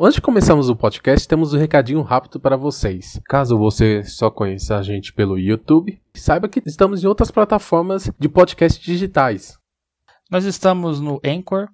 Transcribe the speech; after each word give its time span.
Antes 0.00 0.14
de 0.14 0.20
começarmos 0.20 0.68
o 0.68 0.76
podcast, 0.76 1.26
temos 1.26 1.52
um 1.52 1.58
recadinho 1.58 2.02
rápido 2.02 2.38
para 2.38 2.56
vocês. 2.56 3.20
Caso 3.24 3.58
você 3.58 4.04
só 4.04 4.30
conheça 4.30 4.76
a 4.76 4.82
gente 4.82 5.12
pelo 5.12 5.36
YouTube, 5.36 6.00
saiba 6.14 6.48
que 6.48 6.62
estamos 6.64 7.02
em 7.02 7.08
outras 7.08 7.32
plataformas 7.32 8.08
de 8.16 8.28
podcast 8.28 8.80
digitais. 8.80 9.58
Nós 10.30 10.44
estamos 10.44 11.00
no 11.00 11.20
Anchor, 11.24 11.66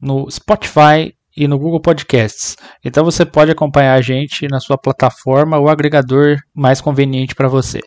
no 0.00 0.30
Spotify 0.30 1.12
e 1.36 1.48
no 1.48 1.58
Google 1.58 1.80
Podcasts. 1.80 2.56
Então 2.84 3.04
você 3.04 3.26
pode 3.26 3.50
acompanhar 3.50 3.94
a 3.94 4.00
gente 4.00 4.46
na 4.46 4.60
sua 4.60 4.78
plataforma 4.78 5.58
ou 5.58 5.68
agregador 5.68 6.36
mais 6.54 6.80
conveniente 6.80 7.34
para 7.34 7.48
você. 7.48 7.80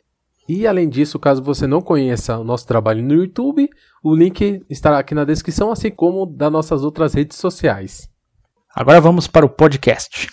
E 0.45 0.67
além 0.67 0.89
disso, 0.89 1.17
caso 1.17 1.41
você 1.41 1.65
não 1.65 1.79
conheça 1.79 2.37
o 2.37 2.43
nosso 2.43 2.67
trabalho 2.67 3.01
no 3.01 3.13
YouTube, 3.13 3.69
o 4.03 4.13
link 4.13 4.59
estará 4.69 4.99
aqui 4.99 5.15
na 5.15 5.23
descrição, 5.23 5.71
assim 5.71 5.89
como 5.89 6.25
das 6.25 6.51
nossas 6.51 6.83
outras 6.83 7.13
redes 7.13 7.37
sociais. 7.37 8.09
Agora 8.79 9.01
vamos 9.01 9.27
para 9.27 9.45
o 9.45 9.49
podcast. 9.49 10.29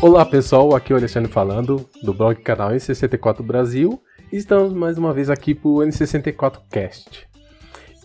Olá 0.00 0.24
pessoal, 0.24 0.74
aqui 0.74 0.90
é 0.90 0.96
o 0.96 0.98
Alexandre 0.98 1.30
falando 1.30 1.86
do 2.02 2.14
blog 2.14 2.40
canal 2.40 2.70
N64 2.70 3.42
Brasil 3.42 4.02
e 4.32 4.38
estamos 4.38 4.72
mais 4.72 4.96
uma 4.96 5.12
vez 5.12 5.28
aqui 5.28 5.54
para 5.54 5.68
o 5.68 5.74
N64 5.80 6.60
Cast. 6.70 7.28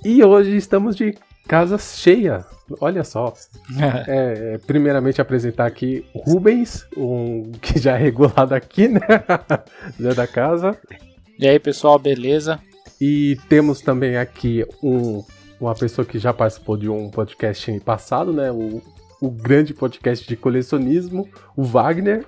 E 0.04 0.22
hoje 0.22 0.58
estamos 0.58 0.98
de 0.98 1.18
casa 1.48 1.78
cheia, 1.78 2.46
olha 2.82 3.06
só. 3.06 3.34
é, 4.10 4.58
primeiramente 4.68 5.22
apresentar 5.22 5.68
aqui 5.68 6.06
o 6.14 6.20
Rubens, 6.20 6.86
um, 6.98 7.50
que 7.64 7.80
já 7.80 7.94
é 7.94 7.98
regulado 7.98 8.54
aqui, 8.54 8.90
né? 8.90 9.00
já 9.98 10.14
da 10.14 10.28
casa. 10.28 10.78
E 11.40 11.48
aí 11.48 11.58
pessoal, 11.60 11.98
beleza? 11.98 12.60
E 13.06 13.38
temos 13.50 13.82
também 13.82 14.16
aqui 14.16 14.66
um, 14.82 15.26
uma 15.60 15.76
pessoa 15.76 16.06
que 16.06 16.18
já 16.18 16.34
participou 16.34 16.78
de 16.78 16.88
um 16.88 17.10
podcast 17.10 17.78
passado, 17.82 18.32
né? 18.32 18.50
O, 18.50 18.82
o 19.20 19.30
grande 19.30 19.74
podcast 19.74 20.26
de 20.26 20.38
colecionismo, 20.38 21.28
o 21.54 21.66
Wagner. 21.66 22.26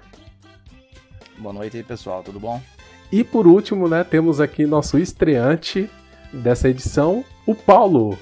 Boa 1.38 1.54
noite 1.54 1.78
aí, 1.78 1.84
pessoal, 1.84 2.22
tudo 2.24 2.42
bom? 2.42 2.62
E 3.10 3.24
por 3.24 3.48
último, 3.48 3.88
né, 3.88 4.04
temos 4.04 4.42
aqui 4.42 4.66
nosso 4.66 4.98
estreante 5.00 5.90
dessa 6.34 6.68
edição, 6.68 7.24
o 7.48 7.56
Paulo. 7.56 8.20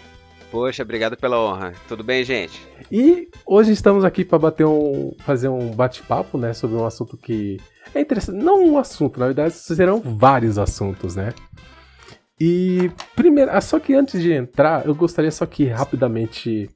Poxa, 0.51 0.83
obrigado 0.83 1.17
pela 1.17 1.39
honra. 1.39 1.73
Tudo 1.87 2.03
bem, 2.03 2.23
gente? 2.23 2.61
E 2.91 3.29
hoje 3.47 3.71
estamos 3.71 4.05
aqui 4.05 4.23
para 4.23 4.37
bater 4.37 4.67
um, 4.67 5.15
fazer 5.25 5.47
um 5.47 5.71
bate-papo, 5.71 6.37
né, 6.37 6.53
sobre 6.53 6.77
um 6.77 6.85
assunto 6.85 7.17
que 7.17 7.59
é 7.95 7.99
interessante. 7.99 8.37
Não 8.37 8.63
um 8.63 8.77
assunto, 8.77 9.19
na 9.19 9.25
verdade, 9.25 9.55
serão 9.55 9.99
vários 9.99 10.59
assuntos, 10.59 11.15
né? 11.15 11.33
E 12.45 12.91
primeiro, 13.15 13.51
ah, 13.51 13.61
só 13.61 13.79
que 13.79 13.93
antes 13.93 14.21
de 14.21 14.33
entrar, 14.33 14.85
eu 14.85 14.93
gostaria 14.93 15.31
só 15.31 15.45
que 15.45 15.65
rapidamente 15.65 16.69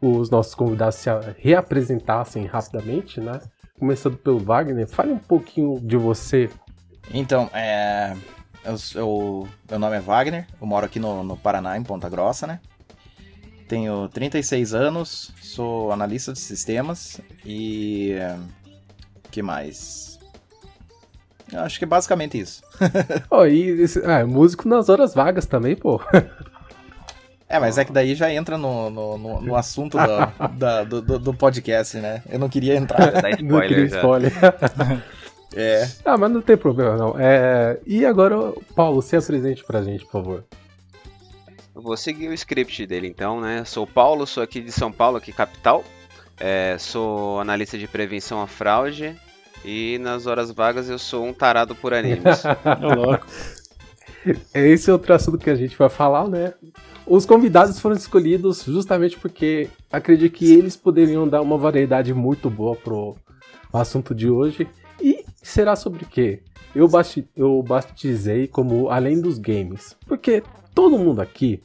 os 0.00 0.28
nossos 0.28 0.56
convidados 0.56 0.96
se 0.96 1.08
reapresentassem 1.38 2.46
rapidamente, 2.46 3.20
né? 3.20 3.40
Começando 3.78 4.16
pelo 4.16 4.40
Wagner, 4.40 4.88
fale 4.88 5.12
um 5.12 5.18
pouquinho 5.18 5.78
de 5.80 5.96
você. 5.96 6.50
Então, 7.12 7.48
é, 7.54 8.16
eu, 8.64 8.74
eu, 8.96 9.48
meu 9.70 9.78
nome 9.78 9.94
é 9.94 10.00
Wagner, 10.00 10.48
eu 10.60 10.66
moro 10.66 10.84
aqui 10.84 10.98
no, 10.98 11.22
no 11.22 11.36
Paraná, 11.36 11.78
em 11.78 11.84
Ponta 11.84 12.08
Grossa, 12.08 12.48
né? 12.48 12.58
Tenho 13.68 14.08
36 14.08 14.74
anos, 14.74 15.32
sou 15.40 15.92
analista 15.92 16.32
de 16.32 16.40
sistemas 16.40 17.20
e. 17.46 18.16
que 19.30 19.42
mais? 19.42 20.13
Eu 21.54 21.60
acho 21.60 21.78
que 21.78 21.84
é 21.84 21.86
basicamente 21.86 22.36
isso. 22.38 22.64
oh, 23.30 23.46
e 23.46 23.82
esse, 23.82 24.04
ah, 24.04 24.26
músico 24.26 24.68
nas 24.68 24.88
horas 24.88 25.14
vagas 25.14 25.46
também, 25.46 25.76
pô. 25.76 26.00
É, 27.48 27.60
mas 27.60 27.78
é 27.78 27.84
que 27.84 27.92
daí 27.92 28.16
já 28.16 28.32
entra 28.32 28.58
no, 28.58 28.90
no, 28.90 29.16
no, 29.16 29.40
no 29.40 29.56
assunto 29.56 29.96
do, 29.96 30.48
da, 30.58 30.82
do, 30.82 31.18
do, 31.20 31.32
podcast, 31.32 31.96
né? 31.98 32.24
Eu 32.28 32.40
não 32.40 32.48
queria 32.48 32.74
entrar. 32.74 33.12
Dá 33.12 33.30
spoiler, 33.30 33.44
não 33.44 33.60
queria 33.60 33.84
spoiler. 33.84 34.32
é. 35.54 35.88
Ah, 36.04 36.18
mas 36.18 36.32
não 36.32 36.42
tem 36.42 36.56
problema, 36.56 36.96
não. 36.96 37.14
É... 37.16 37.78
E 37.86 38.04
agora, 38.04 38.52
Paulo, 38.74 39.00
se 39.00 39.16
apresente 39.16 39.62
pra 39.62 39.84
gente, 39.84 40.04
por 40.04 40.10
favor. 40.10 40.44
Eu 41.72 41.82
vou 41.82 41.96
seguir 41.96 42.28
o 42.28 42.34
script 42.34 42.84
dele, 42.84 43.06
então, 43.06 43.40
né? 43.40 43.64
Sou 43.64 43.84
o 43.84 43.86
Paulo, 43.86 44.26
sou 44.26 44.42
aqui 44.42 44.60
de 44.60 44.72
São 44.72 44.90
Paulo, 44.90 45.18
aqui 45.18 45.32
capital. 45.32 45.84
É, 46.40 46.76
sou 46.80 47.38
analista 47.38 47.78
de 47.78 47.86
prevenção 47.86 48.42
à 48.42 48.48
fraude 48.48 49.16
e 49.64 49.98
nas 49.98 50.26
horas 50.26 50.50
vagas 50.50 50.88
eu 50.88 50.98
sou 50.98 51.24
um 51.24 51.32
tarado 51.32 51.74
por 51.74 51.94
animes. 51.94 52.42
louco. 52.96 53.26
Esse 54.54 54.90
é 54.90 54.92
outro 54.92 55.12
assunto 55.14 55.38
que 55.38 55.50
a 55.50 55.54
gente 55.54 55.76
vai 55.76 55.88
falar, 55.88 56.28
né? 56.28 56.54
Os 57.06 57.26
convidados 57.26 57.78
foram 57.78 57.96
escolhidos 57.96 58.64
justamente 58.64 59.18
porque 59.18 59.68
acredito 59.92 60.32
que 60.32 60.52
eles 60.52 60.76
poderiam 60.76 61.28
dar 61.28 61.42
uma 61.42 61.58
variedade 61.58 62.14
muito 62.14 62.48
boa 62.48 62.74
pro 62.74 63.16
assunto 63.72 64.14
de 64.14 64.30
hoje. 64.30 64.66
E 65.00 65.24
será 65.42 65.76
sobre 65.76 66.04
o 66.04 66.06
quê? 66.06 66.42
Eu, 66.74 66.88
bati 66.88 67.28
eu 67.36 67.62
batizei 67.62 68.48
como 68.48 68.88
Além 68.88 69.20
dos 69.20 69.38
Games. 69.38 69.96
Porque 70.06 70.42
todo 70.74 70.98
mundo 70.98 71.20
aqui 71.20 71.62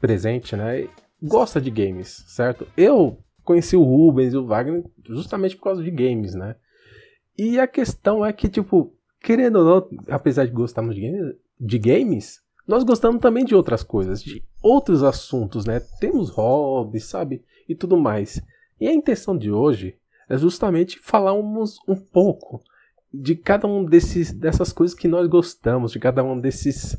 presente, 0.00 0.54
né, 0.56 0.88
gosta 1.22 1.60
de 1.60 1.70
games, 1.70 2.24
certo? 2.26 2.66
Eu 2.76 3.18
conheci 3.44 3.76
o 3.76 3.82
Rubens 3.82 4.34
e 4.34 4.36
o 4.36 4.46
Wagner 4.46 4.84
justamente 5.08 5.56
por 5.56 5.64
causa 5.64 5.82
de 5.82 5.90
games, 5.90 6.34
né? 6.34 6.56
E 7.42 7.58
a 7.58 7.66
questão 7.66 8.24
é 8.24 8.32
que, 8.32 8.48
tipo, 8.48 8.94
querendo 9.20 9.56
ou 9.56 9.64
não, 9.64 9.88
apesar 10.08 10.46
de 10.46 10.52
gostarmos 10.52 10.94
de, 10.94 11.78
games, 11.80 12.40
nós 12.68 12.84
gostamos 12.84 13.20
também 13.20 13.44
de 13.44 13.52
outras 13.52 13.82
coisas, 13.82 14.22
de 14.22 14.44
outros 14.62 15.02
assuntos, 15.02 15.64
né? 15.64 15.80
Temos 15.98 16.30
hobbies, 16.30 17.06
sabe? 17.06 17.44
E 17.68 17.74
tudo 17.74 17.96
mais. 17.96 18.40
E 18.80 18.86
a 18.86 18.94
intenção 18.94 19.36
de 19.36 19.50
hoje 19.50 19.96
é 20.28 20.38
justamente 20.38 21.00
falarmos 21.00 21.80
um 21.88 21.96
pouco 21.96 22.62
de 23.12 23.34
cada 23.34 23.66
um 23.66 23.84
desses 23.84 24.30
dessas 24.32 24.72
coisas 24.72 24.96
que 24.96 25.08
nós 25.08 25.26
gostamos, 25.26 25.90
de 25.90 25.98
cada 25.98 26.22
um 26.22 26.38
desses 26.38 26.96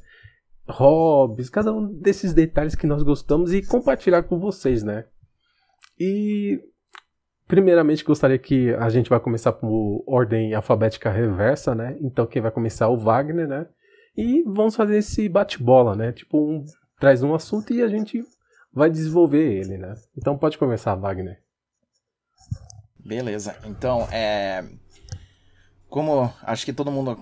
hobbies, 0.67 1.49
cada 1.49 1.71
um 1.71 1.87
desses 1.87 2.33
detalhes 2.33 2.75
que 2.75 2.85
nós 2.85 3.01
gostamos 3.01 3.53
e 3.53 3.65
compartilhar 3.65 4.23
com 4.23 4.37
vocês, 4.37 4.83
né? 4.83 5.05
E 5.97 6.61
Primeiramente, 7.53 8.03
gostaria 8.03 8.39
que 8.39 8.73
a 8.73 8.89
gente 8.89 9.11
vai 9.11 9.19
começar 9.19 9.53
por 9.53 10.03
ordem 10.07 10.55
alfabética 10.55 11.11
reversa, 11.11 11.75
né? 11.75 11.95
Então, 12.01 12.25
quem 12.25 12.41
vai 12.41 12.49
começar 12.49 12.85
é 12.85 12.87
o 12.87 12.97
Wagner, 12.97 13.47
né? 13.47 13.67
E 14.17 14.41
vamos 14.41 14.75
fazer 14.75 14.97
esse 14.97 15.29
bate-bola, 15.29 15.95
né? 15.95 16.11
Tipo, 16.11 16.39
um, 16.39 16.65
traz 16.99 17.21
um 17.21 17.35
assunto 17.35 17.71
e 17.71 17.83
a 17.83 17.87
gente 17.87 18.23
vai 18.73 18.89
desenvolver 18.89 19.59
ele, 19.59 19.77
né? 19.77 19.93
Então, 20.17 20.35
pode 20.35 20.57
começar, 20.57 20.95
Wagner. 20.95 21.43
Beleza. 22.97 23.55
Então, 23.65 24.07
é... 24.11 24.65
Como 25.87 26.33
acho 26.41 26.65
que 26.65 26.73
todo 26.73 26.91
mundo, 26.91 27.19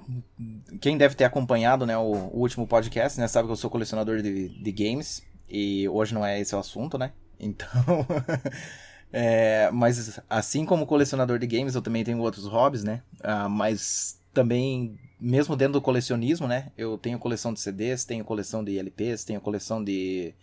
quem 0.80 0.98
deve 0.98 1.14
ter 1.14 1.26
acompanhado 1.26 1.86
né, 1.86 1.98
o, 1.98 2.10
o 2.10 2.40
último 2.40 2.66
podcast, 2.66 3.20
né, 3.20 3.28
sabe 3.28 3.50
que 3.50 3.52
eu 3.52 3.58
sou 3.58 3.70
colecionador 3.70 4.22
de, 4.22 4.48
de 4.48 4.72
games 4.72 5.22
e 5.50 5.90
hoje 5.90 6.14
não 6.14 6.26
é 6.26 6.40
esse 6.40 6.56
o 6.56 6.60
assunto, 6.60 6.98
né? 6.98 7.12
Então, 7.38 7.68
É, 9.14 9.70
mas 9.72 10.20
assim 10.30 10.66
como 10.66 10.86
colecionador 10.86 11.38
de 11.38 11.48
games, 11.48 11.76
eu 11.76 11.82
também 11.82 12.04
tenho 12.04 12.20
outros 12.20 12.46
hobbies, 12.46 12.84
né? 12.84 13.02
Ah, 13.22 13.50
mas 13.50 14.20
também, 14.34 14.98
mesmo 15.20 15.56
dentro 15.56 15.74
do 15.74 15.82
colecionismo, 15.82 16.48
né? 16.48 16.72
Eu 16.78 16.98
tenho 16.98 17.20
coleção 17.20 17.54
de 17.54 17.60
CDs, 17.60 18.06
tenho 18.06 18.24
coleção 18.24 18.64
de 18.64 18.78
LPs, 18.78 19.26
tenho 19.26 19.42
coleção 19.42 19.84
de 19.84 20.34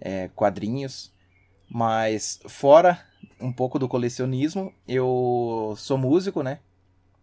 é, 0.00 0.28
quadrinhos. 0.28 1.12
Mas 1.68 2.40
fora 2.48 3.04
um 3.40 3.52
pouco 3.52 3.78
do 3.78 3.88
colecionismo, 3.88 4.72
eu 4.88 5.74
sou 5.76 5.98
músico, 5.98 6.42
né? 6.42 6.58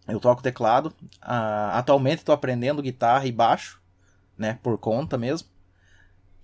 Eu 0.08 0.20
toco 0.20 0.42
teclado. 0.42 0.94
Ah, 1.22 1.78
atualmente 1.78 2.20
estou 2.20 2.34
aprendendo 2.34 2.82
guitarra 2.82 3.26
e 3.26 3.32
baixo, 3.32 3.82
né? 4.38 4.58
Por 4.64 4.78
conta 4.78 5.18
mesmo. 5.18 5.50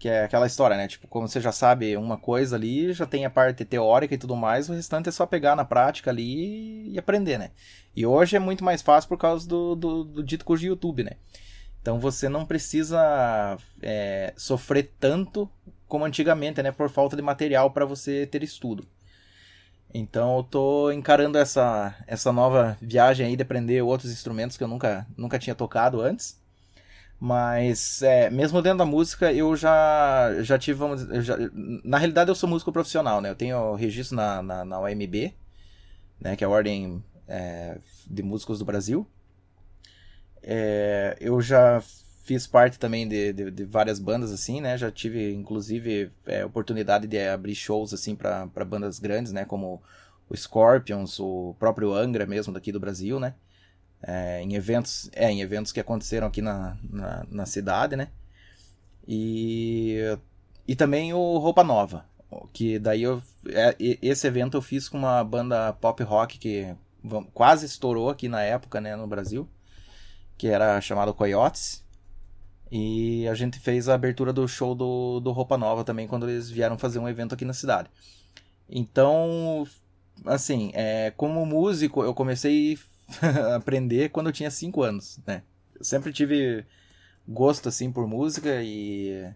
Que 0.04 0.10
é 0.10 0.26
aquela 0.26 0.46
história, 0.46 0.76
né? 0.76 0.86
Tipo, 0.86 1.08
como 1.08 1.30
você 1.30 1.40
já 1.40 1.54
sabe 1.54 1.96
uma 1.96 2.18
coisa 2.18 2.58
ali, 2.58 2.92
já 2.92 3.06
tem 3.06 3.24
a 3.24 3.30
parte 3.30 3.64
teórica 3.64 4.14
e 4.14 4.18
tudo 4.18 4.36
mais, 4.36 4.68
o 4.68 4.74
restante 4.74 5.08
é 5.08 5.14
só 5.14 5.26
pegar 5.26 5.56
na 5.56 5.64
prática 5.64 6.12
ali 6.12 6.90
e 6.92 7.00
aprender, 7.00 7.38
né? 7.38 7.52
E 7.96 8.06
hoje 8.06 8.36
é 8.36 8.40
muito 8.40 8.66
mais 8.66 8.82
fácil 8.82 9.08
por 9.08 9.18
causa 9.18 9.48
do, 9.48 9.76
do, 9.76 10.04
do 10.04 10.22
dito 10.22 10.44
cujo 10.44 10.68
YouTube, 10.68 11.06
né? 11.06 11.12
Então 11.82 12.02
você 12.02 12.28
não 12.28 12.46
precisa 12.46 13.58
é, 13.82 14.34
sofrer 14.36 14.92
tanto 15.00 15.50
como 15.88 16.04
antigamente, 16.04 16.62
né? 16.62 16.74
Por 16.74 16.90
falta 16.90 17.16
de 17.16 17.22
material 17.22 17.72
para 17.72 17.86
você 17.86 18.28
ter 18.28 18.44
estudo. 18.44 18.86
Então 19.94 20.36
eu 20.36 20.44
tô 20.44 20.92
encarando 20.92 21.38
essa, 21.38 21.96
essa 22.06 22.34
nova 22.34 22.78
viagem 22.82 23.26
aí 23.26 23.38
de 23.38 23.44
aprender 23.44 23.82
outros 23.82 24.12
instrumentos 24.12 24.58
que 24.58 24.66
eu 24.66 24.68
nunca, 24.68 25.08
nunca 25.16 25.40
tinha 25.40 25.56
tocado 25.56 26.02
antes. 26.02 26.43
Mas, 27.26 28.02
é, 28.02 28.30
mesmo 28.30 28.62
dentro 28.62 28.80
da 28.80 28.86
música, 28.86 29.32
eu 29.32 29.56
já, 29.56 30.30
já 30.42 30.60
tive, 30.60 30.78
vamos 30.78 31.04
já, 31.26 31.38
na 31.82 31.98
realidade 31.98 32.30
eu 32.30 32.36
sou 32.36 32.50
músico 32.50 32.70
profissional, 32.70 33.22
né? 33.22 33.30
Eu 33.30 33.36
tenho 33.36 33.76
registro 33.76 34.18
na, 34.18 34.42
na, 34.44 34.66
na 34.66 34.80
OMB, 34.82 35.34
né? 36.20 36.36
Que 36.36 36.44
é 36.44 36.48
a 36.48 36.50
Ordem 36.50 37.02
é, 37.26 37.78
de 38.06 38.22
Músicos 38.22 38.60
do 38.60 38.66
Brasil. 38.66 39.08
É, 40.42 41.16
eu 41.22 41.40
já 41.42 41.82
fiz 42.26 42.46
parte 42.46 42.78
também 42.78 43.08
de, 43.08 43.32
de, 43.32 43.52
de, 43.52 43.64
várias 43.64 44.00
bandas, 44.00 44.34
assim, 44.34 44.60
né? 44.60 44.78
Já 44.78 44.92
tive, 44.92 45.34
inclusive, 45.34 46.12
é, 46.26 46.44
oportunidade 46.44 47.08
de 47.08 47.26
abrir 47.26 47.56
shows, 47.56 47.94
assim, 47.94 48.18
para 48.18 48.66
bandas 48.68 49.00
grandes, 49.00 49.32
né? 49.32 49.46
Como 49.46 49.82
o 50.28 50.36
Scorpions, 50.36 51.22
o 51.22 51.56
próprio 51.58 51.94
Angra 51.94 52.26
mesmo, 52.26 52.52
daqui 52.52 52.70
do 52.70 52.82
Brasil, 52.82 53.18
né? 53.18 53.34
É, 54.06 54.42
em 54.42 54.54
eventos 54.56 55.10
é, 55.14 55.32
em 55.32 55.42
eventos 55.42 55.72
que 55.72 55.80
aconteceram 55.80 56.28
aqui 56.28 56.42
na, 56.42 56.78
na, 56.84 57.26
na 57.30 57.46
cidade, 57.46 57.96
né? 57.96 58.10
E, 59.08 59.98
e 60.68 60.76
também 60.76 61.14
o 61.14 61.38
Roupa 61.38 61.64
Nova, 61.64 62.06
que 62.52 62.80
daí 62.80 63.04
eu, 63.04 63.22
é, 63.48 63.76
esse 64.02 64.28
evento 64.28 64.58
eu 64.58 64.62
fiz 64.62 64.90
com 64.90 64.98
uma 64.98 65.24
banda 65.24 65.74
pop 65.74 66.02
rock 66.04 66.38
que 66.38 66.76
quase 67.34 67.66
estourou 67.66 68.10
aqui 68.10 68.28
na 68.28 68.42
época, 68.42 68.80
né, 68.80 68.96
no 68.96 69.08
Brasil, 69.08 69.48
que 70.38 70.48
era 70.48 70.80
chamado 70.82 71.14
Coyotes. 71.14 71.84
E 72.72 73.28
a 73.28 73.36
gente 73.36 73.60
fez 73.60 73.88
a 73.88 73.94
abertura 73.94 74.34
do 74.34 74.48
show 74.48 74.74
do, 74.74 75.20
do 75.20 75.32
Roupa 75.32 75.58
Nova 75.58 75.84
também, 75.84 76.08
quando 76.08 76.28
eles 76.28 76.50
vieram 76.50 76.78
fazer 76.78 76.98
um 76.98 77.08
evento 77.08 77.36
aqui 77.36 77.46
na 77.46 77.54
cidade. 77.54 77.90
Então, 78.68 79.68
assim, 80.26 80.72
é, 80.74 81.12
como 81.16 81.46
músico, 81.46 82.04
eu 82.04 82.14
comecei 82.16 82.80
aprender 83.56 84.10
quando 84.10 84.28
eu 84.28 84.34
tinha 84.34 84.52
5 84.52 84.82
anos, 84.84 85.20
né? 85.26 85.44
Eu 85.76 85.84
sempre 85.84 86.14
tive 86.14 86.66
gosto, 87.28 87.70
assim, 87.70 87.92
por 87.92 88.08
música 88.08 88.62
e... 88.62 89.32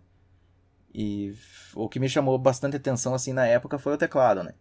E 0.93 1.35
o 1.75 1.87
que 1.87 1.99
me 1.99 2.09
chamou 2.09 2.39
bastante 2.39 2.77
atenção, 2.77 3.13
assim, 3.13 3.31
na 3.31 3.45
época 3.45 3.77
foi 3.77 3.93
o 3.93 3.97
teclado, 3.97 4.43
né? 4.43 4.53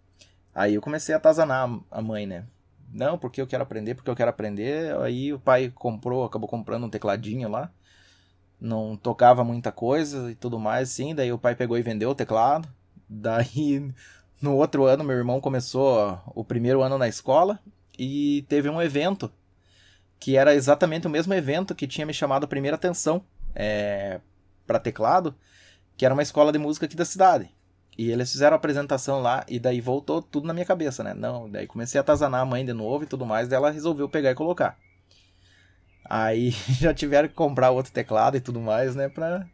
Aí 0.55 0.75
eu 0.75 0.83
comecei 0.83 1.15
a 1.15 1.19
atazanar 1.19 1.69
a 1.91 2.03
mãe, 2.03 2.27
né? 2.27 2.45
Não, 2.93 3.19
porque 3.19 3.41
eu 3.41 3.47
quero 3.47 3.63
aprender, 3.63 3.95
porque 3.95 4.11
eu 4.11 4.17
quero 4.17 4.31
aprender. 4.31 4.97
Aí 5.01 5.33
o 5.33 5.39
pai 5.39 5.73
comprou, 5.75 6.25
acabou 6.25 6.49
comprando 6.49 6.85
um 6.85 6.91
tecladinho 6.91 7.49
lá. 7.49 7.71
Não 8.61 8.97
tocava 8.97 9.45
muita 9.45 9.71
coisa 9.73 10.31
e 10.31 10.35
tudo 10.35 10.59
mais, 10.59 10.91
sim. 10.91 11.15
Daí 11.15 11.33
o 11.33 11.39
pai 11.39 11.55
pegou 11.55 11.79
e 11.79 11.83
vendeu 11.83 12.11
o 12.11 12.15
teclado. 12.15 12.69
Daí 13.09 13.93
no 14.41 14.55
outro 14.57 14.85
ano 14.85 15.05
meu 15.05 15.17
irmão 15.17 15.41
começou 15.41 16.21
o 16.35 16.45
primeiro 16.45 16.83
ano 16.83 16.99
na 16.99 17.09
escola 17.09 17.61
e 17.99 18.45
teve 18.49 18.69
um 18.69 18.81
evento 18.81 19.31
que 20.19 20.37
era 20.37 20.55
exatamente 20.55 21.07
o 21.07 21.11
mesmo 21.11 21.35
evento 21.35 21.75
que 21.75 21.87
tinha 21.87 22.07
me 22.07 22.15
chamado 22.15 22.45
a 22.45 22.49
primeira 22.49 22.77
atenção 22.77 23.23
é, 23.55 24.21
para 24.67 24.79
teclado, 24.79 25.35
que 25.97 26.05
era 26.05 26.15
uma 26.15 26.23
escola 26.23 26.53
de 26.53 26.59
música 26.59 26.87
aqui 26.87 26.97
da 26.97 27.05
cidade. 27.05 27.51
E 27.99 28.11
eles 28.11 28.31
fizeram 28.31 28.55
a 28.55 28.59
apresentação 28.59 29.23
lá 29.23 29.45
e 29.49 29.59
daí 29.59 29.81
voltou 29.81 30.21
tudo 30.21 30.47
na 30.47 30.53
minha 30.53 30.67
cabeça, 30.67 31.03
né? 31.03 31.15
Não, 31.15 31.51
daí 31.51 31.67
comecei 31.67 31.99
a 31.99 32.03
atazanar 32.03 32.43
a 32.43 32.45
mãe 32.45 32.65
de 32.65 32.73
novo 32.73 33.05
e 33.05 33.07
tudo 33.07 33.25
mais, 33.25 33.49
daí 33.49 33.57
ela 33.57 33.71
resolveu 33.71 34.09
pegar 34.09 34.31
e 34.31 34.35
colocar. 34.35 34.77
Aí 36.05 36.51
já 36.79 36.93
tiveram 36.93 37.29
que 37.29 37.35
comprar 37.35 37.71
outro 37.71 37.93
teclado 37.93 38.37
e 38.37 38.41
tudo 38.41 38.61
mais, 38.61 38.95
né, 38.95 39.09
pra, 39.09 39.47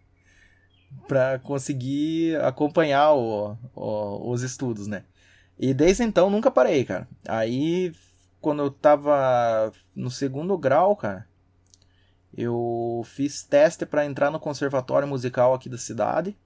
pra 1.07 1.39
conseguir 1.39 2.37
acompanhar 2.43 3.13
o, 3.13 3.57
o, 3.75 4.31
os 4.31 4.43
estudos, 4.43 4.87
né. 4.89 5.05
E 5.59 5.73
desde 5.73 6.03
então 6.03 6.29
nunca 6.29 6.51
parei, 6.51 6.85
cara. 6.85 7.07
Aí, 7.29 7.93
quando 8.43 8.63
eu 8.63 8.71
tava 8.71 9.73
no 9.97 10.11
segundo 10.11 10.59
grau, 10.59 10.95
cara, 10.95 11.27
eu 12.37 13.03
fiz 13.07 13.43
teste 13.43 13.87
para 13.87 14.05
entrar 14.05 14.31
no 14.31 14.39
conservatório 14.39 15.09
musical 15.09 15.55
aqui 15.55 15.71
da 15.71 15.79
cidade 15.79 16.37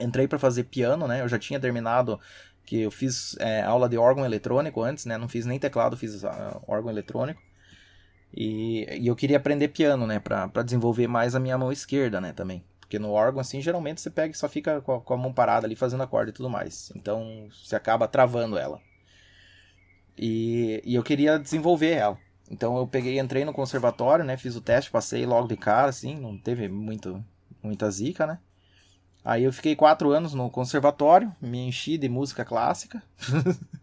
entrei 0.00 0.28
para 0.28 0.38
fazer 0.38 0.64
piano, 0.64 1.06
né? 1.06 1.20
Eu 1.20 1.28
já 1.28 1.38
tinha 1.38 1.60
terminado 1.60 2.20
que 2.64 2.80
eu 2.82 2.90
fiz 2.90 3.36
é, 3.38 3.62
aula 3.62 3.88
de 3.88 3.98
órgão 3.98 4.24
eletrônico 4.24 4.82
antes, 4.82 5.04
né? 5.04 5.18
Não 5.18 5.28
fiz 5.28 5.44
nem 5.46 5.58
teclado, 5.58 5.96
fiz 5.96 6.22
uh, 6.22 6.28
órgão 6.66 6.90
eletrônico. 6.90 7.40
E, 8.34 8.86
e, 8.98 9.06
eu 9.06 9.16
queria 9.16 9.36
aprender 9.36 9.68
piano, 9.68 10.06
né? 10.06 10.18
Pra 10.18 10.46
desenvolver 10.62 11.06
mais 11.06 11.34
a 11.34 11.40
minha 11.40 11.58
mão 11.58 11.72
esquerda, 11.72 12.20
né? 12.20 12.32
Também. 12.32 12.64
Porque 12.80 12.98
no 12.98 13.10
órgão, 13.10 13.40
assim, 13.40 13.60
geralmente 13.60 14.00
você 14.00 14.10
pega 14.10 14.32
e 14.32 14.36
só 14.36 14.48
fica 14.48 14.80
com 14.80 14.94
a, 14.94 15.00
com 15.00 15.14
a 15.14 15.16
mão 15.16 15.32
parada 15.32 15.66
ali 15.66 15.74
fazendo 15.74 16.02
acorde 16.02 16.30
e 16.30 16.34
tudo 16.34 16.48
mais. 16.48 16.92
Então 16.96 17.48
você 17.50 17.76
acaba 17.76 18.08
travando 18.08 18.58
ela. 18.58 18.80
E, 20.16 20.82
e 20.84 20.94
eu 20.94 21.02
queria 21.02 21.38
desenvolver 21.38 21.92
ela. 21.92 22.18
Então 22.50 22.76
eu 22.76 22.86
peguei, 22.86 23.18
entrei 23.18 23.44
no 23.44 23.52
conservatório, 23.52 24.24
né? 24.24 24.36
Fiz 24.36 24.56
o 24.56 24.60
teste, 24.60 24.90
passei 24.90 25.24
logo 25.24 25.48
de 25.48 25.56
cara, 25.56 25.88
assim, 25.88 26.16
não 26.16 26.36
teve 26.36 26.68
muito, 26.68 27.24
muita 27.62 27.90
zica, 27.90 28.26
né? 28.26 28.38
Aí 29.24 29.44
eu 29.44 29.52
fiquei 29.52 29.76
quatro 29.76 30.10
anos 30.10 30.34
no 30.34 30.50
conservatório, 30.50 31.34
me 31.40 31.58
enchi 31.66 31.96
de 31.96 32.08
música 32.08 32.44
clássica. 32.44 33.02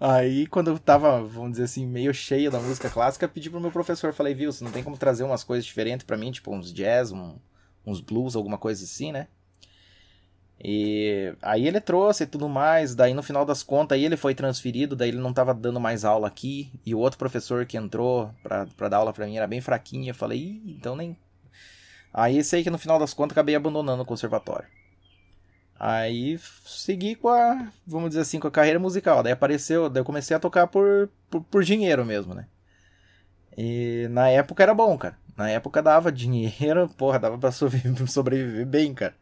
Aí, 0.00 0.46
quando 0.46 0.68
eu 0.68 0.78
tava, 0.78 1.20
vamos 1.24 1.52
dizer 1.52 1.64
assim, 1.64 1.84
meio 1.84 2.14
cheio 2.14 2.50
da 2.52 2.60
música 2.60 2.88
clássica, 2.88 3.26
pedi 3.26 3.50
pro 3.50 3.60
meu 3.60 3.72
professor, 3.72 4.12
falei, 4.12 4.32
viu, 4.32 4.52
você 4.52 4.62
não 4.62 4.70
tem 4.70 4.84
como 4.84 4.96
trazer 4.96 5.24
umas 5.24 5.42
coisas 5.42 5.64
diferentes 5.66 6.06
para 6.06 6.16
mim, 6.16 6.30
tipo 6.30 6.54
uns 6.54 6.72
jazz, 6.72 7.10
um, 7.10 7.34
uns 7.84 8.00
blues, 8.00 8.36
alguma 8.36 8.56
coisa 8.56 8.84
assim, 8.84 9.10
né? 9.10 9.26
E 10.62 11.34
aí 11.40 11.68
ele 11.68 11.80
trouxe 11.80 12.24
e 12.24 12.26
tudo 12.26 12.48
mais, 12.48 12.94
daí 12.94 13.14
no 13.14 13.22
final 13.22 13.44
das 13.44 13.62
contas 13.62 13.96
aí 13.96 14.04
ele 14.04 14.16
foi 14.16 14.34
transferido, 14.34 14.96
daí 14.96 15.10
ele 15.10 15.18
não 15.18 15.32
tava 15.32 15.54
dando 15.54 15.78
mais 15.78 16.04
aula 16.04 16.26
aqui, 16.26 16.72
e 16.84 16.94
o 16.94 16.98
outro 16.98 17.18
professor 17.18 17.64
que 17.64 17.76
entrou 17.76 18.30
pra, 18.42 18.66
pra 18.76 18.88
dar 18.88 18.96
aula 18.96 19.12
pra 19.12 19.26
mim 19.26 19.36
era 19.36 19.46
bem 19.46 19.60
fraquinho, 19.60 20.10
eu 20.10 20.14
falei, 20.14 20.38
Ih, 20.38 20.74
então 20.76 20.96
nem 20.96 21.16
Aí 22.12 22.42
sei 22.42 22.62
que 22.64 22.70
no 22.70 22.78
final 22.78 22.98
das 22.98 23.14
contas 23.14 23.32
acabei 23.32 23.54
abandonando 23.54 24.02
o 24.02 24.06
conservatório. 24.06 24.66
Aí 25.78 26.38
segui 26.66 27.14
com 27.14 27.28
a, 27.28 27.70
vamos 27.86 28.10
dizer 28.10 28.22
assim, 28.22 28.40
com 28.40 28.48
a 28.48 28.50
carreira 28.50 28.78
musical. 28.78 29.22
Daí 29.22 29.32
apareceu, 29.32 29.88
daí 29.88 30.00
eu 30.00 30.04
comecei 30.04 30.36
a 30.36 30.40
tocar 30.40 30.66
por, 30.66 31.08
por, 31.30 31.42
por 31.44 31.62
dinheiro 31.62 32.04
mesmo, 32.04 32.34
né? 32.34 32.46
E 33.56 34.08
na 34.10 34.28
época 34.28 34.62
era 34.62 34.74
bom, 34.74 34.96
cara. 34.98 35.16
Na 35.36 35.48
época 35.48 35.82
dava 35.82 36.10
dinheiro, 36.10 36.88
porra, 36.98 37.18
dava 37.18 37.38
pra 37.38 37.52
sobreviver 37.52 38.66
bem, 38.66 38.92
cara. 38.94 39.14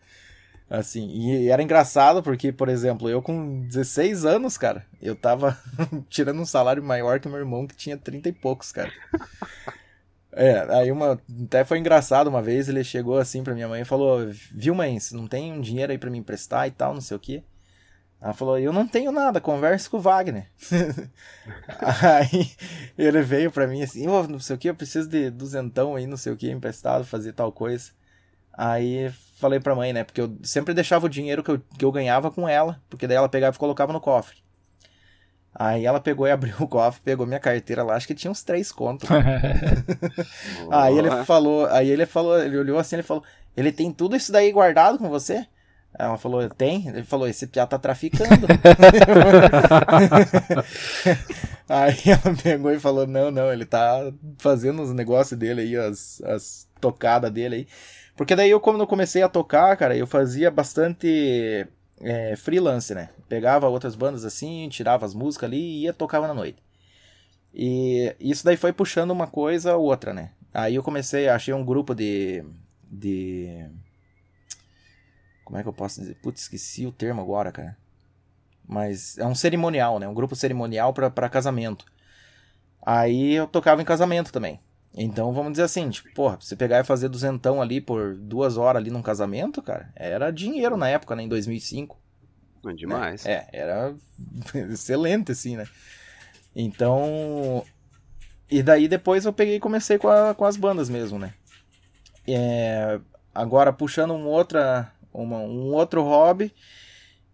Assim, 0.69 1.09
e 1.09 1.49
era 1.49 1.63
engraçado 1.63 2.23
porque, 2.23 2.53
por 2.53 2.69
exemplo, 2.69 3.09
eu 3.09 3.23
com 3.23 3.63
16 3.69 4.25
anos, 4.25 4.59
cara, 4.59 4.85
eu 5.01 5.15
tava 5.15 5.57
tirando 6.11 6.41
um 6.41 6.47
salário 6.47 6.83
maior 6.83 7.21
que 7.21 7.29
meu 7.29 7.39
irmão 7.39 7.67
que 7.67 7.77
tinha 7.77 7.97
30 7.97 8.29
e 8.29 8.33
poucos, 8.33 8.73
cara. 8.73 8.93
É, 10.39 10.59
aí 10.71 10.93
uma. 10.93 11.19
Até 11.47 11.65
foi 11.65 11.79
engraçado 11.79 12.27
uma 12.29 12.43
vez, 12.43 12.69
ele 12.69 12.85
chegou 12.85 13.17
assim 13.17 13.43
pra 13.43 13.55
minha 13.55 13.67
mãe 13.67 13.81
e 13.81 13.87
falou: 13.87 14.29
Viu, 14.53 14.75
mãe, 14.75 15.01
você 15.01 15.17
não 15.17 15.27
tem 15.27 15.51
um 15.51 15.63
dinheiro 15.63 15.91
aí 15.91 15.97
pra 15.97 16.11
me 16.11 16.19
emprestar 16.19 16.69
e 16.69 16.71
tal, 16.71 16.93
não 16.93 17.01
sei 17.01 17.17
o 17.17 17.21
quê. 17.21 17.43
Ela 18.21 18.35
falou: 18.35 18.59
Eu 18.59 18.71
não 18.71 18.87
tenho 18.87 19.11
nada, 19.11 19.41
converse 19.41 19.89
com 19.89 19.97
o 19.97 20.01
Wagner. 20.01 20.47
aí 21.81 22.51
ele 22.99 23.23
veio 23.23 23.51
pra 23.51 23.67
mim 23.67 23.83
assim: 23.83 24.07
oh, 24.09 24.25
Não 24.29 24.39
sei 24.39 24.57
o 24.57 24.59
que, 24.59 24.69
eu 24.69 24.75
preciso 24.75 25.09
de 25.09 25.31
duzentão 25.31 25.97
aí, 25.97 26.07
não 26.07 26.19
sei 26.19 26.35
o 26.35 26.37
que, 26.37 26.51
emprestado, 26.51 27.03
fazer 27.07 27.33
tal 27.33 27.51
coisa. 27.51 27.93
Aí 28.57 29.11
falei 29.39 29.61
pra 29.61 29.75
mãe, 29.75 29.93
né? 29.93 30.03
Porque 30.03 30.21
eu 30.21 30.35
sempre 30.43 30.73
deixava 30.73 31.07
o 31.07 31.11
dinheiro 31.11 31.43
que 31.43 31.51
eu, 31.51 31.61
que 31.79 31.85
eu 31.85 31.93
ganhava 31.93 32.31
com 32.31 32.49
ela, 32.49 32.81
porque 32.89 33.07
daí 33.07 33.17
ela 33.17 33.29
pegava 33.29 33.55
e 33.55 33.59
colocava 33.59 33.93
no 33.93 34.01
cofre. 34.01 34.39
Aí 35.55 35.85
ela 35.87 36.01
pegou 36.01 36.27
e 36.27 36.31
abriu 36.33 36.55
o 36.61 36.69
cofre, 36.69 37.03
pegou 37.03 37.27
minha 37.27 37.41
carteira 37.41 37.83
lá, 37.83 37.95
acho 37.95 38.07
que 38.07 38.15
tinha 38.15 38.31
uns 38.31 38.43
três 38.43 38.73
contos. 38.73 39.09
aí 40.73 40.97
ele 40.99 41.11
falou, 41.25 41.67
aí 41.67 41.91
ele 41.91 42.07
falou, 42.07 42.39
ele 42.39 42.57
olhou 42.57 42.79
assim, 42.79 42.97
ele 42.97 43.03
falou, 43.03 43.23
ele 43.57 43.71
tem 43.71 43.93
tudo 43.93 44.17
isso 44.17 44.33
daí 44.33 44.51
guardado 44.53 44.99
com 44.99 45.09
você? 45.09 45.47
Ela 45.99 46.19
falou, 46.19 46.47
tem? 46.51 46.89
Ele 46.89 47.03
falou, 47.03 47.27
esse 47.27 47.47
piá 47.47 47.67
tá 47.67 47.79
traficando. 47.79 48.47
aí 51.67 51.97
ela 52.07 52.37
pegou 52.43 52.71
e 52.71 52.79
falou, 52.79 53.07
não, 53.07 53.31
não, 53.31 53.51
ele 53.51 53.65
tá 53.65 54.13
fazendo 54.37 54.83
os 54.83 54.93
negócios 54.93 55.39
dele 55.39 55.63
aí, 55.63 55.75
as, 55.75 56.21
as 56.23 56.69
tocadas 56.83 57.31
dele 57.31 57.55
aí. 57.57 57.67
Porque 58.17 58.35
daí 58.35 58.51
eu, 58.51 58.61
quando 58.61 58.81
eu 58.81 58.87
comecei 58.87 59.23
a 59.23 59.29
tocar, 59.29 59.77
cara, 59.77 59.97
eu 59.97 60.07
fazia 60.07 60.51
bastante 60.51 61.67
é, 62.01 62.35
freelance, 62.37 62.95
né? 62.95 63.11
Pegava 63.29 63.69
outras 63.69 63.95
bandas 63.95 64.25
assim, 64.25 64.69
tirava 64.71 65.05
as 65.05 65.15
músicas 65.15 65.49
ali 65.49 65.59
e 65.61 65.83
ia 65.83 65.93
tocava 65.93 66.27
na 66.27 66.35
noite. 66.35 66.63
E 67.53 68.15
isso 68.19 68.45
daí 68.45 68.57
foi 68.57 68.73
puxando 68.73 69.11
uma 69.11 69.27
coisa 69.27 69.77
ou 69.77 69.85
outra, 69.85 70.13
né? 70.13 70.31
Aí 70.53 70.75
eu 70.75 70.83
comecei, 70.83 71.29
achei 71.29 71.53
um 71.53 71.65
grupo 71.65 71.95
de. 71.95 72.45
de. 72.91 73.67
Como 75.45 75.59
é 75.59 75.63
que 75.63 75.69
eu 75.69 75.73
posso 75.73 76.01
dizer? 76.01 76.15
Putz, 76.17 76.43
esqueci 76.43 76.87
o 76.87 76.93
termo 76.93 77.21
agora, 77.21 77.53
cara. 77.53 77.77
Mas 78.67 79.17
é 79.19 79.27
um 79.27 79.35
cerimonial, 79.35 79.99
né? 79.99 80.09
Um 80.09 80.15
grupo 80.15 80.35
cerimonial 80.35 80.93
para 80.93 81.29
casamento. 81.29 81.85
Aí 82.85 83.35
eu 83.35 83.47
tocava 83.47 83.81
em 83.81 83.85
casamento 83.85 84.33
também. 84.33 84.61
Então 84.97 85.31
vamos 85.33 85.53
dizer 85.53 85.65
assim, 85.65 85.91
tipo, 85.91 86.11
porra, 86.15 86.39
você 86.41 86.57
pegar 86.57 86.81
e 86.81 86.85
fazer 86.85 87.11
duzentão 87.11 87.61
ali 87.61 87.83
por 87.83 88.17
duas 88.17 88.57
horas 88.57 88.81
ali 88.81 88.91
num 88.91 89.03
casamento, 89.03 89.61
cara, 89.61 89.93
era 89.95 90.31
dinheiro 90.31 90.77
na 90.77 90.89
época, 90.89 91.15
né, 91.15 91.23
em 91.23 91.29
2005. 91.29 91.99
É 92.67 92.73
demais. 92.73 93.25
Né? 93.25 93.33
É, 93.33 93.49
era 93.53 93.95
excelente, 94.73 95.33
assim, 95.33 95.57
né. 95.57 95.67
Então, 96.55 97.63
e 98.51 98.63
daí 98.63 98.89
depois 98.89 99.27
eu 99.27 99.33
peguei 99.33 99.57
e 99.57 99.61
comecei 99.61 99.99
com, 99.99 100.09
a, 100.09 100.35
com 100.35 100.47
as 100.47 100.57
bandas 100.57 100.89
mesmo, 100.89 101.19
né. 101.19 101.35
É, 102.27 102.99
agora, 103.35 103.73
puxando 103.75 104.15
um, 104.15 104.25
outra, 104.27 104.91
uma, 105.13 105.39
um 105.39 105.75
outro 105.75 106.03
hobby, 106.03 106.53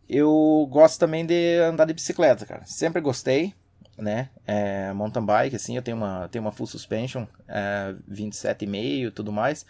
eu 0.09 0.69
gosto 0.69 0.99
também 0.99 1.25
de 1.25 1.59
andar 1.61 1.85
de 1.85 1.95
bicicleta, 1.95 2.45
cara. 2.45 2.67
Sempre 2.67 3.01
gostei 3.01 3.55
né? 3.97 4.31
É, 4.47 4.93
mountain 4.93 5.25
bike, 5.25 5.57
assim, 5.57 5.77
eu 5.77 5.83
tenho 5.83 5.97
uma, 5.97 6.29
tenho 6.29 6.45
uma 6.45 6.53
full 6.53 6.67
suspension, 6.67 7.27
é, 7.49 7.95
27,5 8.11 9.09
e 9.09 9.11
tudo 9.11 9.33
mais. 9.33 9.67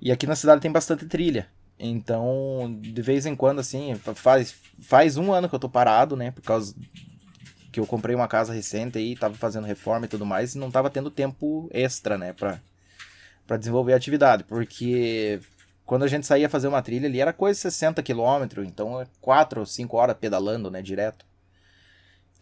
E 0.00 0.10
aqui 0.10 0.26
na 0.26 0.36
cidade 0.36 0.60
tem 0.60 0.72
bastante 0.72 1.06
trilha. 1.06 1.46
Então, 1.78 2.78
de 2.80 3.02
vez 3.02 3.26
em 3.26 3.34
quando, 3.34 3.58
assim, 3.60 3.94
faz, 4.14 4.54
faz 4.82 5.16
um 5.16 5.32
ano 5.32 5.48
que 5.48 5.54
eu 5.54 5.58
tô 5.58 5.68
parado, 5.68 6.16
né? 6.16 6.30
Por 6.30 6.42
causa 6.42 6.74
que 7.72 7.80
eu 7.80 7.86
comprei 7.86 8.14
uma 8.14 8.28
casa 8.28 8.52
recente 8.52 8.98
aí, 8.98 9.16
tava 9.16 9.34
fazendo 9.34 9.66
reforma 9.66 10.04
e 10.04 10.08
tudo 10.08 10.26
mais, 10.26 10.54
e 10.54 10.58
não 10.58 10.70
tava 10.70 10.90
tendo 10.90 11.10
tempo 11.10 11.68
extra, 11.72 12.18
né, 12.18 12.34
pra, 12.34 12.60
pra 13.46 13.56
desenvolver 13.56 13.94
a 13.94 13.96
atividade. 13.96 14.44
Porque 14.44 15.40
quando 15.86 16.02
a 16.04 16.08
gente 16.08 16.26
saía 16.26 16.50
fazer 16.50 16.68
uma 16.68 16.82
trilha 16.82 17.08
ali, 17.08 17.20
era 17.20 17.32
coisa 17.32 17.56
de 17.56 17.62
60 17.62 18.02
km, 18.02 18.62
então 18.62 19.00
é 19.00 19.06
4 19.20 19.60
ou 19.60 19.66
5 19.66 19.96
horas 19.96 20.16
pedalando, 20.20 20.70
né, 20.70 20.82
direto. 20.82 21.24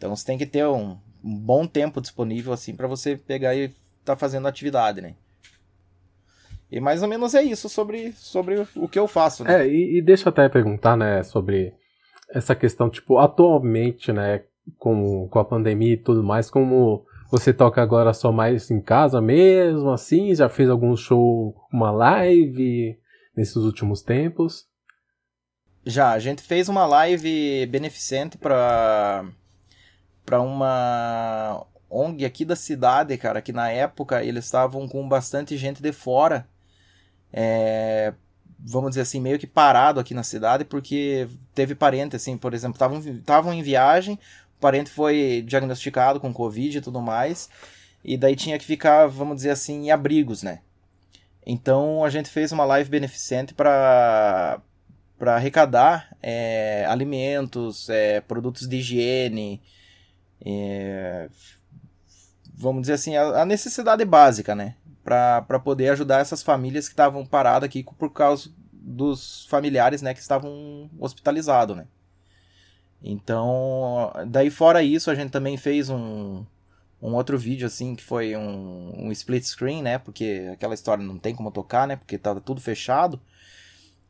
Então 0.01 0.15
você 0.15 0.25
tem 0.25 0.35
que 0.35 0.47
ter 0.47 0.65
um, 0.65 0.97
um 1.23 1.37
bom 1.37 1.67
tempo 1.67 2.01
disponível, 2.01 2.51
assim, 2.51 2.75
para 2.75 2.87
você 2.87 3.15
pegar 3.15 3.53
e 3.55 3.71
tá 4.03 4.15
fazendo 4.15 4.47
atividade, 4.47 4.99
né. 4.99 5.13
E 6.71 6.79
mais 6.79 7.03
ou 7.03 7.07
menos 7.07 7.35
é 7.35 7.43
isso 7.43 7.69
sobre, 7.69 8.11
sobre 8.13 8.65
o 8.75 8.87
que 8.87 8.97
eu 8.97 9.07
faço, 9.07 9.43
né? 9.43 9.61
É, 9.61 9.67
e, 9.67 9.99
e 9.99 10.01
deixa 10.01 10.27
eu 10.27 10.31
até 10.31 10.49
perguntar, 10.49 10.97
né, 10.97 11.21
sobre 11.21 11.75
essa 12.33 12.55
questão, 12.55 12.89
tipo, 12.89 13.19
atualmente, 13.19 14.11
né, 14.11 14.43
com, 14.79 15.27
com 15.27 15.37
a 15.37 15.45
pandemia 15.45 15.93
e 15.93 15.97
tudo 15.97 16.23
mais, 16.23 16.49
como 16.49 17.05
você 17.29 17.53
toca 17.53 17.79
agora 17.79 18.11
só 18.11 18.31
mais 18.31 18.71
em 18.71 18.81
casa 18.81 19.21
mesmo, 19.21 19.91
assim? 19.91 20.33
Já 20.33 20.49
fez 20.49 20.67
algum 20.67 20.95
show, 20.95 21.55
uma 21.71 21.91
live 21.91 22.97
nesses 23.37 23.57
últimos 23.57 24.01
tempos? 24.01 24.65
Já, 25.85 26.11
a 26.11 26.17
gente 26.17 26.41
fez 26.41 26.67
uma 26.69 26.87
live 26.87 27.67
beneficente 27.67 28.35
para 28.35 29.31
para 30.25 30.41
uma 30.41 31.65
ONG 31.89 32.25
aqui 32.25 32.45
da 32.45 32.55
cidade, 32.55 33.17
cara, 33.17 33.41
que 33.41 33.51
na 33.51 33.69
época 33.69 34.23
eles 34.23 34.45
estavam 34.45 34.87
com 34.87 35.07
bastante 35.07 35.57
gente 35.57 35.81
de 35.81 35.91
fora 35.91 36.47
é, 37.33 38.13
vamos 38.59 38.91
dizer 38.91 39.01
assim, 39.01 39.19
meio 39.19 39.39
que 39.39 39.47
parado 39.47 39.99
aqui 39.99 40.13
na 40.13 40.23
cidade, 40.23 40.65
porque 40.65 41.27
teve 41.53 41.75
parente, 41.75 42.15
assim, 42.15 42.37
por 42.37 42.53
exemplo, 42.53 42.77
estavam 43.09 43.53
em 43.53 43.63
viagem, 43.63 44.15
o 44.57 44.61
parente 44.61 44.89
foi 44.89 45.43
diagnosticado 45.45 46.19
com 46.19 46.33
Covid 46.33 46.77
e 46.77 46.81
tudo 46.81 47.01
mais, 47.01 47.49
e 48.03 48.17
daí 48.17 48.35
tinha 48.35 48.57
que 48.59 48.65
ficar, 48.65 49.07
vamos 49.07 49.37
dizer 49.37 49.51
assim, 49.51 49.85
em 49.85 49.91
abrigos, 49.91 50.43
né? 50.43 50.59
Então 51.45 52.03
a 52.03 52.09
gente 52.09 52.29
fez 52.29 52.51
uma 52.51 52.65
live 52.65 52.89
beneficente 52.89 53.53
para 53.53 54.59
para 55.17 55.35
arrecadar 55.35 56.17
é, 56.19 56.83
alimentos, 56.89 57.87
é, 57.89 58.21
produtos 58.21 58.67
de 58.67 58.77
higiene, 58.77 59.61
é, 60.45 61.29
vamos 62.53 62.81
dizer 62.81 62.93
assim, 62.93 63.15
a, 63.15 63.41
a 63.41 63.45
necessidade 63.45 64.03
básica, 64.05 64.55
né? 64.55 64.75
para 65.03 65.59
poder 65.59 65.89
ajudar 65.89 66.19
essas 66.19 66.43
famílias 66.43 66.87
que 66.87 66.93
estavam 66.93 67.25
paradas 67.25 67.67
aqui 67.67 67.83
por 67.83 68.11
causa 68.11 68.49
dos 68.71 69.45
familiares, 69.47 70.01
né, 70.01 70.13
que 70.13 70.19
estavam 70.19 70.89
hospitalizados, 70.99 71.75
né. 71.75 71.85
Então, 73.03 74.11
daí 74.27 74.51
fora 74.51 74.83
isso, 74.83 75.09
a 75.09 75.15
gente 75.15 75.31
também 75.31 75.57
fez 75.57 75.89
um, 75.89 76.45
um 77.01 77.15
outro 77.15 77.37
vídeo, 77.37 77.65
assim, 77.65 77.95
que 77.95 78.03
foi 78.03 78.35
um, 78.35 79.07
um 79.07 79.11
split 79.11 79.43
screen, 79.43 79.81
né, 79.81 79.97
porque 79.97 80.49
aquela 80.53 80.75
história 80.75 81.03
não 81.03 81.17
tem 81.17 81.33
como 81.33 81.51
tocar, 81.51 81.87
né, 81.87 81.95
porque 81.95 82.17
tava 82.17 82.39
tudo 82.39 82.61
fechado. 82.61 83.19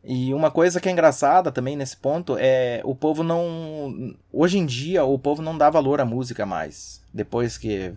E 0.04 0.34
uma 0.34 0.50
coisa 0.50 0.80
que 0.82 0.90
é 0.90 0.92
engraçada 0.92 1.52
também 1.52 1.76
nesse 1.76 1.96
ponto 1.96 2.36
é 2.40 2.82
o 2.84 2.96
povo 2.96 3.24
não. 3.24 4.16
Hoje 4.32 4.58
em 4.58 4.66
dia, 4.66 5.04
o 5.04 5.20
povo 5.20 5.42
não 5.42 5.58
dá 5.58 5.70
valor 5.70 6.02
à 6.02 6.06
música 6.06 6.46
mais. 6.46 7.02
Depois 7.14 7.58
que 7.58 7.94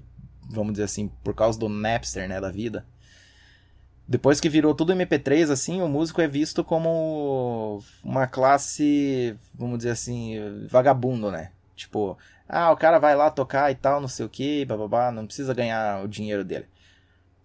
vamos 0.48 0.72
dizer 0.72 0.84
assim, 0.84 1.08
por 1.22 1.34
causa 1.34 1.58
do 1.58 1.68
Napster, 1.68 2.28
né, 2.28 2.40
da 2.40 2.50
vida. 2.50 2.86
Depois 4.06 4.40
que 4.40 4.48
virou 4.48 4.74
tudo 4.74 4.92
MP3, 4.92 5.50
assim, 5.50 5.80
o 5.80 5.88
músico 5.88 6.20
é 6.20 6.28
visto 6.28 6.62
como 6.62 7.82
uma 8.02 8.26
classe, 8.26 9.34
vamos 9.54 9.78
dizer 9.78 9.90
assim, 9.90 10.36
vagabundo, 10.68 11.30
né? 11.30 11.52
Tipo, 11.74 12.18
ah, 12.46 12.70
o 12.70 12.76
cara 12.76 12.98
vai 12.98 13.16
lá 13.16 13.30
tocar 13.30 13.70
e 13.70 13.74
tal, 13.74 14.00
não 14.00 14.08
sei 14.08 14.26
o 14.26 14.28
que, 14.28 14.64
bababá, 14.66 15.10
não 15.10 15.26
precisa 15.26 15.54
ganhar 15.54 16.04
o 16.04 16.08
dinheiro 16.08 16.44
dele. 16.44 16.66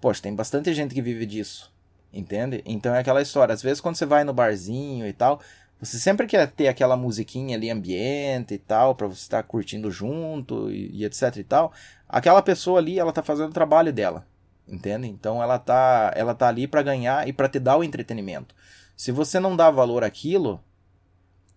Poxa, 0.02 0.22
tem 0.22 0.36
bastante 0.36 0.74
gente 0.74 0.94
que 0.94 1.02
vive 1.02 1.26
disso, 1.26 1.74
entende? 2.14 2.62
Então 2.66 2.94
é 2.94 3.00
aquela 3.00 3.22
história, 3.22 3.54
às 3.54 3.62
vezes 3.62 3.82
quando 3.82 3.96
você 3.96 4.06
vai 4.06 4.24
no 4.24 4.34
barzinho 4.34 5.08
e 5.08 5.14
tal, 5.14 5.40
você 5.80 5.98
sempre 5.98 6.28
quer 6.28 6.52
ter 6.52 6.68
aquela 6.68 6.98
musiquinha 6.98 7.56
ali 7.56 7.70
ambiente 7.70 8.54
e 8.54 8.58
tal, 8.58 8.94
para 8.96 9.08
você 9.08 9.22
estar 9.22 9.42
tá 9.42 9.48
curtindo 9.48 9.90
junto 9.90 10.70
e, 10.70 10.92
e, 10.92 11.06
etc 11.06 11.38
e 11.38 11.44
tal. 11.44 11.72
Aquela 12.08 12.42
pessoa 12.42 12.80
ali, 12.80 13.00
ela 13.00 13.14
tá 13.14 13.24
fazendo 13.24 13.50
o 13.50 13.54
trabalho 13.54 13.94
dela, 13.94 14.28
entende? 14.68 15.08
Então 15.08 15.42
ela 15.42 15.58
tá, 15.58 16.12
ela 16.16 16.36
tá 16.36 16.50
ali 16.50 16.68
para 16.68 16.82
ganhar 16.82 17.28
e 17.28 17.32
para 17.32 17.48
te 17.48 17.60
dar 17.60 17.78
o 17.78 17.84
entretenimento. 17.84 18.54
Se 18.98 19.12
você 19.12 19.40
não 19.40 19.56
dá 19.56 19.72
valor 19.72 20.04
àquilo, 20.04 20.62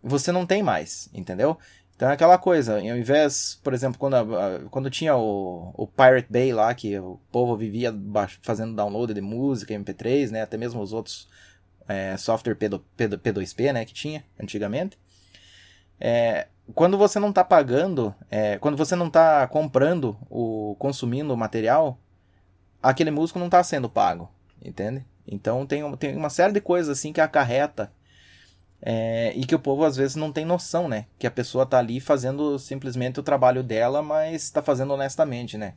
você 0.01 0.31
não 0.31 0.47
tem 0.47 0.63
mais, 0.63 1.09
entendeu? 1.13 1.59
Então 2.03 2.11
é 2.11 2.15
aquela 2.15 2.37
coisa, 2.37 2.79
ao 2.79 2.97
invés, 2.97 3.61
por 3.63 3.73
exemplo, 3.73 3.97
quando, 3.97 4.17
quando 4.71 4.91
tinha 4.91 5.15
o, 5.17 5.73
o 5.73 5.87
Pirate 5.87 6.27
Bay 6.29 6.53
lá, 6.53 6.75
que 6.75 6.99
o 6.99 7.21
povo 7.31 7.57
vivia 7.57 7.95
fazendo 8.41 8.75
download 8.75 9.15
de 9.15 9.21
música, 9.21 9.73
MP3, 9.73 10.33
né, 10.33 10.43
até 10.43 10.57
mesmo 10.57 10.83
os 10.83 10.93
outros 10.93 11.29
é, 11.87 12.17
software 12.17 12.57
P, 12.57 12.69
2 13.33 13.53
p 13.53 13.73
né, 13.73 13.85
que 13.85 13.95
tinha 13.95 14.25
antigamente. 14.37 14.99
É, 16.01 16.49
quando 16.75 16.99
você 16.99 17.21
não 17.21 17.29
está 17.29 17.45
pagando, 17.45 18.13
é, 18.29 18.59
quando 18.59 18.77
você 18.77 18.97
não 18.97 19.07
está 19.07 19.47
comprando 19.47 20.19
o 20.29 20.75
consumindo 20.81 21.33
o 21.33 21.37
material, 21.37 21.97
aquele 22.83 23.13
músico 23.13 23.39
não 23.39 23.47
está 23.47 23.63
sendo 23.63 23.89
pago, 23.89 24.29
entende? 24.61 25.07
Então 25.25 25.65
tem, 25.65 25.89
tem 25.99 26.17
uma 26.17 26.31
série 26.31 26.53
de 26.53 26.61
coisas 26.61 26.99
assim 26.99 27.13
que 27.13 27.21
acarreta 27.21 27.93
é, 28.83 29.33
e 29.37 29.45
que 29.47 29.55
o 29.55 29.61
povo 29.61 29.85
às 29.85 29.97
vezes 29.97 30.17
não 30.17 30.33
tem 30.33 30.45
noção, 30.45 30.89
né? 30.89 31.07
Que 31.19 31.27
a 31.27 31.31
pessoa 31.31 31.65
está 31.65 31.79
ali 31.79 32.01
fazendo 32.01 32.59
simplesmente 32.59 33.21
o 33.21 33.23
trabalho 33.23 33.63
dela, 33.63 34.03
mas 34.03 34.43
está 34.43 34.61
fazendo 34.61 34.93
honestamente, 34.93 35.57
né? 35.57 35.75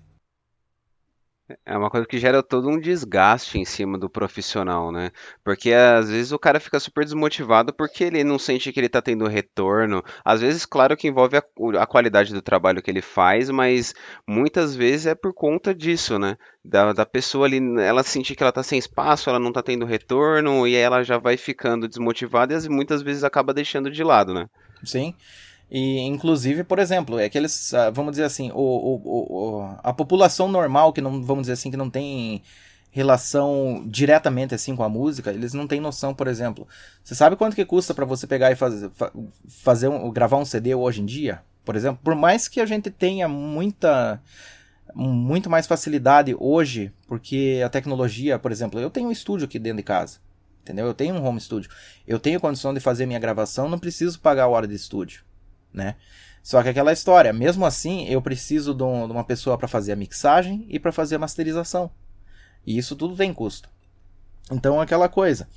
É 1.64 1.78
uma 1.78 1.92
coisa 1.92 2.08
que 2.08 2.18
gera 2.18 2.42
todo 2.42 2.68
um 2.68 2.80
desgaste 2.80 3.60
em 3.60 3.66
cima 3.66 4.00
do 4.00 4.10
profissional, 4.10 4.92
né? 4.92 5.12
Porque 5.44 5.72
às 5.74 6.10
vezes 6.10 6.32
o 6.32 6.40
cara 6.40 6.60
fica 6.60 6.80
super 6.80 7.04
desmotivado 7.04 7.72
porque 7.72 8.04
ele 8.04 8.24
não 8.24 8.40
sente 8.40 8.72
que 8.74 8.80
ele 8.80 8.90
tá 8.90 9.00
tendo 9.00 9.28
retorno. 9.28 10.04
Às 10.24 10.42
vezes, 10.42 10.66
claro 10.66 10.98
que 10.98 11.08
envolve 11.08 11.38
a, 11.38 11.44
a 11.80 11.86
qualidade 11.86 12.34
do 12.34 12.42
trabalho 12.42 12.82
que 12.82 12.90
ele 12.90 13.02
faz, 13.02 13.52
mas 13.52 13.94
muitas 14.28 14.76
vezes 14.76 15.06
é 15.06 15.14
por 15.14 15.34
conta 15.36 15.74
disso, 15.74 16.18
né? 16.18 16.36
Da, 16.64 16.94
da 16.94 17.06
pessoa 17.06 17.46
ali, 17.46 17.60
ela 17.80 18.02
sentir 18.02 18.36
que 18.36 18.42
ela 18.42 18.52
tá 18.52 18.64
sem 18.64 18.80
espaço, 18.80 19.30
ela 19.30 19.40
não 19.40 19.52
tá 19.52 19.62
tendo 19.62 19.86
retorno, 19.86 20.68
e 20.68 20.76
aí 20.76 20.82
ela 20.82 21.04
já 21.04 21.20
vai 21.20 21.38
ficando 21.38 21.88
desmotivada 21.88 22.56
e 22.56 22.70
muitas 22.70 23.04
vezes 23.04 23.24
acaba 23.24 23.54
deixando 23.54 23.92
de 23.92 24.04
lado, 24.04 24.34
né? 24.34 24.50
Sim. 24.84 25.14
E, 25.70 26.00
inclusive, 26.00 26.64
por 26.64 26.80
exemplo, 26.80 27.20
é 27.20 27.26
aqueles, 27.26 27.74
ah, 27.74 27.90
vamos 27.90 28.12
dizer 28.12 28.24
assim, 28.24 28.52
o, 28.54 28.60
o, 28.60 29.02
o, 29.04 29.76
a 29.84 29.92
população 29.92 30.48
normal, 30.48 30.94
que 30.94 31.02
não, 31.02 31.24
vamos 31.24 31.44
dizer 31.44 31.54
assim, 31.54 31.72
que 31.72 31.78
não 31.78 31.90
tem 31.90 32.44
relação 32.92 33.84
diretamente 33.88 34.56
assim 34.56 34.74
com 34.74 34.84
a 34.84 34.88
música, 34.88 35.32
eles 35.32 35.54
não 35.54 35.68
têm 35.68 35.82
noção, 35.82 36.14
por 36.14 36.28
exemplo. 36.28 36.68
Você 37.04 37.14
sabe 37.14 37.36
quanto 37.36 37.56
que 37.56 37.66
custa 37.66 37.94
para 37.94 38.06
você 38.06 38.26
pegar 38.26 38.52
e 38.52 38.56
fazer, 38.56 38.90
fazer 39.50 39.90
um, 39.90 40.10
gravar 40.12 40.38
um 40.38 40.46
CD 40.46 40.74
hoje 40.74 41.02
em 41.02 41.06
dia? 41.06 41.42
Por 41.66 41.76
exemplo, 41.76 42.00
por 42.04 42.16
mais 42.16 42.48
que 42.48 42.62
a 42.62 42.66
gente 42.66 42.90
tenha 42.90 43.28
muita 43.28 44.22
muito 44.94 45.50
mais 45.50 45.68
facilidade 45.68 46.34
hoje, 46.40 46.90
porque 47.06 47.62
a 47.66 47.68
tecnologia, 47.68 48.40
por 48.40 48.50
exemplo, 48.50 48.80
eu 48.80 48.90
tenho 48.90 49.10
um 49.10 49.12
estúdio 49.12 49.44
aqui 49.44 49.60
dentro 49.60 49.78
de 49.78 49.84
casa, 49.84 50.20
entendeu? 50.62 50.86
Eu 50.86 50.94
tenho 50.94 51.16
um 51.16 51.26
home 51.26 51.42
studio. 51.42 51.70
Eu 52.08 52.18
tenho 52.18 52.40
condição 52.40 52.74
de 52.74 52.80
fazer 52.80 53.06
minha 53.06 53.20
gravação, 53.20 53.68
não 53.68 53.78
preciso 53.78 54.22
pagar 54.22 54.44
a 54.44 54.48
hora 54.48 54.66
de 54.66 54.74
estúdio 54.74 55.26
né? 55.76 55.96
Só 56.42 56.62
que 56.62 56.70
aquela 56.70 56.94
história, 56.94 57.34
mesmo 57.34 57.66
assim, 57.66 58.08
eu 58.08 58.22
preciso 58.22 58.74
de, 58.74 58.84
um, 58.84 59.08
de 59.08 59.12
uma 59.12 59.24
pessoa 59.24 59.58
para 59.58 59.68
fazer 59.68 59.92
a 59.92 59.96
mixagem 59.96 60.66
e 60.70 60.80
para 60.80 60.92
fazer 60.92 61.16
a 61.16 61.20
masterização. 61.20 61.90
E 62.66 62.78
isso 62.78 62.96
tudo 62.96 63.16
tem 63.16 63.34
custo. 63.34 63.70
Então, 64.52 64.80
aquela 64.80 65.10
coisa. 65.10 65.48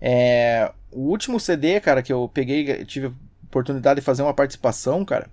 É, 0.00 0.70
o 0.92 1.00
último 1.00 1.40
CD, 1.40 1.80
cara, 1.80 2.02
que 2.02 2.12
eu 2.12 2.30
peguei, 2.32 2.84
tive 2.84 3.12
oportunidade 3.44 4.00
de 4.00 4.04
fazer 4.04 4.22
uma 4.22 4.34
participação, 4.34 5.04
cara, 5.04 5.30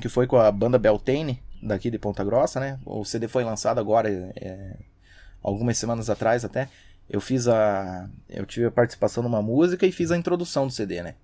que 0.00 0.08
foi 0.08 0.26
com 0.26 0.36
a 0.36 0.50
banda 0.50 0.78
Beltane, 0.78 1.40
daqui 1.62 1.90
de 1.90 1.98
Ponta 1.98 2.24
Grossa, 2.24 2.58
né? 2.60 2.78
O 2.84 3.04
CD 3.04 3.28
foi 3.28 3.44
lançado 3.44 3.78
agora, 3.78 4.08
é, 4.36 4.76
algumas 5.42 5.78
semanas 5.78 6.10
atrás 6.10 6.44
até. 6.44 6.68
Eu 7.08 7.20
fiz 7.20 7.48
a. 7.48 8.08
Eu 8.28 8.44
tive 8.44 8.66
a 8.66 8.70
participação 8.70 9.22
numa 9.22 9.40
música 9.40 9.86
e 9.86 9.92
fiz 9.92 10.10
a 10.10 10.16
introdução 10.16 10.66
do 10.66 10.72
CD, 10.72 11.02
né? 11.02 11.14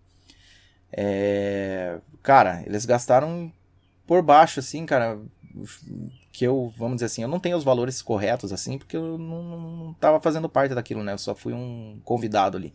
É, 0.96 1.98
cara, 2.22 2.62
eles 2.66 2.84
gastaram 2.84 3.52
por 4.06 4.22
baixo, 4.22 4.60
assim, 4.60 4.86
cara, 4.86 5.18
que 6.32 6.44
eu, 6.44 6.72
vamos 6.76 6.96
dizer 6.96 7.06
assim, 7.06 7.22
eu 7.22 7.28
não 7.28 7.40
tenho 7.40 7.56
os 7.56 7.64
valores 7.64 8.02
corretos, 8.02 8.52
assim, 8.52 8.78
porque 8.78 8.96
eu 8.96 9.18
não, 9.18 9.42
não 9.42 9.94
tava 9.94 10.20
fazendo 10.20 10.48
parte 10.48 10.74
daquilo, 10.74 11.02
né? 11.02 11.12
Eu 11.12 11.18
só 11.18 11.34
fui 11.34 11.52
um 11.52 12.00
convidado 12.04 12.56
ali. 12.56 12.74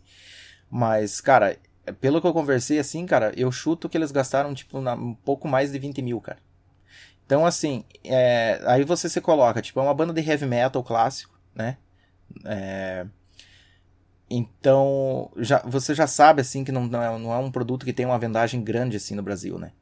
Mas, 0.70 1.20
cara, 1.20 1.56
pelo 2.00 2.20
que 2.20 2.26
eu 2.26 2.32
conversei, 2.32 2.78
assim, 2.78 3.06
cara, 3.06 3.32
eu 3.36 3.50
chuto 3.50 3.88
que 3.88 3.96
eles 3.96 4.12
gastaram, 4.12 4.54
tipo, 4.54 4.80
na, 4.80 4.94
um 4.94 5.14
pouco 5.14 5.48
mais 5.48 5.72
de 5.72 5.78
20 5.78 6.02
mil, 6.02 6.20
cara. 6.20 6.38
Então, 7.26 7.46
assim, 7.46 7.84
é, 8.04 8.60
aí 8.66 8.84
você 8.84 9.08
se 9.08 9.20
coloca, 9.20 9.62
tipo, 9.62 9.78
é 9.78 9.82
uma 9.82 9.94
banda 9.94 10.12
de 10.12 10.28
heavy 10.28 10.46
metal 10.46 10.82
clássico, 10.82 11.38
né? 11.54 11.76
É, 12.44 13.06
Então, 14.30 15.28
já, 15.38 15.60
você 15.66 15.92
já 15.92 16.06
sabe, 16.06 16.40
assim, 16.40 16.62
que 16.62 16.70
não, 16.70 16.86
não, 16.86 17.02
é, 17.02 17.18
não 17.18 17.32
é 17.32 17.38
um 17.38 17.50
produto 17.50 17.84
que 17.84 17.92
tem 17.92 18.06
uma 18.06 18.18
vendagem 18.18 18.62
grande, 18.62 18.96
assim, 18.96 19.16
no 19.16 19.22
Brasil, 19.24 19.58
né? 19.58 19.72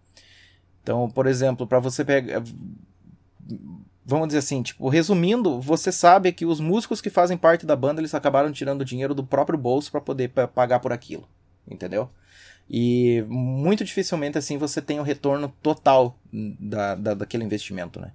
Então, 0.82 1.10
por 1.10 1.26
exemplo, 1.26 1.66
para 1.66 1.78
você 1.78 2.02
pegar... 2.04 2.42
Vamos 4.06 4.28
dizer 4.28 4.38
assim, 4.38 4.62
tipo, 4.62 4.88
resumindo, 4.88 5.60
você 5.60 5.92
sabe 5.92 6.32
que 6.32 6.46
os 6.46 6.60
músicos 6.60 7.02
que 7.02 7.10
fazem 7.10 7.36
parte 7.36 7.66
da 7.66 7.76
banda, 7.76 8.00
eles 8.00 8.14
acabaram 8.14 8.50
tirando 8.50 8.86
dinheiro 8.86 9.14
do 9.14 9.22
próprio 9.22 9.58
bolso 9.58 9.90
para 9.90 10.00
poder 10.00 10.30
pagar 10.30 10.80
por 10.80 10.94
aquilo, 10.94 11.28
entendeu? 11.70 12.08
E 12.70 13.22
muito 13.28 13.84
dificilmente, 13.84 14.38
assim, 14.38 14.56
você 14.56 14.80
tem 14.80 14.98
o 14.98 15.02
retorno 15.02 15.52
total 15.62 16.18
da, 16.58 16.94
da, 16.94 17.12
daquele 17.12 17.44
investimento, 17.44 18.00
né? 18.00 18.12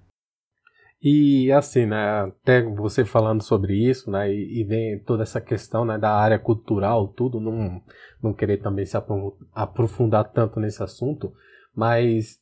E 1.06 1.52
assim, 1.52 1.84
né, 1.84 2.22
até 2.22 2.62
você 2.62 3.04
falando 3.04 3.42
sobre 3.42 3.76
isso, 3.76 4.10
né, 4.10 4.32
e, 4.32 4.60
e 4.60 4.64
vem 4.64 4.98
toda 5.00 5.22
essa 5.22 5.38
questão, 5.38 5.84
né, 5.84 5.98
da 5.98 6.10
área 6.10 6.38
cultural, 6.38 7.08
tudo, 7.08 7.38
não, 7.38 7.82
não 8.22 8.32
querer 8.32 8.56
também 8.56 8.86
se 8.86 8.96
aprofundar 9.52 10.32
tanto 10.32 10.58
nesse 10.58 10.82
assunto, 10.82 11.30
mas 11.76 12.40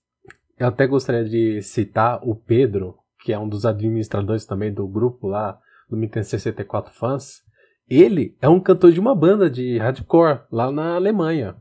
eu 0.57 0.69
até 0.69 0.87
gostaria 0.87 1.25
de 1.25 1.61
citar 1.61 2.21
o 2.23 2.37
Pedro, 2.37 2.95
que 3.25 3.33
é 3.33 3.38
um 3.38 3.49
dos 3.49 3.66
administradores 3.66 4.47
também 4.47 4.73
do 4.73 4.87
grupo 4.87 5.26
lá, 5.26 5.59
do 5.90 5.97
Mitten 5.97 6.23
64 6.23 6.95
Fans. 6.95 7.42
Ele 7.90 8.37
é 8.40 8.49
um 8.49 8.61
cantor 8.61 8.92
de 8.92 9.00
uma 9.00 9.14
banda 9.14 9.50
de 9.50 9.76
hardcore 9.78 10.42
lá 10.52 10.71
na 10.71 10.95
Alemanha, 10.95 11.57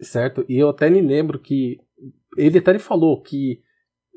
certo? 0.00 0.44
E 0.48 0.58
eu 0.58 0.68
até 0.68 0.88
me 0.88 1.00
lembro 1.00 1.40
que 1.40 1.80
ele 2.36 2.58
até 2.58 2.78
falou 2.78 3.20
que 3.20 3.60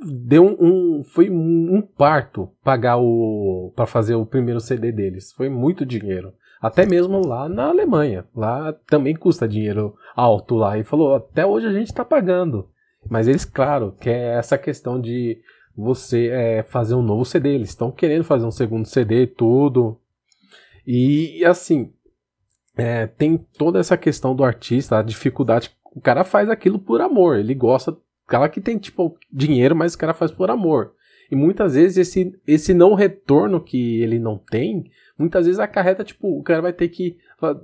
deu 0.03 0.57
um, 0.59 1.03
foi 1.03 1.29
um 1.29 1.81
parto 1.81 2.49
pagar 2.63 2.97
o 2.97 3.71
para 3.75 3.85
fazer 3.85 4.15
o 4.15 4.25
primeiro 4.25 4.59
CD 4.59 4.91
deles. 4.91 5.31
Foi 5.31 5.49
muito 5.49 5.85
dinheiro. 5.85 6.33
Até 6.61 6.85
mesmo 6.85 7.25
lá 7.25 7.47
na 7.47 7.67
Alemanha. 7.67 8.25
Lá 8.35 8.73
também 8.87 9.15
custa 9.15 9.47
dinheiro 9.47 9.95
alto 10.15 10.55
lá. 10.55 10.77
E 10.77 10.83
falou, 10.83 11.15
até 11.15 11.45
hoje 11.45 11.67
a 11.67 11.73
gente 11.73 11.87
está 11.87 12.05
pagando. 12.05 12.69
Mas 13.09 13.27
eles, 13.27 13.45
claro, 13.45 13.95
que 13.99 14.09
é 14.09 14.35
essa 14.35 14.57
questão 14.57 14.99
de 14.99 15.39
você 15.75 16.27
é, 16.27 16.63
fazer 16.63 16.95
um 16.95 17.01
novo 17.01 17.25
CD. 17.25 17.55
Eles 17.55 17.69
estão 17.69 17.91
querendo 17.91 18.23
fazer 18.23 18.45
um 18.45 18.51
segundo 18.51 18.85
CD, 18.85 19.25
tudo. 19.25 19.99
E 20.85 21.43
assim, 21.45 21.91
é, 22.75 23.07
tem 23.07 23.37
toda 23.37 23.79
essa 23.79 23.97
questão 23.97 24.35
do 24.35 24.43
artista, 24.43 24.99
a 24.99 25.03
dificuldade. 25.03 25.71
O 25.93 26.01
cara 26.01 26.23
faz 26.23 26.49
aquilo 26.49 26.79
por 26.79 27.01
amor, 27.01 27.37
ele 27.37 27.53
gosta 27.53 27.95
cara 28.31 28.47
que 28.47 28.61
tem, 28.61 28.77
tipo, 28.77 29.17
dinheiro, 29.29 29.75
mas 29.75 29.93
o 29.93 29.97
cara 29.97 30.13
faz 30.13 30.31
por 30.31 30.49
amor. 30.49 30.93
E 31.29 31.35
muitas 31.35 31.75
vezes 31.75 31.97
esse, 31.97 32.39
esse 32.47 32.73
não 32.73 32.93
retorno 32.93 33.61
que 33.61 34.01
ele 34.01 34.17
não 34.17 34.37
tem, 34.37 34.89
muitas 35.19 35.45
vezes 35.45 35.59
acarreta, 35.59 36.03
tipo, 36.03 36.39
o 36.39 36.41
cara 36.41 36.61
vai 36.61 36.71
ter 36.71 36.87
que 36.87 37.17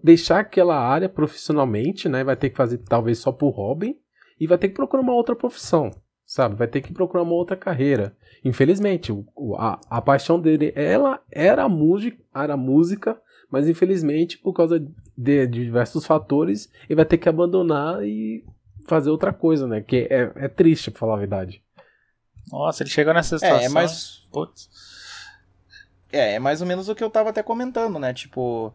deixar 0.04 0.40
aquela 0.40 0.78
área 0.78 1.08
profissionalmente, 1.08 2.10
né? 2.10 2.22
Vai 2.22 2.36
ter 2.36 2.50
que 2.50 2.58
fazer 2.58 2.80
talvez 2.80 3.18
só 3.18 3.32
por 3.32 3.52
hobby 3.52 3.98
e 4.38 4.46
vai 4.46 4.58
ter 4.58 4.68
que 4.68 4.74
procurar 4.74 5.02
uma 5.02 5.14
outra 5.14 5.36
profissão, 5.36 5.90
sabe? 6.26 6.56
Vai 6.56 6.68
ter 6.68 6.82
que 6.82 6.94
procurar 6.94 7.24
uma 7.24 7.34
outra 7.34 7.56
carreira. 7.56 8.16
Infelizmente, 8.44 9.14
a, 9.58 9.80
a 9.90 10.02
paixão 10.02 10.40
dele, 10.40 10.74
ela 10.76 11.22
era 11.32 11.64
a 11.64 11.70
música, 11.70 12.18
era 12.36 12.56
a 12.56 12.58
música, 12.58 13.18
mas 13.50 13.70
infelizmente, 13.70 14.38
por 14.38 14.54
causa 14.54 14.80
de, 14.80 15.48
de 15.48 15.64
diversos 15.64 16.06
fatores, 16.06 16.70
ele 16.90 16.98
vai 16.98 17.06
ter 17.06 17.18
que 17.18 17.30
abandonar 17.30 18.04
e 18.04 18.44
fazer 18.88 19.10
outra 19.10 19.32
coisa, 19.32 19.68
né? 19.68 19.82
Que 19.82 20.08
é, 20.10 20.32
é 20.36 20.48
triste, 20.48 20.90
pra 20.90 21.00
falar 21.00 21.16
a 21.16 21.20
verdade. 21.20 21.62
Nossa, 22.52 22.84
ele 22.84 22.90
chegou 22.90 23.14
nessa 23.14 23.38
situação. 23.38 23.60
É, 23.60 23.66
é 23.66 23.70
mais. 23.70 24.28
Putz. 24.32 24.70
É, 26.12 26.36
é 26.36 26.40
mais 26.40 26.62
ou 26.62 26.68
menos 26.68 26.88
o 26.90 26.96
que 26.96 27.04
eu 27.04 27.10
tava 27.10 27.30
até 27.30 27.44
comentando, 27.44 28.00
né? 28.00 28.14
Tipo. 28.14 28.74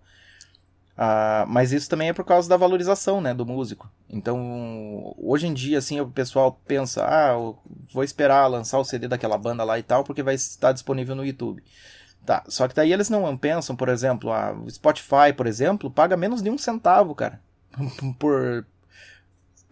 Uh, 0.92 1.48
mas 1.48 1.72
isso 1.72 1.88
também 1.88 2.10
é 2.10 2.12
por 2.12 2.24
causa 2.24 2.46
da 2.48 2.56
valorização, 2.56 3.18
né, 3.18 3.32
do 3.32 3.46
músico. 3.46 3.90
Então, 4.10 5.14
hoje 5.16 5.46
em 5.46 5.54
dia, 5.54 5.78
assim, 5.78 5.98
o 5.98 6.06
pessoal 6.06 6.60
pensa, 6.66 7.02
ah, 7.02 7.32
vou 7.92 8.04
esperar 8.04 8.46
lançar 8.46 8.78
o 8.78 8.84
CD 8.84 9.08
daquela 9.08 9.38
banda 9.38 9.64
lá 9.64 9.78
e 9.78 9.82
tal, 9.82 10.04
porque 10.04 10.22
vai 10.22 10.34
estar 10.34 10.70
disponível 10.70 11.16
no 11.16 11.24
YouTube. 11.24 11.64
Tá, 12.26 12.44
só 12.46 12.68
que 12.68 12.74
daí 12.74 12.92
eles 12.92 13.08
não 13.08 13.36
pensam, 13.36 13.74
por 13.74 13.88
exemplo, 13.88 14.30
a 14.30 14.54
Spotify, 14.68 15.32
por 15.34 15.46
exemplo, 15.46 15.90
paga 15.90 16.16
menos 16.16 16.42
de 16.42 16.50
um 16.50 16.58
centavo, 16.58 17.14
cara, 17.14 17.40
por, 18.18 18.64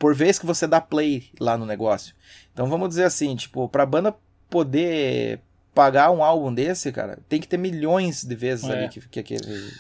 por 0.01 0.15
vez 0.15 0.39
que 0.39 0.47
você 0.47 0.67
dá 0.67 0.81
play 0.81 1.29
lá 1.39 1.59
no 1.59 1.67
negócio. 1.67 2.15
Então 2.53 2.67
vamos 2.67 2.89
dizer 2.89 3.05
assim, 3.05 3.37
tipo, 3.37 3.69
pra 3.69 3.85
banda 3.85 4.17
poder 4.49 5.41
pagar 5.75 6.11
um 6.11 6.25
álbum 6.25 6.53
desse, 6.53 6.91
cara, 6.91 7.19
tem 7.29 7.39
que 7.39 7.47
ter 7.47 7.59
milhões 7.59 8.25
de 8.25 8.35
vezes 8.35 8.65
é. 8.65 8.73
ali 8.73 8.89
que, 8.89 9.07
que 9.07 9.21
aquele. 9.21 9.71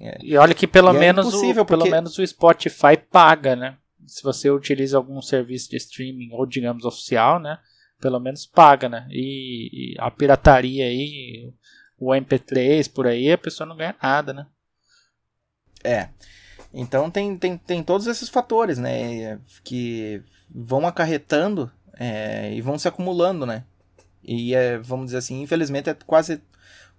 É. 0.00 0.18
E 0.20 0.36
olha 0.36 0.52
que 0.52 0.66
pelo 0.66 0.92
e 0.92 0.96
é 0.96 0.98
menos, 0.98 1.32
é 1.32 1.36
o, 1.36 1.54
porque... 1.54 1.64
pelo 1.64 1.88
menos 1.88 2.18
o 2.18 2.26
Spotify 2.26 2.96
paga, 3.10 3.54
né? 3.54 3.76
Se 4.04 4.20
você 4.20 4.50
utiliza 4.50 4.96
algum 4.96 5.22
serviço 5.22 5.70
de 5.70 5.76
streaming 5.76 6.30
ou 6.32 6.44
digamos 6.44 6.84
oficial, 6.84 7.38
né? 7.38 7.56
Pelo 8.00 8.18
menos 8.18 8.46
paga, 8.46 8.88
né? 8.88 9.06
E, 9.10 9.92
e 9.92 9.96
a 10.00 10.10
pirataria 10.10 10.86
aí, 10.86 11.52
o 11.96 12.10
MP3 12.10 12.92
por 12.92 13.06
aí, 13.06 13.30
a 13.30 13.38
pessoa 13.38 13.66
não 13.66 13.76
ganha 13.76 13.94
nada, 14.02 14.32
né? 14.32 14.46
É. 15.84 16.08
Então 16.72 17.10
tem, 17.10 17.36
tem, 17.36 17.56
tem 17.56 17.82
todos 17.82 18.06
esses 18.06 18.28
fatores, 18.28 18.78
né? 18.78 19.38
Que 19.64 20.22
vão 20.50 20.86
acarretando 20.86 21.70
é, 21.98 22.52
e 22.54 22.60
vão 22.60 22.78
se 22.78 22.88
acumulando, 22.88 23.46
né? 23.46 23.64
E 24.22 24.54
é, 24.54 24.78
vamos 24.78 25.06
dizer 25.06 25.18
assim, 25.18 25.42
infelizmente 25.42 25.88
é 25.88 25.96
quase 26.06 26.40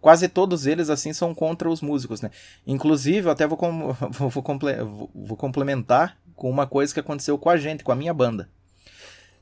quase 0.01 0.27
todos 0.27 0.65
eles 0.65 0.89
assim 0.89 1.13
são 1.13 1.35
contra 1.35 1.69
os 1.69 1.81
músicos, 1.81 2.21
né? 2.21 2.31
Inclusive, 2.65 3.27
eu 3.27 3.31
até 3.31 3.45
vou, 3.45 3.57
com, 3.57 3.93
vou, 4.11 4.29
vou, 4.29 4.43
comple, 4.43 4.73
vou, 5.13 5.37
complementar 5.37 6.17
com 6.35 6.49
uma 6.49 6.65
coisa 6.65 6.93
que 6.93 6.99
aconteceu 6.99 7.37
com 7.37 7.49
a 7.49 7.57
gente, 7.57 7.83
com 7.83 7.91
a 7.91 7.95
minha 7.95 8.13
banda. 8.13 8.49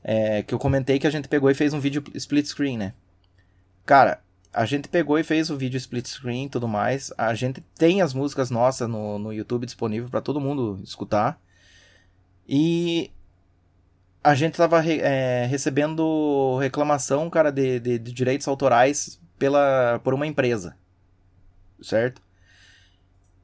É, 0.02 0.42
que 0.42 0.54
eu 0.54 0.58
comentei 0.58 0.98
que 0.98 1.06
a 1.06 1.10
gente 1.10 1.28
pegou 1.28 1.50
e 1.50 1.54
fez 1.54 1.72
um 1.72 1.80
vídeo 1.80 2.02
split 2.14 2.46
screen, 2.46 2.78
né? 2.78 2.94
Cara, 3.84 4.20
a 4.52 4.64
gente 4.64 4.88
pegou 4.88 5.18
e 5.18 5.24
fez 5.24 5.50
o 5.50 5.56
vídeo 5.56 5.76
split 5.76 6.06
screen 6.06 6.46
e 6.46 6.48
tudo 6.48 6.66
mais. 6.66 7.12
A 7.16 7.34
gente 7.34 7.60
tem 7.76 8.02
as 8.02 8.14
músicas 8.14 8.50
nossas 8.50 8.88
no, 8.88 9.18
no 9.18 9.32
YouTube 9.32 9.66
disponível 9.66 10.08
para 10.08 10.20
todo 10.20 10.40
mundo 10.40 10.80
escutar. 10.82 11.40
E 12.48 13.10
a 14.24 14.34
gente 14.34 14.56
tava 14.56 14.80
re, 14.80 15.00
é, 15.00 15.46
recebendo 15.46 16.58
reclamação, 16.58 17.28
cara, 17.30 17.50
de, 17.50 17.78
de, 17.78 17.98
de, 17.98 18.12
direitos 18.12 18.48
autorais 18.48 19.20
pela, 19.38 20.00
por 20.02 20.14
uma 20.14 20.26
empresa. 20.26 20.76
Certo? 21.82 22.20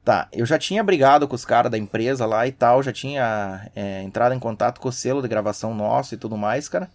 Tá, 0.03 0.27
eu 0.31 0.45
já 0.45 0.59
tinha 0.59 0.83
brigado 0.83 1.27
com 1.27 1.35
os 1.35 1.45
caras 1.45 1.71
da 1.71 1.77
empresa 1.77 2.25
lá 2.25 2.45
e 2.47 2.51
tal, 2.51 2.83
já 2.83 2.93
tinha 2.93 3.71
é, 3.75 4.03
entrado 4.03 4.35
em 4.35 4.39
contato 4.39 4.79
com 4.79 4.89
o 4.89 4.91
selo 4.91 5.21
de 5.21 5.27
gravação 5.27 5.73
nosso 5.73 6.13
e 6.13 6.17
tudo 6.17 6.37
mais, 6.37 6.69
cara. 6.69 6.89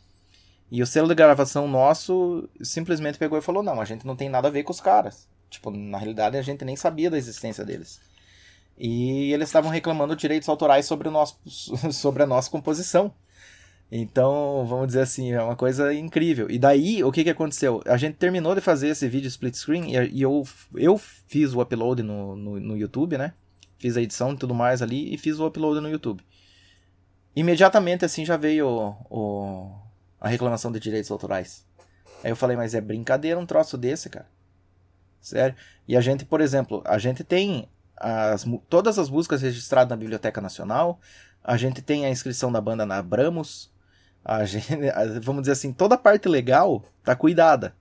E 0.70 0.83
o 0.83 0.87
selo 0.87 1.09
de 1.09 1.14
gravação 1.14 1.66
nosso 1.66 2.48
simplesmente 2.62 3.18
pegou 3.18 3.38
e 3.38 3.42
falou: 3.42 3.62
não, 3.62 3.80
a 3.80 3.85
gente 3.85 4.06
não 4.06 4.14
tem 4.14 4.28
nada 4.28 4.48
a 4.48 4.50
ver 4.50 4.62
com 4.62 4.72
os 4.72 4.80
caras. 4.80 5.28
Tipo, 5.48 5.70
na 5.70 5.98
realidade 5.98 6.37
a 6.37 6.42
gente 6.42 6.64
nem 6.64 6.76
sabia 6.76 7.11
da 7.11 7.18
existência 7.18 7.64
deles. 7.64 8.00
E 8.78 9.33
eles 9.33 9.48
estavam 9.48 9.70
reclamando 9.70 10.16
direitos 10.16 10.48
autorais 10.48 10.87
sobre, 10.87 11.09
o 11.09 11.11
nosso, 11.11 11.38
sobre 11.92 12.22
a 12.22 12.26
nossa 12.26 12.50
composição. 12.50 13.12
Então, 13.92 14.64
vamos 14.66 14.87
dizer 14.87 15.00
assim, 15.00 15.33
é 15.33 15.42
uma 15.42 15.56
coisa 15.56 15.92
incrível. 15.92 16.48
E 16.48 16.59
daí, 16.59 17.02
o 17.02 17.11
que, 17.11 17.24
que 17.24 17.30
aconteceu? 17.30 17.83
A 17.85 17.96
gente 17.96 18.14
terminou 18.14 18.54
de 18.54 18.61
fazer 18.61 18.88
esse 18.88 19.09
vídeo 19.09 19.26
split 19.26 19.54
screen 19.56 19.90
e 20.12 20.22
eu, 20.22 20.46
eu 20.76 20.96
fiz 20.96 21.52
o 21.52 21.61
upload 21.61 22.00
no, 22.02 22.37
no, 22.37 22.61
no 22.61 22.76
YouTube, 22.76 23.18
né? 23.18 23.35
Fiz 23.78 23.96
a 23.96 24.02
edição 24.02 24.33
e 24.33 24.37
tudo 24.37 24.54
mais 24.54 24.80
ali 24.80 25.12
e 25.12 25.18
fiz 25.18 25.40
o 25.40 25.46
upload 25.46 25.80
no 25.80 25.90
YouTube. 25.90 26.22
Imediatamente, 27.35 28.04
assim, 28.04 28.24
já 28.24 28.37
veio 28.37 28.68
o, 28.68 28.96
o 29.11 29.89
a 30.20 30.28
reclamação 30.28 30.70
de 30.70 30.78
direitos 30.78 31.11
autorais. 31.11 31.64
Aí 32.22 32.30
eu 32.30 32.37
falei, 32.37 32.56
mas 32.56 32.74
é 32.74 32.80
brincadeira 32.80 33.40
um 33.40 33.46
troço 33.46 33.78
desse, 33.78 34.11
cara. 34.11 34.26
Sério. 35.20 35.56
E 35.88 35.96
a 35.96 36.00
gente, 36.00 36.24
por 36.24 36.40
exemplo, 36.40 36.83
a 36.85 36.98
gente 36.98 37.24
tem 37.24 37.68
as, 37.96 38.44
todas 38.68 38.98
as 38.98 39.09
músicas 39.09 39.42
registradas 39.42 39.90
na 39.90 39.96
Biblioteca 39.96 40.40
Nacional, 40.40 41.00
a 41.42 41.56
gente 41.56 41.83
tem 41.83 42.04
a 42.04 42.11
inscrição 42.11 42.50
da 42.52 42.61
banda 42.61 42.85
na 42.85 42.98
Abramos, 42.98 43.72
a 44.24 44.44
gente, 44.44 44.66
vamos 45.22 45.42
dizer 45.42 45.52
assim, 45.52 45.72
toda 45.72 45.94
a 45.94 45.98
parte 45.98 46.28
legal 46.28 46.85
tá 47.02 47.14
cuidada. 47.16 47.74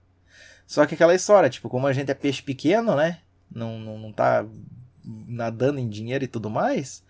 Só 0.66 0.86
que 0.86 0.94
aquela 0.94 1.14
história, 1.14 1.50
tipo, 1.50 1.68
como 1.68 1.86
a 1.86 1.92
gente 1.92 2.10
é 2.10 2.14
peixe 2.14 2.42
pequeno, 2.42 2.94
né? 2.94 3.18
Não, 3.50 3.78
não, 3.78 3.98
não 3.98 4.12
tá 4.12 4.46
nadando 5.04 5.80
em 5.80 5.88
dinheiro 5.88 6.24
e 6.24 6.28
tudo 6.28 6.48
mais, 6.48 7.02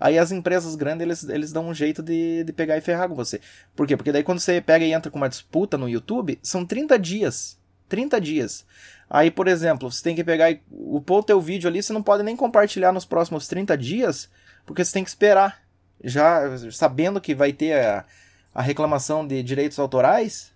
Aí 0.00 0.18
as 0.18 0.30
empresas 0.30 0.74
grandes, 0.76 1.02
eles, 1.02 1.28
eles 1.28 1.52
dão 1.52 1.68
um 1.68 1.74
jeito 1.74 2.02
de, 2.02 2.44
de 2.44 2.52
pegar 2.52 2.76
e 2.76 2.80
ferrar 2.80 3.08
com 3.08 3.14
você. 3.14 3.40
Por 3.74 3.86
quê? 3.86 3.96
Porque 3.96 4.12
daí 4.12 4.22
quando 4.22 4.38
você 4.38 4.60
pega 4.60 4.84
e 4.84 4.92
entra 4.92 5.10
com 5.10 5.18
uma 5.18 5.28
disputa 5.28 5.76
no 5.76 5.88
YouTube, 5.88 6.38
são 6.42 6.64
30 6.64 6.98
dias. 6.98 7.58
30 7.88 8.20
dias. 8.20 8.64
Aí, 9.10 9.30
por 9.30 9.48
exemplo, 9.48 9.90
você 9.90 10.02
tem 10.02 10.14
que 10.14 10.22
pegar 10.22 10.50
e 10.50 10.60
upar 10.70 11.18
o 11.18 11.22
teu 11.22 11.40
vídeo 11.40 11.68
ali, 11.68 11.82
você 11.82 11.92
não 11.92 12.02
pode 12.02 12.22
nem 12.22 12.36
compartilhar 12.36 12.92
nos 12.92 13.04
próximos 13.04 13.48
30 13.48 13.76
dias, 13.76 14.28
porque 14.66 14.84
você 14.84 14.92
tem 14.92 15.02
que 15.02 15.10
esperar. 15.10 15.62
Já 16.04 16.42
sabendo 16.70 17.20
que 17.20 17.34
vai 17.34 17.52
ter 17.52 17.72
a, 17.84 18.04
a 18.54 18.62
reclamação 18.62 19.26
de 19.26 19.42
direitos 19.42 19.78
autorais, 19.78 20.52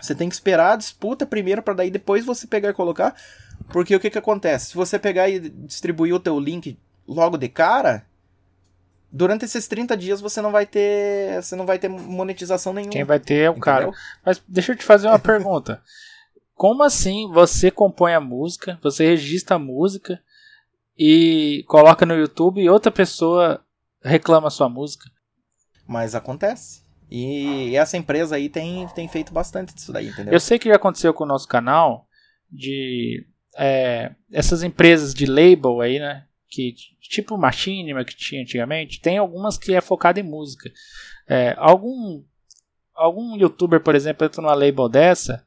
você 0.00 0.14
tem 0.14 0.28
que 0.28 0.34
esperar 0.34 0.72
a 0.72 0.76
disputa 0.76 1.24
primeiro 1.24 1.62
para 1.62 1.74
daí 1.74 1.90
depois 1.90 2.24
você 2.24 2.46
pegar 2.46 2.70
e 2.70 2.74
colocar. 2.74 3.14
Porque 3.68 3.94
o 3.94 4.00
que 4.00 4.10
que 4.10 4.18
acontece? 4.18 4.66
Se 4.66 4.74
você 4.74 4.98
pegar 4.98 5.28
e 5.28 5.38
distribuir 5.38 6.14
o 6.14 6.20
teu 6.20 6.38
link 6.40 6.78
logo 7.06 7.36
de 7.36 7.48
cara, 7.48 8.04
durante 9.16 9.44
esses 9.44 9.66
30 9.66 9.96
dias 9.96 10.20
você 10.20 10.40
não 10.40 10.52
vai 10.52 10.66
ter, 10.66 11.42
você 11.42 11.56
não 11.56 11.64
vai 11.66 11.78
ter 11.78 11.88
monetização 11.88 12.72
nenhuma. 12.72 12.92
Quem 12.92 13.04
vai 13.04 13.18
ter 13.18 13.34
é 13.34 13.48
o 13.48 13.52
entendeu? 13.52 13.62
cara. 13.62 13.90
Mas 14.24 14.42
deixa 14.46 14.72
eu 14.72 14.76
te 14.76 14.84
fazer 14.84 15.08
uma 15.08 15.18
pergunta. 15.18 15.82
Como 16.54 16.82
assim 16.82 17.30
você 17.32 17.70
compõe 17.70 18.14
a 18.14 18.20
música, 18.20 18.78
você 18.82 19.06
registra 19.06 19.56
a 19.56 19.58
música 19.58 20.22
e 20.98 21.64
coloca 21.66 22.06
no 22.06 22.14
YouTube 22.14 22.62
e 22.62 22.68
outra 22.68 22.90
pessoa 22.90 23.62
reclama 24.02 24.48
a 24.48 24.50
sua 24.50 24.68
música? 24.68 25.10
Mas 25.86 26.14
acontece. 26.14 26.82
E 27.10 27.76
essa 27.76 27.96
empresa 27.96 28.36
aí 28.36 28.48
tem, 28.48 28.88
tem 28.88 29.06
feito 29.06 29.32
bastante 29.32 29.74
disso 29.74 29.92
daí, 29.92 30.08
entendeu? 30.08 30.32
Eu 30.32 30.40
sei 30.40 30.58
que 30.58 30.68
já 30.68 30.76
aconteceu 30.76 31.12
com 31.14 31.24
o 31.24 31.26
nosso 31.26 31.46
canal 31.46 32.08
de 32.50 33.26
é, 33.56 34.12
essas 34.32 34.62
empresas 34.62 35.14
de 35.14 35.26
label 35.26 35.80
aí, 35.80 35.98
né? 35.98 36.24
Que, 36.56 36.74
tipo 37.10 37.36
Machinima 37.36 38.04
que 38.04 38.16
tinha 38.16 38.40
antigamente, 38.40 39.00
tem 39.00 39.18
algumas 39.18 39.58
que 39.58 39.74
é 39.74 39.80
focada 39.82 40.18
em 40.18 40.22
música. 40.22 40.72
É, 41.28 41.54
algum, 41.58 42.22
algum 42.94 43.36
youtuber, 43.36 43.80
por 43.80 43.94
exemplo, 43.94 44.26
entra 44.26 44.40
numa 44.40 44.54
label 44.54 44.88
dessa 44.88 45.44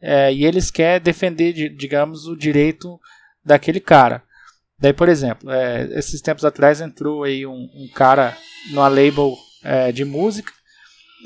é, 0.00 0.32
e 0.32 0.44
eles 0.44 0.70
querem 0.70 1.02
defender, 1.02 1.52
digamos, 1.74 2.26
o 2.26 2.36
direito 2.36 3.00
daquele 3.44 3.80
cara. 3.80 4.22
Daí, 4.78 4.92
por 4.92 5.08
exemplo, 5.08 5.50
é, 5.50 5.98
esses 5.98 6.20
tempos 6.20 6.44
atrás 6.44 6.80
entrou 6.80 7.24
aí 7.24 7.46
um, 7.46 7.70
um 7.74 7.88
cara 7.94 8.36
numa 8.70 8.88
label 8.88 9.34
é, 9.62 9.92
de 9.92 10.04
música, 10.04 10.52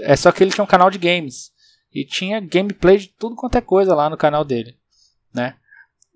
é 0.03 0.15
só 0.15 0.31
que 0.31 0.45
ele 0.45 0.53
tinha 0.53 0.65
um 0.65 0.69
canal 0.69 0.91
de 0.91 0.99
games 0.99 1.53
e 1.93 2.05
tinha 2.05 2.41
gameplay 2.41 2.99
de 2.99 3.09
tudo 3.09 3.35
quanto 3.35 3.59
é 3.59 3.61
coisa 3.61 3.95
lá 3.95 4.09
no 4.09 4.17
canal 4.17 4.45
dele, 4.45 4.77
né? 5.33 5.57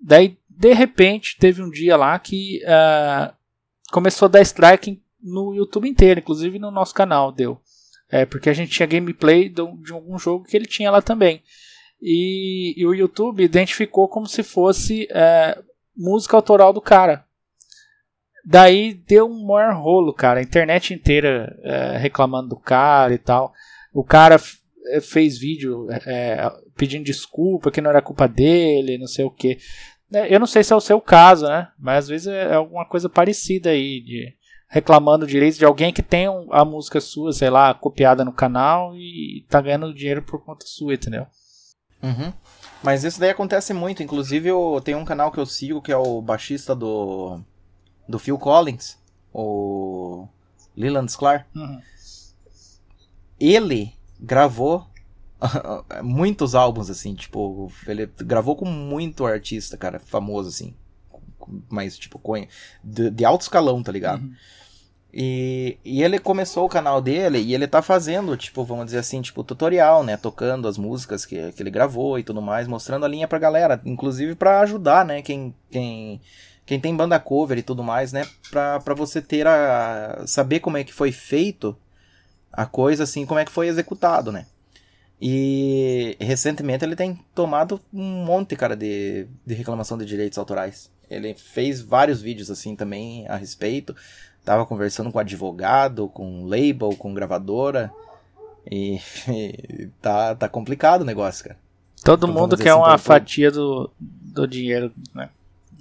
Daí, 0.01 0.38
de 0.59 0.73
repente, 0.73 1.37
teve 1.39 1.61
um 1.61 1.69
dia 1.69 1.95
lá 1.95 2.19
que 2.19 2.61
uh, 2.65 3.33
começou 3.93 4.25
a 4.25 4.29
dar 4.29 4.41
strike 4.41 5.01
no 5.23 5.55
YouTube 5.55 5.87
inteiro, 5.87 6.19
inclusive 6.19 6.59
no 6.59 6.69
nosso 6.69 6.93
canal 6.93 7.31
deu. 7.31 7.61
É, 8.11 8.25
porque 8.25 8.49
a 8.49 8.53
gente 8.53 8.69
tinha 8.69 8.85
gameplay 8.85 9.47
de, 9.47 9.61
algum 9.61 10.19
jogo 10.19 10.43
que 10.43 10.57
ele 10.57 10.65
tinha 10.65 10.91
lá 10.91 11.01
também. 11.01 11.41
E, 12.01 12.73
e 12.75 12.85
o 12.85 12.93
YouTube 12.93 13.41
identificou 13.41 14.09
como 14.09 14.27
se 14.27 14.43
fosse 14.43 15.07
é, 15.11 15.57
música 15.95 16.35
autoral 16.35 16.73
do 16.73 16.81
cara. 16.81 17.23
Daí 18.43 18.93
deu 18.93 19.27
um 19.29 19.45
maior 19.45 19.73
rolo, 19.75 20.13
cara. 20.13 20.41
A 20.41 20.43
internet 20.43 20.93
inteira 20.93 21.57
é, 21.63 21.97
reclamando 21.97 22.49
do 22.49 22.57
cara 22.57 23.13
e 23.13 23.17
tal. 23.17 23.53
O 23.93 24.03
cara 24.03 24.35
é, 24.87 24.99
fez 24.99 25.37
vídeo 25.37 25.87
é, 26.05 26.51
pedindo 26.75 27.05
desculpa, 27.05 27.71
que 27.71 27.79
não 27.79 27.91
era 27.91 28.01
culpa 28.01 28.27
dele, 28.27 28.97
não 28.97 29.07
sei 29.07 29.23
o 29.23 29.31
que. 29.31 29.57
É, 30.13 30.33
eu 30.33 30.39
não 30.39 30.47
sei 30.47 30.63
se 30.63 30.73
é 30.73 30.75
o 30.75 30.81
seu 30.81 30.99
caso, 30.99 31.47
né? 31.47 31.69
Mas 31.77 32.05
às 32.05 32.07
vezes 32.09 32.27
é 32.27 32.55
alguma 32.55 32.85
coisa 32.85 33.09
parecida 33.09 33.69
aí, 33.69 34.01
de 34.01 34.33
reclamando 34.67 35.25
direitos 35.25 35.57
de 35.57 35.65
alguém 35.65 35.91
que 35.91 36.03
tem 36.03 36.27
a 36.51 36.63
música 36.63 37.01
sua, 37.01 37.33
sei 37.33 37.49
lá, 37.49 37.73
copiada 37.73 38.23
no 38.23 38.31
canal 38.31 38.95
e 38.95 39.45
tá 39.49 39.59
ganhando 39.59 39.93
dinheiro 39.93 40.21
por 40.21 40.43
conta 40.43 40.65
sua, 40.67 40.93
entendeu? 40.93 41.25
Uhum. 42.01 42.31
Mas 42.83 43.03
isso 43.03 43.19
daí 43.19 43.31
acontece 43.31 43.73
muito. 43.73 44.03
Inclusive, 44.03 44.49
eu 44.49 44.79
tenho 44.83 44.99
um 44.99 45.05
canal 45.05 45.31
que 45.31 45.39
eu 45.39 45.45
sigo 45.45 45.81
que 45.81 45.91
é 45.91 45.97
o 45.97 46.21
baixista 46.21 46.75
do 46.75 47.41
do 48.07 48.17
Phil 48.17 48.39
Collins, 48.39 48.97
o 49.33 50.27
Leland 50.75 51.09
Sklar. 51.09 51.47
Uhum. 51.55 51.81
Ele 53.39 53.93
gravou 54.19 54.87
muitos 56.03 56.55
álbuns, 56.55 56.89
assim, 56.89 57.15
tipo, 57.15 57.71
ele 57.87 58.09
gravou 58.17 58.55
com 58.55 58.65
muito 58.65 59.25
artista, 59.25 59.77
cara, 59.77 59.99
famoso, 59.99 60.49
assim, 60.49 60.73
mas, 61.69 61.97
tipo, 61.97 62.21
de, 62.83 63.09
de 63.09 63.25
alto 63.25 63.41
escalão, 63.41 63.81
tá 63.81 63.91
ligado? 63.91 64.21
Uhum. 64.21 64.33
E, 65.11 65.77
e 65.83 66.03
ele 66.03 66.19
começou 66.19 66.65
o 66.65 66.69
canal 66.69 67.01
dele 67.01 67.39
e 67.39 67.55
ele 67.55 67.67
tá 67.67 67.81
fazendo, 67.81 68.37
tipo, 68.37 68.63
vamos 68.63 68.85
dizer 68.85 68.99
assim, 68.99 69.21
tipo, 69.21 69.43
tutorial, 69.43 70.03
né? 70.03 70.15
Tocando 70.15 70.67
as 70.67 70.77
músicas 70.77 71.25
que, 71.25 71.51
que 71.51 71.63
ele 71.63 71.71
gravou 71.71 72.19
e 72.19 72.23
tudo 72.23 72.41
mais, 72.41 72.67
mostrando 72.67 73.05
a 73.05 73.07
linha 73.07 73.27
pra 73.27 73.39
galera, 73.39 73.81
inclusive 73.85 74.35
para 74.35 74.59
ajudar, 74.61 75.03
né? 75.03 75.23
Quem, 75.23 75.53
quem, 75.71 76.21
quem 76.63 76.79
tem 76.79 76.95
banda 76.95 77.19
cover 77.19 77.57
e 77.57 77.63
tudo 77.63 77.83
mais, 77.83 78.13
né? 78.13 78.27
Pra, 78.51 78.79
pra 78.79 78.93
você 78.93 79.19
ter 79.19 79.47
a. 79.47 80.23
saber 80.27 80.59
como 80.59 80.77
é 80.77 80.83
que 80.83 80.93
foi 80.93 81.11
feito 81.11 81.75
a 82.53 82.67
coisa, 82.67 83.03
assim, 83.03 83.25
como 83.25 83.39
é 83.39 83.45
que 83.45 83.51
foi 83.51 83.67
executado, 83.67 84.31
né? 84.31 84.45
E 85.21 86.15
recentemente 86.19 86.85
ele 86.85 86.95
tem 86.95 87.19
tomado 87.35 87.81
um 87.93 88.23
monte, 88.23 88.55
cara, 88.55 88.75
de, 88.75 89.27
de 89.45 89.53
reclamação 89.53 89.97
de 89.97 90.05
direitos 90.05 90.37
autorais. 90.37 90.89
Ele 91.09 91.33
fez 91.33 91.81
vários 91.81 92.21
vídeos 92.21 92.49
assim 92.49 92.75
também 92.75 93.27
a 93.27 93.35
respeito. 93.35 93.95
Tava 94.45 94.65
conversando 94.65 95.11
com 95.11 95.19
advogado, 95.19 96.07
com 96.07 96.45
label, 96.45 96.95
com 96.97 97.13
gravadora. 97.13 97.91
E, 98.69 98.99
e 99.27 99.89
tá, 100.01 100.35
tá 100.35 100.47
complicado 100.47 101.01
o 101.01 101.05
negócio, 101.05 101.43
cara. 101.43 101.57
Todo 102.03 102.27
então, 102.27 102.41
mundo 102.41 102.55
quer 102.55 102.69
assim, 102.69 102.79
uma 102.79 102.97
fatia 102.97 103.51
do, 103.51 103.91
do 103.99 104.47
dinheiro, 104.47 104.93
né? 105.13 105.29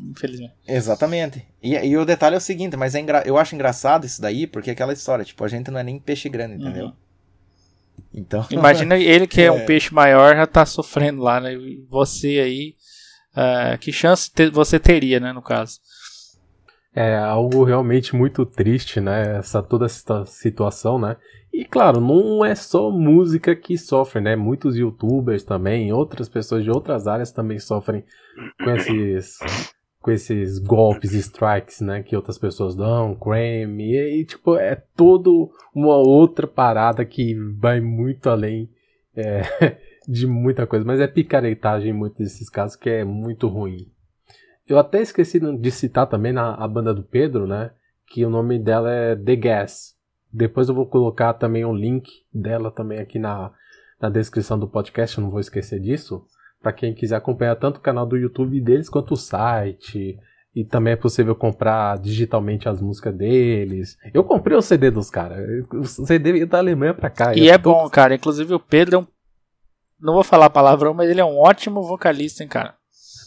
infelizmente. 0.01 0.53
Exatamente. 0.67 1.45
E, 1.63 1.75
e 1.75 1.97
o 1.97 2.05
detalhe 2.05 2.35
é 2.35 2.39
o 2.39 2.41
seguinte, 2.41 2.77
mas 2.77 2.95
é 2.95 3.01
engra... 3.01 3.23
eu 3.27 3.37
acho 3.37 3.55
engraçado 3.55 4.07
isso 4.07 4.21
daí, 4.21 4.47
porque 4.47 4.71
é 4.71 4.73
aquela 4.73 4.93
história, 4.93 5.25
tipo, 5.25 5.45
a 5.45 5.49
gente 5.49 5.71
não 5.71 5.79
é 5.79 5.83
nem 5.83 5.99
peixe 5.99 6.29
grande, 6.29 6.55
entendeu? 6.55 6.87
Uhum. 6.87 6.93
Então. 8.19 8.47
Imagina 8.51 8.97
ele 8.97 9.27
que 9.27 9.41
é, 9.41 9.47
é, 9.47 9.53
um 9.53 9.65
peixe 9.65 9.93
maior 9.93 10.35
já 10.37 10.47
tá 10.47 10.67
sofrendo 10.67 11.23
lá, 11.23 11.41
né? 11.41 11.57
Você 11.89 12.41
aí. 12.41 12.75
Uh, 13.37 13.79
que 13.79 13.93
chance 13.93 14.33
te 14.33 14.51
você 14.51 14.81
teria, 14.81 15.21
né, 15.21 15.33
no 15.33 15.43
caso? 15.43 15.79
É 16.93 17.17
algo 17.17 17.63
realmente 17.63 18.17
muito 18.17 18.45
triste, 18.45 19.01
né? 19.01 19.39
Essa 19.39 19.63
toda 19.63 19.87
essa 19.87 20.25
situação, 20.27 20.99
né? 20.99 21.17
E 21.53 21.65
claro, 21.65 22.01
não 22.01 22.45
é 22.45 22.55
só 22.55 22.91
música 22.91 23.55
que 23.55 23.79
sofre, 23.79 24.21
né? 24.21 24.35
Muitos 24.35 24.77
youtubers 24.77 25.45
também, 25.45 25.93
outras 25.93 26.29
pessoas 26.29 26.65
de 26.65 26.71
outras 26.71 27.07
áreas 27.07 27.31
também 27.31 27.59
sofrem 27.59 28.05
com 28.63 28.71
esses 28.71 29.39
com 30.01 30.11
esses 30.11 30.59
golpes, 30.59 31.13
strikes, 31.13 31.81
né, 31.81 32.03
que 32.03 32.17
outras 32.17 32.39
pessoas 32.39 32.77
dão, 32.77 33.15
creme, 33.15 33.93
e, 33.93 34.21
e 34.21 34.25
tipo, 34.25 34.57
é 34.57 34.77
todo 34.97 35.51
uma 35.75 35.97
outra 35.97 36.47
parada 36.47 37.05
que 37.05 37.35
vai 37.59 37.81
muito 37.81 38.31
além 38.31 38.71
é, 39.17 39.43
de 40.09 40.27
muita 40.27 40.67
coisa, 40.67 40.85
mas 40.85 41.01
é 41.01 41.07
picaretagem 41.07 41.91
em 41.91 41.97
muitos 41.97 42.19
desses 42.19 42.49
casos 42.49 42.77
que 42.77 42.89
é 42.89 43.05
muito 43.05 43.49
ruim. 43.49 43.91
Eu 44.67 44.79
até 44.79 45.01
esqueci 45.01 45.41
de 45.41 45.71
citar 45.71 46.07
também 46.07 46.33
na 46.33 46.55
a 46.55 46.69
banda 46.69 46.95
do 46.95 47.03
Pedro, 47.03 47.47
né, 47.47 47.73
que 48.07 48.25
o 48.25 48.31
nome 48.31 48.59
dela 48.59 48.91
é 48.91 49.17
The 49.17 49.37
Gas. 49.37 49.97
Depois 50.33 50.69
eu 50.69 50.75
vou 50.75 50.87
colocar 50.87 51.35
também 51.35 51.65
o 51.65 51.71
um 51.71 51.75
link 51.75 52.09
dela 52.33 52.71
também 52.71 52.99
aqui 52.99 53.19
na, 53.19 53.51
na 54.01 54.11
descrição 54.11 54.59
do 54.59 54.69
podcast, 54.69 55.17
eu 55.17 55.25
não 55.25 55.31
vou 55.31 55.41
esquecer 55.41 55.81
disso 55.81 56.25
para 56.61 56.73
quem 56.73 56.95
quiser 56.95 57.17
acompanhar 57.17 57.57
tanto 57.57 57.79
o 57.79 57.83
canal 57.83 58.07
do 58.07 58.17
YouTube 58.17 58.61
deles 58.61 58.89
quanto 58.89 59.15
o 59.15 59.17
site. 59.17 60.19
E 60.55 60.65
também 60.65 60.95
é 60.95 60.97
possível 60.97 61.37
comprar 61.37 61.99
digitalmente 61.99 62.69
as 62.69 62.81
músicas 62.81 63.15
deles. 63.15 63.97
Eu 64.13 64.25
comprei 64.25 64.57
o 64.57 64.63
CD 64.63 64.91
dos 64.91 65.09
caras. 65.09 65.39
O 65.73 65.85
CD 65.85 66.45
da 66.47 66.59
Alemanha 66.59 66.95
pra 66.95 67.11
cá. 67.11 67.35
E 67.35 67.49
é 67.49 67.57
bom, 67.57 67.89
cara. 67.89 68.15
Inclusive 68.15 68.55
o 68.55 68.59
Pedro 68.61 68.97
é 68.97 68.99
um. 68.99 69.07
Não 70.01 70.15
vou 70.15 70.25
falar 70.25 70.51
palavrão, 70.51 70.95
mas 70.95 71.11
ele 71.11 71.21
é 71.21 71.25
um 71.25 71.39
ótimo 71.39 71.83
vocalista, 71.83 72.43
hein, 72.43 72.49
cara. 72.49 72.75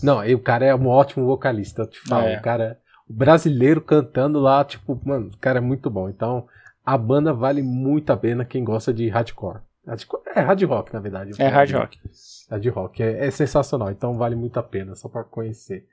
Não, 0.02 0.26
o 0.26 0.39
cara 0.39 0.65
é 0.65 0.76
um 0.76 0.88
ótimo 0.88 1.26
vocalista, 1.26 1.84
eu 1.84 1.88
te 1.88 2.00
falo. 2.02 2.28
É. 2.28 2.38
O 2.38 2.41
cara. 2.41 2.80
O 3.08 3.13
brasileiro 3.13 3.82
cantando 3.82 4.39
lá, 4.39 4.63
tipo, 4.63 5.00
mano, 5.06 5.30
o 5.34 5.38
cara 5.38 5.60
é 5.60 5.62
muito 5.62 5.89
bom. 5.89 6.10
Então, 6.10 6.48
a 6.86 6.98
banda 6.98 7.34
vale 7.34 7.62
muito 7.62 8.12
a 8.12 8.17
pena 8.17 8.46
quem 8.46 8.63
gosta 8.63 8.94
de 8.94 9.08
hardcore. 9.10 9.60
É 10.36 10.41
hard 10.41 10.63
rock, 10.63 10.94
na 10.94 11.00
verdade. 11.00 11.32
É 11.39 11.48
hard 11.48 11.72
rock. 11.72 12.00
Hard 12.52 12.68
rock. 12.68 13.02
É, 13.02 13.26
é, 13.26 13.32
sensacional, 13.32 13.90
então 13.90 14.18
vale 14.18 14.36
muito 14.36 14.60
a 14.60 14.64
pena, 14.64 14.94
só 14.96 15.08
para 15.08 15.24
conhecer. 15.24 15.88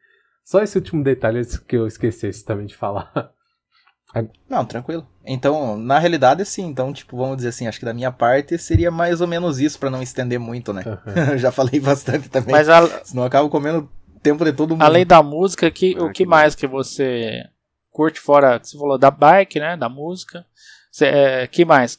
Só 0.45 0.61
esse 0.61 0.77
último 0.77 1.05
detalhe 1.05 1.41
que 1.67 1.77
eu 1.77 1.87
esqueci 1.87 2.45
também 2.45 2.67
de 2.67 2.75
falar. 2.75 3.13
Não, 4.49 4.65
tranquilo. 4.65 5.07
Então, 5.25 5.77
na 5.77 5.99
realidade, 5.99 6.43
sim. 6.47 6.67
Então, 6.67 6.93
tipo, 6.95 7.17
vamos 7.17 7.37
dizer 7.37 7.51
assim, 7.51 7.67
acho 7.67 7.79
que 7.79 7.85
da 7.85 7.93
minha 7.93 8.11
parte 8.11 8.57
seria 8.57 8.91
mais 8.91 9.21
ou 9.21 9.27
menos 9.27 9.61
isso 9.61 9.79
para 9.79 9.91
não 9.91 10.03
estender 10.03 10.41
muito, 10.41 10.73
né? 10.73 10.83
Uhum. 10.87 11.37
Já 11.37 11.53
falei 11.53 11.79
bastante 11.79 12.27
também. 12.31 12.53
Mas 12.53 12.71
a... 12.71 13.05
senão 13.05 13.25
eu 13.25 13.27
acabo 13.27 13.51
comendo 13.51 13.87
tempo 14.23 14.47
de 14.47 14.53
todo 14.55 14.71
mundo. 14.71 14.83
Além 14.83 15.05
da 15.05 15.23
música, 15.23 15.71
que, 15.71 15.95
ah, 15.99 16.05
o 16.05 16.07
que, 16.07 16.25
que 16.25 16.27
mais 16.27 16.55
que 16.55 16.67
você 16.67 17.45
curte 17.91 18.19
fora? 18.19 18.59
Você 18.59 18.79
falou 18.79 18.97
da 18.97 19.11
bike, 19.11 19.61
né? 19.61 19.77
Da 19.77 19.91
música. 19.91 20.45
Você, 20.91 21.05
é, 21.05 21.47
que 21.47 21.67
mais? 21.67 21.99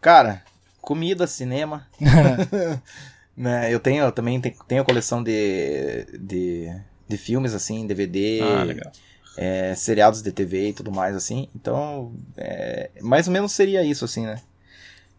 Cara, 0.00 0.42
comida, 0.80 1.26
cinema. 1.26 1.86
né, 3.36 3.72
eu 3.72 3.80
tenho 3.80 4.04
eu 4.04 4.12
também 4.12 4.40
tenho, 4.40 4.84
coleção 4.84 5.22
de, 5.22 6.06
de, 6.18 6.68
de 7.08 7.16
filmes, 7.16 7.54
assim, 7.54 7.86
DVD. 7.86 8.40
Ah, 8.42 8.92
é, 9.36 9.74
seriados 9.74 10.22
de 10.22 10.32
TV 10.32 10.68
e 10.68 10.72
tudo 10.72 10.92
mais, 10.92 11.16
assim. 11.16 11.48
Então, 11.54 12.14
é, 12.36 12.90
mais 13.00 13.26
ou 13.26 13.32
menos 13.32 13.52
seria 13.52 13.82
isso, 13.82 14.04
assim, 14.04 14.24
né? 14.24 14.40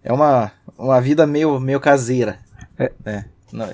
É 0.04 0.14
uma, 0.14 0.52
uma 0.78 1.02
vida 1.02 1.26
meio, 1.26 1.60
meio 1.60 1.80
caseira. 1.80 2.40
É. 2.78 2.92
Né? 3.04 3.26
Não, 3.52 3.70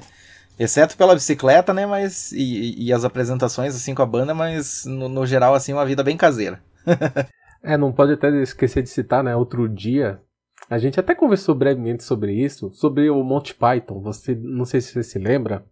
exceto 0.57 0.95
pela 0.97 1.13
bicicleta, 1.13 1.73
né? 1.73 1.85
Mas, 1.85 2.31
e, 2.31 2.85
e, 2.85 2.93
as 2.93 3.03
apresentações, 3.03 3.75
assim, 3.75 3.93
com 3.93 4.01
a 4.01 4.05
banda, 4.05 4.33
mas 4.33 4.85
no, 4.85 5.09
no 5.09 5.25
geral, 5.25 5.53
assim, 5.53 5.73
uma 5.73 5.85
vida 5.85 6.03
bem 6.03 6.17
caseira. 6.17 6.61
é, 7.63 7.77
não 7.77 7.91
pode 7.91 8.13
até 8.13 8.29
esquecer 8.41 8.83
de 8.83 8.89
citar, 8.89 9.23
né? 9.23 9.35
Outro 9.35 9.67
dia, 9.67 10.19
a 10.69 10.77
gente 10.77 10.99
até 10.99 11.13
conversou 11.13 11.53
brevemente 11.53 12.03
sobre 12.03 12.33
isso, 12.33 12.71
sobre 12.73 13.09
o 13.09 13.23
Monty 13.23 13.53
Python. 13.53 14.01
Você, 14.01 14.35
não 14.35 14.65
sei 14.65 14.81
se 14.81 14.93
você 14.93 15.03
se 15.03 15.19
lembra, 15.19 15.65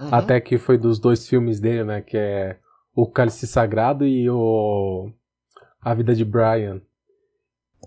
uhum. 0.00 0.08
até 0.12 0.40
que 0.40 0.58
foi 0.58 0.78
dos 0.78 0.98
dois 0.98 1.28
filmes 1.28 1.60
dele, 1.60 1.84
né? 1.84 2.00
Que 2.00 2.16
é 2.16 2.58
o 2.94 3.06
Cálice 3.06 3.46
Sagrado 3.46 4.06
e 4.06 4.28
o 4.30 5.10
A 5.80 5.94
Vida 5.94 6.14
de 6.14 6.24
Brian. 6.24 6.80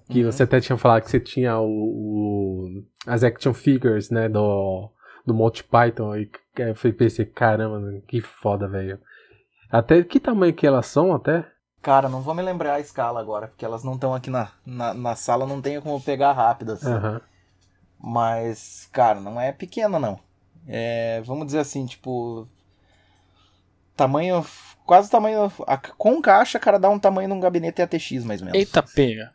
Que 0.10 0.23
uhum. 0.23 0.32
você 0.32 0.43
até 0.43 0.60
tinha 0.60 0.77
falado 0.77 1.03
que 1.03 1.10
você 1.10 1.19
tinha 1.19 1.58
o, 1.60 1.67
o, 1.67 2.84
as 3.06 3.23
action 3.23 3.53
figures, 3.53 4.10
né, 4.10 4.30
do, 4.30 4.91
do 5.25 5.34
Monty 5.34 5.63
Python. 5.63 6.15
E 6.15 6.30
eu 6.58 6.93
pensei, 6.93 7.25
caramba, 7.25 8.01
que 8.08 8.21
foda, 8.21 8.67
velho. 8.67 8.99
Até 9.71 10.03
que 10.03 10.19
tamanho 10.19 10.53
que 10.53 10.67
elas 10.67 10.86
são, 10.88 11.13
até? 11.13 11.45
Cara, 11.82 12.10
não 12.10 12.22
vou 12.22 12.34
me 12.34 12.42
lembrar 12.42 12.74
a 12.74 12.80
escala 12.80 13.20
agora, 13.20 13.48
porque 13.48 13.63
elas 13.63 13.84
não 13.84 13.94
estão 13.94 14.13
aqui 14.13 14.30
na, 14.30 14.50
na, 14.66 14.94
na, 14.94 15.16
sala, 15.16 15.46
não 15.46 15.62
tenho 15.62 15.82
como 15.82 16.02
pegar 16.02 16.34
rápido 16.34 16.74
assim. 16.74 16.92
Uhum. 16.92 17.20
Mas, 18.00 18.90
cara, 18.92 19.20
não 19.20 19.40
é 19.40 19.52
pequena, 19.52 20.00
não. 20.00 20.20
É, 20.68 21.22
vamos 21.26 21.46
dizer 21.46 21.60
assim, 21.60 21.86
tipo. 21.86 22.48
Tamanho. 23.96 24.46
Quase 24.86 25.10
tamanho. 25.10 25.52
A, 25.66 25.78
com 25.78 26.22
caixa, 26.22 26.60
cara, 26.60 26.78
dá 26.78 26.90
um 26.90 27.00
tamanho 27.00 27.30
num 27.30 27.40
gabinete 27.40 27.82
ATX, 27.82 28.24
mais 28.26 28.42
ou 28.42 28.48
menos. 28.48 28.60
Eita, 28.60 28.84
pega. 28.84 29.32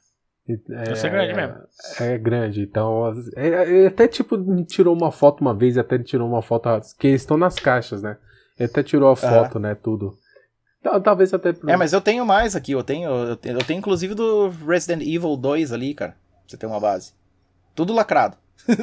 É, 0.49 1.07
é 1.07 1.09
grande 1.09 1.35
mesmo. 1.35 1.57
É 2.01 2.19
grande, 2.19 2.63
então. 2.63 3.13
É, 3.37 3.85
é, 3.85 3.87
até 3.87 4.09
tipo, 4.09 4.37
tirou 4.65 4.95
uma 4.95 5.11
foto 5.13 5.41
uma 5.41 5.55
vez, 5.55 5.79
até 5.79 5.99
tirou 5.99 6.29
uma 6.29 6.43
foto. 6.43 6.69
Que 6.99 7.09
estão 7.09 7.37
nas 7.37 7.57
caixas, 7.57 8.03
né? 8.03 8.19
Ele 8.59 8.69
até 8.69 8.83
tirou 8.83 9.11
a 9.11 9.17
foto, 9.17 9.59
né? 9.59 9.75
Tudo. 9.75 10.19
Talvez 11.05 11.33
até. 11.33 11.55
É, 11.69 11.77
mas 11.77 11.93
eu 11.93 12.01
tenho 12.01 12.27
mais 12.27 12.57
aqui. 12.57 12.73
Eu 12.73 12.83
tenho, 12.83 13.09
eu 13.09 13.37
tenho, 13.37 13.59
eu 13.59 13.65
tenho 13.65 13.79
inclusive 13.79 14.15
do 14.15 14.49
Resident 14.49 15.03
Evil 15.03 15.37
2 15.37 15.73
ali, 15.73 15.95
cara. 15.95 16.13
Pra 16.13 16.41
você 16.47 16.57
ter 16.57 16.67
uma 16.67 16.81
base. 16.81 17.13
Tudo 17.75 17.93
lacrado. 17.93 18.37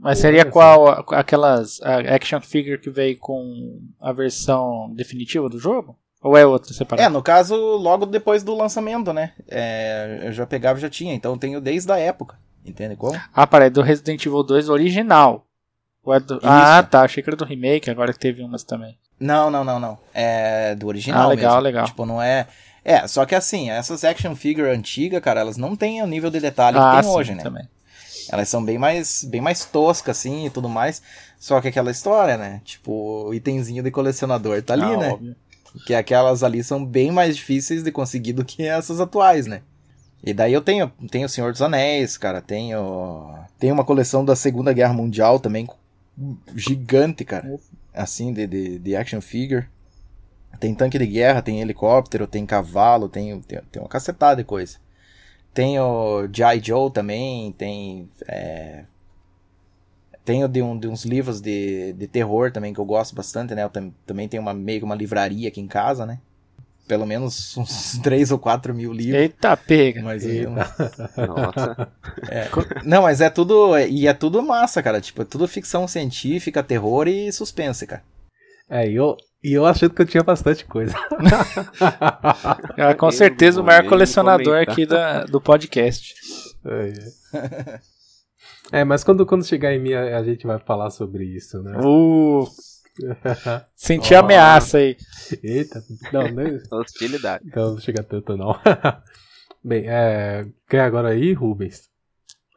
Mas 0.00 0.20
seria 0.20 0.44
qual 0.44 1.04
aquelas 1.12 1.80
action 1.82 2.40
figure 2.40 2.78
que 2.78 2.88
veio 2.88 3.18
com 3.18 3.80
a 4.00 4.12
versão 4.12 4.92
definitiva 4.94 5.48
do 5.48 5.58
jogo? 5.58 5.98
Ou 6.22 6.36
é 6.36 6.46
outra 6.46 6.72
separada? 6.72 7.04
É, 7.04 7.08
no 7.08 7.20
caso, 7.20 7.56
logo 7.56 8.06
depois 8.06 8.44
do 8.44 8.54
lançamento, 8.54 9.12
né? 9.12 9.32
É, 9.48 10.20
eu 10.22 10.32
já 10.32 10.46
pegava 10.46 10.78
e 10.78 10.82
já 10.82 10.88
tinha, 10.88 11.14
então 11.14 11.32
eu 11.32 11.38
tenho 11.38 11.60
desde 11.60 11.90
a 11.90 11.98
época. 11.98 12.38
Entende 12.64 12.96
como? 12.96 13.20
Ah, 13.32 13.46
parece 13.46 13.72
do 13.72 13.82
Resident 13.82 14.24
Evil 14.24 14.42
2 14.42 14.68
original. 14.68 15.46
É 16.06 16.20
do... 16.20 16.40
Ah, 16.42 16.82
tá. 16.82 17.02
Achei 17.02 17.22
que 17.22 17.28
era 17.28 17.36
do 17.36 17.44
remake, 17.44 17.90
agora 17.90 18.12
que 18.12 18.18
teve 18.18 18.42
umas 18.42 18.62
também. 18.62 18.96
Não, 19.20 19.50
não, 19.50 19.64
não, 19.64 19.80
não. 19.80 19.98
É 20.14 20.74
do 20.74 20.86
original. 20.86 21.22
Ah, 21.22 21.28
legal, 21.28 21.54
mesmo. 21.54 21.62
legal. 21.62 21.84
Tipo, 21.86 22.06
não 22.06 22.22
é. 22.22 22.46
É, 22.84 23.06
só 23.06 23.26
que 23.26 23.34
assim, 23.34 23.70
essas 23.70 24.04
action 24.04 24.34
figure 24.34 24.70
antiga, 24.70 25.20
cara, 25.20 25.40
elas 25.40 25.56
não 25.56 25.76
têm 25.76 26.02
o 26.02 26.06
nível 26.06 26.30
de 26.30 26.40
detalhe 26.40 26.78
ah, 26.78 26.90
que 26.90 27.02
tem 27.02 27.10
sim, 27.10 27.16
hoje, 27.16 27.34
né? 27.34 27.42
Também. 27.42 27.68
Elas 28.30 28.48
são 28.48 28.64
bem 28.64 28.78
mais, 28.78 29.24
bem 29.24 29.40
mais 29.40 29.64
toscas, 29.64 30.18
assim, 30.18 30.46
e 30.46 30.50
tudo 30.50 30.68
mais. 30.68 31.02
Só 31.38 31.60
que 31.60 31.68
aquela 31.68 31.90
história, 31.90 32.36
né? 32.36 32.60
Tipo, 32.64 33.26
o 33.28 33.34
itemzinho 33.34 33.82
de 33.82 33.90
colecionador 33.90 34.62
tá 34.62 34.74
ali, 34.74 34.84
ah, 34.84 34.96
né? 34.96 35.10
Óbvio. 35.10 35.36
Que 35.86 35.94
aquelas 35.94 36.42
ali 36.42 36.62
são 36.62 36.84
bem 36.84 37.10
mais 37.10 37.36
difíceis 37.36 37.82
de 37.82 37.92
conseguir 37.92 38.32
do 38.32 38.44
que 38.44 38.62
essas 38.64 39.00
atuais, 39.00 39.46
né? 39.46 39.62
E 40.24 40.32
daí 40.32 40.52
eu 40.52 40.60
tenho, 40.60 40.90
tenho 41.10 41.26
o 41.26 41.28
Senhor 41.28 41.52
dos 41.52 41.62
Anéis, 41.62 42.16
cara, 42.16 42.40
tenho, 42.40 43.38
tenho 43.58 43.72
uma 43.74 43.84
coleção 43.84 44.24
da 44.24 44.34
Segunda 44.34 44.72
Guerra 44.72 44.92
Mundial 44.92 45.38
também, 45.38 45.68
gigante, 46.56 47.24
cara 47.24 47.48
assim, 47.98 48.32
de, 48.32 48.46
de, 48.46 48.78
de 48.78 48.96
action 48.96 49.20
figure. 49.20 49.66
Tem 50.60 50.74
tanque 50.74 50.98
de 50.98 51.06
guerra, 51.06 51.42
tem 51.42 51.60
helicóptero, 51.60 52.26
tem 52.26 52.46
cavalo, 52.46 53.08
tem, 53.08 53.40
tem, 53.42 53.60
tem 53.70 53.82
uma 53.82 53.88
cacetada 53.88 54.42
de 54.42 54.44
coisa. 54.44 54.78
Tem 55.52 55.78
o 55.78 56.28
G.I. 56.32 56.60
Joe 56.62 56.90
também, 56.90 57.52
tem. 57.52 58.08
É, 58.26 58.84
tenho 60.24 60.46
de, 60.46 60.60
um, 60.62 60.78
de 60.78 60.86
uns 60.86 61.04
livros 61.04 61.40
de, 61.40 61.94
de 61.94 62.06
terror 62.06 62.52
também 62.52 62.74
que 62.74 62.78
eu 62.78 62.84
gosto 62.84 63.14
bastante, 63.14 63.54
né? 63.54 63.64
Eu 63.64 63.70
tam, 63.70 63.92
também 64.06 64.28
tenho 64.28 64.42
uma, 64.42 64.52
meio 64.52 64.80
que 64.80 64.84
uma 64.84 64.94
livraria 64.94 65.48
aqui 65.48 65.60
em 65.60 65.66
casa, 65.66 66.04
né? 66.04 66.20
Pelo 66.88 67.06
menos 67.06 67.56
uns 67.56 67.98
3 68.02 68.32
ou 68.32 68.38
4 68.38 68.74
mil 68.74 68.92
livros. 68.92 69.20
Eita, 69.20 69.56
pega! 69.56 70.02
Mas 70.02 70.24
Eita. 70.24 70.50
Nossa. 70.50 71.88
É, 72.30 72.48
não, 72.84 73.02
mas 73.02 73.20
é 73.20 73.30
tudo. 73.30 73.78
E 73.78 74.08
é 74.08 74.12
tudo 74.12 74.42
massa, 74.42 74.82
cara. 74.82 75.00
Tipo, 75.00 75.22
é 75.22 75.24
tudo 75.24 75.46
ficção 75.46 75.86
científica, 75.86 76.62
terror 76.62 77.06
e 77.06 77.30
suspense, 77.30 77.86
cara. 77.86 78.02
É, 78.68 78.88
e 78.88 78.96
eu, 78.96 79.16
e 79.42 79.52
eu 79.52 79.64
achando 79.64 79.94
que 79.94 80.02
eu 80.02 80.06
tinha 80.06 80.22
bastante 80.22 80.64
coisa. 80.64 80.94
é, 82.76 82.92
com 82.94 83.10
certeza 83.10 83.60
o 83.60 83.64
maior 83.64 83.86
colecionador 83.86 84.58
aqui 84.60 84.84
da, 84.84 85.24
do 85.24 85.40
podcast. 85.40 86.14
É, 88.72 88.80
é, 88.80 88.84
mas 88.84 89.04
quando, 89.04 89.24
quando 89.24 89.46
chegar 89.46 89.72
em 89.72 89.80
mim 89.80 89.92
a, 89.94 90.18
a 90.18 90.24
gente 90.24 90.46
vai 90.46 90.58
falar 90.58 90.90
sobre 90.90 91.24
isso, 91.24 91.62
né? 91.62 91.78
Uh! 91.82 92.46
Senti 93.74 94.14
oh. 94.14 94.18
ameaça 94.18 94.78
aí. 94.78 94.96
Eita, 95.42 95.82
não, 96.12 96.28
nem. 96.28 96.60
Hostilidade. 96.70 97.44
Então 97.46 97.72
não 97.72 97.80
chega 97.80 98.02
tanto, 98.02 98.36
não. 98.36 98.58
Bem, 99.62 99.84
é. 99.86 100.46
Quer 100.68 100.80
agora 100.80 101.10
aí, 101.10 101.32
Rubens? 101.32 101.88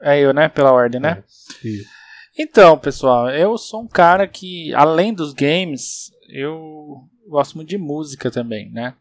É 0.01 0.19
eu, 0.19 0.34
né? 0.34 0.49
Pela 0.49 0.71
ordem, 0.71 0.99
né? 0.99 1.23
É, 1.63 2.41
então, 2.41 2.77
pessoal, 2.77 3.30
eu 3.30 3.58
sou 3.58 3.84
um 3.84 3.88
cara 3.88 4.27
que, 4.27 4.73
além 4.73 5.13
dos 5.13 5.34
games, 5.34 6.12
eu 6.30 7.08
gosto 7.27 7.56
muito 7.56 7.69
de 7.69 7.77
música 7.77 8.32
também, 8.32 8.71
né? 8.71 8.95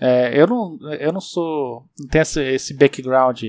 É, 0.00 0.38
eu, 0.38 0.46
não, 0.46 0.78
eu 0.94 1.12
não 1.12 1.20
sou. 1.20 1.86
Não 1.98 2.08
tenho 2.08 2.22
esse, 2.22 2.42
esse 2.42 2.74
background 2.74 3.44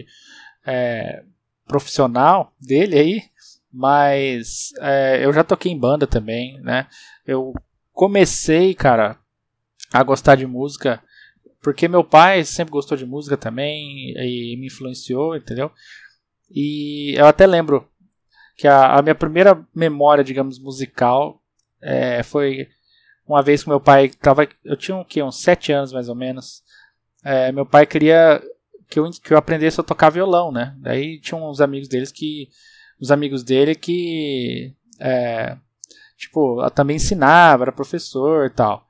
é, 0.65 1.23
profissional 1.67 2.53
dele 2.59 2.97
aí, 2.97 3.21
mas 3.73 4.69
é, 4.79 5.25
eu 5.25 5.33
já 5.33 5.43
toquei 5.43 5.71
em 5.71 5.79
banda 5.79 6.05
também, 6.05 6.59
né? 6.61 6.87
Eu 7.25 7.53
comecei, 7.91 8.73
cara, 8.73 9.17
a 9.91 10.03
gostar 10.03 10.35
de 10.35 10.45
música 10.45 11.01
porque 11.63 11.87
meu 11.87 12.03
pai 12.03 12.43
sempre 12.43 12.73
gostou 12.73 12.97
de 12.97 13.05
música 13.05 13.37
também 13.37 14.13
e 14.17 14.57
me 14.59 14.67
influenciou, 14.67 15.33
entendeu? 15.33 15.71
E 16.51 17.15
eu 17.17 17.25
até 17.25 17.47
lembro 17.47 17.87
que 18.57 18.67
a, 18.67 18.97
a 18.97 19.01
minha 19.01 19.15
primeira 19.15 19.65
memória, 19.73 20.25
digamos, 20.25 20.59
musical 20.59 21.41
é, 21.81 22.21
foi 22.21 22.67
uma 23.25 23.41
vez 23.41 23.63
que 23.63 23.69
meu 23.69 23.79
pai 23.79 24.09
tava, 24.09 24.45
eu 24.65 24.75
tinha 24.75 24.97
um, 24.97 25.05
que, 25.05 25.23
uns 25.23 25.41
sete 25.41 25.71
anos 25.71 25.93
mais 25.93 26.09
ou 26.09 26.15
menos. 26.15 26.61
É, 27.23 27.49
meu 27.53 27.65
pai 27.65 27.85
queria 27.85 28.43
que 28.89 28.99
eu, 28.99 29.09
que 29.09 29.33
eu 29.33 29.37
aprendesse 29.37 29.79
a 29.79 29.83
tocar 29.83 30.09
violão, 30.09 30.51
né? 30.51 30.75
Daí 30.79 31.17
tinha 31.21 31.39
uns 31.39 31.61
amigos 31.61 31.87
deles 31.87 32.11
que 32.11 32.49
os 32.99 33.11
amigos 33.11 33.43
dele 33.43 33.75
que 33.75 34.73
é, 34.99 35.57
tipo 36.17 36.69
também 36.71 36.97
ensinava, 36.97 37.65
era 37.65 37.71
professor 37.71 38.47
e 38.47 38.49
tal, 38.49 38.87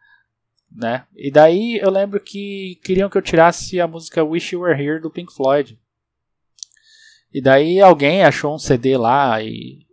né? 0.71 1.05
E 1.15 1.31
daí 1.31 1.77
eu 1.77 1.89
lembro 1.89 2.19
que 2.19 2.79
queriam 2.83 3.09
que 3.09 3.17
eu 3.17 3.21
tirasse 3.21 3.79
a 3.79 3.87
música 3.87 4.23
Wish 4.23 4.53
You 4.53 4.61
Were 4.61 4.81
Here 4.81 5.01
do 5.01 5.11
Pink 5.11 5.33
Floyd. 5.33 5.79
E 7.33 7.41
daí 7.41 7.81
alguém 7.81 8.23
achou 8.23 8.53
um 8.53 8.59
CD 8.59 8.95
lá 8.95 9.41
e, 9.41 9.87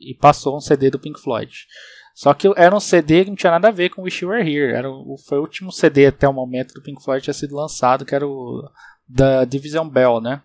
e 0.00 0.14
passou 0.14 0.56
um 0.56 0.60
CD 0.60 0.90
do 0.90 0.98
Pink 0.98 1.20
Floyd. 1.20 1.66
Só 2.14 2.32
que 2.32 2.50
era 2.56 2.74
um 2.74 2.80
CD 2.80 3.24
que 3.24 3.30
não 3.30 3.36
tinha 3.36 3.52
nada 3.52 3.68
a 3.68 3.72
ver 3.72 3.90
com 3.90 4.00
Wish 4.00 4.24
You 4.24 4.30
Were 4.30 4.40
Here. 4.40 4.72
Era 4.72 4.90
o, 4.90 5.18
foi 5.18 5.36
o 5.36 5.42
último 5.42 5.70
CD 5.70 6.06
até 6.06 6.26
o 6.26 6.32
momento 6.32 6.72
do 6.72 6.82
Pink 6.82 7.04
Floyd 7.04 7.22
tinha 7.22 7.34
sido 7.34 7.54
lançado, 7.54 8.06
que 8.06 8.14
era 8.14 8.26
o 8.26 8.66
da 9.06 9.44
Division 9.44 9.86
Bell, 9.86 10.18
né? 10.22 10.42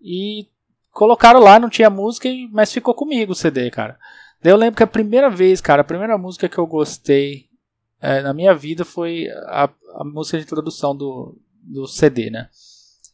E 0.00 0.48
colocaram 0.90 1.40
lá, 1.40 1.58
não 1.58 1.70
tinha 1.70 1.90
música, 1.90 2.28
mas 2.50 2.72
ficou 2.72 2.94
comigo 2.94 3.32
o 3.32 3.36
CD, 3.36 3.70
cara. 3.70 3.98
Daí 4.42 4.52
eu 4.52 4.56
lembro 4.56 4.76
que 4.76 4.82
a 4.82 4.86
primeira 4.86 5.28
vez, 5.28 5.60
cara, 5.60 5.82
a 5.82 5.84
primeira 5.84 6.16
música 6.16 6.48
que 6.48 6.58
eu 6.58 6.66
gostei 6.66 7.50
é, 8.00 8.22
na 8.22 8.32
minha 8.32 8.54
vida 8.54 8.84
foi 8.84 9.28
a, 9.46 9.68
a, 9.96 10.04
música 10.04 10.38
de 10.38 10.44
introdução 10.44 10.96
do, 10.96 11.38
do 11.62 11.86
CD, 11.86 12.30
né? 12.30 12.48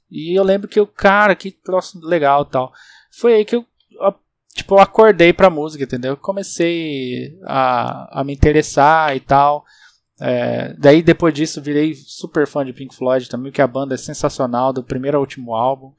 E 0.09 0.39
eu 0.39 0.45
lembro 0.45 0.69
que 0.69 0.81
o 0.81 0.87
cara, 0.87 1.35
que 1.35 1.51
troço 1.51 1.99
legal 2.01 2.45
tal. 2.45 2.73
Foi 3.11 3.35
aí 3.35 3.45
que 3.45 3.57
eu, 3.57 3.67
tipo, 4.55 4.77
eu 4.77 4.79
acordei 4.79 5.33
pra 5.33 5.51
música, 5.51 5.83
entendeu? 5.83 6.17
Comecei 6.17 7.37
a, 7.45 8.21
a 8.21 8.25
me 8.25 8.33
interessar 8.33 9.17
e 9.17 9.21
tal. 9.21 9.65
É, 10.21 10.73
daí 10.79 11.03
depois 11.03 11.35
disso 11.35 11.61
virei 11.61 11.95
super 11.95 12.47
fã 12.47 12.65
de 12.65 12.73
Pink 12.73 12.95
Floyd 12.95 13.29
também, 13.29 13.51
que 13.51 13.61
a 13.61 13.67
banda 13.67 13.95
é 13.95 13.99
sensacional, 13.99 14.73
do 14.73 14.85
primeiro 14.85 15.17
ao 15.17 15.23
último 15.23 15.55
álbum. 15.55 15.93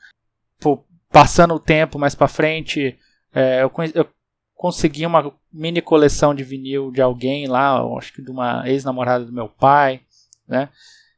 Pô, 0.60 0.84
passando 1.10 1.54
o 1.54 1.60
tempo 1.60 2.00
mais 2.00 2.16
para 2.16 2.28
frente, 2.28 2.98
é, 3.34 3.64
eu, 3.64 3.72
eu, 3.94 4.08
consegui 4.56 5.06
uma 5.06 5.32
mini 5.54 5.82
coleção 5.82 6.34
de 6.34 6.44
vinil 6.44 6.92
de 6.92 7.02
alguém 7.02 7.48
lá, 7.48 7.80
acho 7.98 8.12
que 8.14 8.22
de 8.22 8.32
uma 8.32 8.68
ex-namorada 8.68 9.24
do 9.24 9.32
meu 9.32 9.48
pai, 9.48 10.02
né? 10.48 10.70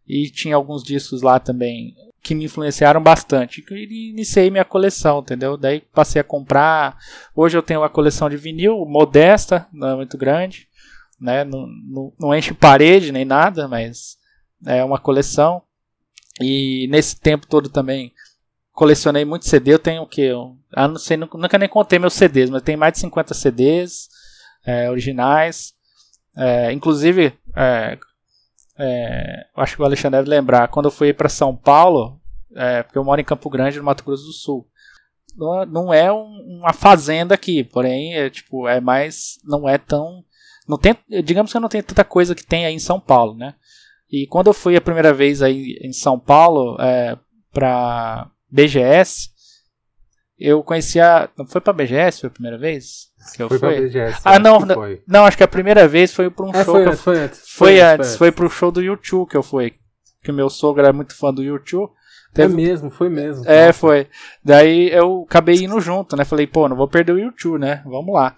E 0.07 0.29
tinha 0.29 0.55
alguns 0.55 0.83
discos 0.83 1.21
lá 1.21 1.39
também 1.39 1.95
que 2.21 2.35
me 2.35 2.45
influenciaram 2.45 3.01
bastante. 3.01 3.63
E 3.71 4.09
iniciei 4.09 4.49
minha 4.49 4.65
coleção, 4.65 5.19
entendeu? 5.19 5.55
Daí 5.55 5.81
passei 5.81 6.19
a 6.19 6.23
comprar. 6.23 6.97
Hoje 7.35 7.57
eu 7.57 7.63
tenho 7.63 7.79
uma 7.79 7.89
coleção 7.89 8.29
de 8.29 8.35
vinil 8.35 8.85
modesta, 8.85 9.67
não 9.71 9.89
é 9.89 9.95
muito 9.95 10.17
grande, 10.17 10.67
né? 11.19 11.43
Não, 11.43 11.67
não, 11.67 12.13
não 12.19 12.35
enche 12.35 12.53
parede 12.53 13.11
nem 13.11 13.23
nada, 13.23 13.67
mas 13.67 14.17
é 14.65 14.83
uma 14.83 14.99
coleção. 14.99 15.61
E 16.41 16.87
nesse 16.89 17.19
tempo 17.19 17.47
todo 17.47 17.69
também 17.69 18.13
colecionei 18.79 19.25
muito 19.25 19.45
CD. 19.45 19.73
Eu 19.73 19.79
tenho 19.79 20.03
o 20.03 20.07
que? 20.07 20.21
Eu, 20.21 20.55
ah, 20.73 20.87
não 20.87 20.95
sei, 20.95 21.17
nunca 21.17 21.57
nem 21.57 21.67
contei 21.67 21.99
meus 21.99 22.13
CDs, 22.13 22.49
mas 22.49 22.61
tem 22.61 22.77
mais 22.77 22.93
de 22.93 22.99
50 22.99 23.33
CDs 23.33 24.07
é, 24.65 24.89
originais. 24.89 25.73
É, 26.37 26.71
inclusive, 26.71 27.33
é, 27.53 27.97
é, 28.77 29.45
acho 29.57 29.75
que 29.75 29.81
o 29.81 29.85
Alexandre 29.85 30.19
deve 30.19 30.29
lembrar, 30.29 30.69
quando 30.69 30.85
eu 30.85 30.91
fui 30.91 31.11
para 31.11 31.27
São 31.27 31.53
Paulo, 31.53 32.21
é, 32.55 32.81
porque 32.81 32.97
eu 32.97 33.03
moro 33.03 33.19
em 33.19 33.25
Campo 33.25 33.49
Grande, 33.49 33.77
no 33.77 33.83
Mato 33.83 34.05
Grosso 34.05 34.23
do 34.23 34.31
Sul. 34.31 34.65
Não, 35.35 35.93
é 35.93 36.11
um, 36.11 36.59
uma 36.59 36.71
fazenda 36.71 37.35
aqui, 37.35 37.65
porém, 37.65 38.15
é, 38.15 38.29
tipo, 38.29 38.65
é 38.65 38.79
mais. 38.79 39.39
Não 39.43 39.67
é 39.67 39.77
tão. 39.77 40.23
Não 40.65 40.77
tem, 40.77 40.95
digamos 41.23 41.51
que 41.51 41.59
não 41.59 41.67
tem 41.67 41.83
tanta 41.83 42.05
coisa 42.05 42.33
que 42.33 42.45
tem 42.45 42.65
aí 42.65 42.73
em 42.73 42.79
São 42.79 42.99
Paulo, 42.99 43.35
né? 43.35 43.55
E 44.09 44.25
quando 44.27 44.47
eu 44.47 44.53
fui 44.53 44.75
a 44.75 44.81
primeira 44.81 45.13
vez 45.13 45.41
aí 45.41 45.77
em 45.81 45.91
São 45.91 46.17
Paulo, 46.17 46.77
é, 46.79 47.17
para 47.51 48.29
BGS, 48.51 49.29
eu 50.39 50.63
conhecia. 50.63 51.29
Não 51.37 51.45
foi 51.45 51.59
pra 51.59 51.73
BGS 51.73 52.21
foi 52.21 52.27
a 52.27 52.31
primeira 52.31 52.57
vez? 52.57 53.09
Que 53.35 53.43
eu 53.43 53.49
foi 53.49 53.59
fui? 53.59 53.73
pra 53.73 53.81
BGS. 53.81 54.21
Ah, 54.23 54.39
não, 54.39 54.59
não, 54.59 54.75
não, 55.07 55.25
acho 55.25 55.37
que 55.37 55.43
a 55.43 55.47
primeira 55.47 55.87
vez 55.87 56.13
foi 56.13 56.29
pra 56.29 56.45
um 56.45 56.49
é, 56.49 56.63
show. 56.63 56.75
Foi, 56.75 56.83
que 56.83 56.89
eu, 56.89 56.97
foi 56.97 57.19
antes. 57.19 57.39
Foi, 57.39 57.47
foi 57.47 57.81
antes, 57.81 58.09
foi, 58.09 58.17
foi 58.17 58.31
pro 58.31 58.49
show 58.49 58.71
do 58.71 58.81
YouTube 58.81 59.29
que 59.29 59.37
eu 59.37 59.43
fui. 59.43 59.73
Que 60.23 60.31
o 60.31 60.33
meu 60.33 60.49
sogro 60.49 60.81
era 60.81 60.93
muito 60.93 61.15
fã 61.15 61.33
do 61.33 61.43
YouTube. 61.43 61.91
Teve... 62.33 62.53
É 62.53 62.55
mesmo, 62.55 62.91
foi 62.91 63.09
mesmo. 63.09 63.43
É, 63.49 63.73
foi. 63.73 64.07
Daí 64.43 64.89
eu 64.91 65.25
acabei 65.27 65.55
indo 65.55 65.79
junto, 65.81 66.15
né? 66.15 66.23
Falei, 66.23 66.45
pô, 66.45 66.69
não 66.69 66.77
vou 66.77 66.87
perder 66.87 67.13
o 67.13 67.19
YouTube, 67.19 67.59
né? 67.59 67.81
Vamos 67.85 68.13
lá. 68.13 68.35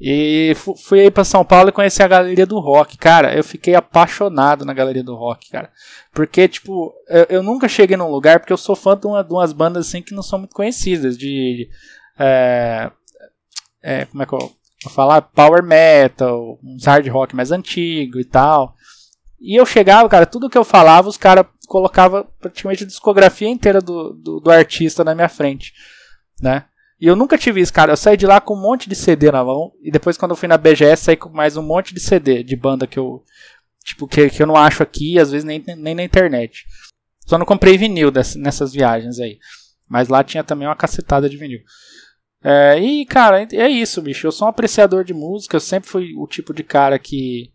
E 0.00 0.54
fui 0.84 1.00
aí 1.00 1.10
pra 1.10 1.24
São 1.24 1.44
Paulo 1.44 1.70
e 1.70 1.72
conheci 1.72 2.02
a 2.02 2.08
Galeria 2.08 2.46
do 2.46 2.60
Rock. 2.60 2.96
Cara, 2.96 3.36
eu 3.36 3.42
fiquei 3.42 3.74
apaixonado 3.74 4.64
na 4.64 4.72
Galeria 4.72 5.02
do 5.02 5.16
Rock, 5.16 5.50
cara. 5.50 5.70
Porque, 6.12 6.46
tipo, 6.46 6.94
eu, 7.08 7.26
eu 7.28 7.42
nunca 7.42 7.68
cheguei 7.68 7.96
num 7.96 8.10
lugar, 8.10 8.38
porque 8.38 8.52
eu 8.52 8.56
sou 8.56 8.76
fã 8.76 8.96
de, 8.96 9.06
uma, 9.06 9.24
de 9.24 9.32
umas 9.32 9.52
bandas 9.52 9.88
assim 9.88 10.00
que 10.00 10.14
não 10.14 10.22
são 10.22 10.38
muito 10.38 10.54
conhecidas. 10.54 11.18
De. 11.18 11.68
É, 12.16 12.92
é, 13.82 14.04
como 14.04 14.22
é 14.22 14.26
que 14.26 14.34
eu 14.34 14.38
vou 14.38 14.92
falar? 14.92 15.22
Power 15.22 15.64
metal, 15.64 16.60
uns 16.62 16.84
hard 16.84 17.08
rock 17.08 17.34
mais 17.34 17.50
antigo 17.50 18.20
e 18.20 18.24
tal. 18.24 18.76
E 19.40 19.58
eu 19.58 19.66
chegava, 19.66 20.08
cara, 20.08 20.26
tudo 20.26 20.50
que 20.50 20.58
eu 20.58 20.64
falava, 20.64 21.08
os 21.08 21.16
caras 21.16 21.44
colocavam 21.66 22.26
praticamente 22.40 22.84
a 22.84 22.86
discografia 22.86 23.48
inteira 23.48 23.80
do, 23.80 24.12
do, 24.12 24.40
do 24.40 24.50
artista 24.50 25.04
na 25.04 25.14
minha 25.14 25.28
frente, 25.28 25.72
né? 26.40 26.64
E 27.00 27.06
eu 27.06 27.14
nunca 27.14 27.38
tive 27.38 27.60
isso, 27.60 27.72
cara. 27.72 27.92
Eu 27.92 27.96
saí 27.96 28.16
de 28.16 28.26
lá 28.26 28.40
com 28.40 28.54
um 28.54 28.60
monte 28.60 28.88
de 28.88 28.96
CD 28.96 29.30
na 29.30 29.44
mão. 29.44 29.72
E 29.80 29.90
depois, 29.90 30.16
quando 30.16 30.32
eu 30.32 30.36
fui 30.36 30.48
na 30.48 30.58
BGS, 30.58 31.04
saí 31.04 31.16
com 31.16 31.28
mais 31.28 31.56
um 31.56 31.62
monte 31.62 31.94
de 31.94 32.00
CD 32.00 32.42
de 32.42 32.56
banda 32.56 32.86
que 32.86 32.98
eu. 32.98 33.22
Tipo, 33.84 34.08
que, 34.08 34.28
que 34.28 34.42
eu 34.42 34.46
não 34.46 34.56
acho 34.56 34.82
aqui, 34.82 35.18
às 35.18 35.30
vezes 35.30 35.44
nem, 35.44 35.62
nem 35.76 35.94
na 35.94 36.02
internet. 36.02 36.66
Só 37.24 37.38
não 37.38 37.46
comprei 37.46 37.78
vinil 37.78 38.10
dessas, 38.10 38.34
nessas 38.36 38.72
viagens 38.72 39.18
aí. 39.20 39.38
Mas 39.88 40.08
lá 40.08 40.24
tinha 40.24 40.42
também 40.42 40.66
uma 40.66 40.76
cacetada 40.76 41.28
de 41.28 41.36
vinil. 41.36 41.60
É, 42.42 42.78
e, 42.78 43.06
cara, 43.06 43.46
é 43.52 43.68
isso, 43.68 44.02
bicho. 44.02 44.26
Eu 44.26 44.32
sou 44.32 44.46
um 44.46 44.50
apreciador 44.50 45.04
de 45.04 45.14
música. 45.14 45.56
Eu 45.56 45.60
sempre 45.60 45.88
fui 45.88 46.14
o 46.16 46.26
tipo 46.26 46.52
de 46.52 46.62
cara 46.62 46.98
que 46.98 47.52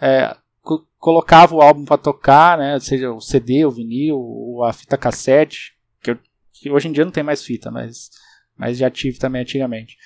é, 0.00 0.36
co 0.62 0.86
colocava 0.98 1.54
o 1.54 1.60
álbum 1.60 1.84
para 1.84 1.98
tocar, 1.98 2.56
né? 2.56 2.78
Seja 2.80 3.12
o 3.12 3.20
CD, 3.20 3.66
o 3.66 3.70
vinil, 3.70 4.16
ou 4.16 4.64
a 4.64 4.72
fita 4.72 4.96
cassete. 4.96 5.74
Que, 6.02 6.12
eu, 6.12 6.18
que 6.52 6.70
hoje 6.70 6.88
em 6.88 6.92
dia 6.92 7.04
não 7.04 7.12
tem 7.12 7.24
mais 7.24 7.42
fita, 7.42 7.70
mas 7.70 8.08
mas 8.56 8.78
já 8.78 8.90
tive 8.90 9.18
também 9.18 9.42
antigamente. 9.42 9.96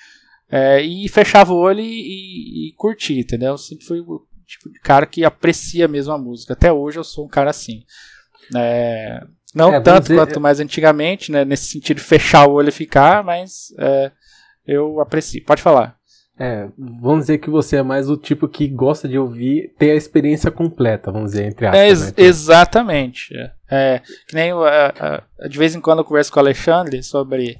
É, 0.51 0.81
e 0.81 1.07
fechava 1.07 1.53
o 1.53 1.57
olho 1.57 1.79
e, 1.79 1.83
e, 1.83 2.69
e 2.69 2.73
curtia, 2.73 3.19
entendeu? 3.19 3.49
Eu 3.49 3.57
sempre 3.57 3.85
fui 3.85 3.99
o 3.99 4.25
tipo 4.45 4.71
de 4.71 4.79
cara 4.79 5.05
que 5.05 5.23
aprecia 5.23 5.87
mesmo 5.87 6.11
a 6.11 6.17
música. 6.17 6.53
Até 6.53 6.73
hoje 6.73 6.97
eu 6.97 7.03
sou 7.03 7.25
um 7.25 7.29
cara 7.29 7.51
assim. 7.51 7.83
É, 8.55 9.21
não 9.53 9.73
é, 9.73 9.79
tanto 9.79 10.03
dizer, 10.03 10.15
quanto 10.15 10.39
mais 10.39 10.59
antigamente, 10.59 11.31
né, 11.31 11.45
nesse 11.45 11.67
sentido 11.67 11.97
de 11.97 12.03
fechar 12.03 12.47
o 12.47 12.53
olho 12.53 12.69
e 12.69 12.71
ficar, 12.71 13.23
mas 13.23 13.73
é, 13.77 14.11
eu 14.65 14.99
aprecio. 14.99 15.43
Pode 15.45 15.61
falar. 15.61 15.97
É, 16.41 16.69
vamos 16.77 17.25
dizer 17.25 17.39
que 17.39 17.49
você 17.49 17.75
é 17.77 17.83
mais 17.83 18.09
o 18.09 18.15
tipo 18.15 18.47
que 18.47 18.67
gosta 18.67 19.09
de 19.09 19.19
ouvir, 19.19 19.73
ter 19.77 19.91
a 19.91 19.95
experiência 19.95 20.49
completa, 20.49 21.11
vamos 21.11 21.31
dizer, 21.31 21.45
entre 21.47 21.67
aspas. 21.67 21.79
É, 21.81 21.87
ex 21.89 22.01
né? 22.01 22.13
Exatamente. 22.17 23.33
É, 23.69 24.01
que 24.25 24.35
nem 24.35 24.51
de 25.49 25.57
vez 25.57 25.75
em 25.75 25.81
quando 25.81 25.99
eu 25.99 26.05
converso 26.05 26.31
com 26.31 26.39
o 26.39 26.43
Alexandre 26.43 27.03
sobre 27.03 27.57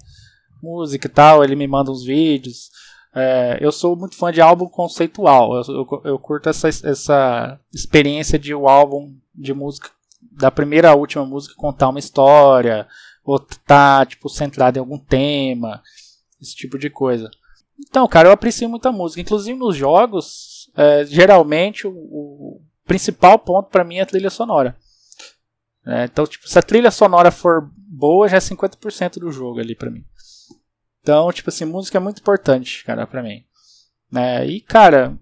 música 0.61 1.07
e 1.07 1.09
tal, 1.09 1.43
ele 1.43 1.55
me 1.55 1.67
manda 1.67 1.91
uns 1.91 2.03
vídeos. 2.03 2.69
É, 3.13 3.57
eu 3.59 3.71
sou 3.71 3.95
muito 3.95 4.15
fã 4.15 4.31
de 4.31 4.41
álbum 4.41 4.67
conceitual. 4.67 5.55
Eu, 5.55 5.63
eu, 5.73 6.01
eu, 6.05 6.19
curto 6.19 6.49
essa, 6.49 6.67
essa 6.67 7.59
experiência 7.73 8.37
de 8.37 8.53
o 8.53 8.61
um 8.61 8.69
álbum 8.69 9.15
de 9.33 9.53
música, 9.53 9.89
da 10.31 10.51
primeira 10.51 10.91
à 10.91 10.95
última 10.95 11.25
música, 11.25 11.55
contar 11.57 11.89
uma 11.89 11.99
história, 11.99 12.87
ou 13.23 13.39
tá 13.39 14.05
tipo, 14.05 14.29
centrado 14.29 14.77
em 14.77 14.81
algum 14.81 14.97
tema, 14.97 15.81
esse 16.41 16.55
tipo 16.55 16.77
de 16.77 16.89
coisa. 16.89 17.29
Então, 17.79 18.07
cara, 18.07 18.27
eu 18.27 18.31
aprecio 18.31 18.69
muita 18.69 18.91
música. 18.91 19.21
Inclusive 19.21 19.57
nos 19.57 19.75
jogos, 19.75 20.69
é, 20.75 21.05
geralmente 21.05 21.87
o, 21.87 21.91
o, 21.91 22.61
principal 22.85 23.37
ponto 23.37 23.69
para 23.69 23.83
mim 23.83 23.97
é 23.97 24.01
a 24.01 24.05
trilha 24.05 24.29
sonora. 24.29 24.75
É, 25.85 26.05
então, 26.05 26.25
tipo, 26.25 26.47
se 26.47 26.57
a 26.59 26.61
trilha 26.61 26.91
sonora 26.91 27.31
for 27.31 27.69
boa, 27.75 28.27
já 28.27 28.37
é 28.37 28.39
50% 28.39 29.19
do 29.19 29.31
jogo 29.31 29.59
ali 29.59 29.75
para 29.75 29.89
mim. 29.89 30.03
Então, 31.01 31.31
tipo 31.31 31.49
assim, 31.49 31.65
música 31.65 31.97
é 31.97 32.01
muito 32.01 32.19
importante, 32.19 32.83
cara, 32.83 33.07
pra 33.07 33.23
mim. 33.23 33.43
É, 34.15 34.45
e, 34.45 34.61
cara, 34.61 35.17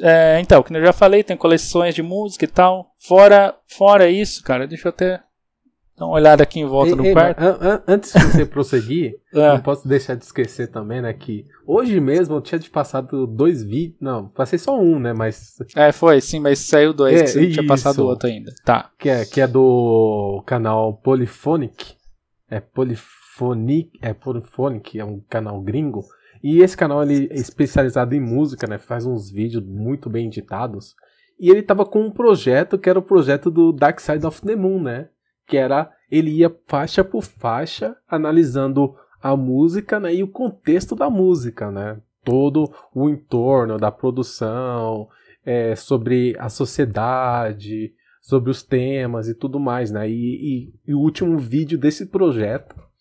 é, 0.00 0.38
então, 0.40 0.62
como 0.62 0.78
eu 0.78 0.86
já 0.86 0.92
falei, 0.92 1.22
tem 1.22 1.36
coleções 1.36 1.94
de 1.94 2.02
música 2.02 2.44
e 2.44 2.48
tal. 2.48 2.92
Fora, 2.98 3.54
fora 3.66 4.08
isso, 4.08 4.42
cara, 4.42 4.66
deixa 4.66 4.88
eu 4.88 4.90
até 4.90 5.20
dar 5.96 6.06
uma 6.06 6.14
olhada 6.14 6.42
aqui 6.42 6.60
em 6.60 6.66
volta 6.66 6.96
do 6.96 7.12
quarto. 7.12 7.40
An 7.40 7.58
an 7.60 7.82
antes 7.86 8.12
de 8.12 8.20
você 8.20 8.46
prosseguir, 8.46 9.14
é. 9.34 9.48
não 9.48 9.60
posso 9.60 9.86
deixar 9.86 10.14
de 10.14 10.24
esquecer 10.24 10.68
também, 10.68 11.02
né, 11.02 11.12
que 11.12 11.44
hoje 11.66 12.00
mesmo 12.00 12.36
eu 12.36 12.40
tinha 12.40 12.58
te 12.58 12.70
passado 12.70 13.26
dois 13.26 13.62
vídeos. 13.62 13.98
Não, 14.00 14.28
passei 14.28 14.58
só 14.58 14.78
um, 14.78 14.98
né, 14.98 15.12
mas. 15.12 15.56
É, 15.76 15.92
foi, 15.92 16.20
sim, 16.20 16.40
mas 16.40 16.58
saiu 16.60 16.92
dois, 16.92 17.20
é, 17.20 17.24
que 17.24 17.30
você 17.30 17.50
tinha 17.50 17.66
passado 17.66 18.06
outro 18.06 18.28
ainda. 18.28 18.52
Tá. 18.64 18.90
Que 18.98 19.08
é, 19.08 19.24
que 19.24 19.40
é 19.40 19.46
do 19.46 20.42
canal 20.46 20.94
Polyphonic. 20.94 21.94
É 22.50 22.60
Polyphonic. 22.60 23.21
Phonic, 23.34 23.98
é 24.02 24.12
Polyphonic, 24.12 24.98
é 24.98 25.04
um 25.04 25.20
canal 25.20 25.60
gringo. 25.62 26.04
E 26.42 26.60
esse 26.60 26.76
canal 26.76 27.02
ele 27.02 27.28
é 27.30 27.34
especializado 27.34 28.14
em 28.14 28.20
música, 28.20 28.66
né? 28.66 28.76
Faz 28.76 29.06
uns 29.06 29.30
vídeos 29.30 29.64
muito 29.64 30.10
bem 30.10 30.26
editados. 30.26 30.94
E 31.40 31.48
ele 31.48 31.62
tava 31.62 31.86
com 31.86 32.02
um 32.02 32.10
projeto 32.10 32.78
que 32.78 32.90
era 32.90 32.98
o 32.98 33.02
projeto 33.02 33.50
do 33.50 33.72
Dark 33.72 34.00
Side 34.00 34.26
of 34.26 34.42
the 34.42 34.54
Moon, 34.54 34.82
né? 34.82 35.08
Que 35.46 35.56
era 35.56 35.90
ele 36.10 36.30
ia 36.30 36.54
faixa 36.66 37.02
por 37.02 37.22
faixa 37.22 37.96
analisando 38.06 38.94
a 39.22 39.34
música 39.34 39.98
né? 39.98 40.14
e 40.14 40.22
o 40.22 40.28
contexto 40.28 40.94
da 40.94 41.08
música, 41.08 41.70
né? 41.70 41.98
Todo 42.22 42.70
o 42.94 43.08
entorno 43.08 43.78
da 43.78 43.90
produção, 43.90 45.08
é, 45.44 45.74
sobre 45.74 46.36
a 46.38 46.50
sociedade, 46.50 47.94
sobre 48.20 48.50
os 48.50 48.62
temas 48.62 49.26
e 49.26 49.34
tudo 49.34 49.58
mais, 49.58 49.90
né? 49.90 50.08
E, 50.08 50.12
e, 50.12 50.74
e 50.88 50.94
o 50.94 50.98
último 50.98 51.38
vídeo 51.38 51.78
desse 51.78 52.06
projeto 52.06 52.91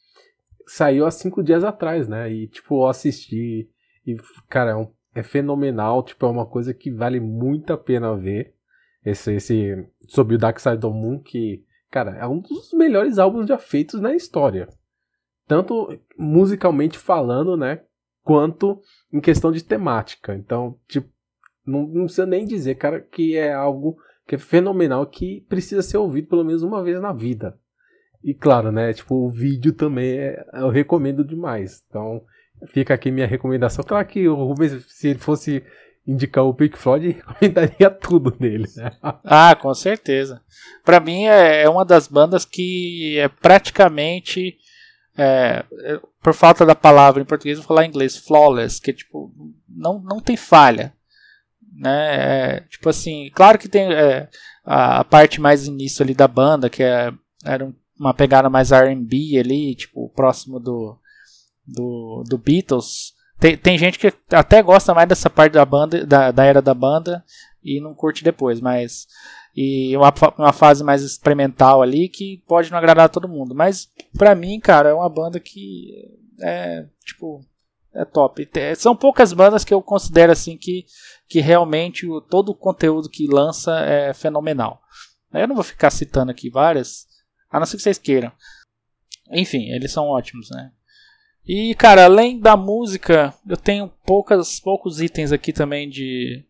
saiu 0.71 1.05
há 1.05 1.12
cinco 1.12 1.43
dias 1.43 1.63
atrás, 1.63 2.07
né? 2.07 2.31
E, 2.31 2.47
tipo, 2.47 2.84
eu 2.84 2.88
assisti 2.88 3.69
e, 4.07 4.15
cara, 4.47 4.71
é, 4.71 4.75
um, 4.75 4.88
é, 5.13 5.21
fenomenal, 5.21 6.01
tipo, 6.01 6.25
é 6.25 6.29
uma 6.29 6.45
coisa 6.45 6.73
que 6.73 6.89
vale 6.89 7.19
muito 7.19 7.73
a 7.73 7.77
pena 7.77 8.15
ver. 8.15 8.55
Esse, 9.03 9.34
esse 9.34 9.86
sobre 10.07 10.36
o 10.36 10.38
Dark 10.38 10.60
Side 10.60 10.86
of 10.86 10.95
Moon, 10.95 11.19
que, 11.19 11.65
cara, 11.89 12.12
é 12.17 12.25
um 12.25 12.39
dos 12.39 12.71
melhores 12.73 13.17
álbuns 13.17 13.47
já 13.47 13.57
feitos 13.57 13.99
na 13.99 14.15
história. 14.15 14.69
Tanto 15.45 15.99
musicalmente 16.17 16.97
falando, 16.97 17.57
né? 17.57 17.84
Quanto 18.23 18.79
em 19.12 19.19
questão 19.19 19.51
de 19.51 19.63
temática. 19.63 20.34
Então, 20.36 20.79
tipo, 20.88 21.10
não, 21.65 21.86
não 21.88 22.03
precisa 22.05 22.25
nem 22.25 22.45
dizer, 22.45 22.75
cara, 22.75 23.01
que 23.01 23.36
é 23.36 23.51
algo 23.51 23.97
que 24.25 24.36
é 24.36 24.38
fenomenal, 24.38 25.05
que 25.05 25.41
precisa 25.49 25.81
ser 25.81 25.97
ouvido 25.97 26.30
pelo 26.30 26.45
menos 26.45 26.63
uma 26.63 26.82
vez 26.82 27.01
na 27.01 27.11
vida. 27.11 27.59
E 28.24 28.34
claro, 28.34 28.72
né? 28.72 28.93
Tipo, 28.93 29.15
o 29.15 29.32
vídeo 29.32 29.74
também 29.74 30.17
é, 30.17 30.45
eu 30.53 30.69
recomendo 30.69 31.24
demais. 31.24 31.84
Então, 31.88 32.22
fica 32.67 32.93
aqui 32.93 33.11
minha 33.11 33.28
recomendação. 33.28 33.84
Claro 33.84 34.05
que 34.05 34.28
o 34.28 34.36
Rubens, 34.36 34.86
se 34.88 35.09
ele 35.09 35.19
fosse 35.19 35.63
indicar 36.05 36.43
o 36.43 36.53
Pink 36.53 36.78
Floyd, 36.78 37.17
recomendaria 37.39 37.89
tudo 37.89 38.36
nele. 38.39 38.67
Né? 38.76 38.91
Ah, 39.24 39.55
com 39.55 39.74
certeza. 39.74 40.41
Para 40.84 40.99
mim 40.99 41.26
é, 41.26 41.63
é, 41.63 41.69
uma 41.69 41.86
das 41.86 42.07
bandas 42.07 42.45
que 42.45 43.17
é 43.17 43.28
praticamente, 43.28 44.57
é, 45.17 45.63
é, 45.84 45.99
por 46.22 46.34
falta 46.34 46.65
da 46.65 46.76
palavra 46.76 47.22
em 47.22 47.26
português, 47.26 47.57
vou 47.57 47.67
falar 47.67 47.86
em 47.86 47.89
inglês, 47.89 48.17
flawless, 48.17 48.80
que 48.80 48.93
tipo 48.93 49.32
não, 49.67 49.99
não 49.99 50.19
tem 50.19 50.36
falha, 50.36 50.93
né? 51.74 52.55
É, 52.55 52.59
tipo 52.61 52.89
assim, 52.89 53.30
claro 53.34 53.57
que 53.57 53.69
tem 53.69 53.91
é, 53.91 54.28
a, 54.65 54.99
a, 54.99 55.03
parte 55.03 55.39
mais 55.39 55.67
início 55.67 56.03
ali 56.03 56.13
da 56.13 56.28
banda 56.28 56.69
que 56.69 56.84
é, 56.84 57.11
era 57.43 57.65
um 57.65 57.74
uma 58.02 58.14
pegada 58.14 58.49
mais 58.49 58.72
R&B 58.72 59.38
ali, 59.39 59.76
tipo, 59.76 60.10
próximo 60.10 60.60
do, 60.60 60.97
do, 61.66 62.24
do 62.28 62.38
Beatles. 62.38 63.14
Tem, 63.39 63.56
tem 63.56 63.78
gente 63.78 63.99
que 63.99 64.12
até 64.32 64.62
gosta 64.62 64.93
mais 64.93 65.08
dessa 65.08 65.30
parte 65.30 65.54
da 65.54 65.66
banda, 65.66 66.06
da, 66.06 66.32
da 66.32 66.43
era 66.43 66.62
da 66.62 66.74
banda 66.74 67.24
e 67.64 67.80
não 67.80 67.93
curte 67.93 68.24
depois, 68.24 68.60
mas 68.60 69.08
e 69.56 69.95
uma, 69.95 70.14
uma 70.38 70.54
fase 70.54 70.84
mais 70.84 71.04
experimental 71.04 71.82
ali 71.82 72.10
que 72.10 72.43
pode 72.47 72.72
não 72.72 72.78
agradar 72.78 73.10
todo 73.10 73.28
mundo. 73.28 73.54
Mas 73.54 73.89
pra 74.18 74.34
mim, 74.34 74.60
cara, 74.60 74.89
é 74.89 74.93
uma 74.93 75.10
banda 75.10 75.39
que 75.39 75.91
é 76.41 76.86
tipo 77.06 77.45
é 77.93 78.06
top. 78.06 78.49
São 78.78 78.95
poucas 78.95 79.34
bandas 79.34 79.64
que 79.64 79.74
eu 79.74 79.82
considero 79.82 80.32
assim 80.32 80.58
que, 80.58 80.86
que 81.28 81.39
realmente 81.39 82.08
o, 82.08 82.22
todo 82.22 82.49
o 82.49 82.56
conteúdo 82.56 83.10
que 83.10 83.28
lança 83.28 83.80
é 83.82 84.14
fenomenal. 84.14 84.82
Eu 85.34 85.47
não 85.47 85.56
vou 85.56 85.64
ficar 85.64 85.89
citando 85.89 86.32
aqui 86.32 86.49
várias, 86.49 87.06
a 87.52 87.60
não 87.60 87.66
ser 87.66 87.78
que 87.78 87.84
vocês 87.84 87.97
queiram. 87.97 88.32
Enfim, 89.32 89.70
eles 89.72 89.91
são 89.91 90.08
ótimos, 90.08 90.49
né? 90.49 90.72
E, 91.45 91.74
cara, 91.76 92.06
além 92.06 92.39
da 92.39 92.56
música, 92.56 93.34
eu 93.47 93.58
tenho 93.58 93.91
poucas, 94.06 94.60
poucos 94.60 95.02
itens 95.02 95.32
aqui 95.32 95.52
também 95.52 95.89
de, 95.89 96.45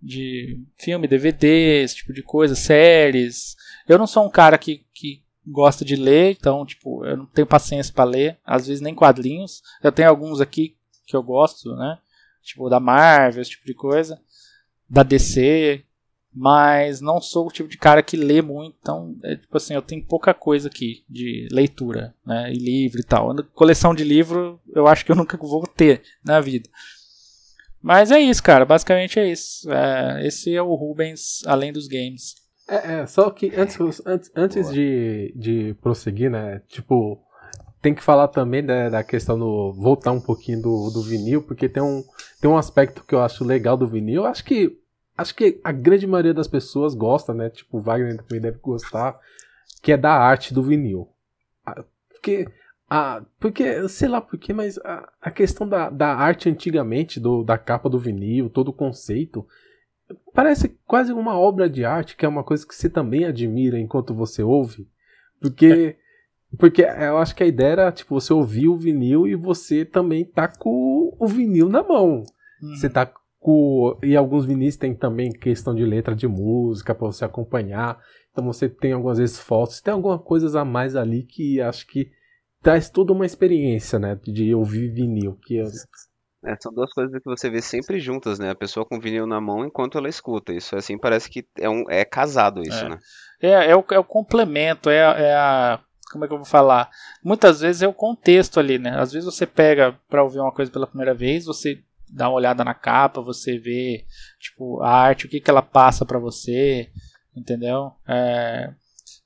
de 0.00 0.62
filme, 0.78 1.08
DVD, 1.08 1.82
esse 1.82 1.96
tipo 1.96 2.12
de 2.12 2.22
coisa, 2.22 2.54
séries. 2.54 3.56
Eu 3.88 3.98
não 3.98 4.06
sou 4.06 4.24
um 4.24 4.30
cara 4.30 4.56
que, 4.56 4.84
que 4.94 5.24
gosta 5.46 5.84
de 5.84 5.96
ler, 5.96 6.36
então, 6.38 6.64
tipo, 6.64 7.04
eu 7.04 7.16
não 7.16 7.26
tenho 7.26 7.46
paciência 7.46 7.92
para 7.92 8.04
ler, 8.04 8.38
às 8.44 8.66
vezes 8.66 8.80
nem 8.80 8.94
quadrinhos. 8.94 9.62
Eu 9.82 9.90
tenho 9.90 10.08
alguns 10.08 10.40
aqui 10.40 10.76
que 11.06 11.16
eu 11.16 11.22
gosto, 11.22 11.74
né? 11.74 11.98
Tipo, 12.42 12.68
da 12.68 12.78
Marvel, 12.78 13.42
esse 13.42 13.50
tipo 13.52 13.66
de 13.66 13.74
coisa. 13.74 14.20
Da 14.88 15.02
DC, 15.02 15.84
mas 16.32 17.00
não 17.00 17.20
sou 17.20 17.46
o 17.46 17.50
tipo 17.50 17.68
de 17.68 17.76
cara 17.76 18.02
que 18.02 18.16
lê 18.16 18.40
muito, 18.40 18.76
então, 18.80 19.16
é, 19.24 19.36
tipo 19.36 19.56
assim, 19.56 19.74
eu 19.74 19.82
tenho 19.82 20.04
pouca 20.04 20.32
coisa 20.32 20.68
aqui 20.68 21.04
de 21.08 21.48
leitura, 21.50 22.14
né, 22.24 22.52
e 22.52 22.56
livro 22.56 23.00
e 23.00 23.04
tal. 23.04 23.34
Coleção 23.52 23.94
de 23.94 24.04
livro, 24.04 24.60
eu 24.72 24.86
acho 24.86 25.04
que 25.04 25.10
eu 25.10 25.16
nunca 25.16 25.36
vou 25.36 25.66
ter 25.66 26.02
na 26.24 26.40
vida. 26.40 26.68
Mas 27.82 28.10
é 28.10 28.20
isso, 28.20 28.42
cara, 28.42 28.64
basicamente 28.64 29.18
é 29.18 29.30
isso. 29.30 29.70
É, 29.72 30.26
esse 30.26 30.54
é 30.54 30.62
o 30.62 30.74
Rubens, 30.74 31.42
além 31.46 31.72
dos 31.72 31.88
games. 31.88 32.34
É, 32.68 33.00
é 33.00 33.06
só 33.06 33.30
que 33.30 33.52
antes, 33.56 33.78
antes, 34.06 34.30
antes 34.36 34.70
de, 34.70 35.32
de 35.34 35.74
prosseguir, 35.80 36.30
né, 36.30 36.60
tipo, 36.68 37.18
tem 37.82 37.94
que 37.94 38.02
falar 38.02 38.28
também 38.28 38.64
da, 38.64 38.88
da 38.88 39.02
questão 39.02 39.38
do. 39.38 39.72
voltar 39.72 40.12
um 40.12 40.20
pouquinho 40.20 40.60
do, 40.60 40.90
do 40.90 41.02
vinil, 41.02 41.42
porque 41.42 41.68
tem 41.68 41.82
um, 41.82 42.04
tem 42.40 42.50
um 42.50 42.56
aspecto 42.56 43.02
que 43.02 43.14
eu 43.14 43.22
acho 43.22 43.44
legal 43.44 43.76
do 43.76 43.88
vinil. 43.88 44.22
Eu 44.22 44.26
acho 44.26 44.44
que 44.44 44.78
acho 45.20 45.34
que 45.34 45.60
a 45.62 45.70
grande 45.70 46.06
maioria 46.06 46.32
das 46.32 46.48
pessoas 46.48 46.94
gosta, 46.94 47.34
né? 47.34 47.50
Tipo, 47.50 47.76
o 47.78 47.80
Wagner 47.80 48.16
também 48.16 48.40
deve 48.40 48.58
gostar, 48.58 49.18
que 49.82 49.92
é 49.92 49.96
da 49.96 50.12
arte 50.12 50.54
do 50.54 50.62
vinil. 50.62 51.08
Porque, 52.08 52.48
a, 52.88 53.22
porque 53.38 53.86
sei 53.88 54.08
lá 54.08 54.20
porquê, 54.20 54.52
mas 54.54 54.78
a, 54.78 55.12
a 55.20 55.30
questão 55.30 55.68
da, 55.68 55.90
da 55.90 56.14
arte 56.14 56.48
antigamente, 56.48 57.20
do, 57.20 57.44
da 57.44 57.58
capa 57.58 57.88
do 57.88 57.98
vinil, 57.98 58.48
todo 58.48 58.68
o 58.68 58.72
conceito, 58.72 59.46
parece 60.32 60.78
quase 60.86 61.12
uma 61.12 61.38
obra 61.38 61.68
de 61.68 61.84
arte, 61.84 62.16
que 62.16 62.24
é 62.24 62.28
uma 62.28 62.42
coisa 62.42 62.66
que 62.66 62.74
você 62.74 62.88
também 62.88 63.26
admira 63.26 63.78
enquanto 63.78 64.14
você 64.14 64.42
ouve. 64.42 64.88
Porque. 65.40 65.96
Porque 66.58 66.82
eu 66.82 67.16
acho 67.18 67.36
que 67.36 67.44
a 67.44 67.46
ideia 67.46 67.68
era, 67.70 67.92
tipo, 67.92 68.20
você 68.20 68.32
ouvir 68.32 68.66
o 68.66 68.76
vinil 68.76 69.24
e 69.24 69.36
você 69.36 69.84
também 69.84 70.24
tá 70.24 70.48
com 70.48 71.16
o 71.16 71.26
vinil 71.28 71.68
na 71.68 71.80
mão. 71.80 72.24
Uhum. 72.60 72.74
Você 72.74 72.90
tá 72.90 73.08
e 74.02 74.16
alguns 74.16 74.44
vinis 74.44 74.76
tem 74.76 74.94
também 74.94 75.30
questão 75.30 75.74
de 75.74 75.84
letra 75.84 76.14
de 76.14 76.28
música 76.28 76.94
para 76.94 77.06
você 77.06 77.24
acompanhar. 77.24 77.98
Então 78.30 78.44
você 78.44 78.68
tem 78.68 78.92
algumas 78.92 79.18
vezes 79.18 79.38
fotos, 79.38 79.80
tem 79.80 79.92
algumas 79.94 80.22
coisas 80.22 80.54
a 80.54 80.64
mais 80.64 80.94
ali 80.94 81.22
que 81.22 81.60
acho 81.60 81.86
que 81.86 82.10
traz 82.62 82.90
toda 82.90 83.12
uma 83.12 83.24
experiência, 83.24 83.98
né, 83.98 84.18
de 84.22 84.54
ouvir 84.54 84.92
vinil, 84.92 85.38
que 85.42 85.58
é... 85.58 85.64
É, 86.42 86.56
são 86.58 86.72
duas 86.72 86.90
coisas 86.92 87.12
que 87.12 87.28
você 87.28 87.50
vê 87.50 87.60
sempre 87.60 88.00
juntas, 88.00 88.38
né? 88.38 88.48
A 88.48 88.54
pessoa 88.54 88.86
com 88.86 88.98
vinil 88.98 89.26
na 89.26 89.38
mão 89.38 89.62
enquanto 89.62 89.98
ela 89.98 90.08
escuta. 90.08 90.54
Isso 90.54 90.74
assim 90.74 90.96
parece 90.96 91.28
que 91.28 91.46
é, 91.58 91.68
um, 91.68 91.84
é 91.90 92.02
casado 92.02 92.62
isso, 92.62 92.82
é. 92.82 92.88
né? 92.88 92.98
É, 93.42 93.70
é 93.72 93.76
o, 93.76 93.84
é 93.90 93.98
o 93.98 94.04
complemento, 94.04 94.88
é, 94.88 94.96
é 94.96 95.34
a 95.34 95.80
como 96.10 96.24
é 96.24 96.28
que 96.28 96.34
eu 96.34 96.38
vou 96.38 96.46
falar? 96.46 96.90
Muitas 97.22 97.60
vezes 97.60 97.82
é 97.82 97.88
o 97.88 97.94
contexto 97.94 98.58
ali, 98.58 98.78
né? 98.78 98.98
Às 98.98 99.12
vezes 99.12 99.24
você 99.24 99.46
pega 99.46 99.98
para 100.08 100.22
ouvir 100.22 100.40
uma 100.40 100.52
coisa 100.52 100.70
pela 100.70 100.86
primeira 100.86 101.14
vez, 101.14 101.44
você 101.44 101.82
dá 102.12 102.28
uma 102.28 102.36
olhada 102.36 102.64
na 102.64 102.74
capa, 102.74 103.20
você 103.20 103.58
vê 103.58 104.04
tipo, 104.38 104.80
a 104.82 104.90
arte, 104.90 105.26
o 105.26 105.28
que, 105.28 105.40
que 105.40 105.50
ela 105.50 105.62
passa 105.62 106.04
para 106.04 106.18
você, 106.18 106.90
entendeu? 107.36 107.92
É, 108.06 108.72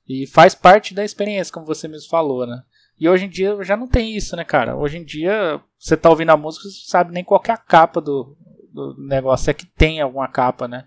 e 0.07 0.27
faz 0.27 0.53
parte 0.53 0.93
da 0.93 1.03
experiência, 1.03 1.53
como 1.53 1.65
você 1.65 1.87
mesmo 1.87 2.09
falou, 2.09 2.45
né? 2.45 2.63
E 2.99 3.09
hoje 3.09 3.25
em 3.25 3.29
dia 3.29 3.61
já 3.63 3.75
não 3.75 3.87
tem 3.87 4.15
isso, 4.15 4.35
né, 4.35 4.43
cara? 4.43 4.75
Hoje 4.75 4.97
em 4.97 5.03
dia, 5.03 5.59
você 5.77 5.97
tá 5.97 6.09
ouvindo 6.09 6.29
a 6.29 6.37
música, 6.37 6.69
você 6.69 6.87
sabe 6.87 7.11
nem 7.11 7.23
qual 7.23 7.41
é 7.47 7.51
a 7.51 7.57
capa 7.57 7.99
do, 7.99 8.37
do 8.71 8.95
negócio. 8.97 9.49
É 9.49 9.53
que 9.53 9.65
tem 9.65 9.99
alguma 9.99 10.27
capa, 10.27 10.67
né? 10.67 10.85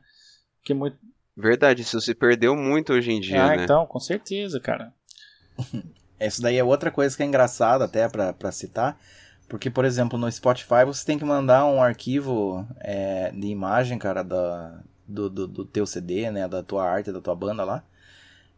Que 0.62 0.72
muito... 0.72 0.96
Verdade, 1.36 1.82
isso 1.82 2.00
se 2.00 2.14
perdeu 2.14 2.56
muito 2.56 2.92
hoje 2.92 3.12
em 3.12 3.20
dia, 3.20 3.44
ah, 3.44 3.56
né? 3.56 3.64
então, 3.64 3.86
com 3.86 4.00
certeza, 4.00 4.58
cara. 4.58 4.92
Isso 6.20 6.42
daí 6.42 6.56
é 6.56 6.64
outra 6.64 6.90
coisa 6.90 7.16
que 7.16 7.22
é 7.22 7.26
engraçada 7.26 7.84
até 7.84 8.08
para 8.08 8.50
citar, 8.50 8.98
porque, 9.48 9.70
por 9.70 9.84
exemplo, 9.84 10.18
no 10.18 10.30
Spotify 10.30 10.84
você 10.84 11.04
tem 11.04 11.18
que 11.18 11.24
mandar 11.24 11.64
um 11.64 11.82
arquivo 11.82 12.66
é, 12.80 13.30
de 13.32 13.46
imagem, 13.46 13.98
cara, 13.98 14.22
da, 14.22 14.80
do, 15.06 15.30
do, 15.30 15.48
do, 15.48 15.64
teu 15.64 15.86
CD, 15.86 16.30
né? 16.30 16.46
Da 16.46 16.62
tua 16.62 16.84
arte, 16.84 17.10
da 17.10 17.20
tua 17.20 17.34
banda 17.34 17.64
lá. 17.64 17.82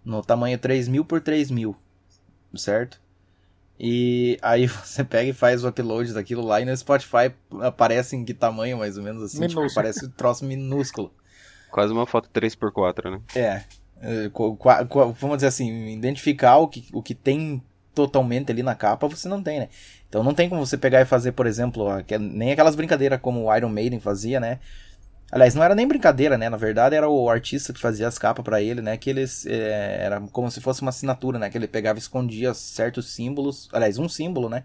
No 0.05 0.21
tamanho 0.23 0.59
3000 0.59 1.05
por 1.05 1.21
3000, 1.21 1.77
certo? 2.57 3.01
E 3.79 4.37
aí 4.43 4.67
você 4.69 5.05
pega 5.05 5.31
e 5.31 5.33
faz 5.33 5.63
o 5.63 5.69
upload 5.69 6.13
daquilo 6.13 6.45
lá 6.45 6.61
e 6.61 6.65
no 6.65 6.77
Spotify 6.77 7.33
aparece 7.61 8.17
em 8.17 8.25
que 8.25 8.35
tamanho, 8.35 8.77
mais 8.77 8.99
ou 8.99 9.05
menos 9.05 9.23
assim. 9.23 9.47
Tipo, 9.47 9.73
parece 9.73 10.07
um 10.07 10.11
troço 10.11 10.45
minúsculo. 10.45 11.15
Quase 11.71 11.93
uma 11.93 12.07
foto 12.07 12.29
3x4, 12.35 13.13
né? 13.13 13.21
É. 13.37 13.63
é 14.01 14.31
vamos 15.21 15.37
dizer 15.37 15.47
assim, 15.47 15.87
identificar 15.93 16.57
o 16.57 16.67
que, 16.67 16.89
o 16.93 17.01
que 17.01 17.15
tem 17.15 17.63
totalmente 18.07 18.51
ali 18.51 18.63
na 18.63 18.75
capa, 18.75 19.07
você 19.07 19.29
não 19.29 19.43
tem, 19.43 19.61
né? 19.61 19.69
Então 20.09 20.23
não 20.23 20.35
tem 20.35 20.49
como 20.49 20.65
você 20.65 20.79
pegar 20.79 21.01
e 21.01 21.05
fazer, 21.05 21.33
por 21.33 21.47
exemplo, 21.47 21.87
nem 22.19 22.53
aquelas 22.53 22.75
brincadeiras 22.75 23.21
como 23.21 23.45
o 23.45 23.57
Iron 23.57 23.69
Maiden 23.69 24.01
fazia, 24.01 24.41
né? 24.41 24.59
Aliás, 25.33 25.55
não 25.55 25.63
era 25.63 25.75
nem 25.77 25.87
brincadeira, 25.87 26.37
né? 26.37 26.49
Na 26.49 26.57
verdade, 26.57 26.97
era 26.97 27.09
o 27.09 27.31
artista 27.31 27.73
que 27.73 27.79
fazia 27.79 28.09
as 28.09 28.19
capas 28.19 28.45
para 28.45 28.61
ele, 28.61 28.83
né? 28.83 28.97
Que 28.97 29.11
eles. 29.11 29.47
É, 29.47 30.03
era 30.03 30.21
como 30.33 30.51
se 30.51 30.61
fosse 30.61 30.83
uma 30.83 30.89
assinatura, 30.89 31.39
né? 31.39 31.49
Que 31.49 31.57
ele 31.57 31.69
pegava 31.69 31.99
e 31.99 32.03
escondia 32.03 32.53
certos 32.53 33.13
símbolos. 33.13 33.69
Aliás, 33.73 33.97
um 33.99 34.09
símbolo, 34.09 34.49
né? 34.49 34.65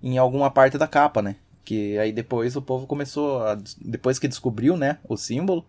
Em 0.00 0.16
alguma 0.16 0.48
parte 0.50 0.78
da 0.78 0.86
capa, 0.86 1.20
né? 1.22 1.34
Que 1.64 1.98
aí 1.98 2.12
depois 2.12 2.54
o 2.54 2.62
povo 2.62 2.86
começou. 2.86 3.42
A, 3.42 3.58
depois 3.80 4.18
que 4.20 4.28
descobriu, 4.28 4.76
né? 4.76 4.98
O 5.08 5.16
símbolo. 5.16 5.66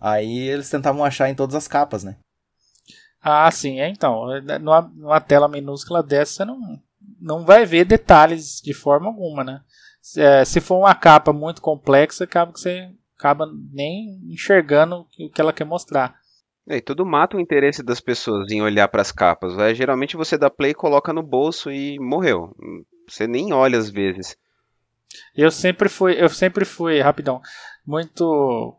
Aí 0.00 0.48
eles 0.48 0.68
tentavam 0.68 1.04
achar 1.04 1.28
em 1.28 1.34
todas 1.34 1.54
as 1.54 1.68
capas, 1.68 2.02
né? 2.02 2.16
Ah, 3.22 3.50
sim. 3.50 3.80
É, 3.80 3.88
então. 3.88 4.26
Numa, 4.60 4.82
numa 4.94 5.20
tela 5.20 5.48
minúscula 5.48 6.02
dessa, 6.02 6.32
você 6.32 6.44
não 6.44 6.80
não 7.20 7.44
vai 7.44 7.66
ver 7.66 7.84
detalhes 7.84 8.60
de 8.62 8.72
forma 8.72 9.08
alguma, 9.08 9.44
né? 9.44 9.60
É, 10.16 10.44
se 10.44 10.60
for 10.60 10.78
uma 10.78 10.94
capa 10.94 11.32
muito 11.32 11.60
complexa, 11.60 12.24
acaba 12.24 12.52
que 12.52 12.60
você 12.60 12.90
acaba 13.18 13.46
nem 13.72 14.18
enxergando 14.30 15.06
o 15.18 15.30
que 15.30 15.40
ela 15.40 15.52
quer 15.52 15.64
mostrar. 15.64 16.18
É, 16.66 16.76
e 16.76 16.80
tudo 16.80 17.04
mata 17.04 17.36
o 17.36 17.40
interesse 17.40 17.82
das 17.82 18.00
pessoas 18.00 18.50
em 18.50 18.62
olhar 18.62 18.88
para 18.88 19.02
as 19.02 19.12
capas. 19.12 19.56
É, 19.58 19.74
geralmente 19.74 20.16
você 20.16 20.38
dá 20.38 20.48
play, 20.48 20.72
coloca 20.72 21.12
no 21.12 21.22
bolso 21.22 21.70
e 21.70 21.98
morreu. 21.98 22.56
Você 23.06 23.26
nem 23.26 23.52
olha 23.52 23.78
às 23.78 23.90
vezes. 23.90 24.36
Eu 25.34 25.50
sempre 25.50 25.88
fui, 25.88 26.14
eu 26.22 26.28
sempre 26.28 26.64
fui, 26.64 27.00
rapidão, 27.00 27.42
muito, 27.84 28.78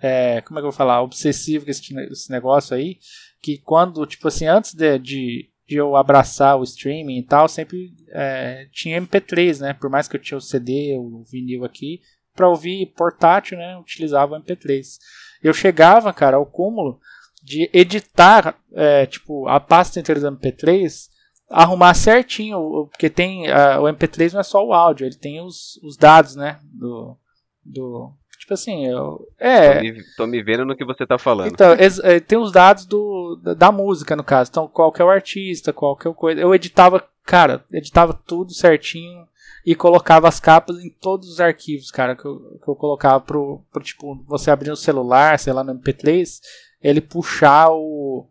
é, 0.00 0.42
como 0.42 0.58
é 0.58 0.62
que 0.62 0.66
eu 0.66 0.70
vou 0.70 0.76
falar, 0.76 1.00
obsessivo 1.00 1.64
com 1.64 1.70
esse, 1.70 1.94
esse 2.10 2.30
negócio 2.30 2.76
aí, 2.76 2.98
que 3.42 3.58
quando, 3.58 4.06
tipo 4.06 4.28
assim, 4.28 4.46
antes 4.46 4.74
de, 4.74 4.98
de 4.98 5.52
de 5.72 5.76
eu 5.76 5.96
abraçar 5.96 6.58
o 6.58 6.62
streaming 6.64 7.18
e 7.18 7.22
tal, 7.22 7.48
sempre 7.48 7.94
é, 8.10 8.68
tinha 8.72 9.00
MP3, 9.00 9.60
né? 9.60 9.72
Por 9.72 9.88
mais 9.88 10.06
que 10.06 10.16
eu 10.16 10.20
tinha 10.20 10.36
o 10.36 10.40
CD, 10.40 10.96
o 10.98 11.24
vinil 11.24 11.64
aqui, 11.64 12.00
para 12.34 12.48
ouvir 12.48 12.92
portátil, 12.94 13.56
né? 13.56 13.78
Utilizava 13.78 14.34
o 14.34 14.42
MP3. 14.42 14.98
Eu 15.42 15.54
chegava, 15.54 16.12
cara, 16.12 16.36
ao 16.36 16.44
cúmulo 16.44 17.00
de 17.42 17.70
editar, 17.72 18.54
é, 18.74 19.06
tipo, 19.06 19.48
a 19.48 19.58
pasta 19.58 19.98
inteira 19.98 20.20
do 20.20 20.36
MP3, 20.36 21.08
arrumar 21.48 21.94
certinho, 21.94 22.88
porque 22.90 23.08
tem 23.08 23.50
o 23.50 23.84
MP3 23.84 24.32
não 24.34 24.40
é 24.40 24.44
só 24.44 24.64
o 24.64 24.72
áudio, 24.72 25.06
ele 25.06 25.16
tem 25.16 25.40
os, 25.40 25.76
os 25.82 25.96
dados, 25.96 26.36
né? 26.36 26.60
Do, 26.64 27.16
do, 27.64 28.12
Tipo 28.52 28.54
assim, 28.54 28.86
eu. 28.86 29.28
É. 29.38 29.74
Tô 29.74 29.80
me, 29.80 30.04
tô 30.16 30.26
me 30.26 30.42
vendo 30.42 30.64
no 30.64 30.76
que 30.76 30.84
você 30.84 31.06
tá 31.06 31.18
falando. 31.18 31.48
Então, 31.48 31.72
é, 31.72 32.20
tem 32.20 32.38
os 32.38 32.52
dados 32.52 32.84
do, 32.84 33.40
da, 33.42 33.54
da, 33.54 33.72
música, 33.72 34.14
no 34.14 34.22
caso. 34.22 34.50
Então, 34.50 34.68
qual 34.68 34.92
que 34.92 35.00
é 35.00 35.04
o 35.04 35.10
artista, 35.10 35.72
qual 35.72 35.96
que 35.96 36.06
é 36.06 36.10
o 36.10 36.14
coisa. 36.14 36.40
Eu 36.40 36.54
editava, 36.54 37.02
cara, 37.24 37.64
editava 37.72 38.12
tudo 38.12 38.52
certinho 38.52 39.26
e 39.64 39.74
colocava 39.74 40.28
as 40.28 40.38
capas 40.38 40.78
em 40.78 40.90
todos 40.90 41.28
os 41.28 41.40
arquivos, 41.40 41.90
cara, 41.90 42.14
que 42.14 42.24
eu, 42.24 42.58
que 42.62 42.68
eu 42.68 42.74
colocava 42.74 43.20
pro, 43.20 43.62
pro, 43.72 43.82
tipo, 43.82 44.22
você 44.26 44.50
abrir 44.50 44.70
no 44.70 44.76
celular, 44.76 45.38
sei 45.38 45.52
lá, 45.52 45.62
no 45.64 45.74
MP3, 45.74 46.40
ele 46.82 47.00
puxar 47.00 47.70
o, 47.70 48.26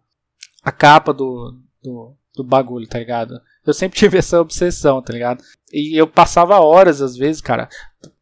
a 0.64 0.72
capa 0.72 1.14
do, 1.14 1.58
do, 1.82 2.14
do 2.36 2.44
bagulho, 2.44 2.88
tá 2.88 3.00
ligado? 3.00 3.42
Eu 3.66 3.74
sempre 3.74 3.98
tive 3.98 4.18
essa 4.18 4.40
obsessão, 4.40 5.02
tá 5.02 5.14
ligado? 5.14 5.44
E 5.72 6.00
eu 6.00 6.06
passava 6.06 6.60
horas, 6.60 7.02
às 7.02 7.16
vezes, 7.16 7.42
cara, 7.42 7.70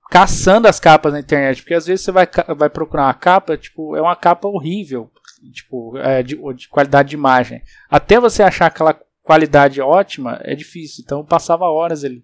caçando 0.09 0.67
as 0.67 0.79
capas 0.79 1.13
na 1.13 1.19
internet, 1.19 1.61
porque 1.61 1.73
às 1.73 1.85
vezes 1.85 2.03
você 2.03 2.11
vai, 2.11 2.27
vai 2.57 2.69
procurar 2.69 3.05
uma 3.05 3.13
capa, 3.13 3.55
tipo, 3.57 3.95
é 3.95 4.01
uma 4.01 4.15
capa 4.15 4.47
horrível. 4.47 5.09
tipo, 5.53 5.97
é, 5.97 6.23
de, 6.23 6.35
de, 6.55 6.67
qualidade 6.67 7.09
de 7.09 7.15
imagem. 7.15 7.61
Até 7.89 8.19
você 8.19 8.43
achar 8.43 8.65
aquela 8.65 8.99
qualidade 9.23 9.79
ótima, 9.79 10.39
é 10.43 10.55
difícil. 10.55 11.03
Então 11.05 11.23
passava 11.23 11.65
horas 11.65 12.03
ali. 12.03 12.23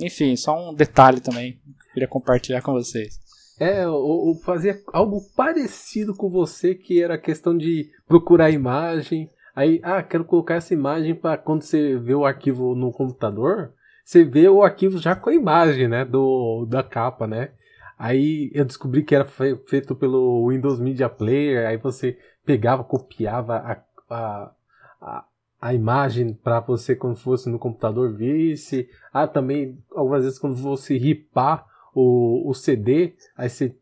Enfim, 0.00 0.34
só 0.36 0.70
um 0.70 0.74
detalhe 0.74 1.20
também 1.20 1.52
que 1.52 1.58
eu 1.68 1.92
queria 1.94 2.08
compartilhar 2.08 2.62
com 2.62 2.72
vocês. 2.72 3.20
É, 3.58 3.84
eu, 3.84 3.94
eu 3.94 4.34
fazia 4.44 4.78
algo 4.92 5.22
parecido 5.34 6.14
com 6.14 6.28
você, 6.28 6.74
que 6.74 7.02
era 7.02 7.14
a 7.14 7.20
questão 7.20 7.56
de 7.56 7.90
procurar 8.06 8.50
imagem. 8.50 9.30
Aí, 9.54 9.80
ah, 9.82 10.02
quero 10.02 10.24
colocar 10.24 10.56
essa 10.56 10.74
imagem 10.74 11.14
para 11.14 11.38
quando 11.38 11.62
você 11.62 11.96
vê 11.96 12.14
o 12.14 12.26
arquivo 12.26 12.74
no 12.74 12.92
computador, 12.92 13.72
você 14.06 14.22
vê 14.22 14.48
o 14.48 14.62
arquivo 14.62 14.98
já 14.98 15.16
com 15.16 15.30
a 15.30 15.34
imagem, 15.34 15.88
né, 15.88 16.04
do 16.04 16.64
da 16.66 16.80
capa, 16.80 17.26
né? 17.26 17.50
Aí 17.98 18.52
eu 18.54 18.64
descobri 18.64 19.02
que 19.02 19.14
era 19.14 19.24
feito 19.24 19.96
pelo 19.96 20.48
Windows 20.48 20.78
Media 20.78 21.08
Player, 21.08 21.66
aí 21.66 21.76
você 21.76 22.16
pegava, 22.44 22.84
copiava 22.84 23.56
a, 23.56 23.82
a, 24.14 24.52
a, 25.00 25.24
a 25.60 25.74
imagem 25.74 26.32
para 26.34 26.60
você 26.60 26.94
quando 26.94 27.16
fosse 27.16 27.48
no 27.48 27.58
computador 27.58 28.12
visse. 28.12 28.88
Ah, 29.12 29.26
também 29.26 29.76
algumas 29.92 30.22
vezes 30.22 30.38
quando 30.38 30.54
você 30.54 30.96
ripar 30.96 31.66
o, 31.92 32.48
o 32.48 32.54
CD, 32.54 33.14
aí 33.36 33.48
você 33.48 33.74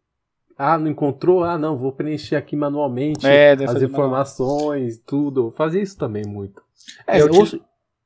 ah, 0.57 0.79
não 0.79 0.89
encontrou? 0.89 1.45
Ah, 1.45 1.59
não, 1.59 1.77
vou 1.77 1.93
preencher 1.93 2.37
aqui 2.37 2.57
manualmente 2.57 3.27
é, 3.27 3.53
as 3.53 3.83
informações, 3.83 4.95
manual. 4.95 5.05
tudo. 5.07 5.51
Fazia 5.51 5.83
isso 5.83 5.99
também 5.99 6.23
muito. 6.25 6.63
É, 7.07 7.23
hoje, 7.25 7.61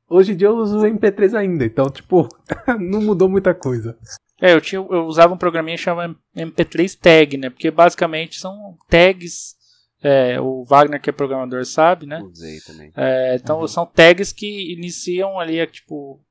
hoje 0.09 0.33
em 0.33 0.35
dia 0.35 0.47
eu 0.47 0.57
uso 0.57 0.79
MP3 0.79 1.37
ainda, 1.37 1.65
então, 1.65 1.89
tipo, 1.89 2.27
não 2.79 3.01
mudou 3.01 3.29
muita 3.29 3.53
coisa. 3.53 3.97
É, 4.41 4.53
eu, 4.53 4.61
tinha, 4.61 4.79
eu 4.79 5.05
usava 5.05 5.33
um 5.33 5.37
programinha 5.37 5.77
chamado 5.77 6.17
MP3 6.35 6.97
Tag, 6.97 7.37
né? 7.37 7.49
Porque 7.49 7.69
basicamente 7.69 8.39
são 8.39 8.77
tags. 8.89 9.57
É, 10.01 10.39
o 10.39 10.63
Wagner, 10.63 11.01
que 11.01 11.09
é 11.09 11.13
programador, 11.13 11.65
sabe, 11.65 12.05
né? 12.05 12.21
Usei 12.21 12.61
também. 12.61 12.89
É, 12.95 13.35
então 13.35 13.59
uhum. 13.59 13.67
são 13.67 13.85
tags 13.85 14.31
que 14.31 14.73
iniciam 14.73 15.37
ali, 15.37 15.65
tipo, 15.67 16.21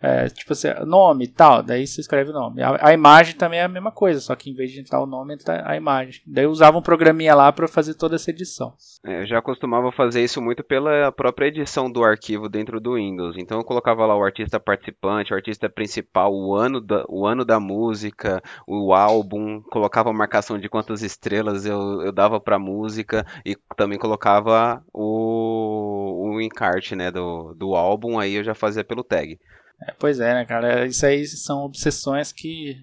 é, 0.00 0.28
tipo 0.28 0.52
assim, 0.52 0.68
nome 0.86 1.24
e 1.24 1.28
tal, 1.28 1.60
daí 1.60 1.84
você 1.84 2.00
escreve 2.00 2.30
o 2.30 2.32
nome. 2.32 2.62
A, 2.62 2.88
a, 2.88 2.92
imagem 2.92 3.34
também 3.34 3.58
é 3.58 3.64
a 3.64 3.68
mesma 3.68 3.90
coisa, 3.90 4.20
só 4.20 4.34
que 4.36 4.48
em 4.48 4.54
vez 4.54 4.70
de 4.70 4.80
entrar 4.80 5.02
o 5.02 5.06
nome, 5.06 5.34
entra 5.34 5.68
a 5.68 5.76
imagem. 5.76 6.22
Daí 6.24 6.44
eu 6.44 6.50
usava 6.50 6.78
um 6.78 6.82
programinha 6.82 7.34
lá 7.34 7.50
para 7.52 7.66
fazer 7.66 7.94
toda 7.94 8.14
essa 8.14 8.30
edição. 8.30 8.72
É, 9.04 9.22
eu 9.22 9.26
já 9.26 9.42
costumava 9.42 9.90
fazer 9.90 10.22
isso 10.22 10.40
muito 10.40 10.62
pela 10.62 11.10
própria 11.10 11.46
edição 11.46 11.90
do 11.90 12.04
arquivo 12.04 12.48
dentro 12.48 12.80
do 12.80 12.94
Windows. 12.94 13.36
Então 13.36 13.58
eu 13.58 13.64
colocava 13.64 14.06
lá 14.06 14.16
o 14.16 14.22
artista 14.22 14.60
participante, 14.60 15.32
o 15.32 15.36
artista 15.36 15.68
principal, 15.68 16.32
o 16.32 16.54
ano 16.54 16.80
da, 16.80 17.04
o 17.08 17.26
ano 17.26 17.44
da 17.44 17.58
música, 17.58 18.40
o 18.68 18.94
álbum, 18.94 19.60
colocava 19.62 20.10
a 20.10 20.12
marcação 20.12 20.58
de 20.58 20.68
quantas 20.68 21.02
estrelas 21.02 21.66
eu, 21.66 22.02
eu 22.02 22.12
dava 22.12 22.40
pra 22.40 22.58
música 22.58 23.26
e 23.44 23.56
também 23.76 23.98
colocava 23.98 24.80
o, 24.92 26.34
o 26.36 26.40
encarte 26.40 26.94
né, 26.94 27.10
do, 27.10 27.52
do 27.54 27.74
álbum, 27.74 28.16
aí 28.16 28.34
eu 28.34 28.44
já 28.44 28.54
fazia 28.54 28.84
pelo 28.84 29.02
tag. 29.02 29.38
É, 29.82 29.92
pois 29.98 30.20
é, 30.20 30.34
né, 30.34 30.44
cara? 30.44 30.86
Isso 30.86 31.04
aí 31.06 31.24
são 31.26 31.64
obsessões 31.64 32.32
que. 32.32 32.76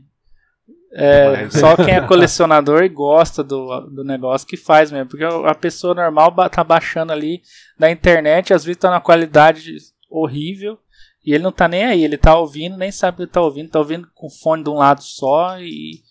É, 0.93 1.50
só 1.50 1.76
quem 1.84 1.93
é 1.93 2.02
colecionador 2.02 2.84
e 2.84 2.89
gosta 2.89 3.43
do, 3.43 3.82
do 3.82 4.04
negócio 4.04 4.48
que 4.48 4.56
faz 4.56 4.91
mesmo. 4.91 5.10
Porque 5.10 5.26
a 5.26 5.56
pessoa 5.56 5.93
normal 5.93 6.34
tá 6.50 6.64
baixando 6.64 7.12
ali 7.12 7.41
da 7.78 7.91
internet, 7.91 8.54
às 8.54 8.64
vezes 8.64 8.80
tá 8.80 8.89
na 8.89 9.02
qualidade 9.02 9.76
horrível. 10.10 10.80
E 11.26 11.34
ele 11.34 11.43
não 11.43 11.52
tá 11.52 11.68
nem 11.68 11.84
aí, 11.84 12.04
ele 12.04 12.18
tá 12.18 12.38
ouvindo, 12.38 12.78
nem 12.78 12.91
sabe 12.91 13.24
o 13.24 13.28
que 13.28 13.34
tá 13.34 13.41
ouvindo, 13.41 13.72
tá 13.72 13.80
ouvindo 13.80 14.08
com 14.14 14.30
fone 14.30 14.64
de 14.64 14.70
um 14.70 14.76
lado 14.76 15.02
só 15.02 15.60
e, 15.60 16.04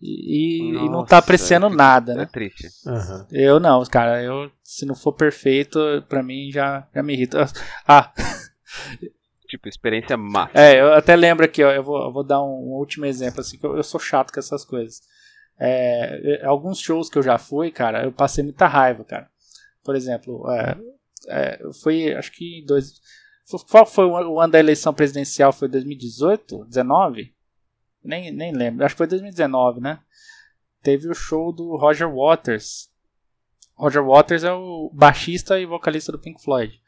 e, 0.00 0.72
Nossa, 0.72 0.84
e 0.84 0.88
não 0.90 1.04
tá 1.06 1.18
apreciando 1.18 1.66
é, 1.68 1.70
nada, 1.70 2.14
né? 2.14 2.24
É 2.24 2.26
triste. 2.26 2.68
Uhum. 2.86 3.26
Eu 3.32 3.58
não, 3.58 3.82
cara, 3.86 4.22
eu 4.22 4.50
se 4.62 4.84
não 4.84 4.94
for 4.94 5.14
perfeito, 5.14 5.78
pra 6.06 6.22
mim 6.22 6.50
já, 6.52 6.86
já 6.94 7.02
me 7.02 7.14
irrita. 7.14 7.50
Ah, 7.86 8.12
Tipo, 9.48 9.66
experiência 9.66 10.16
massa. 10.16 10.52
É, 10.54 10.78
eu 10.78 10.92
até 10.92 11.16
lembro 11.16 11.44
aqui, 11.44 11.64
ó, 11.64 11.72
eu 11.72 11.82
vou, 11.82 12.02
eu 12.02 12.12
vou 12.12 12.22
dar 12.22 12.42
um, 12.42 12.50
um, 12.50 12.76
último 12.76 13.06
exemplo, 13.06 13.40
assim, 13.40 13.56
que 13.58 13.64
eu, 13.64 13.76
eu 13.76 13.82
sou 13.82 13.98
chato 13.98 14.30
com 14.30 14.38
essas 14.38 14.62
coisas. 14.62 15.00
É, 15.58 16.44
alguns 16.44 16.78
shows 16.78 17.08
que 17.08 17.18
eu 17.18 17.22
já 17.22 17.38
fui, 17.38 17.70
cara, 17.70 18.04
eu 18.04 18.12
passei 18.12 18.44
muita 18.44 18.66
raiva, 18.66 19.02
cara. 19.04 19.28
Por 19.82 19.96
exemplo, 19.96 20.44
é, 20.50 20.78
é, 21.28 21.60
foi, 21.82 22.14
acho 22.14 22.30
que 22.32 22.62
dois. 22.66 23.00
Qual 23.70 23.86
foi 23.86 24.04
o 24.04 24.38
ano 24.38 24.52
da 24.52 24.58
eleição 24.58 24.92
presidencial? 24.92 25.50
Foi 25.50 25.66
2018? 25.66 26.66
19? 26.66 27.34
Nem, 28.04 28.30
nem 28.30 28.52
lembro. 28.52 28.84
Acho 28.84 28.94
que 28.94 28.98
foi 28.98 29.06
2019, 29.06 29.80
né? 29.80 30.00
Teve 30.82 31.08
o 31.08 31.14
show 31.14 31.50
do 31.52 31.74
Roger 31.76 32.08
Waters. 32.14 32.90
Roger 33.74 34.04
Waters 34.04 34.44
é 34.44 34.52
o 34.52 34.90
baixista 34.92 35.58
e 35.58 35.64
vocalista 35.64 36.12
do 36.12 36.18
Pink 36.18 36.42
Floyd. 36.42 36.78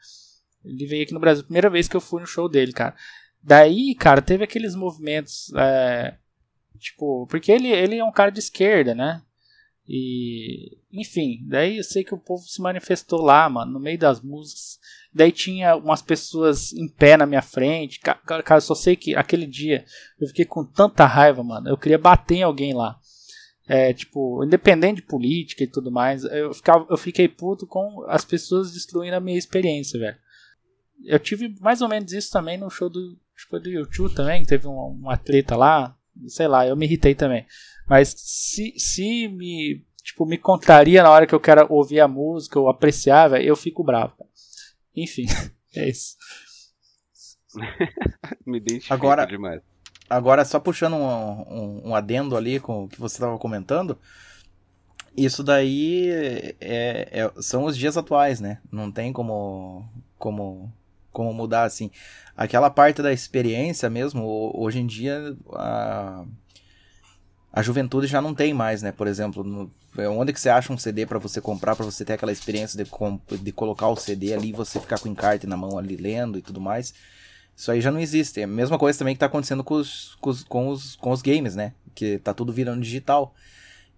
Ele 0.63 0.85
veio 0.85 1.03
aqui 1.03 1.13
no 1.13 1.19
Brasil, 1.19 1.43
primeira 1.43 1.69
vez 1.69 1.87
que 1.87 1.95
eu 1.95 2.01
fui 2.01 2.21
no 2.21 2.27
show 2.27 2.47
dele, 2.47 2.71
cara. 2.71 2.95
Daí, 3.43 3.95
cara, 3.95 4.21
teve 4.21 4.43
aqueles 4.43 4.75
movimentos. 4.75 5.51
É, 5.55 6.15
tipo, 6.77 7.27
porque 7.27 7.51
ele, 7.51 7.69
ele 7.69 7.97
é 7.97 8.03
um 8.03 8.11
cara 8.11 8.31
de 8.31 8.39
esquerda, 8.39 8.93
né? 8.93 9.21
E. 9.87 10.77
Enfim, 10.93 11.39
daí 11.47 11.77
eu 11.77 11.83
sei 11.83 12.03
que 12.03 12.13
o 12.13 12.19
povo 12.19 12.43
se 12.43 12.61
manifestou 12.61 13.21
lá, 13.21 13.49
mano, 13.49 13.71
no 13.71 13.79
meio 13.79 13.97
das 13.97 14.21
músicas. 14.21 14.79
Daí 15.13 15.31
tinha 15.31 15.75
umas 15.75 16.01
pessoas 16.01 16.71
em 16.73 16.87
pé 16.87 17.17
na 17.17 17.25
minha 17.25 17.41
frente. 17.41 17.99
Cara, 17.99 18.61
só 18.61 18.75
sei 18.75 18.95
que 18.95 19.15
aquele 19.15 19.45
dia 19.45 19.85
eu 20.19 20.27
fiquei 20.27 20.45
com 20.45 20.63
tanta 20.63 21.05
raiva, 21.05 21.43
mano. 21.43 21.69
Eu 21.69 21.77
queria 21.77 21.97
bater 21.97 22.35
em 22.35 22.43
alguém 22.43 22.73
lá. 22.73 22.97
É, 23.67 23.93
tipo, 23.93 24.43
independente 24.43 24.97
de 24.97 25.07
política 25.07 25.63
e 25.63 25.67
tudo 25.67 25.91
mais, 25.91 26.25
eu, 26.25 26.53
ficava, 26.53 26.85
eu 26.89 26.97
fiquei 26.97 27.29
puto 27.29 27.65
com 27.65 28.03
as 28.07 28.25
pessoas 28.25 28.73
destruindo 28.73 29.15
a 29.15 29.21
minha 29.21 29.37
experiência, 29.37 29.97
velho. 29.99 30.17
Eu 31.05 31.19
tive 31.19 31.55
mais 31.59 31.81
ou 31.81 31.89
menos 31.89 32.11
isso 32.11 32.31
também 32.31 32.57
no 32.57 32.69
show 32.69 32.89
do, 32.89 33.17
tipo, 33.35 33.59
do 33.59 33.69
YouTube 33.69 34.13
também, 34.13 34.45
teve 34.45 34.67
um, 34.67 35.01
um 35.03 35.09
atleta 35.09 35.55
lá, 35.55 35.95
sei 36.27 36.47
lá, 36.47 36.67
eu 36.67 36.75
me 36.75 36.85
irritei 36.85 37.15
também. 37.15 37.45
Mas 37.87 38.13
se, 38.17 38.73
se 38.77 39.27
me, 39.27 39.83
tipo, 40.03 40.25
me 40.25 40.37
contraria 40.37 41.03
na 41.03 41.09
hora 41.09 41.27
que 41.27 41.35
eu 41.35 41.39
quero 41.39 41.65
ouvir 41.69 41.99
a 41.99 42.07
música 42.07 42.59
ou 42.59 42.69
apreciar, 42.69 43.29
véio, 43.29 43.47
eu 43.47 43.55
fico 43.55 43.83
bravo. 43.83 44.13
Enfim, 44.95 45.25
é 45.75 45.89
isso. 45.89 46.15
me 48.45 48.57
identifico 48.57 48.93
agora, 48.93 49.25
demais. 49.25 49.61
Agora, 50.09 50.43
só 50.43 50.59
puxando 50.59 50.95
um, 50.95 51.41
um, 51.41 51.89
um 51.89 51.95
adendo 51.95 52.35
ali 52.35 52.59
com 52.59 52.83
o 52.83 52.87
que 52.87 52.99
você 52.99 53.15
estava 53.15 53.37
comentando, 53.37 53.97
isso 55.15 55.43
daí 55.43 56.09
é, 56.59 57.07
é, 57.11 57.31
são 57.41 57.65
os 57.65 57.77
dias 57.77 57.97
atuais, 57.97 58.39
né? 58.39 58.61
Não 58.71 58.91
tem 58.91 59.11
como, 59.13 59.89
como 60.17 60.71
como 61.11 61.33
mudar 61.33 61.63
assim. 61.63 61.91
Aquela 62.35 62.69
parte 62.69 63.01
da 63.01 63.11
experiência 63.11 63.89
mesmo, 63.89 64.51
hoje 64.55 64.79
em 64.79 64.87
dia 64.87 65.35
a, 65.53 66.25
a 67.51 67.61
juventude 67.61 68.07
já 68.07 68.21
não 68.21 68.33
tem 68.33 68.53
mais, 68.53 68.81
né? 68.81 68.91
Por 68.91 69.07
exemplo, 69.07 69.43
no, 69.43 69.71
é 69.97 70.07
onde 70.07 70.31
que 70.31 70.39
você 70.39 70.49
acha 70.49 70.71
um 70.71 70.77
CD 70.77 71.05
para 71.05 71.19
você 71.19 71.41
comprar, 71.41 71.75
para 71.75 71.85
você 71.85 72.05
ter 72.05 72.13
aquela 72.13 72.31
experiência 72.31 72.81
de, 72.81 72.89
de 73.37 73.51
colocar 73.51 73.87
o 73.89 73.95
CD 73.95 74.33
ali 74.33 74.49
e 74.49 74.53
você 74.53 74.79
ficar 74.79 74.99
com 74.99 75.09
o 75.09 75.11
encarte 75.11 75.45
na 75.45 75.57
mão 75.57 75.77
ali 75.77 75.97
lendo 75.97 76.37
e 76.37 76.41
tudo 76.41 76.61
mais. 76.61 76.93
Isso 77.55 77.71
aí 77.71 77.81
já 77.81 77.91
não 77.91 77.99
existe. 77.99 78.39
É 78.39 78.43
a 78.43 78.47
mesma 78.47 78.79
coisa 78.79 78.97
também 78.97 79.13
que 79.13 79.19
tá 79.19 79.25
acontecendo 79.25 79.63
com 79.63 79.75
os, 79.75 80.15
com 80.15 80.29
os, 80.29 80.43
com 80.43 80.69
os, 80.69 80.95
com 80.95 81.11
os 81.11 81.21
games, 81.21 81.55
né? 81.55 81.73
Que 81.93 82.17
tá 82.19 82.33
tudo 82.33 82.53
virando 82.53 82.81
digital. 82.81 83.35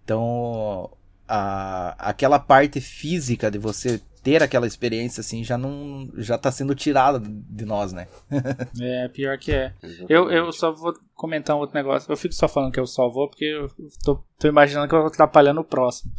Então, 0.04 0.90
a, 1.28 1.94
aquela 2.10 2.38
parte 2.38 2.80
física 2.80 3.50
de 3.50 3.58
você 3.58 4.02
ter 4.24 4.42
aquela 4.42 4.66
experiência 4.66 5.20
assim 5.20 5.44
já 5.44 5.58
não 5.58 6.10
já 6.16 6.38
tá 6.38 6.50
sendo 6.50 6.74
tirada 6.74 7.20
de 7.22 7.64
nós, 7.66 7.92
né? 7.92 8.08
é, 8.80 9.06
pior 9.08 9.38
que 9.38 9.52
é. 9.52 9.74
Eu, 10.08 10.30
eu 10.30 10.50
só 10.50 10.72
vou 10.72 10.94
comentar 11.14 11.54
um 11.54 11.58
outro 11.60 11.76
negócio. 11.76 12.10
Eu 12.10 12.16
fico 12.16 12.34
só 12.34 12.48
falando 12.48 12.72
que 12.72 12.80
eu 12.80 12.86
só 12.86 13.08
vou 13.08 13.28
porque 13.28 13.44
eu 13.44 13.68
tô, 14.02 14.24
tô 14.38 14.48
imaginando 14.48 14.88
que 14.88 14.94
eu 14.94 15.00
vou 15.00 15.08
atrapalhando 15.08 15.60
o 15.60 15.64
próximo. 15.64 16.10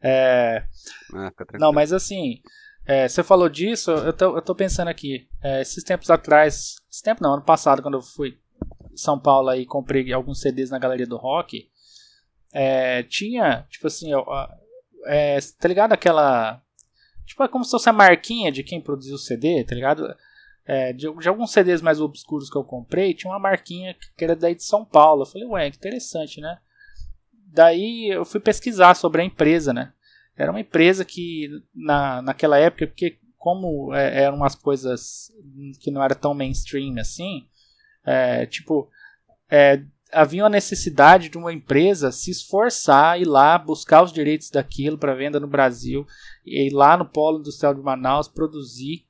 É... 0.00 0.62
Ah, 1.14 1.32
não, 1.58 1.72
mas 1.72 1.92
assim, 1.92 2.42
é, 2.86 3.08
você 3.08 3.22
falou 3.22 3.48
disso, 3.48 3.90
eu 3.90 4.12
tô, 4.12 4.36
eu 4.36 4.42
tô 4.42 4.54
pensando 4.54 4.88
aqui. 4.88 5.26
É, 5.42 5.62
esses 5.62 5.82
tempos 5.82 6.10
atrás, 6.10 6.76
esse 6.90 7.02
tempo 7.02 7.22
não, 7.22 7.32
ano 7.34 7.42
passado, 7.42 7.80
quando 7.80 7.96
eu 7.96 8.02
fui 8.02 8.38
em 8.92 8.96
São 8.96 9.18
Paulo 9.18 9.54
e 9.54 9.64
comprei 9.64 10.12
alguns 10.12 10.40
CDs 10.40 10.68
na 10.70 10.78
Galeria 10.78 11.06
do 11.06 11.16
Rock, 11.16 11.66
é, 12.52 13.02
tinha, 13.04 13.66
tipo 13.70 13.86
assim, 13.86 14.12
eu, 14.12 14.24
é, 15.06 15.38
tá 15.58 15.66
ligado 15.66 15.92
aquela 15.92 16.62
Tipo, 17.28 17.42
é 17.44 17.48
como 17.48 17.62
se 17.62 17.70
fosse 17.70 17.90
a 17.90 17.92
marquinha 17.92 18.50
de 18.50 18.62
quem 18.62 18.80
produziu 18.80 19.14
o 19.14 19.18
CD, 19.18 19.62
tá 19.62 19.74
ligado? 19.74 20.02
É, 20.64 20.94
de, 20.94 21.12
de, 21.12 21.28
alguns 21.28 21.52
CDs 21.52 21.82
mais 21.82 22.00
obscuros 22.00 22.48
que 22.50 22.56
eu 22.56 22.64
comprei, 22.64 23.12
tinha 23.12 23.30
uma 23.30 23.38
marquinha 23.38 23.94
que 24.16 24.24
era 24.24 24.34
daí 24.34 24.54
de 24.54 24.64
São 24.64 24.82
Paulo. 24.82 25.22
Eu 25.22 25.26
falei, 25.26 25.46
ué, 25.46 25.70
que 25.70 25.76
interessante, 25.76 26.40
né? 26.40 26.58
Daí 27.52 28.08
eu 28.10 28.24
fui 28.24 28.40
pesquisar 28.40 28.94
sobre 28.94 29.20
a 29.20 29.24
empresa, 29.24 29.74
né? 29.74 29.92
Era 30.34 30.50
uma 30.50 30.60
empresa 30.60 31.04
que 31.04 31.50
na, 31.74 32.22
naquela 32.22 32.58
época, 32.58 32.86
porque 32.86 33.18
como 33.36 33.92
é, 33.94 34.22
eram 34.22 34.38
umas 34.38 34.54
coisas 34.54 35.30
que 35.80 35.90
não 35.90 36.02
era 36.02 36.14
tão 36.14 36.32
mainstream 36.32 36.98
assim, 36.98 37.46
é, 38.06 38.46
tipo, 38.46 38.90
é, 39.50 39.82
havia 40.12 40.42
uma 40.42 40.50
necessidade 40.50 41.28
de 41.28 41.38
uma 41.38 41.52
empresa 41.52 42.10
se 42.10 42.30
esforçar, 42.30 43.20
ir 43.20 43.26
lá 43.26 43.58
buscar 43.58 44.02
os 44.02 44.12
direitos 44.12 44.50
daquilo 44.50 44.98
para 44.98 45.14
venda 45.14 45.38
no 45.38 45.46
Brasil, 45.46 46.06
ir 46.44 46.72
lá 46.72 46.96
no 46.96 47.04
Polo 47.04 47.40
Industrial 47.40 47.74
de 47.74 47.80
Manaus 47.80 48.28
produzir 48.28 49.06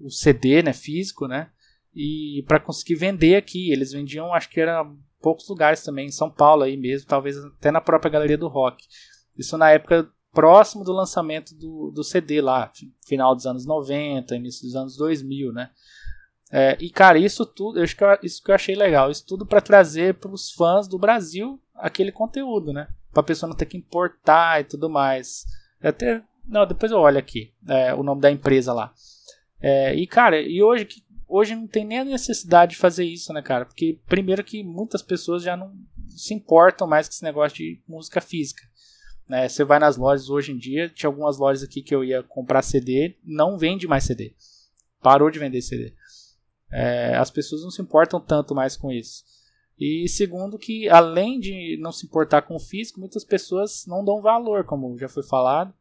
o 0.00 0.10
CD, 0.10 0.62
né, 0.62 0.72
físico, 0.72 1.26
né, 1.26 1.50
e 1.94 2.44
para 2.48 2.60
conseguir 2.60 2.94
vender 2.94 3.36
aqui. 3.36 3.70
Eles 3.70 3.92
vendiam, 3.92 4.32
acho 4.32 4.50
que 4.50 4.60
era 4.60 4.84
poucos 5.20 5.48
lugares 5.48 5.82
também, 5.82 6.06
em 6.06 6.12
São 6.12 6.30
Paulo 6.30 6.62
aí 6.62 6.76
mesmo, 6.76 7.06
talvez 7.06 7.36
até 7.36 7.70
na 7.70 7.80
própria 7.80 8.10
Galeria 8.10 8.38
do 8.38 8.48
Rock. 8.48 8.86
Isso 9.36 9.56
na 9.56 9.70
época 9.70 10.10
próximo 10.32 10.84
do 10.84 10.92
lançamento 10.92 11.54
do, 11.54 11.90
do 11.90 12.04
CD 12.04 12.40
lá, 12.40 12.72
final 13.06 13.34
dos 13.34 13.46
anos 13.46 13.66
90, 13.66 14.36
início 14.36 14.62
dos 14.62 14.76
anos 14.76 14.96
2000, 14.96 15.52
né? 15.52 15.70
É, 16.52 16.76
e 16.80 16.90
cara, 16.90 17.18
isso 17.18 17.46
tudo, 17.46 17.80
acho 17.80 17.96
que 17.96 18.02
eu, 18.02 18.18
isso 18.22 18.42
que 18.42 18.50
eu 18.50 18.54
achei 18.54 18.74
legal, 18.74 19.10
isso 19.10 19.24
tudo 19.24 19.46
para 19.46 19.60
trazer 19.60 20.14
para 20.14 20.32
os 20.32 20.50
fãs 20.50 20.88
do 20.88 20.98
Brasil 20.98 21.60
aquele 21.74 22.10
conteúdo, 22.10 22.72
né? 22.72 22.88
Para 23.12 23.20
a 23.20 23.24
pessoa 23.24 23.48
não 23.48 23.56
ter 23.56 23.66
que 23.66 23.76
importar 23.76 24.60
e 24.60 24.64
tudo 24.64 24.90
mais. 24.90 25.44
Até, 25.80 26.22
não, 26.46 26.66
depois 26.66 26.90
eu 26.90 26.98
olho 26.98 27.18
aqui 27.18 27.52
é, 27.68 27.94
o 27.94 28.02
nome 28.02 28.20
da 28.20 28.30
empresa 28.30 28.72
lá. 28.72 28.92
É, 29.60 29.94
e 29.94 30.06
cara, 30.06 30.40
e 30.40 30.62
hoje 30.62 30.88
hoje 31.30 31.54
não 31.54 31.68
tem 31.68 31.84
nem 31.84 32.00
a 32.00 32.04
necessidade 32.04 32.72
de 32.72 32.78
fazer 32.78 33.04
isso, 33.04 33.32
né, 33.32 33.40
cara? 33.40 33.64
Porque 33.64 34.00
primeiro 34.08 34.42
que 34.42 34.64
muitas 34.64 35.00
pessoas 35.00 35.44
já 35.44 35.56
não 35.56 35.72
se 36.08 36.34
importam 36.34 36.88
mais 36.88 37.06
com 37.06 37.12
esse 37.12 37.22
negócio 37.22 37.56
de 37.56 37.80
música 37.86 38.20
física. 38.20 38.62
Né? 39.28 39.48
Você 39.48 39.62
vai 39.62 39.78
nas 39.78 39.96
lojas 39.96 40.28
hoje 40.28 40.50
em 40.50 40.58
dia, 40.58 40.88
tinha 40.88 41.08
algumas 41.08 41.38
lojas 41.38 41.62
aqui 41.62 41.82
que 41.82 41.94
eu 41.94 42.02
ia 42.02 42.24
comprar 42.24 42.62
CD, 42.62 43.16
não 43.24 43.56
vende 43.56 43.86
mais 43.86 44.02
CD. 44.02 44.34
Parou 45.00 45.30
de 45.30 45.38
vender 45.38 45.62
CD. 45.62 45.94
É, 46.72 47.16
as 47.16 47.30
pessoas 47.30 47.62
não 47.62 47.70
se 47.70 47.82
importam 47.82 48.20
tanto 48.20 48.54
mais 48.54 48.76
com 48.76 48.90
isso. 48.90 49.24
E 49.78 50.06
segundo 50.08 50.58
que, 50.58 50.88
além 50.88 51.40
de 51.40 51.78
não 51.80 51.90
se 51.90 52.06
importar 52.06 52.42
com 52.42 52.54
o 52.54 52.60
físico, 52.60 53.00
muitas 53.00 53.24
pessoas 53.24 53.86
não 53.86 54.04
dão 54.04 54.20
valor, 54.20 54.64
como 54.64 54.98
já 54.98 55.08
foi 55.08 55.22
falado, 55.22 55.72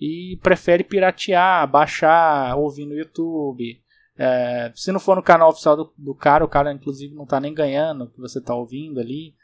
e 0.00 0.38
prefere 0.42 0.82
piratear, 0.82 1.70
baixar, 1.70 2.56
ouvir 2.56 2.86
no 2.86 2.96
YouTube. 2.96 3.80
É, 4.16 4.72
se 4.74 4.90
não 4.90 4.98
for 4.98 5.16
no 5.16 5.22
canal 5.22 5.50
oficial 5.50 5.76
do, 5.76 5.92
do 5.96 6.14
cara, 6.14 6.44
o 6.44 6.48
cara 6.48 6.72
inclusive 6.72 7.14
não 7.14 7.24
está 7.24 7.38
nem 7.38 7.54
ganhando 7.54 8.04
o 8.04 8.10
que 8.10 8.20
você 8.20 8.38
está 8.38 8.54
ouvindo 8.54 8.98
ali, 8.98 9.34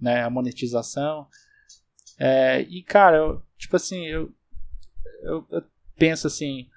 né, 0.00 0.22
a 0.22 0.30
monetização. 0.30 1.26
É, 2.18 2.60
e, 2.62 2.82
cara, 2.82 3.16
eu, 3.16 3.42
tipo 3.56 3.76
assim, 3.76 4.04
eu, 4.06 4.30
eu, 5.22 5.46
eu 5.50 5.62
penso 5.96 6.26
assim, 6.26 6.68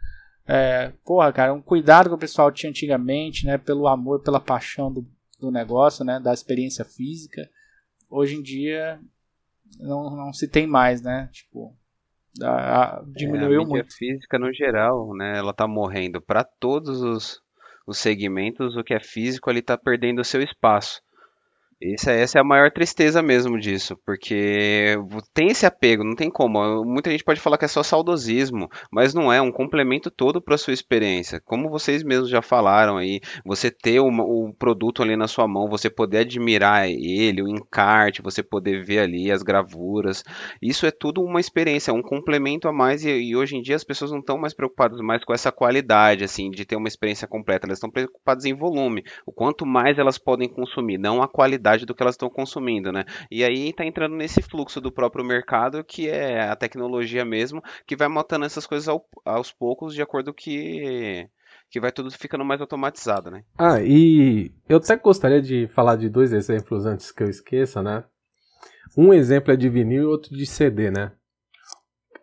é, 0.47 0.93
porra, 1.03 1.33
cara, 1.33 1.53
um 1.53 1.61
cuidado 1.61 2.09
que 2.09 2.15
o 2.15 2.19
pessoal 2.19 2.51
tinha 2.51 2.69
antigamente, 2.69 3.45
né, 3.45 3.57
pelo 3.57 3.87
amor, 3.87 4.21
pela 4.21 4.39
paixão 4.39 4.91
do, 4.91 5.05
do 5.39 5.51
negócio, 5.51 6.05
né, 6.05 6.19
da 6.19 6.33
experiência 6.33 6.85
física, 6.85 7.49
hoje 8.09 8.35
em 8.35 8.41
dia 8.41 8.99
não, 9.77 10.15
não 10.15 10.31
se 10.31 10.47
tem 10.47 10.65
mais, 10.65 11.01
né, 11.01 11.29
tipo, 11.33 11.75
a, 12.41 12.99
a, 12.99 13.03
diminuiu 13.07 13.61
é, 13.61 13.63
a 13.63 13.67
muito. 13.67 13.93
física 13.93 14.39
no 14.39 14.53
geral, 14.53 15.13
né, 15.15 15.37
ela 15.37 15.53
tá 15.53 15.67
morrendo 15.67 16.21
para 16.21 16.45
todos 16.45 17.01
os, 17.01 17.41
os 17.85 17.97
segmentos, 17.97 18.77
o 18.77 18.83
que 18.83 18.93
é 18.93 18.99
físico 19.01 19.49
ali 19.49 19.61
tá 19.61 19.77
perdendo 19.77 20.19
o 20.19 20.25
seu 20.25 20.41
espaço. 20.41 21.01
Essa, 21.79 22.11
essa 22.11 22.39
é 22.39 22.41
a 22.41 22.43
maior 22.43 22.71
tristeza 22.71 23.21
mesmo 23.21 23.59
disso, 23.59 23.95
porque 24.03 24.97
tem 25.31 25.49
esse 25.49 25.63
apego, 25.63 26.03
não 26.03 26.15
tem 26.15 26.27
como. 26.27 26.83
Muita 26.83 27.11
gente 27.11 27.23
pode 27.23 27.39
falar 27.39 27.55
que 27.55 27.65
é 27.65 27.67
só 27.67 27.83
saudosismo, 27.83 28.67
mas 28.91 29.13
não 29.13 29.31
é, 29.31 29.37
é 29.37 29.41
um 29.41 29.51
complemento 29.51 30.09
todo 30.09 30.41
para 30.41 30.57
sua 30.57 30.73
experiência. 30.73 31.39
Como 31.39 31.69
vocês 31.69 32.01
mesmos 32.01 32.29
já 32.29 32.41
falaram 32.41 32.97
aí, 32.97 33.21
você 33.45 33.69
ter 33.69 33.99
o, 33.99 34.07
o, 34.07 34.51
produto 34.55 35.03
ali 35.03 35.15
na 35.15 35.27
sua 35.27 35.47
mão, 35.47 35.69
você 35.69 35.87
poder 35.87 36.19
admirar 36.19 36.89
ele, 36.89 37.43
o 37.43 37.47
encarte, 37.47 38.23
você 38.23 38.41
poder 38.41 38.83
ver 38.83 38.99
ali 38.99 39.31
as 39.31 39.43
gravuras, 39.43 40.23
isso 40.59 40.87
é 40.87 40.89
tudo 40.89 41.21
uma 41.21 41.39
experiência, 41.39 41.93
um 41.93 42.01
complemento 42.01 42.67
a 42.67 42.73
mais. 42.73 43.05
E, 43.05 43.11
e 43.11 43.35
hoje 43.35 43.55
em 43.55 43.61
dia 43.61 43.75
as 43.75 43.83
pessoas 43.83 44.09
não 44.09 44.19
estão 44.19 44.39
mais 44.39 44.55
preocupadas 44.55 44.99
mais 44.99 45.23
com 45.23 45.31
essa 45.31 45.51
qualidade, 45.51 46.23
assim, 46.23 46.49
de 46.49 46.65
ter 46.65 46.75
uma 46.75 46.87
experiência 46.87 47.27
completa, 47.27 47.67
elas 47.67 47.77
estão 47.77 47.91
preocupadas 47.91 48.45
em 48.45 48.55
volume, 48.55 49.03
o 49.27 49.31
quanto 49.31 49.63
mais 49.63 49.99
elas 49.99 50.17
podem 50.17 50.49
consumir, 50.49 50.97
não 50.97 51.21
a 51.21 51.27
qualidade 51.27 51.66
do 51.85 51.93
que 51.93 52.01
elas 52.01 52.15
estão 52.15 52.29
consumindo, 52.29 52.91
né? 52.91 53.03
E 53.29 53.43
aí 53.43 53.69
está 53.69 53.85
entrando 53.85 54.15
nesse 54.15 54.41
fluxo 54.41 54.79
do 54.79 54.91
próprio 54.91 55.25
mercado, 55.25 55.83
que 55.83 56.07
é 56.09 56.41
a 56.41 56.55
tecnologia 56.55 57.25
mesmo, 57.25 57.61
que 57.85 57.95
vai 57.95 58.07
matando 58.07 58.45
essas 58.45 58.65
coisas 58.65 58.87
ao, 58.87 59.05
aos 59.25 59.51
poucos, 59.51 59.93
de 59.93 60.01
acordo 60.01 60.33
que 60.33 61.29
que 61.69 61.79
vai 61.79 61.91
tudo 61.91 62.09
ficando 62.11 62.45
mais 62.45 62.61
automatizado, 62.61 63.29
né? 63.29 63.43
Ah, 63.57 63.81
e 63.81 64.51
eu 64.69 64.77
até 64.77 64.95
gostaria 64.95 65.41
de 65.41 65.67
falar 65.67 65.97
de 65.97 66.09
dois 66.09 66.31
exemplos 66.31 66.85
antes 66.85 67.11
que 67.11 67.23
eu 67.23 67.29
esqueça, 67.29 67.83
né? 67.83 68.03
Um 68.97 69.13
exemplo 69.13 69.51
é 69.51 69.57
de 69.57 69.69
vinil 69.69 70.03
e 70.03 70.05
outro 70.05 70.35
de 70.35 70.45
CD, 70.45 70.89
né? 70.89 71.11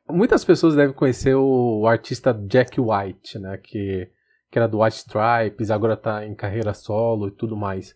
Muitas 0.08 0.44
pessoas 0.44 0.74
devem 0.74 0.94
conhecer 0.94 1.34
o 1.34 1.86
artista 1.86 2.32
Jack 2.32 2.80
White, 2.80 3.38
né? 3.38 3.58
Que, 3.58 4.10
que 4.50 4.58
era 4.58 4.68
do 4.68 4.82
White 4.82 4.96
Stripes, 4.96 5.70
agora 5.70 5.94
está 5.94 6.26
em 6.26 6.34
carreira 6.34 6.72
solo 6.72 7.28
e 7.28 7.30
tudo 7.30 7.56
mais. 7.56 7.94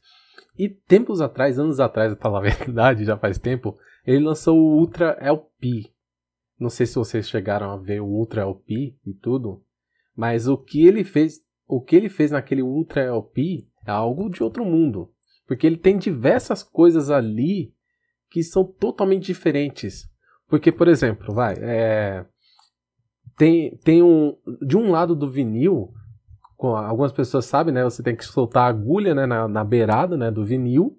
E 0.59 0.69
tempos 0.69 1.21
atrás, 1.21 1.59
anos 1.59 1.81
atrás, 1.81 2.13
pra 2.15 2.23
falar 2.23 2.39
a 2.47 2.51
verdade, 2.51 3.05
já 3.05 3.17
faz 3.17 3.39
tempo, 3.39 3.79
ele 4.07 4.25
lançou 4.25 4.59
o 4.59 4.79
Ultra 4.79 5.17
LP. 5.21 5.91
Não 6.59 6.69
sei 6.69 6.87
se 6.87 6.97
vocês 6.97 7.29
chegaram 7.29 7.71
a 7.71 7.77
ver 7.77 8.01
o 8.01 8.07
Ultra 8.07 8.43
LP 8.43 8.97
e 9.07 9.15
tudo, 9.15 9.63
mas 10.17 10.49
o 10.49 10.57
que 10.57 10.87
ele 10.87 11.05
fez, 11.05 11.41
o 11.67 11.81
que 11.81 11.95
ele 11.95 12.09
fez 12.09 12.33
naquele 12.33 12.63
Ultra 12.63 13.03
LP 13.03 13.69
é 13.87 13.91
algo 13.91 14.29
de 14.29 14.43
outro 14.43 14.65
mundo, 14.65 15.13
porque 15.47 15.67
ele 15.67 15.77
tem 15.77 15.97
diversas 15.97 16.63
coisas 16.63 17.11
ali 17.11 17.73
que 18.31 18.43
são 18.43 18.65
totalmente 18.65 19.27
diferentes. 19.27 20.09
Porque, 20.49 20.73
por 20.73 20.89
exemplo, 20.89 21.33
vai, 21.33 21.55
é, 21.59 22.27
tem, 23.37 23.77
tem 23.79 24.03
um 24.03 24.37
de 24.61 24.77
um 24.77 24.91
lado 24.91 25.15
do 25.15 25.31
vinil 25.31 25.93
algumas 26.67 27.13
pessoas 27.13 27.45
sabem, 27.45 27.73
né? 27.73 27.85
Você 27.85 28.03
tem 28.03 28.17
que 28.17 28.25
soltar 28.25 28.65
a 28.65 28.69
agulha 28.69 29.15
né, 29.15 29.27
na, 29.27 29.47
na 29.47 29.65
beirada 29.65 30.17
né, 30.17 30.31
do 30.31 30.45
vinil. 30.45 30.99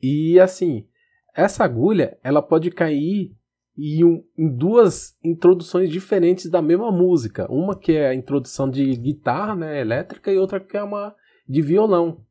E 0.00 0.40
assim, 0.40 0.86
essa 1.34 1.64
agulha 1.64 2.18
ela 2.22 2.40
pode 2.40 2.70
cair 2.70 3.36
em, 3.76 4.04
um, 4.04 4.24
em, 4.36 4.48
duas 4.48 5.16
introduções 5.22 5.90
diferentes 5.90 6.50
da 6.50 6.62
mesma 6.62 6.90
música. 6.90 7.50
Uma 7.50 7.78
que 7.78 7.92
é 7.92 8.08
a 8.08 8.14
introdução 8.14 8.70
de 8.70 8.96
guitarra 8.96 9.54
né, 9.54 9.80
elétrica 9.80 10.32
e 10.32 10.38
outra 10.38 10.58
que 10.58 10.76
é 10.76 10.82
uma 10.82 11.14
de 11.48 11.60
violão. 11.60 12.24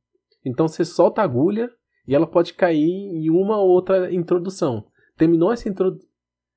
Então 0.44 0.68
você 0.68 0.84
solta 0.84 1.22
a 1.22 1.26
agulha 1.26 1.70
e 2.08 2.16
ela 2.16 2.26
pode 2.26 2.54
cair 2.54 2.90
em 2.90 3.30
uma 3.30 3.58
ou 3.58 3.70
outra 3.70 4.14
introdução. 4.14 4.86
Terminou 5.18 5.52
essa 5.52 5.70
introdução. 5.70 6.08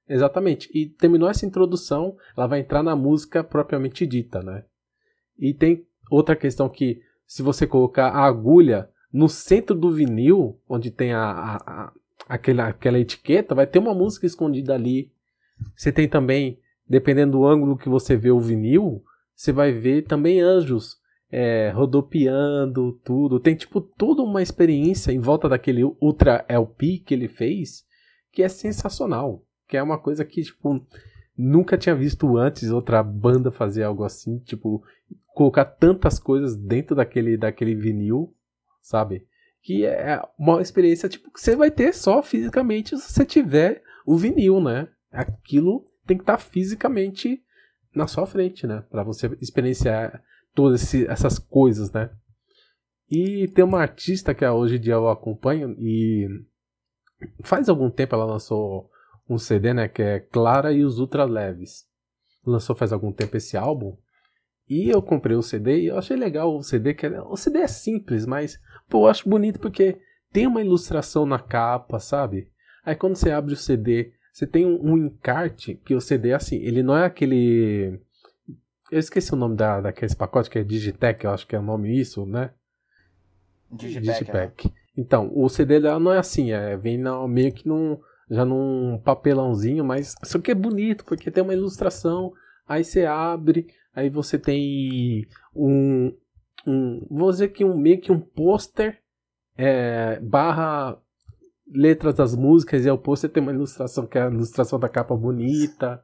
Exatamente. 0.08 0.68
E 0.74 0.86
terminou 0.86 1.28
essa 1.28 1.46
introdução, 1.46 2.16
ela 2.36 2.46
vai 2.46 2.60
entrar 2.60 2.82
na 2.82 2.96
música 2.96 3.44
propriamente 3.44 4.04
dita, 4.06 4.42
né? 4.42 4.64
E 5.40 5.54
tem 5.54 5.84
outra 6.10 6.36
questão 6.36 6.68
que, 6.68 7.00
se 7.26 7.42
você 7.42 7.66
colocar 7.66 8.08
a 8.08 8.24
agulha 8.24 8.88
no 9.12 9.28
centro 9.28 9.74
do 9.74 9.90
vinil, 9.90 10.60
onde 10.68 10.90
tem 10.90 11.12
a, 11.12 11.22
a, 11.22 11.56
a 11.56 11.92
aquela, 12.28 12.68
aquela 12.68 12.98
etiqueta, 12.98 13.54
vai 13.54 13.66
ter 13.66 13.78
uma 13.78 13.94
música 13.94 14.26
escondida 14.26 14.74
ali. 14.74 15.10
Você 15.74 15.90
tem 15.90 16.08
também, 16.08 16.60
dependendo 16.88 17.32
do 17.32 17.46
ângulo 17.46 17.76
que 17.76 17.88
você 17.88 18.16
vê 18.16 18.30
o 18.30 18.38
vinil, 18.38 19.02
você 19.34 19.52
vai 19.52 19.72
ver 19.72 20.02
também 20.02 20.40
anjos 20.40 21.00
é, 21.30 21.70
rodopiando, 21.70 22.92
tudo. 23.04 23.40
Tem 23.40 23.54
tipo 23.54 23.80
toda 23.80 24.22
uma 24.22 24.42
experiência 24.42 25.12
em 25.12 25.18
volta 25.18 25.48
daquele 25.48 25.82
Ultra 26.00 26.44
LP 26.48 26.98
que 26.98 27.14
ele 27.14 27.28
fez, 27.28 27.84
que 28.32 28.42
é 28.42 28.48
sensacional. 28.48 29.44
Que 29.66 29.76
é 29.76 29.82
uma 29.82 29.98
coisa 29.98 30.24
que, 30.24 30.42
tipo, 30.42 30.84
nunca 31.40 31.78
tinha 31.78 31.94
visto 31.94 32.36
antes 32.36 32.70
outra 32.70 33.02
banda 33.02 33.50
fazer 33.50 33.82
algo 33.82 34.04
assim, 34.04 34.38
tipo, 34.40 34.82
colocar 35.34 35.64
tantas 35.64 36.18
coisas 36.18 36.54
dentro 36.54 36.94
daquele, 36.94 37.36
daquele 37.36 37.74
vinil, 37.74 38.34
sabe? 38.82 39.26
Que 39.62 39.86
é 39.86 40.20
uma 40.38 40.60
experiência 40.60 41.08
tipo 41.08 41.32
que 41.32 41.40
você 41.40 41.56
vai 41.56 41.70
ter 41.70 41.94
só 41.94 42.22
fisicamente 42.22 42.96
se 42.98 43.12
você 43.12 43.24
tiver 43.24 43.82
o 44.04 44.16
vinil, 44.16 44.60
né? 44.60 44.88
Aquilo 45.10 45.86
tem 46.06 46.16
que 46.16 46.22
estar 46.22 46.36
tá 46.36 46.42
fisicamente 46.42 47.42
na 47.94 48.06
sua 48.06 48.26
frente, 48.26 48.66
né? 48.66 48.84
Para 48.90 49.02
você 49.02 49.26
experienciar 49.40 50.22
todas 50.54 50.82
esse, 50.82 51.06
essas 51.06 51.38
coisas, 51.38 51.90
né? 51.92 52.10
E 53.10 53.48
tem 53.48 53.64
uma 53.64 53.80
artista 53.80 54.34
que 54.34 54.46
hoje 54.46 54.76
em 54.76 54.80
dia 54.80 54.94
eu 54.94 55.08
acompanho 55.08 55.74
e 55.78 56.28
faz 57.42 57.68
algum 57.68 57.90
tempo 57.90 58.14
ela 58.14 58.24
lançou 58.24 58.89
um 59.30 59.38
CD, 59.38 59.72
né? 59.72 59.88
Que 59.88 60.02
é 60.02 60.20
Clara 60.20 60.72
e 60.72 60.84
os 60.84 60.98
Ultra 60.98 61.24
Leves. 61.24 61.86
Lançou 62.44 62.74
faz 62.74 62.92
algum 62.92 63.12
tempo 63.12 63.36
esse 63.36 63.56
álbum. 63.56 63.96
E 64.68 64.88
eu 64.88 65.00
comprei 65.00 65.36
o 65.36 65.42
CD 65.42 65.80
e 65.80 65.86
eu 65.86 65.98
achei 65.98 66.16
legal 66.16 66.54
o 66.54 66.62
CD, 66.62 66.94
que 66.94 67.06
é, 67.06 67.20
o 67.22 67.36
CD 67.36 67.58
é 67.58 67.66
simples, 67.66 68.24
mas 68.24 68.60
pô, 68.88 69.04
eu 69.04 69.10
acho 69.10 69.28
bonito 69.28 69.58
porque 69.58 69.98
tem 70.32 70.46
uma 70.46 70.60
ilustração 70.60 71.26
na 71.26 71.38
capa, 71.38 71.98
sabe? 71.98 72.48
Aí 72.84 72.94
quando 72.94 73.16
você 73.16 73.32
abre 73.32 73.52
o 73.52 73.56
CD, 73.56 74.12
você 74.32 74.46
tem 74.46 74.64
um, 74.64 74.92
um 74.92 74.96
encarte 74.96 75.74
que 75.84 75.94
o 75.94 76.00
CD 76.00 76.30
é 76.30 76.34
assim, 76.34 76.56
ele 76.56 76.84
não 76.84 76.96
é 76.96 77.04
aquele 77.04 78.00
eu 78.90 78.98
esqueci 78.98 79.32
o 79.32 79.36
nome 79.36 79.56
da, 79.56 79.80
daquele 79.80 80.14
pacote 80.14 80.50
que 80.50 80.58
é 80.58 80.64
Digitec, 80.64 81.24
eu 81.24 81.30
acho 81.30 81.46
que 81.46 81.54
é 81.54 81.58
o 81.58 81.62
nome 81.62 81.98
isso, 81.98 82.26
né? 82.26 82.50
Digipack. 83.70 84.18
Digipack. 84.18 84.72
Então, 84.96 85.30
o 85.32 85.48
CD 85.48 85.80
dela 85.80 86.00
não 86.00 86.12
é 86.12 86.18
assim, 86.18 86.50
é, 86.50 86.76
vem 86.76 86.98
na, 86.98 87.26
meio 87.28 87.52
que 87.52 87.68
num, 87.68 87.98
já 88.30 88.44
num 88.44 88.98
papelãozinho, 88.98 89.84
mas 89.84 90.14
só 90.22 90.38
que 90.38 90.52
é 90.52 90.54
bonito, 90.54 91.04
porque 91.04 91.30
tem 91.30 91.42
uma 91.42 91.54
ilustração, 91.54 92.32
aí 92.66 92.84
você 92.84 93.04
abre, 93.04 93.66
aí 93.92 94.08
você 94.08 94.38
tem 94.38 95.26
um, 95.54 96.14
um 96.66 97.06
vou 97.10 97.30
dizer 97.30 97.48
que 97.48 97.64
um 97.64 97.76
meio 97.76 98.00
que 98.00 98.12
um 98.12 98.20
pôster 98.20 99.00
é, 99.56 100.20
barra 100.20 100.96
letras 101.72 102.14
das 102.14 102.34
músicas 102.34 102.84
e 102.84 102.88
ao 102.88 102.98
pôster 102.98 103.30
tem 103.30 103.42
uma 103.42 103.52
ilustração 103.52 104.06
que 104.06 104.18
é 104.18 104.22
a 104.22 104.30
ilustração 104.30 104.78
da 104.78 104.88
capa 104.88 105.16
bonita, 105.16 106.02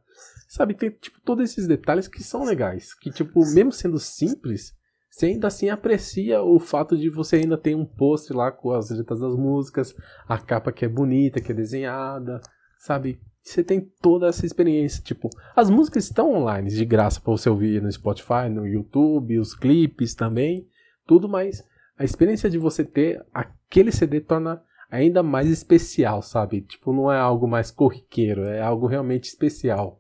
sabe, 0.49 0.75
tem 0.75 0.91
tipo 0.91 1.21
todos 1.21 1.51
esses 1.51 1.67
detalhes 1.67 2.09
que 2.09 2.23
são 2.23 2.45
legais, 2.45 2.93
que 2.93 3.11
tipo 3.11 3.41
mesmo 3.53 3.73
sendo 3.73 3.99
simples 3.99 4.75
você 5.17 5.29
ainda 5.29 5.47
assim 5.47 5.71
aprecia 5.71 6.43
o 6.43 6.61
fato 6.61 6.95
de 6.95 7.09
você 7.09 7.37
ainda 7.37 7.57
ter 7.57 7.75
um 7.75 7.87
post 7.87 8.31
lá 8.35 8.53
com 8.53 8.71
as 8.73 8.91
letras 8.91 9.21
das 9.21 9.35
músicas, 9.35 9.97
a 10.29 10.37
capa 10.37 10.71
que 10.71 10.85
é 10.85 10.89
bonita, 10.89 11.41
que 11.41 11.53
é 11.53 11.55
desenhada, 11.55 12.39
sabe? 12.79 13.19
Você 13.43 13.65
tem 13.65 13.81
toda 13.81 14.27
essa 14.27 14.45
experiência, 14.45 15.03
tipo, 15.03 15.31
as 15.55 15.71
músicas 15.71 16.05
estão 16.05 16.35
online 16.35 16.69
de 16.69 16.85
graça 16.85 17.19
para 17.19 17.31
você 17.31 17.49
ouvir 17.49 17.81
no 17.81 17.91
Spotify, 17.91 18.51
no 18.51 18.67
YouTube, 18.67 19.39
os 19.39 19.55
clipes 19.55 20.15
também, 20.15 20.69
tudo, 21.07 21.27
mas 21.27 21.67
a 21.97 22.05
experiência 22.05 22.51
de 22.51 22.59
você 22.59 22.85
ter 22.85 23.25
aquele 23.33 23.93
CD 23.93 24.21
torna 24.21 24.63
ainda 24.91 25.23
mais 25.23 25.49
especial, 25.49 26.21
sabe? 26.21 26.61
Tipo, 26.61 26.93
não 26.93 27.11
é 27.11 27.19
algo 27.19 27.49
mais 27.49 27.71
corriqueiro, 27.71 28.45
é 28.45 28.61
algo 28.61 28.87
realmente 28.87 29.25
especial. 29.25 29.99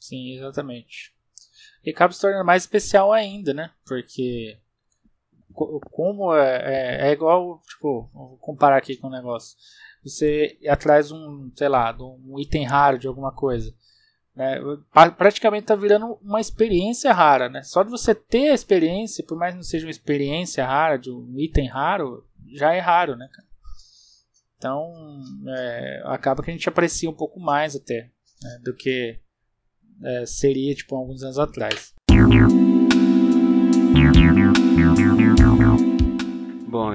Sim, 0.00 0.34
exatamente. 0.34 1.16
E 1.84 1.90
acaba 1.90 2.12
se 2.12 2.20
tornando 2.20 2.44
mais 2.44 2.62
especial 2.62 3.12
ainda, 3.12 3.54
né? 3.54 3.70
Porque 3.86 4.58
como 5.90 6.34
é, 6.34 6.56
é, 6.56 7.08
é, 7.08 7.12
igual, 7.12 7.60
tipo, 7.66 8.08
vou 8.12 8.36
comparar 8.38 8.76
aqui 8.76 8.96
com 8.96 9.08
um 9.08 9.12
negócio. 9.12 9.56
Você 10.04 10.58
atrás 10.68 11.10
um, 11.10 11.50
sei 11.54 11.68
lá, 11.68 11.94
um 11.98 12.38
item 12.38 12.64
raro 12.64 12.98
de 12.98 13.08
alguma 13.08 13.32
coisa. 13.32 13.74
Né? 14.34 14.60
Praticamente 15.16 15.64
está 15.64 15.74
virando 15.74 16.18
uma 16.22 16.40
experiência 16.40 17.12
rara, 17.12 17.48
né? 17.48 17.62
Só 17.64 17.82
de 17.82 17.90
você 17.90 18.14
ter 18.14 18.50
a 18.50 18.54
experiência, 18.54 19.24
por 19.26 19.36
mais 19.36 19.52
que 19.52 19.56
não 19.56 19.64
seja 19.64 19.84
uma 19.84 19.90
experiência 19.90 20.64
rara 20.64 20.96
de 20.96 21.10
um 21.10 21.34
item 21.38 21.66
raro, 21.66 22.24
já 22.54 22.72
é 22.72 22.78
raro, 22.78 23.16
né? 23.16 23.28
Então, 24.56 24.92
é, 25.48 26.02
acaba 26.06 26.42
que 26.42 26.50
a 26.50 26.54
gente 26.54 26.68
aprecia 26.68 27.10
um 27.10 27.14
pouco 27.14 27.40
mais 27.40 27.74
até 27.74 28.10
né, 28.42 28.60
do 28.62 28.74
que 28.74 29.18
é, 30.04 30.26
seria 30.26 30.74
tipo 30.74 30.96
alguns 30.96 31.22
anos 31.22 31.38
atrás. 31.38 31.94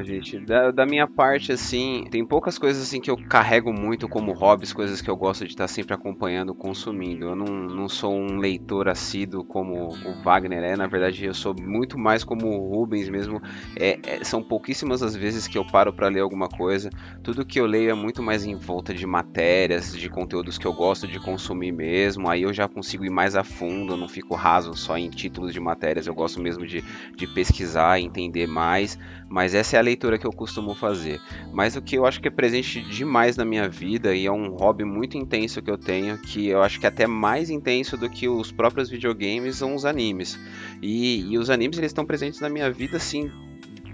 Gente, 0.01 0.39
da, 0.39 0.71
da, 0.71 0.85
minha 0.85 1.07
parte, 1.07 1.51
assim, 1.51 2.05
tem 2.09 2.25
poucas 2.25 2.57
coisas 2.57 2.81
assim 2.81 3.01
que 3.01 3.11
eu 3.11 3.17
carrego 3.17 3.73
muito 3.73 4.07
como 4.07 4.31
hobbies, 4.31 4.71
coisas 4.71 5.01
que 5.01 5.09
eu 5.09 5.15
gosto 5.15 5.45
de 5.45 5.51
estar 5.51 5.67
sempre 5.67 5.93
acompanhando, 5.93 6.55
consumindo. 6.55 7.25
Eu 7.25 7.35
não, 7.35 7.45
não 7.45 7.89
sou 7.89 8.15
um 8.15 8.37
leitor 8.37 8.87
assíduo 8.87 9.43
como 9.43 9.89
o 9.89 10.23
Wagner 10.23 10.63
é, 10.63 10.75
na 10.75 10.87
verdade, 10.87 11.25
eu 11.25 11.33
sou 11.33 11.53
muito 11.59 11.97
mais 11.97 12.23
como 12.23 12.47
o 12.47 12.69
Rubens 12.69 13.09
mesmo. 13.09 13.41
É, 13.75 13.99
é, 14.03 14.23
são 14.23 14.41
pouquíssimas 14.41 15.03
as 15.03 15.15
vezes 15.15 15.47
que 15.47 15.57
eu 15.57 15.65
paro 15.65 15.93
para 15.93 16.07
ler 16.07 16.21
alguma 16.21 16.47
coisa. 16.47 16.89
Tudo 17.21 17.45
que 17.45 17.59
eu 17.59 17.65
leio 17.65 17.89
é 17.89 17.93
muito 17.93 18.21
mais 18.21 18.45
em 18.45 18.55
volta 18.55 18.93
de 18.93 19.05
matérias, 19.05 19.95
de 19.95 20.09
conteúdos 20.09 20.57
que 20.57 20.65
eu 20.65 20.73
gosto 20.73 21.07
de 21.07 21.19
consumir 21.19 21.71
mesmo. 21.71 22.29
Aí 22.29 22.43
eu 22.43 22.53
já 22.53 22.67
consigo 22.67 23.05
ir 23.05 23.09
mais 23.09 23.35
a 23.35 23.43
fundo, 23.43 23.93
eu 23.93 23.97
não 23.97 24.07
fico 24.07 24.35
raso 24.35 24.73
só 24.75 24.97
em 24.97 25.09
títulos 25.09 25.53
de 25.53 25.59
matérias, 25.59 26.07
eu 26.07 26.13
gosto 26.13 26.41
mesmo 26.41 26.65
de, 26.65 26.83
de 27.15 27.27
pesquisar, 27.27 27.99
entender 27.99 28.47
mais. 28.47 28.97
Mas 29.29 29.53
essa 29.53 29.75
é 29.75 29.79
a 29.79 29.82
leitura 29.83 30.17
que 30.17 30.25
eu 30.25 30.31
costumo 30.31 30.73
fazer. 30.73 31.21
Mas 31.51 31.75
o 31.75 31.81
que 31.81 31.95
eu 31.95 32.05
acho 32.05 32.19
que 32.19 32.27
é 32.27 32.31
presente 32.31 32.81
demais 32.81 33.37
na 33.37 33.45
minha 33.45 33.69
vida 33.69 34.15
e 34.15 34.25
é 34.25 34.31
um 34.31 34.49
hobby 34.49 34.83
muito 34.83 35.17
intenso 35.17 35.61
que 35.61 35.69
eu 35.69 35.77
tenho, 35.77 36.17
que 36.17 36.47
eu 36.47 36.63
acho 36.63 36.79
que 36.79 36.85
é 36.85 36.89
até 36.89 37.05
mais 37.05 37.49
intenso 37.49 37.97
do 37.97 38.09
que 38.09 38.27
os 38.27 38.51
próprios 38.51 38.89
videogames, 38.89 39.57
são 39.57 39.75
os 39.75 39.85
animes. 39.85 40.39
E, 40.81 41.31
e 41.31 41.37
os 41.37 41.49
animes 41.49 41.77
eles 41.77 41.91
estão 41.91 42.05
presentes 42.05 42.39
na 42.39 42.49
minha 42.49 42.71
vida 42.71 42.97
assim 42.97 43.29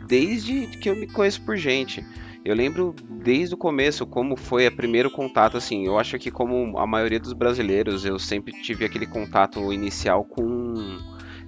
desde 0.08 0.66
que 0.66 0.90
eu 0.90 0.96
me 0.96 1.06
conheço 1.06 1.42
por 1.42 1.56
gente. 1.56 2.04
Eu 2.44 2.56
lembro 2.56 2.96
desde 3.24 3.54
o 3.54 3.58
começo 3.58 4.08
como 4.08 4.36
foi 4.36 4.66
o 4.66 4.76
primeiro 4.76 5.12
contato, 5.12 5.56
assim, 5.56 5.86
eu 5.86 6.00
acho 6.00 6.18
que 6.18 6.32
como 6.32 6.78
a 6.80 6.88
maioria 6.88 7.20
dos 7.20 7.34
brasileiros, 7.34 8.06
eu 8.06 8.18
sempre 8.18 8.54
tive 8.62 8.86
aquele 8.86 9.06
contato 9.06 9.72
inicial 9.72 10.24
com 10.24 10.74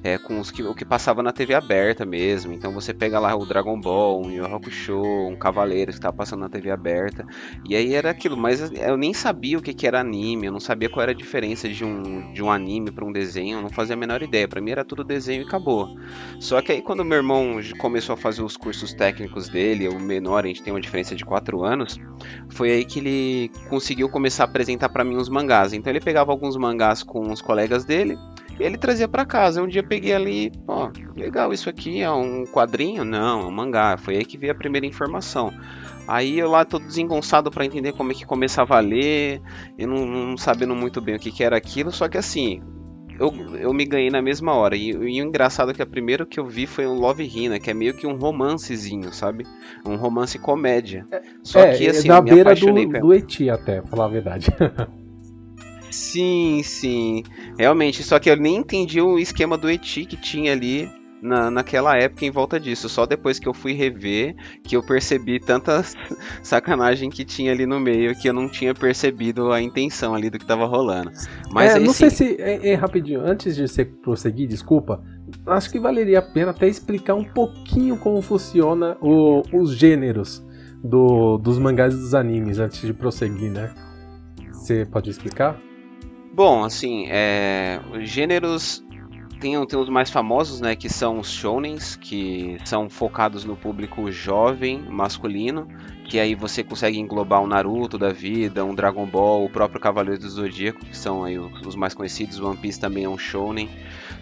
é, 0.03 0.17
com 0.17 0.39
os 0.39 0.49
que, 0.49 0.63
o 0.63 0.73
que 0.73 0.83
passava 0.83 1.21
na 1.21 1.31
TV 1.31 1.53
aberta 1.53 2.05
mesmo. 2.05 2.53
Então 2.53 2.71
você 2.71 2.93
pega 2.93 3.19
lá 3.19 3.35
o 3.35 3.45
Dragon 3.45 3.79
Ball, 3.79 4.21
um 4.25 4.31
Yu 4.31 4.45
Hakusho, 4.45 5.01
um 5.01 5.35
Cavaleiro 5.35 5.91
que 5.91 5.97
estava 5.97 6.15
passando 6.15 6.41
na 6.41 6.49
TV 6.49 6.71
aberta. 6.71 7.25
E 7.67 7.75
aí 7.75 7.93
era 7.93 8.09
aquilo, 8.09 8.35
mas 8.35 8.71
eu 8.71 8.97
nem 8.97 9.13
sabia 9.13 9.57
o 9.57 9.61
que, 9.61 9.73
que 9.73 9.85
era 9.85 9.99
anime, 9.99 10.47
eu 10.47 10.51
não 10.51 10.59
sabia 10.59 10.89
qual 10.89 11.03
era 11.03 11.11
a 11.11 11.15
diferença 11.15 11.69
de 11.69 11.85
um, 11.85 12.33
de 12.33 12.43
um 12.43 12.51
anime 12.51 12.91
para 12.91 13.05
um 13.05 13.11
desenho, 13.11 13.57
eu 13.57 13.61
não 13.61 13.69
fazia 13.69 13.95
a 13.95 13.97
menor 13.97 14.21
ideia. 14.23 14.47
Para 14.47 14.61
mim 14.61 14.71
era 14.71 14.83
tudo 14.83 15.03
desenho 15.03 15.43
e 15.43 15.45
acabou. 15.45 15.95
Só 16.39 16.61
que 16.61 16.71
aí 16.71 16.81
quando 16.81 17.05
meu 17.05 17.17
irmão 17.17 17.59
começou 17.77 18.13
a 18.13 18.17
fazer 18.17 18.41
os 18.41 18.57
cursos 18.57 18.93
técnicos 18.93 19.49
dele, 19.49 19.87
o 19.87 19.99
menor, 19.99 20.45
a 20.45 20.47
gente 20.47 20.63
tem 20.63 20.73
uma 20.73 20.81
diferença 20.81 21.15
de 21.15 21.23
4 21.23 21.63
anos, 21.63 21.99
foi 22.49 22.71
aí 22.71 22.85
que 22.85 22.99
ele 22.99 23.51
conseguiu 23.69 24.09
começar 24.09 24.43
a 24.43 24.47
apresentar 24.47 24.89
para 24.89 25.03
mim 25.03 25.15
os 25.15 25.29
mangás. 25.29 25.73
Então 25.73 25.91
ele 25.91 25.99
pegava 25.99 26.31
alguns 26.31 26.57
mangás 26.57 27.03
com 27.03 27.31
os 27.31 27.41
colegas 27.41 27.85
dele, 27.85 28.17
ele 28.59 28.77
trazia 28.77 29.07
para 29.07 29.25
casa. 29.25 29.61
Um 29.61 29.67
dia 29.67 29.81
eu 29.81 29.87
peguei 29.87 30.13
ali, 30.13 30.51
ó, 30.67 30.89
legal, 31.15 31.53
isso 31.53 31.69
aqui 31.69 32.01
é 32.01 32.11
um 32.11 32.45
quadrinho? 32.45 33.03
Não, 33.03 33.41
é 33.41 33.45
um 33.45 33.51
mangá. 33.51 33.97
Foi 33.97 34.17
aí 34.17 34.25
que 34.25 34.37
veio 34.37 34.51
a 34.51 34.55
primeira 34.55 34.85
informação. 34.85 35.51
Aí 36.07 36.39
eu 36.39 36.49
lá 36.49 36.65
todo 36.65 36.85
desengonçado 36.85 37.51
para 37.51 37.65
entender 37.65 37.93
como 37.93 38.11
é 38.11 38.15
que 38.15 38.25
começava 38.25 38.75
a 38.75 38.79
ler, 38.79 39.41
e 39.77 39.85
não, 39.85 40.05
não 40.05 40.37
sabendo 40.37 40.75
muito 40.75 40.99
bem 40.99 41.15
o 41.15 41.19
que, 41.19 41.31
que 41.31 41.43
era 41.43 41.55
aquilo, 41.55 41.91
só 41.91 42.09
que 42.09 42.17
assim, 42.17 42.61
eu, 43.21 43.31
eu 43.57 43.73
me 43.73 43.85
ganhei 43.85 44.09
na 44.09 44.21
mesma 44.21 44.53
hora. 44.53 44.75
E, 44.75 44.89
e, 44.89 44.95
o 44.95 45.07
engraçado 45.07 45.71
é 45.71 45.73
que 45.73 45.81
a 45.81 45.85
primeira 45.85 46.25
que 46.25 46.39
eu 46.39 46.45
vi 46.45 46.65
foi 46.65 46.87
um 46.87 46.95
Love 46.95 47.23
Hina, 47.23 47.59
que 47.59 47.69
é 47.69 47.73
meio 47.73 47.93
que 47.93 48.07
um 48.07 48.17
romancezinho, 48.17 49.13
sabe? 49.13 49.45
Um 49.85 49.95
romance 49.95 50.39
comédia. 50.39 51.05
Só 51.43 51.59
é, 51.59 51.77
que 51.77 51.87
assim, 51.87 52.07
é 52.07 52.11
na 52.11 52.21
beira 52.21 52.55
do, 52.55 52.99
do 52.99 53.13
Eti 53.13 53.49
até, 53.49 53.81
pra 53.81 53.89
falar 53.91 54.05
a 54.05 54.09
verdade. 54.09 54.47
Sim, 55.91 56.61
sim. 56.63 57.23
Realmente, 57.57 58.03
só 58.03 58.19
que 58.19 58.29
eu 58.29 58.37
nem 58.37 58.57
entendi 58.57 59.01
o 59.01 59.19
esquema 59.19 59.57
do 59.57 59.69
Eti 59.69 60.05
que 60.05 60.17
tinha 60.17 60.53
ali 60.53 60.89
na, 61.21 61.51
naquela 61.51 61.95
época 61.97 62.25
em 62.25 62.31
volta 62.31 62.59
disso. 62.59 62.89
Só 62.89 63.05
depois 63.05 63.37
que 63.37 63.47
eu 63.47 63.53
fui 63.53 63.73
rever 63.73 64.35
que 64.63 64.75
eu 64.75 64.83
percebi 64.83 65.39
tanta 65.39 65.83
sacanagem 66.41 67.09
que 67.09 67.23
tinha 67.23 67.51
ali 67.51 67.65
no 67.65 67.79
meio 67.79 68.15
que 68.15 68.27
eu 68.27 68.33
não 68.33 68.49
tinha 68.49 68.73
percebido 68.73 69.51
a 69.51 69.61
intenção 69.61 70.15
ali 70.15 70.29
do 70.29 70.39
que 70.39 70.45
tava 70.45 70.65
rolando. 70.65 71.11
Mas 71.51 71.71
é, 71.71 71.77
aí, 71.77 71.83
não 71.83 71.93
sim. 71.93 72.09
sei 72.09 72.09
se. 72.09 72.41
É, 72.41 72.69
é, 72.69 72.75
rapidinho, 72.75 73.21
antes 73.21 73.55
de 73.55 73.67
você 73.67 73.85
prosseguir, 73.85 74.47
desculpa. 74.47 75.03
Acho 75.45 75.69
que 75.69 75.79
valeria 75.79 76.19
a 76.19 76.21
pena 76.21 76.51
até 76.51 76.67
explicar 76.67 77.15
um 77.15 77.23
pouquinho 77.23 77.95
como 77.97 78.21
funciona 78.21 78.97
o, 78.99 79.43
os 79.53 79.77
gêneros 79.77 80.43
do, 80.83 81.37
dos 81.37 81.57
mangás 81.57 81.93
e 81.93 81.97
dos 81.97 82.13
animes 82.13 82.59
antes 82.59 82.81
de 82.81 82.93
prosseguir, 82.93 83.51
né? 83.51 83.73
Você 84.51 84.85
pode 84.85 85.09
explicar? 85.09 85.57
Bom, 86.33 86.63
assim, 86.63 87.07
é, 87.09 87.79
os 87.93 88.09
gêneros 88.09 88.83
tem, 89.41 89.65
tem 89.65 89.79
os 89.79 89.89
mais 89.89 90.09
famosos, 90.09 90.61
né, 90.61 90.75
que 90.75 90.87
são 90.87 91.19
os 91.19 91.29
shounens, 91.29 91.95
que 91.95 92.57
são 92.63 92.89
focados 92.89 93.43
no 93.43 93.57
público 93.57 94.11
jovem, 94.11 94.79
masculino, 94.83 95.67
que 96.07 96.19
aí 96.19 96.35
você 96.35 96.63
consegue 96.63 96.99
englobar 96.99 97.41
um 97.41 97.47
Naruto 97.47 97.97
da 97.97 98.13
vida, 98.13 98.63
um 98.63 98.75
Dragon 98.75 99.05
Ball, 99.05 99.43
o 99.43 99.49
próprio 99.49 99.81
Cavaleiro 99.81 100.21
do 100.21 100.29
Zodíaco, 100.29 100.85
que 100.85 100.95
são 100.95 101.23
aí 101.23 101.39
os 101.39 101.75
mais 101.75 101.93
conhecidos, 101.93 102.39
One 102.39 102.55
Piece 102.55 102.79
também 102.79 103.05
é 103.05 103.09
um 103.09 103.17
shounen. 103.17 103.67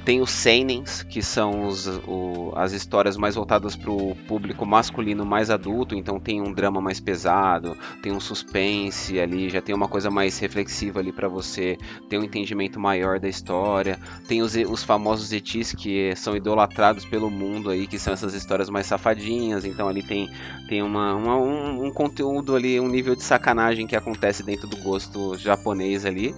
Tem 0.09 0.21
os 0.21 0.31
seinens, 0.31 1.03
que 1.03 1.21
são 1.21 1.67
os, 1.67 1.85
o, 2.07 2.51
as 2.55 2.71
histórias 2.71 3.15
mais 3.15 3.35
voltadas 3.35 3.75
para 3.75 3.91
o 3.91 4.15
público 4.27 4.65
masculino 4.65 5.23
mais 5.23 5.51
adulto, 5.51 5.93
então 5.93 6.19
tem 6.19 6.41
um 6.41 6.51
drama 6.51 6.81
mais 6.81 6.99
pesado, 6.99 7.77
tem 8.01 8.11
um 8.11 8.19
suspense 8.19 9.19
ali, 9.19 9.51
já 9.51 9.61
tem 9.61 9.75
uma 9.75 9.87
coisa 9.87 10.09
mais 10.09 10.39
reflexiva 10.39 10.99
ali 10.99 11.11
para 11.11 11.27
você 11.27 11.77
ter 12.09 12.17
um 12.17 12.23
entendimento 12.23 12.79
maior 12.79 13.19
da 13.19 13.29
história. 13.29 13.99
Tem 14.27 14.41
os, 14.41 14.55
os 14.55 14.83
famosos 14.83 15.31
etis 15.31 15.73
que 15.73 16.15
são 16.15 16.35
idolatrados 16.35 17.05
pelo 17.05 17.29
mundo 17.29 17.69
aí, 17.69 17.85
que 17.85 17.99
são 17.99 18.11
essas 18.11 18.33
histórias 18.33 18.67
mais 18.67 18.87
safadinhas, 18.87 19.63
então 19.63 19.87
ali 19.87 20.01
tem, 20.01 20.27
tem 20.67 20.81
uma, 20.81 21.13
uma 21.13 21.37
um, 21.37 21.85
um 21.85 21.91
conteúdo 21.91 22.55
ali, 22.55 22.79
um 22.79 22.89
nível 22.89 23.15
de 23.15 23.21
sacanagem 23.21 23.85
que 23.85 23.95
acontece 23.95 24.41
dentro 24.41 24.67
do 24.67 24.77
gosto 24.77 25.37
japonês 25.37 26.03
ali. 26.03 26.33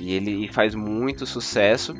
E 0.00 0.14
ele 0.14 0.48
faz 0.50 0.74
muito 0.74 1.26
sucesso. 1.26 1.94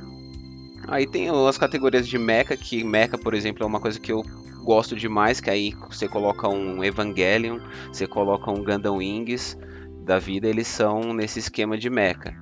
Aí 0.88 1.06
tem 1.06 1.28
as 1.28 1.58
categorias 1.58 2.06
de 2.06 2.18
mecha, 2.18 2.56
que 2.56 2.84
mecha, 2.84 3.18
por 3.18 3.34
exemplo, 3.34 3.64
é 3.64 3.66
uma 3.66 3.80
coisa 3.80 3.98
que 3.98 4.12
eu 4.12 4.22
gosto 4.62 4.94
demais, 4.96 5.40
que 5.40 5.50
aí 5.50 5.72
você 5.88 6.08
coloca 6.08 6.48
um 6.48 6.82
Evangelion, 6.82 7.58
você 7.88 8.06
coloca 8.06 8.50
um 8.50 8.62
Gundam 8.62 8.96
Wings 8.96 9.56
da 10.04 10.18
vida, 10.18 10.48
eles 10.48 10.68
são 10.68 11.12
nesse 11.12 11.38
esquema 11.38 11.76
de 11.76 11.90
mecha. 11.90 12.34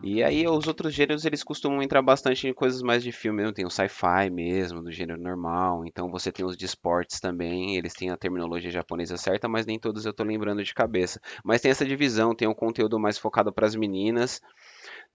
E 0.00 0.22
aí 0.22 0.46
os 0.46 0.68
outros 0.68 0.94
gêneros 0.94 1.24
eles 1.24 1.42
costumam 1.42 1.82
entrar 1.82 2.00
bastante 2.00 2.46
em 2.46 2.54
coisas 2.54 2.82
mais 2.82 3.02
de 3.02 3.10
filme, 3.10 3.42
não 3.42 3.52
tem 3.52 3.66
o 3.66 3.70
sci-fi 3.70 4.30
mesmo, 4.30 4.80
do 4.80 4.92
gênero 4.92 5.20
normal. 5.20 5.84
Então 5.84 6.08
você 6.08 6.30
tem 6.30 6.46
os 6.46 6.56
de 6.56 6.64
esportes 6.64 7.18
também, 7.18 7.76
eles 7.76 7.92
têm 7.94 8.10
a 8.10 8.16
terminologia 8.16 8.70
japonesa 8.70 9.16
certa, 9.16 9.48
mas 9.48 9.66
nem 9.66 9.78
todos 9.78 10.06
eu 10.06 10.12
tô 10.12 10.22
lembrando 10.22 10.62
de 10.62 10.72
cabeça. 10.72 11.20
Mas 11.44 11.60
tem 11.60 11.70
essa 11.70 11.84
divisão, 11.84 12.34
tem 12.34 12.46
um 12.46 12.54
conteúdo 12.54 12.98
mais 12.98 13.18
focado 13.18 13.52
para 13.52 13.66
as 13.66 13.74
meninas 13.74 14.40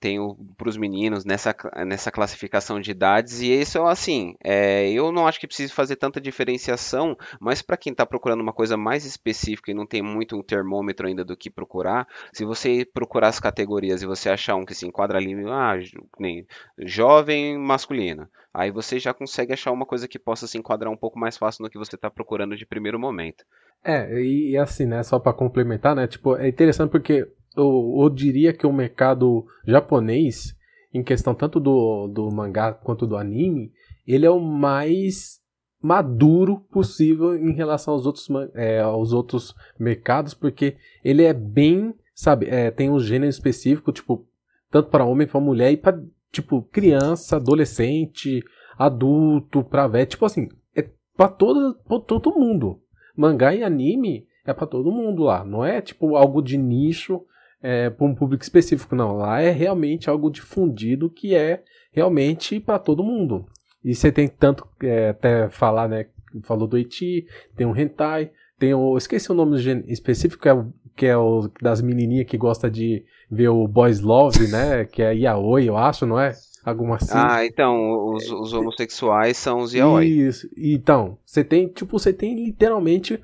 tenho 0.04 0.36
para 0.58 0.68
os 0.68 0.76
meninos 0.76 1.24
nessa, 1.24 1.56
nessa 1.88 2.12
classificação 2.12 2.78
de 2.82 2.92
idades 2.92 3.40
e 3.40 3.54
isso 3.54 3.78
é 3.78 3.90
assim 3.90 4.36
é, 4.44 4.92
eu 4.92 5.14
não 5.14 5.26
acho 5.26 5.40
que 5.40 5.48
precise 5.48 5.72
fazer 5.72 5.96
tanta 5.96 6.20
diferenciação 6.20 7.16
mas 7.40 7.62
para 7.62 7.78
quem 7.78 7.94
está 7.94 8.06
procurando 8.06 8.42
uma 8.42 8.52
coisa 8.52 8.76
mais 8.76 9.06
específica 9.06 9.72
e 9.72 9.74
não 9.74 9.86
tem 9.86 10.02
muito 10.02 10.36
um 10.36 10.44
termômetro 10.44 11.08
ainda 11.08 11.24
do 11.24 11.38
que 11.38 11.50
procurar 11.50 12.06
se 12.34 12.44
você 12.44 12.86
procurar 12.94 13.30
as 13.30 13.40
categorias 13.40 14.02
e 14.02 14.06
você 14.06 14.30
achar 14.30 14.56
um 14.56 14.66
que 14.66 14.76
se 14.76 14.86
enquadra 14.86 15.18
ali 15.18 15.36
ah, 15.48 15.80
nem 16.20 16.46
jovem 16.80 17.58
masculino 17.58 18.28
aí 18.54 18.72
você 18.72 19.00
já 19.00 19.14
consegue 19.14 19.54
achar 19.54 19.72
uma 19.72 19.86
coisa 19.86 20.06
que 20.06 20.20
possa 20.20 20.48
se 20.48 20.58
enquadrar 20.58 20.92
um 20.92 20.98
pouco 20.98 21.18
mais 21.18 21.38
fácil 21.38 21.64
no 21.64 21.70
que 21.70 21.78
você 21.78 21.96
está 21.96 22.10
procurando 22.10 22.58
de 22.58 22.66
primeiro 22.66 23.00
momento. 23.00 23.46
É 23.84 24.22
e 24.22 24.58
assim 24.58 24.86
né 24.86 25.02
só 25.04 25.20
para 25.20 25.34
complementar 25.34 25.96
né 25.96 26.08
tipo 26.08 26.38
é 26.38 26.48
interessante 26.48 26.90
porque 26.90 27.28
eu, 27.56 28.00
eu 28.02 28.10
diria 28.10 28.54
que 28.54 28.66
o 28.66 28.74
mercado 28.74 29.46
japonês, 29.66 30.56
em 30.94 31.04
questão 31.04 31.34
tanto 31.34 31.60
do, 31.60 32.08
do 32.08 32.32
mangá 32.32 32.74
quanto 32.74 33.08
do 33.08 33.18
anime, 33.18 33.72
ele 34.08 34.26
é 34.26 34.30
o 34.30 34.40
mais 34.40 35.42
maduro 35.82 36.60
possível 36.72 37.36
em 37.36 37.54
relação 37.54 37.94
aos 37.94 38.06
outros, 38.06 38.28
é, 38.54 38.80
aos 38.80 39.12
outros 39.12 39.54
mercados, 39.78 40.34
porque 40.34 40.78
ele 41.04 41.24
é 41.24 41.34
bem, 41.34 41.94
sabe, 42.16 42.48
é, 42.48 42.72
tem 42.72 42.90
um 42.90 43.00
gênero 43.00 43.30
específico, 43.30 43.92
tipo, 43.92 44.26
tanto 44.72 44.90
para 44.90 45.06
homem, 45.06 45.28
para 45.28 45.42
mulher 45.42 45.72
e 45.72 45.78
para, 45.78 46.02
tipo, 46.32 46.62
criança, 46.72 47.36
adolescente, 47.36 48.44
adulto, 48.78 49.64
pra 49.64 49.88
velho, 49.88 50.08
tipo 50.08 50.26
assim, 50.26 50.48
é 50.76 50.88
para 51.16 51.28
todo, 51.28 51.76
pra 51.86 52.00
todo 52.00 52.40
mundo. 52.40 52.80
Mangá 53.16 53.54
e 53.54 53.64
anime 53.64 54.26
é 54.46 54.54
para 54.54 54.66
todo 54.66 54.92
mundo 54.92 55.24
lá, 55.24 55.44
não 55.44 55.64
é 55.64 55.82
tipo 55.82 56.16
algo 56.16 56.42
de 56.42 56.58
nicho 56.58 57.24
é, 57.64 57.90
para 57.90 58.06
um 58.06 58.14
público 58.14 58.44
específico, 58.44 58.94
não. 58.94 59.16
Lá 59.16 59.40
é 59.40 59.50
realmente 59.50 60.10
algo 60.10 60.30
difundido 60.30 61.10
que 61.10 61.34
é 61.34 61.64
realmente 61.94 62.60
para 62.60 62.78
todo 62.78 63.04
mundo. 63.04 63.46
E 63.84 63.96
você 63.96 64.12
tem 64.12 64.28
tanto, 64.28 64.68
é, 64.84 65.10
até 65.10 65.50
falar, 65.50 65.88
né? 65.88 66.08
Falou 66.44 66.68
do 66.68 66.78
Eti, 66.78 67.26
tem 67.56 67.66
o 67.66 67.78
Hentai, 67.78 68.32
tem 68.60 68.74
o. 68.74 68.98
Esqueci 68.98 69.32
o 69.32 69.36
nome 69.36 69.58
específico, 69.88 70.42
que 70.42 70.50
é 70.50 70.54
o, 70.54 70.74
que 70.96 71.06
é 71.06 71.18
o 71.18 71.50
das 71.62 71.82
menininhas 71.82 72.28
que 72.28 72.38
gosta 72.38 72.70
de 72.70 73.06
ver 73.30 73.50
o 73.50 73.68
Boys 73.68 74.02
Love, 74.02 74.48
né? 74.48 74.86
Que 74.86 75.02
é 75.02 75.14
Yaoi, 75.14 75.68
eu 75.68 75.78
acho, 75.78 76.06
não 76.06 76.20
é? 76.20 76.34
Alguma 76.66 76.96
assim. 76.96 77.12
Ah, 77.14 77.46
então, 77.46 78.14
os, 78.14 78.32
os 78.32 78.54
homossexuais 78.54 79.38
são 79.38 79.60
os 79.60 79.74
Yaoi. 79.74 80.08
Isso, 80.08 80.50
então, 80.58 81.18
você 81.26 81.44
tem, 81.44 81.68
tipo, 81.68 82.00
você 82.00 82.14
tem 82.14 82.36
literalmente 82.36 83.20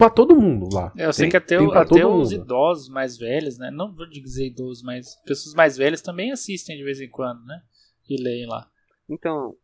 para 0.00 0.08
todo 0.08 0.34
mundo 0.34 0.74
lá. 0.74 0.90
É, 0.96 1.04
eu 1.04 1.12
sei 1.12 1.24
tem, 1.24 1.30
que 1.30 1.36
até, 1.36 1.60
o, 1.60 1.70
até 1.72 2.06
os 2.06 2.32
idosos 2.32 2.88
mais 2.88 3.18
velhos, 3.18 3.58
né? 3.58 3.70
Não 3.70 3.94
vou 3.94 4.08
dizer 4.08 4.46
idosos, 4.46 4.82
mas 4.82 5.14
pessoas 5.26 5.54
mais 5.54 5.76
velhas 5.76 6.00
também 6.00 6.32
assistem 6.32 6.78
de 6.78 6.82
vez 6.82 7.02
em 7.02 7.08
quando, 7.10 7.44
né? 7.44 7.60
E 8.08 8.16
leem 8.16 8.46
lá. 8.46 8.66
Então, 9.06 9.54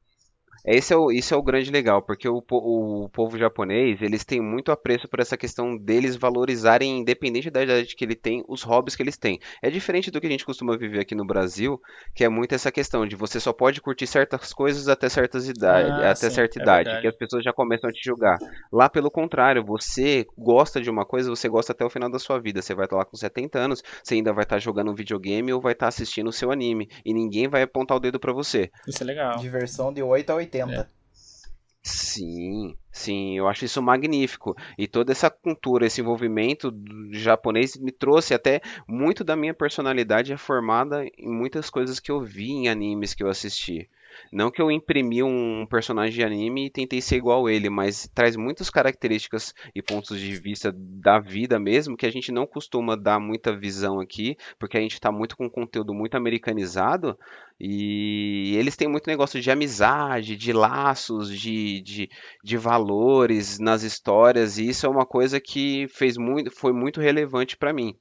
esse 0.65 0.93
é 0.93 0.97
o, 0.97 1.11
isso 1.11 1.35
é 1.35 1.37
o 1.37 1.43
grande 1.43 1.71
legal, 1.71 2.03
porque 2.03 2.29
o, 2.29 2.43
o 2.51 3.09
povo 3.11 3.39
japonês, 3.39 4.01
eles 4.03 4.25
têm 4.25 4.41
muito 4.41 4.73
apreço 4.73 5.09
por 5.09 5.21
essa 5.21 5.37
questão 5.37 5.77
deles 5.77 6.17
valorizarem, 6.17 6.99
independente 6.99 7.51
da 7.51 7.63
idade 7.63 7.95
que 7.95 8.05
ele 8.05 8.15
tem, 8.15 8.45
os 8.49 8.63
hobbies 8.63 8.97
que 8.97 9.03
eles 9.03 9.17
têm. 9.17 9.39
É 9.63 9.71
diferente 9.71 10.11
do 10.11 10.21
que 10.21 10.27
a 10.27 10.31
gente 10.31 10.45
costuma 10.45 10.77
viver 10.77 11.01
aqui 11.01 11.15
no 11.15 11.27
Brasil, 11.27 11.81
que 12.15 12.25
é 12.25 12.29
muito 12.29 12.55
essa 12.55 12.73
questão 12.73 13.07
de 13.07 13.17
você 13.17 13.39
só 13.39 13.53
pode 13.53 13.81
curtir 13.81 14.07
certas 14.07 14.53
coisas 14.53 14.89
até 14.89 15.09
certas 15.09 15.49
idades, 15.49 15.91
ah, 15.93 16.11
até 16.11 16.29
sim, 16.29 16.31
certa 16.31 16.59
é 16.59 16.63
idade, 16.63 16.85
verdade. 16.85 17.03
que 17.03 17.09
as 17.09 17.17
pessoas 17.17 17.45
já 17.45 17.53
começam 17.53 17.89
a 17.89 17.93
te 17.93 18.03
julgar. 18.05 18.39
Lá 18.73 18.89
pelo 18.89 19.11
contrário, 19.11 19.65
você 19.65 20.27
gosta 20.37 20.81
de 20.81 20.91
uma 20.91 21.05
coisa, 21.05 21.31
você 21.31 21.49
gosta 21.49 21.73
até 21.73 21.85
o 21.85 21.91
final 21.91 22.11
da 22.11 22.19
sua 22.19 22.41
vida. 22.41 22.63
Você 22.63 22.75
vai 22.75 22.87
estar 22.87 22.97
lá 22.97 23.05
com 23.05 23.17
70 23.17 23.59
anos, 23.59 23.83
você 24.03 24.15
ainda 24.15 24.33
vai 24.33 24.45
estar 24.45 24.59
jogando 24.59 24.91
um 24.91 24.95
videogame 24.95 25.53
ou 25.53 25.61
vai 25.61 25.73
estar 25.73 25.89
assistindo 25.89 26.29
o 26.29 26.33
seu 26.33 26.51
anime 26.51 26.89
e 27.05 27.13
ninguém 27.13 27.49
vai 27.49 27.63
apontar 27.63 27.97
o 27.97 28.01
dedo 28.01 28.19
para 28.19 28.33
você. 28.33 28.71
Isso 28.87 29.03
é 29.03 29.07
legal. 29.07 29.39
Diversão 29.39 29.93
de 29.93 30.03
8 30.03 30.31
a 30.31 30.35
80. 30.37 30.46
80. 30.47 30.73
É. 30.93 30.97
Sim, 31.83 32.77
sim, 32.91 33.39
eu 33.39 33.47
acho 33.47 33.65
isso 33.65 33.81
magnífico. 33.81 34.57
E 34.77 34.89
toda 34.89 35.13
essa 35.13 35.31
cultura, 35.31 35.87
esse 35.87 36.01
envolvimento 36.01 36.73
japonês 37.13 37.77
me 37.77 37.93
trouxe 37.93 38.35
até 38.35 38.61
muito 38.89 39.23
da 39.23 39.37
minha 39.37 39.55
personalidade 39.55 40.33
é 40.33 40.37
formada 40.37 41.05
em 41.17 41.29
muitas 41.29 41.71
coisas 41.71 42.01
que 42.01 42.11
eu 42.11 42.21
vi 42.21 42.51
em 42.51 42.69
animes 42.69 43.15
que 43.15 43.23
eu 43.23 43.29
assisti. 43.29 43.89
Não 44.33 44.51
que 44.51 44.61
eu 44.61 44.71
imprimi 44.71 45.23
um 45.23 45.67
personagem 45.67 46.15
de 46.15 46.25
anime 46.25 46.67
e 46.67 46.71
tentei 46.71 47.01
ser 47.01 47.17
igual 47.17 47.47
a 47.47 47.53
ele, 47.53 47.71
mas 47.71 48.09
traz 48.15 48.37
muitas 48.37 48.71
características 48.71 49.55
e 49.75 49.83
pontos 49.83 50.19
de 50.19 50.35
vista 50.37 50.73
da 50.75 51.19
vida 51.19 51.59
mesmo 51.59 51.97
que 51.97 52.07
a 52.07 52.11
gente 52.11 52.33
não 52.33 52.47
costuma 52.47 52.97
dar 52.97 53.19
muita 53.21 53.57
visão 53.57 54.01
aqui, 54.01 54.37
porque 54.59 54.77
a 54.77 54.81
gente 54.81 54.95
está 54.95 55.11
muito 55.11 55.37
com 55.37 55.49
conteúdo 55.49 55.95
muito 55.95 56.17
americanizado 56.17 57.19
e 57.59 58.55
eles 58.57 58.77
têm 58.77 58.89
muito 58.89 59.09
negócio 59.09 59.41
de 59.41 59.51
amizade, 59.51 60.37
de 60.37 60.53
laços, 60.53 61.31
de, 61.31 61.81
de, 61.81 62.09
de 62.45 62.57
valores 62.57 63.59
nas 63.59 63.83
histórias, 63.83 64.59
e 64.59 64.69
isso 64.69 64.87
é 64.87 64.89
uma 64.89 65.07
coisa 65.07 65.41
que 65.41 65.87
fez 65.89 66.17
muito, 66.19 66.51
foi 66.51 66.73
muito 66.73 67.01
relevante 67.01 67.57
para 67.57 67.73
mim 67.73 67.97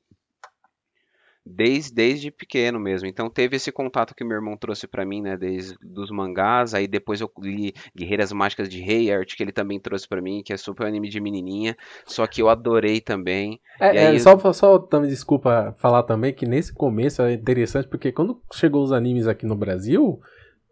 desde, 1.46 1.94
desde 1.94 2.32
pequeno 2.32 2.80
mesmo. 2.80 3.08
Então 3.08 3.30
teve 3.30 3.56
esse 3.56 3.72
contato 3.72 4.16
que 4.16 4.24
meu 4.24 4.36
irmão 4.36 4.58
trouxe 4.58 4.88
para 4.88 5.06
mim, 5.06 5.22
né, 5.22 5.38
desde 5.38 5.76
dos 5.82 6.10
mangás, 6.10 6.74
aí 6.74 6.88
depois 6.88 7.22
eu 7.22 7.32
li 7.40 7.74
Guerreiras 7.96 8.32
Mágicas 8.32 8.68
de 8.68 8.82
Rei 8.82 9.14
Art, 9.14 9.36
que 9.36 9.44
ele 9.44 9.52
também 9.52 9.80
trouxe 9.80 10.08
para 10.08 10.22
mim, 10.22 10.42
que 10.44 10.52
é 10.52 10.58
super 10.58 10.88
anime 10.88 11.08
de 11.10 11.22
menininha, 11.22 11.78
só 12.06 12.26
que 12.26 12.42
eu 12.42 12.50
adorei 12.50 13.00
também. 13.00 13.60
É, 13.80 14.16
é 14.16 14.20
só, 14.20 14.38
só 14.54 14.80
também 14.80 15.10
desculpa 15.10 15.76
falar 15.78 16.04
também 16.04 16.34
que 16.34 16.46
nesse 16.46 16.74
começo 16.74 17.22
é 17.22 17.34
interessante 17.34 17.88
porque 17.88 18.12
quando 18.12 18.42
chegou 18.54 18.84
os 18.84 18.92
animes 18.92 19.28
aqui 19.28 19.46
no 19.46 19.56
Brasil, 19.56 20.20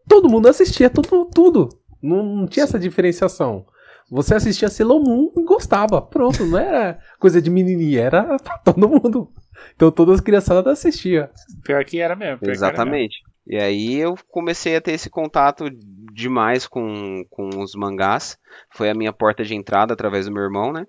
todo 0.08 0.30
mundo 0.30 0.48
assistia 0.48 0.90
tudo, 0.90 1.26
tudo. 1.26 1.70
Não, 2.02 2.24
não 2.24 2.48
tinha 2.48 2.64
essa 2.64 2.80
diferenciação. 2.80 3.66
Você 4.12 4.36
assistia 4.36 4.70
Sailor 4.70 5.02
Moon 5.02 5.32
e 5.38 5.44
gostava. 5.44 6.02
Pronto, 6.02 6.46
não 6.46 6.58
era 6.58 7.00
coisa 7.20 7.42
de 7.42 7.50
menininha, 7.50 8.02
era 8.02 8.38
pra 8.38 8.58
todo 8.58 8.88
mundo. 8.88 9.32
Então 9.76 9.92
todas 9.92 10.16
as 10.16 10.22
criançadas 10.22 10.80
assistiam. 10.80 11.28
Pior 11.64 11.84
que 11.86 12.00
era 12.00 12.16
mesmo. 12.16 12.40
Exatamente. 12.44 13.18
Era 13.22 13.28
mesmo. 13.28 13.34
E 13.46 13.58
aí 13.58 13.96
eu 14.00 14.16
comecei 14.30 14.76
a 14.76 14.82
ter 14.82 14.94
esse 14.94 15.10
contato 15.10 15.66
demais 16.14 16.66
com, 16.66 17.26
com 17.30 17.50
os 17.62 17.74
mangás. 17.76 18.38
Foi 18.72 18.90
a 18.90 18.94
minha 18.94 19.12
porta 19.12 19.44
de 19.44 19.56
entrada 19.56 19.94
através 19.94 20.26
do 20.26 20.32
meu 20.32 20.44
irmão, 20.44 20.72
né? 20.72 20.86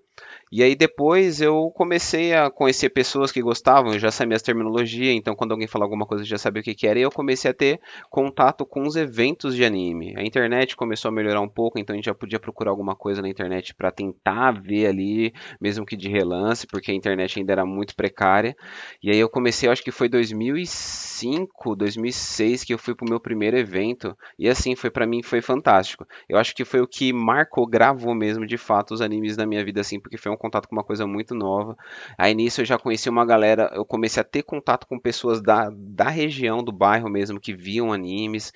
E 0.50 0.62
aí 0.62 0.74
depois 0.74 1.40
eu 1.40 1.70
comecei 1.74 2.34
a 2.34 2.50
conhecer 2.50 2.90
pessoas 2.90 3.32
que 3.32 3.42
gostavam, 3.42 3.92
eu 3.92 3.98
já 3.98 4.10
sabia 4.10 4.36
as 4.36 4.42
terminologias, 4.42 5.14
então 5.14 5.34
quando 5.34 5.52
alguém 5.52 5.66
falava 5.66 5.86
alguma 5.86 6.06
coisa 6.06 6.22
eu 6.22 6.28
já 6.28 6.38
sabia 6.38 6.60
o 6.60 6.64
que, 6.64 6.74
que 6.74 6.86
era, 6.86 6.98
e 6.98 7.02
eu 7.02 7.10
comecei 7.10 7.50
a 7.50 7.54
ter 7.54 7.80
contato 8.10 8.64
com 8.64 8.82
os 8.82 8.96
eventos 8.96 9.54
de 9.54 9.64
anime. 9.64 10.14
A 10.16 10.22
internet 10.22 10.76
começou 10.76 11.08
a 11.08 11.12
melhorar 11.12 11.40
um 11.40 11.48
pouco, 11.48 11.78
então 11.78 11.94
a 11.94 11.96
gente 11.96 12.06
já 12.06 12.14
podia 12.14 12.38
procurar 12.38 12.70
alguma 12.70 12.94
coisa 12.94 13.20
na 13.20 13.28
internet 13.28 13.74
para 13.74 13.90
tentar 13.90 14.52
ver 14.52 14.86
ali, 14.86 15.32
mesmo 15.60 15.84
que 15.84 15.96
de 15.96 16.08
relance, 16.08 16.66
porque 16.66 16.90
a 16.90 16.94
internet 16.94 17.38
ainda 17.38 17.52
era 17.52 17.66
muito 17.66 17.94
precária. 17.94 18.56
E 19.02 19.10
aí 19.10 19.18
eu 19.18 19.28
comecei, 19.28 19.68
acho 19.68 19.82
que 19.82 19.90
foi 19.90 20.08
2005, 20.08 21.76
2006 21.76 22.64
que 22.64 22.74
eu 22.74 22.78
fui 22.78 22.94
pro 22.94 23.08
meu 23.08 23.20
primeiro 23.20 23.56
evento, 23.56 24.16
e 24.38 24.48
assim, 24.48 24.76
foi 24.76 24.90
para 24.90 25.06
mim 25.06 25.22
foi 25.22 25.40
fantástico. 25.40 26.06
Eu 26.28 26.38
acho 26.38 26.54
que 26.54 26.64
foi 26.64 26.80
o 26.80 26.86
que 26.86 27.12
marcou, 27.12 27.66
gravou 27.66 28.14
mesmo 28.14 28.46
de 28.46 28.56
fato 28.56 28.94
os 28.94 29.00
animes 29.00 29.36
na 29.36 29.46
minha 29.46 29.64
vida 29.64 29.80
assim, 29.80 29.98
porque 30.00 30.16
foi 30.16 30.30
um 30.30 30.33
contato 30.36 30.68
com 30.68 30.74
uma 30.74 30.84
coisa 30.84 31.06
muito 31.06 31.34
nova. 31.34 31.76
Aí 32.18 32.34
nisso 32.34 32.60
eu 32.60 32.64
já 32.64 32.78
conheci 32.78 33.08
uma 33.08 33.24
galera, 33.24 33.70
eu 33.74 33.84
comecei 33.84 34.20
a 34.20 34.24
ter 34.24 34.42
contato 34.42 34.86
com 34.86 34.98
pessoas 34.98 35.42
da, 35.42 35.70
da 35.72 36.08
região, 36.08 36.62
do 36.62 36.72
bairro 36.72 37.08
mesmo, 37.10 37.40
que 37.40 37.54
viam 37.54 37.92
animes. 37.92 38.52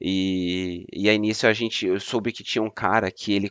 E, 0.00 0.86
e 0.92 1.08
aí 1.08 1.18
nisso 1.18 1.46
a 1.46 1.52
gente, 1.52 1.86
eu 1.86 2.00
soube 2.00 2.32
que 2.32 2.42
tinha 2.44 2.62
um 2.62 2.70
cara 2.70 3.10
que 3.10 3.32
ele 3.32 3.50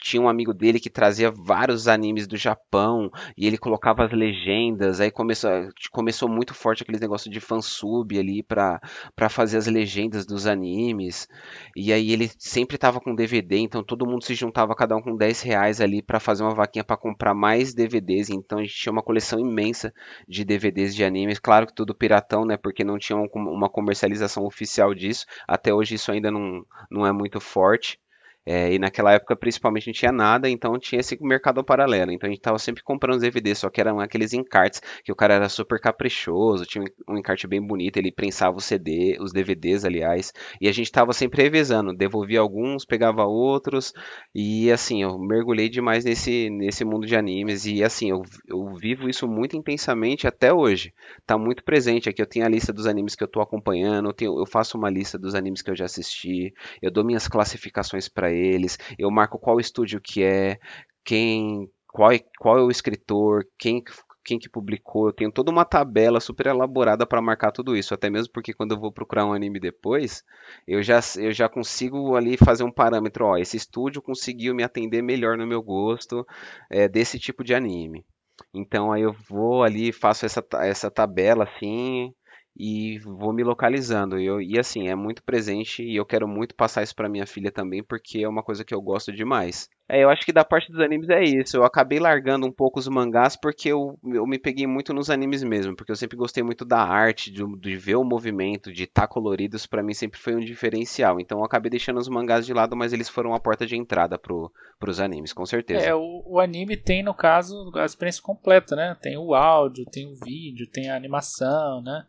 tinha 0.00 0.22
um 0.22 0.28
amigo 0.28 0.54
dele 0.54 0.80
que 0.80 0.88
trazia 0.88 1.30
vários 1.30 1.88
animes 1.88 2.26
do 2.26 2.36
Japão 2.36 3.10
e 3.36 3.46
ele 3.46 3.58
colocava 3.58 4.04
as 4.04 4.12
legendas. 4.12 5.00
Aí 5.00 5.10
começou, 5.10 5.50
começou 5.90 6.28
muito 6.28 6.54
forte 6.54 6.82
aquele 6.82 6.98
negócio 6.98 7.30
de 7.30 7.40
fansub 7.40 8.18
ali 8.18 8.42
para 8.42 8.80
fazer 9.28 9.58
as 9.58 9.66
legendas 9.66 10.24
dos 10.24 10.46
animes. 10.46 11.28
E 11.76 11.92
aí 11.92 12.12
ele 12.12 12.30
sempre 12.38 12.78
tava 12.78 13.00
com 13.00 13.14
DVD, 13.14 13.58
então 13.58 13.82
todo 13.82 14.06
mundo 14.06 14.24
se 14.24 14.34
juntava, 14.34 14.74
cada 14.74 14.96
um 14.96 15.02
com 15.02 15.16
10 15.16 15.42
reais 15.42 15.80
ali 15.80 16.00
para 16.00 16.20
fazer 16.20 16.42
uma 16.42 16.54
vaquinha 16.54 16.84
para 16.84 16.96
comprar 16.96 17.34
mais 17.34 17.74
DVDs. 17.74 18.30
Então 18.30 18.58
a 18.58 18.62
gente 18.62 18.74
tinha 18.74 18.92
uma 18.92 19.02
coleção 19.02 19.38
imensa 19.40 19.92
de 20.28 20.44
DVDs 20.44 20.94
de 20.94 21.04
animes. 21.04 21.38
Claro 21.38 21.66
que 21.66 21.74
tudo 21.74 21.94
piratão, 21.94 22.44
né? 22.44 22.56
Porque 22.56 22.84
não 22.84 22.98
tinha 22.98 23.18
uma 23.18 23.68
comercialização 23.68 24.44
oficial 24.44 24.94
disso. 24.94 25.26
Até 25.46 25.74
hoje 25.74 25.96
isso 25.96 26.12
ainda 26.12 26.30
não, 26.30 26.64
não 26.90 27.06
é 27.06 27.12
muito 27.12 27.40
forte. 27.40 27.98
É, 28.46 28.72
e 28.72 28.78
naquela 28.78 29.12
época, 29.12 29.36
principalmente, 29.36 29.88
não 29.88 29.92
tinha 29.92 30.10
nada, 30.10 30.48
então 30.48 30.78
tinha 30.78 31.00
esse 31.00 31.18
mercado 31.22 31.62
paralelo. 31.62 32.10
Então 32.10 32.26
a 32.26 32.32
gente 32.32 32.40
tava 32.40 32.58
sempre 32.58 32.82
comprando 32.82 33.16
os 33.16 33.22
DVDs, 33.22 33.58
só 33.58 33.68
que 33.68 33.80
eram 33.80 34.00
aqueles 34.00 34.32
encartes 34.32 34.80
que 35.04 35.12
o 35.12 35.14
cara 35.14 35.34
era 35.34 35.48
super 35.50 35.78
caprichoso, 35.78 36.64
tinha 36.64 36.82
um 37.06 37.18
encarte 37.18 37.46
bem 37.46 37.60
bonito, 37.60 37.98
ele 37.98 38.10
prensava 38.10 38.56
o 38.56 38.60
CD, 38.60 39.18
os 39.20 39.32
DVDs, 39.32 39.84
aliás, 39.84 40.32
e 40.60 40.66
a 40.66 40.72
gente 40.72 40.90
tava 40.90 41.12
sempre 41.12 41.42
revezando, 41.42 41.94
devolvia 41.94 42.40
alguns, 42.40 42.86
pegava 42.86 43.24
outros, 43.26 43.92
e 44.34 44.70
assim, 44.72 45.02
eu 45.02 45.18
mergulhei 45.18 45.68
demais 45.68 46.04
nesse, 46.04 46.48
nesse 46.48 46.84
mundo 46.84 47.06
de 47.06 47.16
animes, 47.16 47.66
e 47.66 47.84
assim, 47.84 48.10
eu, 48.10 48.22
eu 48.48 48.74
vivo 48.76 49.08
isso 49.10 49.28
muito 49.28 49.56
intensamente 49.56 50.26
até 50.26 50.52
hoje. 50.52 50.94
Tá 51.26 51.36
muito 51.36 51.62
presente 51.62 52.08
aqui, 52.08 52.22
eu 52.22 52.26
tenho 52.26 52.46
a 52.46 52.48
lista 52.48 52.72
dos 52.72 52.86
animes 52.86 53.14
que 53.14 53.22
eu 53.22 53.28
tô 53.28 53.40
acompanhando, 53.42 54.08
eu, 54.08 54.12
tenho, 54.14 54.38
eu 54.38 54.46
faço 54.46 54.78
uma 54.78 54.88
lista 54.88 55.18
dos 55.18 55.34
animes 55.34 55.60
que 55.60 55.70
eu 55.70 55.76
já 55.76 55.84
assisti, 55.84 56.54
eu 56.80 56.90
dou 56.90 57.04
minhas 57.04 57.28
classificações 57.28 58.08
para 58.08 58.32
eles, 58.38 58.78
eu 58.98 59.10
marco 59.10 59.38
qual 59.38 59.60
estúdio 59.60 60.00
que 60.00 60.22
é, 60.22 60.58
quem, 61.04 61.68
qual, 61.88 62.12
é, 62.12 62.20
qual 62.38 62.58
é 62.58 62.62
o 62.62 62.70
escritor, 62.70 63.44
quem 63.58 63.82
quem 64.28 64.38
que 64.38 64.48
publicou, 64.48 65.06
eu 65.06 65.12
tenho 65.12 65.32
toda 65.32 65.50
uma 65.50 65.64
tabela 65.64 66.20
super 66.20 66.48
elaborada 66.48 67.06
para 67.06 67.22
marcar 67.22 67.50
tudo 67.50 67.74
isso, 67.74 67.94
até 67.94 68.10
mesmo 68.10 68.30
porque 68.30 68.52
quando 68.52 68.72
eu 68.72 68.78
vou 68.78 68.92
procurar 68.92 69.24
um 69.24 69.32
anime 69.32 69.58
depois, 69.58 70.22
eu 70.66 70.82
já, 70.82 71.00
eu 71.16 71.32
já 71.32 71.48
consigo 71.48 72.14
ali 72.14 72.36
fazer 72.36 72.62
um 72.62 72.70
parâmetro, 72.70 73.24
ó, 73.24 73.38
esse 73.38 73.56
estúdio 73.56 74.02
conseguiu 74.02 74.54
me 74.54 74.62
atender 74.62 75.00
melhor 75.00 75.38
no 75.38 75.46
meu 75.46 75.62
gosto 75.62 76.26
é, 76.70 76.86
desse 76.86 77.18
tipo 77.18 77.42
de 77.42 77.54
anime. 77.54 78.04
Então 78.52 78.92
aí 78.92 79.00
eu 79.00 79.14
vou 79.30 79.62
ali, 79.62 79.92
faço 79.92 80.26
essa, 80.26 80.44
essa 80.60 80.90
tabela 80.90 81.44
assim, 81.44 82.12
e 82.58 82.98
vou 82.98 83.32
me 83.32 83.44
localizando. 83.44 84.18
Eu, 84.18 84.40
e 84.40 84.58
assim, 84.58 84.88
é 84.88 84.94
muito 84.96 85.22
presente 85.22 85.80
e 85.84 85.94
eu 85.94 86.04
quero 86.04 86.26
muito 86.26 86.56
passar 86.56 86.82
isso 86.82 86.94
para 86.94 87.08
minha 87.08 87.24
filha 87.24 87.52
também, 87.52 87.84
porque 87.84 88.18
é 88.24 88.28
uma 88.28 88.42
coisa 88.42 88.64
que 88.64 88.74
eu 88.74 88.82
gosto 88.82 89.12
demais. 89.12 89.68
É, 89.88 90.02
eu 90.02 90.10
acho 90.10 90.22
que 90.22 90.32
da 90.32 90.44
parte 90.44 90.70
dos 90.70 90.80
animes 90.80 91.08
é 91.08 91.22
isso. 91.22 91.56
Eu 91.56 91.64
acabei 91.64 92.00
largando 92.00 92.46
um 92.46 92.52
pouco 92.52 92.78
os 92.80 92.88
mangás 92.88 93.36
porque 93.36 93.68
eu, 93.68 93.98
eu 94.04 94.26
me 94.26 94.38
peguei 94.38 94.66
muito 94.66 94.92
nos 94.92 95.08
animes 95.08 95.42
mesmo, 95.42 95.74
porque 95.74 95.92
eu 95.92 95.96
sempre 95.96 96.16
gostei 96.16 96.42
muito 96.42 96.64
da 96.64 96.80
arte, 96.80 97.30
de, 97.30 97.42
de 97.58 97.76
ver 97.76 97.94
o 97.94 98.04
movimento, 98.04 98.72
de 98.72 98.82
estar 98.82 99.02
tá 99.02 99.08
coloridos, 99.08 99.64
para 99.64 99.82
mim 99.82 99.94
sempre 99.94 100.18
foi 100.18 100.34
um 100.34 100.40
diferencial. 100.40 101.20
Então 101.20 101.38
eu 101.38 101.44
acabei 101.44 101.70
deixando 101.70 101.98
os 101.98 102.08
mangás 102.08 102.44
de 102.44 102.52
lado, 102.52 102.76
mas 102.76 102.92
eles 102.92 103.08
foram 103.08 103.34
a 103.34 103.40
porta 103.40 103.64
de 103.64 103.76
entrada 103.76 104.18
pro, 104.18 104.52
pros 104.80 104.98
animes, 104.98 105.32
com 105.32 105.46
certeza. 105.46 105.86
É, 105.86 105.94
o, 105.94 106.24
o 106.26 106.40
anime 106.40 106.76
tem, 106.76 107.04
no 107.04 107.14
caso, 107.14 107.70
a 107.76 107.84
experiência 107.84 108.22
completa, 108.22 108.74
né? 108.74 108.96
Tem 109.00 109.16
o 109.16 109.32
áudio, 109.32 109.86
tem 109.86 110.06
o 110.06 110.16
vídeo, 110.16 110.68
tem 110.70 110.90
a 110.90 110.96
animação, 110.96 111.80
né? 111.82 112.04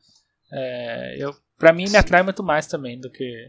É, 0.52 1.16
eu, 1.18 1.36
pra 1.58 1.74
mim, 1.74 1.90
me 1.90 1.98
atrai 1.98 2.24
muito 2.24 2.44
mais 2.44 2.68
também 2.68 3.00
do 3.00 3.10
que. 3.10 3.48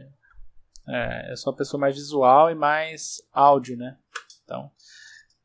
É, 0.89 1.33
eu 1.33 1.37
sou 1.37 1.53
uma 1.53 1.57
pessoa 1.57 1.81
mais 1.81 1.95
visual 1.95 2.51
e 2.51 2.55
mais 2.55 3.23
áudio, 3.33 3.77
né? 3.77 3.97
Então. 4.45 4.71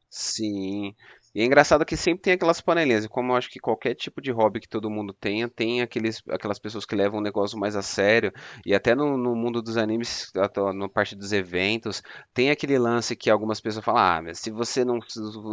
Sim. 0.10 0.95
E 1.36 1.42
é 1.42 1.46
engraçado 1.46 1.86
que 1.86 1.98
sempre 1.98 2.22
tem 2.22 2.34
aquelas 2.34 2.62
panelinhas, 2.62 3.04
e 3.04 3.10
como 3.10 3.34
eu 3.34 3.36
acho 3.36 3.50
que 3.50 3.60
qualquer 3.60 3.94
tipo 3.94 4.22
de 4.22 4.32
hobby 4.32 4.62
que 4.62 4.70
todo 4.70 4.90
mundo 4.90 5.12
tenha, 5.12 5.50
tem 5.50 5.82
aqueles, 5.82 6.24
aquelas 6.30 6.58
pessoas 6.58 6.86
que 6.86 6.96
levam 6.96 7.20
o 7.20 7.22
negócio 7.22 7.60
mais 7.60 7.76
a 7.76 7.82
sério, 7.82 8.32
e 8.66 8.74
até 8.74 8.96
no, 8.96 9.18
no 9.18 9.36
mundo 9.36 9.62
dos 9.62 9.76
animes, 9.76 10.32
na 10.34 10.88
parte 10.88 11.14
dos 11.14 11.34
eventos, 11.34 12.02
tem 12.34 12.52
aquele 12.52 12.80
lance 12.80 13.18
que 13.18 13.30
algumas 13.30 13.60
pessoas 13.60 13.84
falam, 13.84 14.02
ah, 14.02 14.22
mas 14.24 14.40
se 14.40 14.50
você 14.50 14.86
não, 14.86 15.00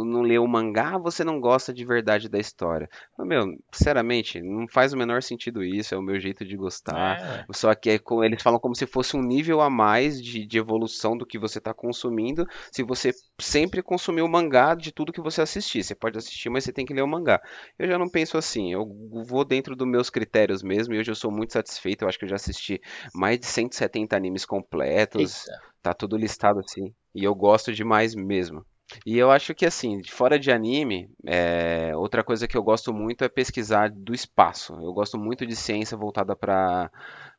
não 0.05 0.21
lê 0.21 0.39
o 0.39 0.47
mangá, 0.47 0.97
você 0.97 1.21
não 1.21 1.41
gosta 1.41 1.73
de 1.73 1.83
verdade 1.83 2.29
da 2.29 2.39
história. 2.39 2.89
Mas, 3.17 3.27
meu, 3.27 3.45
sinceramente, 3.73 4.41
não 4.41 4.65
faz 4.69 4.93
o 4.93 4.97
menor 4.97 5.21
sentido 5.21 5.61
isso, 5.61 5.93
é 5.93 5.97
o 5.97 6.01
meu 6.01 6.17
jeito 6.17 6.45
de 6.45 6.55
gostar, 6.55 7.19
é. 7.19 7.45
só 7.51 7.75
que 7.75 7.89
é, 7.89 7.99
eles 8.23 8.41
falam 8.41 8.57
como 8.57 8.73
se 8.73 8.87
fosse 8.87 9.17
um 9.17 9.21
nível 9.21 9.59
a 9.59 9.69
mais 9.69 10.23
de, 10.23 10.45
de 10.45 10.57
evolução 10.57 11.17
do 11.17 11.25
que 11.25 11.37
você 11.37 11.57
está 11.57 11.73
consumindo, 11.73 12.47
se 12.71 12.83
você 12.83 13.11
sempre 13.37 13.83
consumir 13.83 14.21
o 14.21 14.29
mangá 14.29 14.75
de 14.75 14.93
tudo 14.93 15.11
que 15.11 15.19
você 15.19 15.41
assistir 15.41 15.72
assistir. 15.73 15.83
Você 15.83 15.95
pode 15.95 16.17
assistir, 16.17 16.49
mas 16.49 16.63
você 16.63 16.71
tem 16.71 16.85
que 16.85 16.93
ler 16.93 17.01
o 17.01 17.07
mangá. 17.07 17.41
Eu 17.77 17.87
já 17.87 17.97
não 17.97 18.09
penso 18.09 18.37
assim. 18.37 18.71
Eu 18.71 18.85
vou 19.25 19.43
dentro 19.43 19.75
dos 19.75 19.87
meus 19.87 20.09
critérios 20.09 20.61
mesmo. 20.61 20.93
E 20.93 20.99
hoje 20.99 21.11
eu 21.11 21.15
sou 21.15 21.31
muito 21.31 21.53
satisfeito. 21.53 22.03
Eu 22.03 22.09
acho 22.09 22.19
que 22.19 22.25
eu 22.25 22.29
já 22.29 22.35
assisti 22.35 22.81
mais 23.13 23.39
de 23.39 23.45
170 23.45 24.15
animes 24.15 24.45
completos. 24.45 25.47
Eita. 25.47 25.61
Tá 25.81 25.93
tudo 25.93 26.17
listado 26.17 26.59
assim. 26.59 26.93
E 27.15 27.23
eu 27.23 27.33
gosto 27.33 27.73
demais 27.73 28.13
mesmo. 28.13 28.65
E 29.05 29.17
eu 29.17 29.31
acho 29.31 29.55
que 29.55 29.65
assim, 29.65 30.01
fora 30.03 30.37
de 30.37 30.51
anime, 30.51 31.09
é... 31.25 31.95
outra 31.95 32.23
coisa 32.23 32.47
que 32.47 32.55
eu 32.55 32.61
gosto 32.61 32.93
muito 32.93 33.23
é 33.23 33.29
pesquisar 33.29 33.89
do 33.89 34.13
espaço. 34.13 34.73
Eu 34.81 34.93
gosto 34.93 35.17
muito 35.17 35.45
de 35.45 35.55
ciência 35.55 35.97
voltada 35.97 36.35
para 36.35 36.91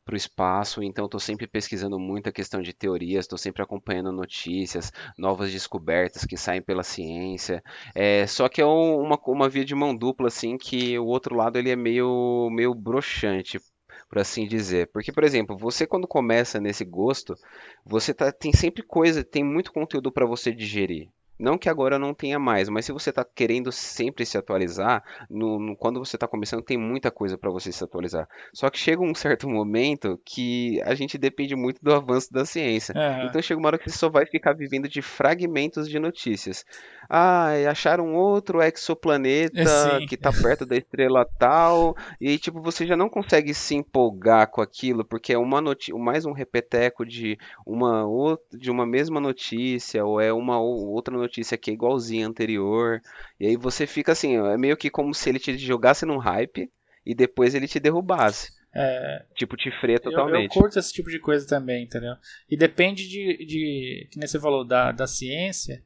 para 0.05 0.13
o 0.13 0.17
espaço, 0.17 0.83
então 0.83 1.05
estou 1.05 1.19
sempre 1.19 1.47
pesquisando 1.47 1.99
muito 1.99 2.29
a 2.29 2.31
questão 2.31 2.61
de 2.61 2.71
teorias, 2.73 3.25
estou 3.25 3.39
sempre 3.39 3.63
acompanhando 3.63 4.11
notícias, 4.11 4.91
novas 5.17 5.51
descobertas 5.51 6.23
que 6.25 6.37
saem 6.37 6.61
pela 6.61 6.83
ciência. 6.83 7.63
É, 7.95 8.27
só 8.27 8.47
que 8.47 8.61
é 8.61 8.65
uma, 8.65 9.19
uma 9.25 9.49
via 9.49 9.65
de 9.65 9.73
mão 9.73 9.95
dupla, 9.95 10.27
assim, 10.27 10.57
que 10.57 10.97
o 10.99 11.05
outro 11.05 11.35
lado 11.35 11.57
ele 11.57 11.71
é 11.71 11.75
meio, 11.75 12.49
meio 12.51 12.75
broxante, 12.75 13.59
por 14.07 14.19
assim 14.19 14.47
dizer. 14.47 14.91
Porque, 14.93 15.11
por 15.11 15.23
exemplo, 15.23 15.57
você 15.57 15.87
quando 15.87 16.07
começa 16.07 16.59
nesse 16.59 16.85
gosto, 16.85 17.35
você 17.83 18.13
tá, 18.13 18.31
tem 18.31 18.53
sempre 18.53 18.83
coisa, 18.83 19.23
tem 19.23 19.43
muito 19.43 19.73
conteúdo 19.73 20.11
para 20.11 20.27
você 20.27 20.53
digerir. 20.53 21.09
Não 21.37 21.57
que 21.57 21.69
agora 21.69 21.99
não 21.99 22.13
tenha 22.13 22.39
mais, 22.39 22.69
mas 22.69 22.85
se 22.85 22.93
você 22.93 23.09
está 23.09 23.25
querendo 23.25 23.71
sempre 23.71 24.25
se 24.25 24.37
atualizar, 24.37 25.03
no, 25.29 25.59
no 25.59 25.75
quando 25.75 25.99
você 25.99 26.15
está 26.15 26.27
começando, 26.27 26.63
tem 26.63 26.77
muita 26.77 27.11
coisa 27.11 27.37
para 27.37 27.49
você 27.49 27.71
se 27.71 27.83
atualizar. 27.83 28.27
Só 28.53 28.69
que 28.69 28.79
chega 28.79 29.01
um 29.01 29.13
certo 29.15 29.49
momento 29.49 30.19
que 30.23 30.81
a 30.83 30.95
gente 30.95 31.17
depende 31.17 31.55
muito 31.55 31.83
do 31.83 31.93
avanço 31.93 32.31
da 32.31 32.45
ciência. 32.45 32.95
Uhum. 32.95 33.27
Então 33.27 33.41
chega 33.41 33.59
uma 33.59 33.67
hora 33.67 33.77
que 33.77 33.89
você 33.89 33.97
só 33.97 34.09
vai 34.09 34.25
ficar 34.25 34.53
vivendo 34.53 34.87
de 34.87 35.01
fragmentos 35.01 35.89
de 35.89 35.99
notícias. 35.99 36.65
Ah, 37.09 37.49
acharam 37.69 38.15
outro 38.15 38.61
exoplaneta 38.61 39.65
Sim. 39.99 40.05
que 40.07 40.15
está 40.15 40.31
perto 40.31 40.65
da 40.65 40.77
estrela 40.77 41.27
tal, 41.37 41.95
e 42.19 42.37
tipo, 42.37 42.61
você 42.61 42.87
já 42.87 42.95
não 42.95 43.09
consegue 43.09 43.53
se 43.53 43.75
empolgar 43.75 44.49
com 44.49 44.61
aquilo, 44.61 45.03
porque 45.03 45.33
é 45.33 45.37
uma 45.37 45.59
notícia, 45.59 45.95
mais 45.95 46.25
um 46.25 46.31
repeteco 46.31 47.05
de 47.05 47.37
uma, 47.65 48.05
de 48.51 48.71
uma 48.71 48.85
mesma 48.85 49.19
notícia, 49.19 50.03
ou 50.05 50.19
é 50.19 50.31
uma 50.31 50.59
outra 50.59 51.15
notícia 51.15 51.24
notícia 51.25 51.57
que 51.57 51.69
é 51.69 51.73
igualzinha 51.73 52.27
anterior. 52.27 53.01
E 53.39 53.47
aí 53.47 53.57
você 53.57 53.85
fica 53.85 54.11
assim, 54.11 54.37
é 54.37 54.57
meio 54.57 54.77
que 54.77 54.89
como 54.89 55.13
se 55.13 55.29
ele 55.29 55.39
te 55.39 55.57
jogasse 55.57 56.05
num 56.05 56.17
hype 56.17 56.71
e 57.05 57.13
depois 57.13 57.53
ele 57.53 57.67
te 57.67 57.79
derrubasse. 57.79 58.53
É, 58.77 59.25
tipo, 59.35 59.55
te 59.55 59.71
freia 59.79 59.99
totalmente. 59.99 60.53
Eu, 60.53 60.59
eu 60.59 60.61
curto 60.63 60.77
esse 60.77 60.91
tipo 60.91 61.09
de 61.09 61.17
coisa 61.17 61.47
também, 61.47 61.85
entendeu? 61.85 62.15
E 62.49 62.57
depende 62.57 63.07
de, 63.07 63.45
de 63.45 64.07
que 64.11 64.19
nem 64.19 64.27
você 64.27 64.37
falou, 64.37 64.65
da, 64.65 64.91
da 64.91 65.07
ciência. 65.07 65.81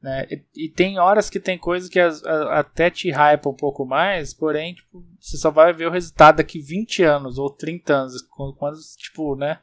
Né? 0.00 0.26
E, 0.30 0.66
e, 0.66 0.68
tem 0.68 0.98
horas 0.98 1.28
que 1.28 1.40
tem 1.40 1.58
coisas 1.58 1.90
que 1.90 1.98
as, 1.98 2.24
a, 2.24 2.60
até 2.60 2.88
te 2.88 3.10
hype 3.10 3.46
um 3.48 3.54
pouco 3.54 3.84
mais, 3.84 4.32
porém, 4.32 4.74
tipo, 4.74 5.04
você 5.18 5.36
só 5.36 5.50
vai 5.50 5.72
ver 5.72 5.88
o 5.88 5.90
resultado 5.90 6.36
daqui 6.36 6.60
20 6.60 7.02
anos 7.02 7.36
ou 7.36 7.50
30 7.50 7.92
anos, 7.92 8.22
quando, 8.22 8.54
quando 8.54 8.78
tipo, 8.96 9.34
né? 9.34 9.58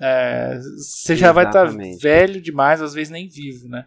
É, 0.00 0.58
você 0.78 1.14
já 1.14 1.30
vai 1.30 1.44
estar 1.44 1.66
tá 1.66 1.76
velho 2.00 2.40
demais, 2.40 2.80
às 2.80 2.94
vezes 2.94 3.10
nem 3.10 3.28
vivo, 3.28 3.68
né? 3.68 3.86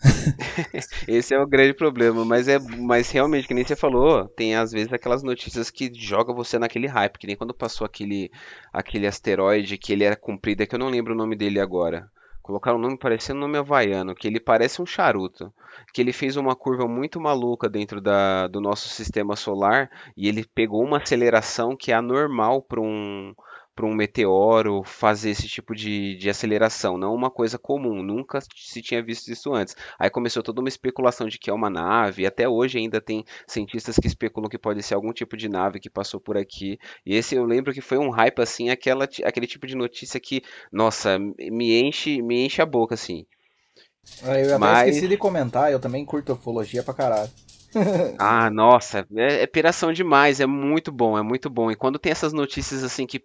Esse 1.06 1.34
é 1.34 1.38
o 1.38 1.46
grande 1.46 1.74
problema, 1.74 2.24
mas 2.24 2.48
é, 2.48 2.58
mas 2.58 3.10
realmente, 3.10 3.46
que 3.46 3.54
nem 3.54 3.64
você 3.64 3.76
falou, 3.76 4.26
tem 4.28 4.54
às 4.54 4.72
vezes 4.72 4.92
aquelas 4.92 5.22
notícias 5.22 5.70
que 5.70 5.92
joga 5.94 6.32
você 6.32 6.58
naquele 6.58 6.86
hype, 6.86 7.18
que 7.18 7.26
nem 7.26 7.36
quando 7.36 7.54
passou 7.54 7.84
aquele, 7.84 8.30
aquele 8.72 9.06
asteroide 9.06 9.76
que 9.76 9.92
ele 9.92 10.04
era 10.04 10.16
comprido, 10.16 10.62
é 10.62 10.66
que 10.66 10.74
eu 10.74 10.78
não 10.78 10.88
lembro 10.88 11.12
o 11.12 11.16
nome 11.16 11.36
dele 11.36 11.60
agora. 11.60 12.10
Colocaram 12.42 12.78
o 12.78 12.80
nome 12.80 12.98
parecendo 12.98 13.38
um 13.38 13.42
nome 13.42 13.58
havaiano, 13.58 14.14
que 14.14 14.26
ele 14.26 14.40
parece 14.40 14.80
um 14.82 14.86
charuto. 14.86 15.52
Que 15.92 16.00
ele 16.00 16.12
fez 16.12 16.36
uma 16.36 16.56
curva 16.56 16.88
muito 16.88 17.20
maluca 17.20 17.68
dentro 17.68 18.00
da, 18.00 18.48
do 18.48 18.60
nosso 18.60 18.88
sistema 18.88 19.36
solar 19.36 19.88
e 20.16 20.26
ele 20.28 20.44
pegou 20.44 20.82
uma 20.82 20.96
aceleração 20.98 21.76
que 21.76 21.92
é 21.92 21.94
anormal 21.94 22.62
para 22.62 22.80
um, 22.80 23.32
para 23.80 23.86
um 23.86 23.94
meteoro 23.94 24.82
fazer 24.84 25.30
esse 25.30 25.48
tipo 25.48 25.74
de, 25.74 26.14
de 26.16 26.28
aceleração, 26.28 26.98
não 26.98 27.14
uma 27.14 27.30
coisa 27.30 27.58
comum, 27.58 28.02
nunca 28.02 28.38
se 28.54 28.82
tinha 28.82 29.02
visto 29.02 29.32
isso 29.32 29.54
antes. 29.54 29.74
Aí 29.98 30.10
começou 30.10 30.42
toda 30.42 30.60
uma 30.60 30.68
especulação 30.68 31.26
de 31.26 31.38
que 31.38 31.48
é 31.48 31.52
uma 31.52 31.70
nave, 31.70 32.22
e 32.22 32.26
até 32.26 32.46
hoje 32.46 32.76
ainda 32.76 33.00
tem 33.00 33.24
cientistas 33.46 33.96
que 33.96 34.06
especulam 34.06 34.50
que 34.50 34.58
pode 34.58 34.82
ser 34.82 34.92
algum 34.92 35.14
tipo 35.14 35.34
de 35.34 35.48
nave 35.48 35.80
que 35.80 35.88
passou 35.88 36.20
por 36.20 36.36
aqui. 36.36 36.78
E 37.06 37.16
esse 37.16 37.34
eu 37.34 37.46
lembro 37.46 37.72
que 37.72 37.80
foi 37.80 37.96
um 37.96 38.10
hype 38.10 38.38
assim, 38.42 38.68
aquela, 38.68 39.08
aquele 39.24 39.46
tipo 39.46 39.66
de 39.66 39.74
notícia 39.74 40.20
que, 40.20 40.42
nossa, 40.70 41.18
me 41.18 41.80
enche, 41.80 42.20
me 42.20 42.44
enche 42.44 42.60
a 42.60 42.66
boca 42.66 42.92
assim. 42.92 43.24
Eu 44.22 44.30
até 44.30 44.58
Mas... 44.58 44.88
esqueci 44.88 45.08
de 45.08 45.16
comentar, 45.16 45.72
eu 45.72 45.80
também 45.80 46.04
curto 46.04 46.34
ufologia 46.34 46.82
pra 46.82 46.92
caralho. 46.92 47.30
ah, 48.18 48.50
nossa, 48.50 49.06
é, 49.16 49.42
é 49.42 49.46
piração 49.46 49.90
demais, 49.90 50.38
é 50.38 50.46
muito 50.46 50.92
bom, 50.92 51.16
é 51.16 51.22
muito 51.22 51.48
bom. 51.48 51.70
E 51.70 51.76
quando 51.76 51.98
tem 51.98 52.12
essas 52.12 52.34
notícias 52.34 52.84
assim 52.84 53.06
que 53.06 53.24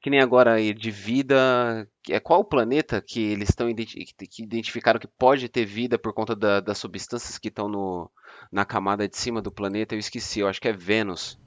que 0.00 0.10
nem 0.10 0.20
agora 0.20 0.54
aí 0.54 0.72
de 0.72 0.90
vida. 0.90 1.88
É 2.08 2.20
qual 2.20 2.40
o 2.40 2.44
planeta 2.44 3.02
que 3.06 3.20
eles 3.20 3.50
estão 3.50 3.72
que 3.74 4.42
identificaram 4.42 5.00
que 5.00 5.08
pode 5.08 5.48
ter 5.48 5.64
vida 5.64 5.98
por 5.98 6.12
conta 6.12 6.34
da, 6.34 6.60
das 6.60 6.78
substâncias 6.78 7.38
que 7.38 7.48
estão 7.48 7.68
no, 7.68 8.10
na 8.50 8.64
camada 8.64 9.08
de 9.08 9.16
cima 9.16 9.42
do 9.42 9.52
planeta? 9.52 9.94
Eu 9.94 9.98
esqueci, 9.98 10.40
eu 10.40 10.48
acho 10.48 10.60
que 10.60 10.68
é 10.68 10.72
Vênus. 10.72 11.38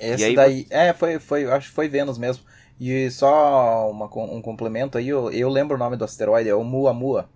Esse 0.00 0.24
aí, 0.24 0.34
daí. 0.34 0.66
É, 0.70 0.92
foi, 0.92 1.18
foi, 1.18 1.44
acho 1.44 1.68
que 1.68 1.74
foi 1.74 1.88
Vênus 1.88 2.18
mesmo. 2.18 2.44
E 2.80 3.10
só 3.10 3.90
uma, 3.90 4.06
um 4.06 4.42
complemento 4.42 4.98
aí, 4.98 5.08
eu, 5.08 5.30
eu 5.30 5.48
lembro 5.48 5.76
o 5.76 5.78
nome 5.78 5.96
do 5.96 6.04
asteroide, 6.04 6.48
é 6.48 6.54
o 6.54 6.64
Muamua. 6.64 7.28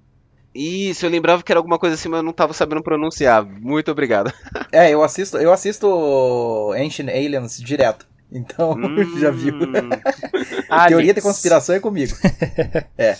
Isso, 0.52 1.04
eu 1.04 1.10
lembrava 1.10 1.42
que 1.42 1.52
era 1.52 1.58
alguma 1.58 1.78
coisa 1.78 1.94
assim, 1.94 2.08
mas 2.08 2.18
eu 2.18 2.24
não 2.24 2.32
tava 2.32 2.54
sabendo 2.54 2.82
pronunciar. 2.82 3.44
Muito 3.44 3.90
obrigado. 3.90 4.32
É, 4.72 4.90
eu 4.90 5.02
assisto, 5.02 5.36
eu 5.36 5.52
assisto 5.52 6.72
Ancient 6.72 7.08
Aliens 7.10 7.58
direto. 7.58 8.06
Então, 8.30 8.72
hum... 8.72 9.18
já 9.18 9.30
viu. 9.30 9.54
Teoria 10.88 11.14
de 11.14 11.20
conspiração 11.20 11.74
é 11.74 11.80
comigo. 11.80 12.14
é. 12.98 13.16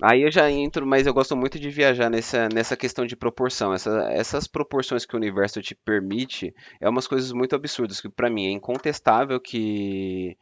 Aí 0.00 0.22
eu 0.22 0.30
já 0.30 0.48
entro, 0.48 0.86
mas 0.86 1.08
eu 1.08 1.12
gosto 1.12 1.36
muito 1.36 1.58
de 1.58 1.70
viajar 1.70 2.08
nessa, 2.08 2.48
nessa 2.54 2.76
questão 2.76 3.04
de 3.04 3.16
proporção. 3.16 3.74
Essa, 3.74 4.08
essas 4.12 4.46
proporções 4.46 5.04
que 5.04 5.14
o 5.14 5.18
universo 5.18 5.60
te 5.60 5.74
permite 5.74 6.54
é 6.80 6.88
umas 6.88 7.08
coisas 7.08 7.32
muito 7.32 7.56
absurdas 7.56 8.00
que 8.00 8.08
para 8.08 8.30
mim 8.30 8.46
é 8.46 8.50
incontestável 8.50 9.40
que 9.40 10.36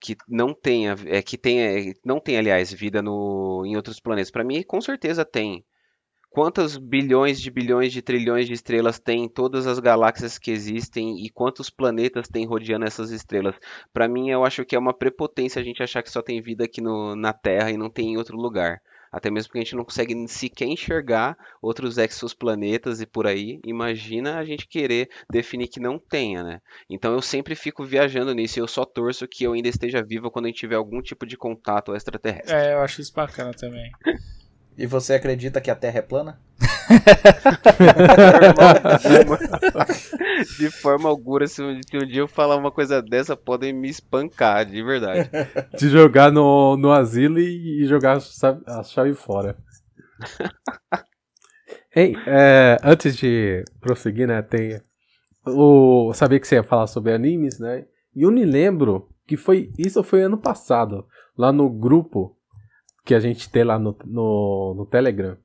que 0.00 0.16
não 0.26 0.52
tenha, 0.52 0.96
é, 1.06 1.22
que 1.22 1.38
tenha, 1.38 1.94
não 2.04 2.18
tem 2.18 2.36
aliás 2.36 2.72
vida 2.72 3.00
no, 3.00 3.62
em 3.64 3.76
outros 3.76 4.00
planetas. 4.00 4.32
Para 4.32 4.42
mim, 4.42 4.62
com 4.62 4.80
certeza 4.80 5.24
tem. 5.24 5.64
Quantos 6.32 6.78
bilhões 6.78 7.38
de 7.38 7.50
bilhões 7.50 7.92
de 7.92 8.00
trilhões 8.00 8.46
de 8.46 8.54
estrelas 8.54 8.98
tem 8.98 9.24
em 9.24 9.28
todas 9.28 9.66
as 9.66 9.78
galáxias 9.78 10.38
que 10.38 10.50
existem 10.50 11.22
e 11.22 11.28
quantos 11.28 11.68
planetas 11.68 12.26
tem 12.26 12.46
rodeando 12.46 12.86
essas 12.86 13.10
estrelas? 13.10 13.54
Para 13.92 14.08
mim, 14.08 14.30
eu 14.30 14.42
acho 14.42 14.64
que 14.64 14.74
é 14.74 14.78
uma 14.78 14.94
prepotência 14.94 15.60
a 15.60 15.64
gente 15.64 15.82
achar 15.82 16.02
que 16.02 16.10
só 16.10 16.22
tem 16.22 16.40
vida 16.40 16.64
aqui 16.64 16.80
no, 16.80 17.14
na 17.14 17.34
Terra 17.34 17.70
e 17.70 17.76
não 17.76 17.90
tem 17.90 18.14
em 18.14 18.16
outro 18.16 18.34
lugar. 18.38 18.80
Até 19.12 19.30
mesmo 19.30 19.48
porque 19.48 19.58
a 19.58 19.62
gente 19.62 19.76
não 19.76 19.84
consegue 19.84 20.26
sequer 20.26 20.64
enxergar 20.64 21.36
outros 21.60 21.98
exoplanetas 21.98 23.02
e 23.02 23.06
por 23.06 23.26
aí. 23.26 23.60
Imagina 23.62 24.38
a 24.38 24.44
gente 24.44 24.66
querer 24.66 25.10
definir 25.30 25.68
que 25.68 25.78
não 25.78 25.98
tenha, 25.98 26.42
né? 26.42 26.62
Então 26.88 27.12
eu 27.12 27.20
sempre 27.20 27.54
fico 27.54 27.84
viajando 27.84 28.32
nisso 28.32 28.58
e 28.58 28.62
eu 28.62 28.66
só 28.66 28.86
torço 28.86 29.28
que 29.28 29.44
eu 29.44 29.52
ainda 29.52 29.68
esteja 29.68 30.02
vivo 30.02 30.30
quando 30.30 30.46
a 30.46 30.48
gente 30.48 30.60
tiver 30.60 30.76
algum 30.76 31.02
tipo 31.02 31.26
de 31.26 31.36
contato 31.36 31.94
extraterrestre. 31.94 32.54
É, 32.54 32.72
eu 32.72 32.78
acho 32.78 33.02
isso 33.02 33.12
bacana 33.12 33.52
também. 33.52 33.92
E 34.76 34.86
você 34.86 35.14
acredita 35.14 35.60
que 35.60 35.70
a 35.70 35.76
Terra 35.76 35.98
é 35.98 36.02
plana? 36.02 36.40
de 40.58 40.70
forma 40.70 41.08
alguma, 41.08 41.46
se 41.46 41.62
um, 41.62 41.80
se 41.82 41.96
um, 41.96 42.06
dia 42.06 42.20
eu 42.20 42.28
falar 42.28 42.56
uma 42.56 42.70
coisa 42.70 43.02
dessa, 43.02 43.36
podem 43.36 43.72
me 43.72 43.88
espancar, 43.88 44.64
de 44.64 44.82
verdade. 44.82 45.30
De 45.78 45.88
jogar 45.88 46.32
no, 46.32 46.76
no 46.76 46.92
asilo 46.92 47.38
e, 47.38 47.84
jogar 47.86 48.18
a 48.66 48.82
chave 48.82 49.14
fora. 49.14 49.56
Ei, 51.94 52.14
é, 52.26 52.78
antes 52.82 53.16
de 53.16 53.62
prosseguir, 53.78 54.26
né, 54.26 54.40
tem 54.40 54.80
o 55.46 56.08
eu 56.10 56.14
sabia 56.14 56.40
que 56.40 56.46
você 56.46 56.54
ia 56.54 56.62
falar 56.62 56.86
sobre 56.86 57.12
animes, 57.12 57.58
né? 57.58 57.84
E 58.14 58.22
eu 58.22 58.30
me 58.30 58.44
lembro 58.44 59.08
que 59.26 59.36
foi 59.36 59.70
isso 59.78 60.02
foi 60.02 60.22
ano 60.22 60.38
passado, 60.38 61.06
lá 61.36 61.52
no 61.52 61.68
grupo 61.68 62.36
que 63.04 63.14
a 63.14 63.20
gente 63.20 63.50
tem 63.50 63.64
lá 63.64 63.78
no, 63.78 63.96
no, 64.04 64.74
no 64.76 64.86
Telegram, 64.86 65.36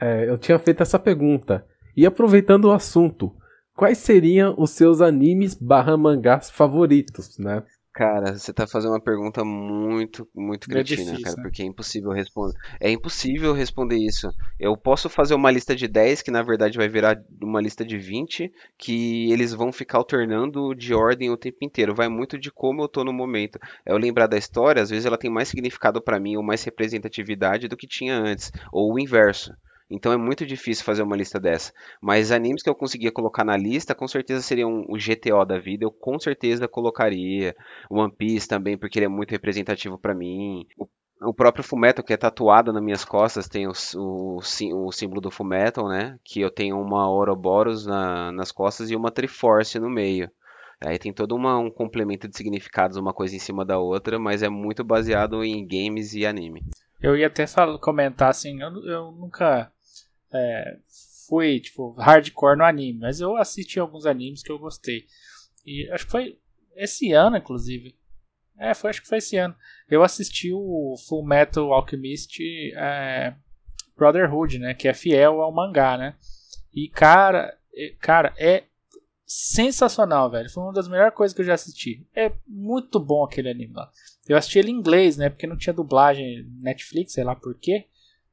é, 0.00 0.28
eu 0.28 0.38
tinha 0.38 0.58
feito 0.58 0.82
essa 0.82 0.98
pergunta. 0.98 1.66
E 1.96 2.04
aproveitando 2.04 2.66
o 2.66 2.72
assunto, 2.72 3.34
quais 3.74 3.98
seriam 3.98 4.54
os 4.58 4.70
seus 4.70 5.00
animes 5.00 5.54
barra 5.54 5.96
mangás 5.96 6.50
favoritos, 6.50 7.38
né? 7.38 7.62
Cara, 7.96 8.36
você 8.36 8.52
tá 8.52 8.66
fazendo 8.66 8.90
uma 8.90 9.00
pergunta 9.00 9.42
muito, 9.42 10.28
muito 10.34 10.68
é 10.68 10.68
cretina, 10.70 11.12
difícil, 11.12 11.24
cara, 11.24 11.36
né? 11.38 11.42
porque 11.44 11.62
é 11.62 11.64
impossível 11.64 12.12
responder. 12.12 12.58
É 12.78 12.90
impossível 12.90 13.54
responder 13.54 13.96
isso. 13.96 14.30
Eu 14.60 14.76
posso 14.76 15.08
fazer 15.08 15.34
uma 15.34 15.50
lista 15.50 15.74
de 15.74 15.88
10, 15.88 16.20
que 16.20 16.30
na 16.30 16.42
verdade 16.42 16.76
vai 16.76 16.90
virar 16.90 17.18
uma 17.40 17.58
lista 17.58 17.86
de 17.86 17.96
20, 17.96 18.52
que 18.76 19.32
eles 19.32 19.54
vão 19.54 19.72
ficar 19.72 19.96
alternando 19.96 20.74
de 20.74 20.92
ordem 20.92 21.30
o 21.30 21.38
tempo 21.38 21.56
inteiro. 21.62 21.94
Vai 21.94 22.06
muito 22.06 22.38
de 22.38 22.50
como 22.50 22.82
eu 22.82 22.88
tô 22.88 23.02
no 23.02 23.14
momento. 23.14 23.58
É 23.86 23.92
eu 23.92 23.96
lembrar 23.96 24.26
da 24.26 24.36
história, 24.36 24.82
às 24.82 24.90
vezes 24.90 25.06
ela 25.06 25.16
tem 25.16 25.30
mais 25.30 25.48
significado 25.48 25.98
para 26.02 26.20
mim 26.20 26.36
ou 26.36 26.42
mais 26.42 26.62
representatividade 26.64 27.66
do 27.66 27.78
que 27.78 27.86
tinha 27.86 28.14
antes, 28.14 28.52
ou 28.70 28.92
o 28.92 28.98
inverso. 28.98 29.54
Então 29.90 30.12
é 30.12 30.16
muito 30.16 30.44
difícil 30.44 30.84
fazer 30.84 31.02
uma 31.02 31.16
lista 31.16 31.38
dessa. 31.38 31.72
Mas 32.00 32.32
animes 32.32 32.62
que 32.62 32.68
eu 32.68 32.74
conseguia 32.74 33.12
colocar 33.12 33.44
na 33.44 33.56
lista, 33.56 33.94
com 33.94 34.08
certeza 34.08 34.42
seriam 34.42 34.84
o 34.88 34.96
GTO 34.96 35.44
da 35.44 35.58
vida. 35.58 35.84
Eu 35.84 35.92
com 35.92 36.18
certeza 36.18 36.66
colocaria. 36.66 37.54
One 37.88 38.12
Piece 38.12 38.48
também, 38.48 38.76
porque 38.76 38.98
ele 38.98 39.06
é 39.06 39.08
muito 39.08 39.30
representativo 39.30 39.96
para 39.96 40.14
mim. 40.14 40.66
O, 40.76 40.88
o 41.28 41.34
próprio 41.34 41.62
Fullmetal, 41.64 42.04
que 42.04 42.12
é 42.12 42.16
tatuado 42.16 42.72
nas 42.72 42.82
minhas 42.82 43.04
costas, 43.04 43.48
tem 43.48 43.66
o, 43.68 43.72
o, 43.94 44.38
o 44.38 44.92
símbolo 44.92 45.20
do 45.20 45.30
Fullmetal, 45.30 45.88
né? 45.88 46.18
Que 46.24 46.40
eu 46.40 46.50
tenho 46.50 46.80
uma 46.80 47.08
Ouroboros 47.08 47.86
na, 47.86 48.32
nas 48.32 48.50
costas 48.50 48.90
e 48.90 48.96
uma 48.96 49.12
Triforce 49.12 49.78
no 49.78 49.88
meio. 49.88 50.28
Aí 50.84 50.98
tem 50.98 51.12
todo 51.12 51.34
uma, 51.34 51.56
um 51.58 51.70
complemento 51.70 52.28
de 52.28 52.36
significados, 52.36 52.98
uma 52.98 53.14
coisa 53.14 53.34
em 53.34 53.38
cima 53.38 53.64
da 53.64 53.78
outra, 53.78 54.18
mas 54.18 54.42
é 54.42 54.48
muito 54.48 54.84
baseado 54.84 55.42
em 55.42 55.66
games 55.66 56.12
e 56.12 56.26
anime. 56.26 56.62
Eu 57.00 57.16
ia 57.16 57.28
até 57.28 57.44
comentar 57.80 58.28
assim, 58.28 58.60
eu, 58.60 58.84
eu 58.84 59.12
nunca 59.12 59.72
é, 60.36 60.78
fui, 61.28 61.60
tipo, 61.60 61.92
hardcore 61.92 62.56
no 62.56 62.64
anime, 62.64 63.00
mas 63.00 63.20
eu 63.20 63.36
assisti 63.36 63.80
alguns 63.80 64.06
animes 64.06 64.42
que 64.42 64.52
eu 64.52 64.58
gostei. 64.58 65.06
E 65.64 65.90
acho 65.90 66.04
que 66.04 66.12
foi 66.12 66.38
esse 66.76 67.12
ano, 67.12 67.36
inclusive. 67.36 67.96
É, 68.58 68.72
foi, 68.72 68.90
acho 68.90 69.02
que 69.02 69.08
foi 69.08 69.18
esse 69.18 69.36
ano. 69.36 69.54
Eu 69.88 70.02
assisti 70.02 70.52
o 70.52 70.94
Full 71.08 71.26
Metal 71.26 71.72
Alchemist 71.72 72.38
é, 72.74 73.34
Brotherhood, 73.96 74.58
né? 74.58 74.74
Que 74.74 74.88
é 74.88 74.94
fiel 74.94 75.40
ao 75.40 75.52
mangá, 75.52 75.98
né? 75.98 76.16
E, 76.72 76.88
cara, 76.88 77.56
cara, 78.00 78.34
é 78.38 78.64
sensacional, 79.26 80.30
velho. 80.30 80.50
Foi 80.50 80.62
uma 80.62 80.72
das 80.72 80.88
melhores 80.88 81.14
coisas 81.14 81.34
que 81.34 81.42
eu 81.42 81.46
já 81.46 81.54
assisti. 81.54 82.06
É 82.14 82.32
muito 82.46 83.00
bom 83.00 83.24
aquele 83.24 83.50
anime 83.50 83.74
lá. 83.74 83.90
Eu 84.28 84.36
assisti 84.36 84.58
ele 84.58 84.70
em 84.70 84.74
inglês, 84.74 85.16
né? 85.16 85.28
Porque 85.28 85.46
não 85.46 85.56
tinha 85.56 85.74
dublagem 85.74 86.46
Netflix, 86.60 87.12
sei 87.12 87.24
lá 87.24 87.34
por 87.34 87.58
quê. 87.58 87.86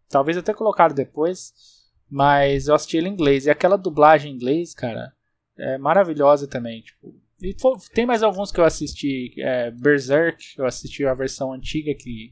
Talvez 0.10 0.38
até 0.38 0.54
colocaram 0.54 0.93
depois. 0.93 1.54
Mas 2.14 2.68
eu 2.68 2.76
assisti 2.76 2.97
ele 2.97 3.09
em 3.09 3.14
inglês. 3.14 3.47
E 3.47 3.49
aquela 3.49 3.76
dublagem 3.76 4.32
em 4.32 4.36
inglês, 4.36 4.76
cara, 4.76 5.11
é 5.57 5.80
maravilhosa 5.80 6.47
também. 6.47 6.84
Tipo, 6.84 7.11
e 7.41 7.55
tem 7.91 8.05
mais 8.05 8.22
alguns 8.22 8.51
que 8.51 8.59
eu 8.59 8.66
assisti. 8.66 9.34
É, 9.39 9.72
Berserk, 9.72 10.53
eu 10.55 10.64
assisti 10.68 11.03
a 11.07 11.16
versão 11.16 11.51
antiga 11.51 11.91
que, 11.95 12.32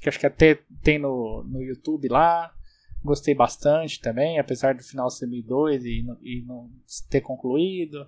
que 0.00 0.08
acho 0.08 0.20
que 0.20 0.26
até 0.26 0.60
tem 0.84 1.00
no, 1.00 1.42
no 1.42 1.60
YouTube 1.60 2.06
lá. 2.06 2.54
Gostei 3.02 3.34
bastante 3.34 4.00
também, 4.00 4.38
apesar 4.38 4.72
do 4.76 4.84
final 4.84 5.10
ser 5.10 5.26
meio 5.26 5.42
doido 5.42 5.84
e, 5.84 6.06
e 6.22 6.44
não 6.46 6.70
ter 7.10 7.22
concluído. 7.22 8.06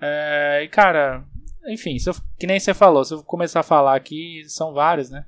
É, 0.00 0.62
e 0.62 0.68
cara, 0.68 1.26
enfim, 1.66 1.96
eu, 2.06 2.14
que 2.38 2.46
nem 2.46 2.60
você 2.60 2.72
falou, 2.72 3.04
se 3.04 3.14
eu 3.14 3.24
começar 3.24 3.60
a 3.60 3.64
falar 3.64 3.96
aqui, 3.96 4.44
são 4.46 4.72
vários, 4.72 5.10
né? 5.10 5.26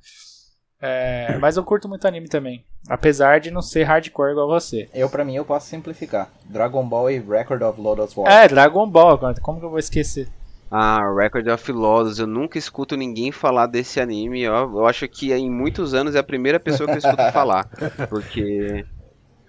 É, 0.80 1.36
mas 1.38 1.56
eu 1.56 1.64
curto 1.64 1.88
muito 1.88 2.06
anime 2.06 2.28
também. 2.28 2.64
Apesar 2.88 3.40
de 3.40 3.50
não 3.50 3.62
ser 3.62 3.84
hardcore 3.84 4.32
igual 4.32 4.48
você. 4.48 4.88
Eu, 4.94 5.08
pra 5.08 5.24
mim, 5.24 5.36
eu 5.36 5.44
posso 5.44 5.68
simplificar. 5.68 6.30
Dragon 6.44 6.84
Ball 6.86 7.10
e 7.10 7.18
Record 7.18 7.62
of 7.62 7.80
Lodoss 7.80 8.16
War. 8.16 8.30
É, 8.30 8.48
Dragon 8.48 8.88
Ball, 8.88 9.18
como 9.42 9.60
que 9.60 9.66
eu 9.66 9.70
vou 9.70 9.78
esquecer? 9.78 10.28
Ah, 10.70 11.02
Record 11.14 11.48
of 11.48 11.72
Lodoss. 11.72 12.18
Eu 12.18 12.26
nunca 12.26 12.58
escuto 12.58 12.96
ninguém 12.96 13.30
falar 13.32 13.66
desse 13.66 14.00
anime. 14.00 14.40
Eu, 14.40 14.54
eu 14.54 14.86
acho 14.86 15.06
que 15.08 15.32
em 15.32 15.50
muitos 15.50 15.94
anos 15.94 16.14
é 16.14 16.18
a 16.18 16.24
primeira 16.24 16.58
pessoa 16.58 16.86
que 16.86 16.94
eu 16.94 16.98
escuto 16.98 17.22
falar. 17.32 17.68
Porque 18.08 18.84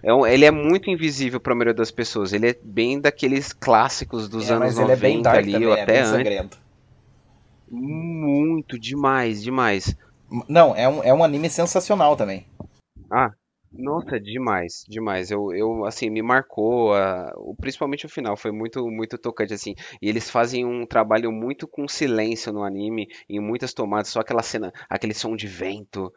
é 0.04 0.14
um, 0.14 0.26
ele 0.26 0.46
é 0.46 0.52
muito 0.52 0.90
invisível 0.90 1.40
para 1.40 1.54
a 1.54 1.56
maioria 1.56 1.74
das 1.74 1.92
pessoas. 1.92 2.34
Ele 2.34 2.50
é 2.50 2.56
bem 2.62 3.00
daqueles 3.00 3.54
clássicos 3.54 4.28
dos 4.28 4.50
é, 4.50 4.54
anos 4.54 4.76
90 4.76 5.30
é 5.30 5.38
ali, 5.38 5.66
ou 5.66 5.76
é 5.76 5.82
até 5.84 6.02
antes. 6.02 6.60
Muito, 7.70 8.80
demais, 8.80 9.44
demais. 9.44 9.96
Não, 10.48 10.76
é 10.76 10.90
um, 10.90 11.04
é 11.04 11.14
um 11.14 11.24
anime 11.24 11.50
sensacional 11.50 12.16
também. 12.16 12.46
Ah, 13.12 13.32
nossa, 13.74 14.20
demais, 14.20 14.84
demais. 14.88 15.32
Eu, 15.32 15.54
eu 15.54 15.86
assim, 15.86 16.10
me 16.10 16.22
marcou, 16.22 16.94
uh, 16.94 17.56
principalmente 17.58 18.06
o 18.06 18.10
final, 18.10 18.36
foi 18.36 18.52
muito, 18.52 18.86
muito 18.88 19.18
tocante, 19.18 19.54
assim. 19.54 19.74
E 20.02 20.10
eles 20.10 20.30
fazem 20.30 20.66
um 20.66 20.86
trabalho 20.86 21.32
muito 21.32 21.68
com 21.68 21.88
silêncio 21.88 22.52
no 22.52 22.64
anime, 22.64 23.08
em 23.30 23.40
muitas 23.40 23.74
tomadas, 23.74 24.10
só 24.10 24.20
aquela 24.20 24.44
cena, 24.44 24.72
aquele 24.90 25.14
som 25.14 25.36
de 25.36 25.48
vento, 25.48 26.12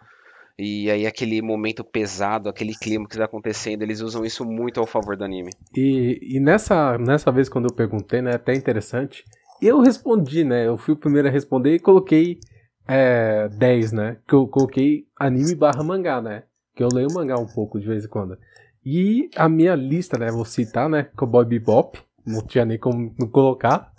e 0.58 0.90
aí 0.90 1.06
aquele 1.06 1.42
momento 1.42 1.84
pesado, 1.84 2.48
aquele 2.48 2.74
clima 2.74 3.06
que 3.06 3.14
está 3.14 3.24
acontecendo, 3.24 3.82
eles 3.82 4.00
usam 4.00 4.24
isso 4.24 4.44
muito 4.44 4.78
ao 4.78 4.86
favor 4.86 5.16
do 5.16 5.24
anime. 5.24 5.50
E, 5.76 6.36
e 6.36 6.40
nessa, 6.40 6.96
nessa 6.98 7.32
vez 7.32 7.48
quando 7.48 7.66
eu 7.68 7.74
perguntei, 7.74 8.22
né, 8.22 8.34
até 8.34 8.54
interessante, 8.54 9.24
eu 9.60 9.80
respondi, 9.80 10.44
né, 10.44 10.66
eu 10.66 10.76
fui 10.76 10.94
o 10.94 10.98
primeiro 10.98 11.28
a 11.28 11.30
responder 11.30 11.74
e 11.74 11.80
coloquei 11.80 12.38
é, 12.86 13.48
10, 13.48 13.92
né? 13.92 14.18
Que 14.28 14.34
eu 14.34 14.46
coloquei 14.46 15.06
anime 15.18 15.54
barra 15.54 15.82
mangá, 15.82 16.20
né? 16.20 16.44
Que 16.74 16.82
eu 16.82 16.88
leio 16.92 17.12
mangá 17.12 17.36
um 17.38 17.46
pouco 17.46 17.78
de 17.78 17.86
vez 17.86 18.04
em 18.04 18.08
quando. 18.08 18.36
E 18.84 19.30
a 19.36 19.48
minha 19.48 19.74
lista, 19.74 20.18
né? 20.18 20.30
Vou 20.30 20.44
citar, 20.44 20.88
né? 20.88 21.04
Cowboy 21.16 21.44
Bebop. 21.44 21.98
Não 22.26 22.42
tinha 22.42 22.64
nem 22.64 22.78
como 22.78 23.14
não 23.18 23.28
colocar. 23.28 23.92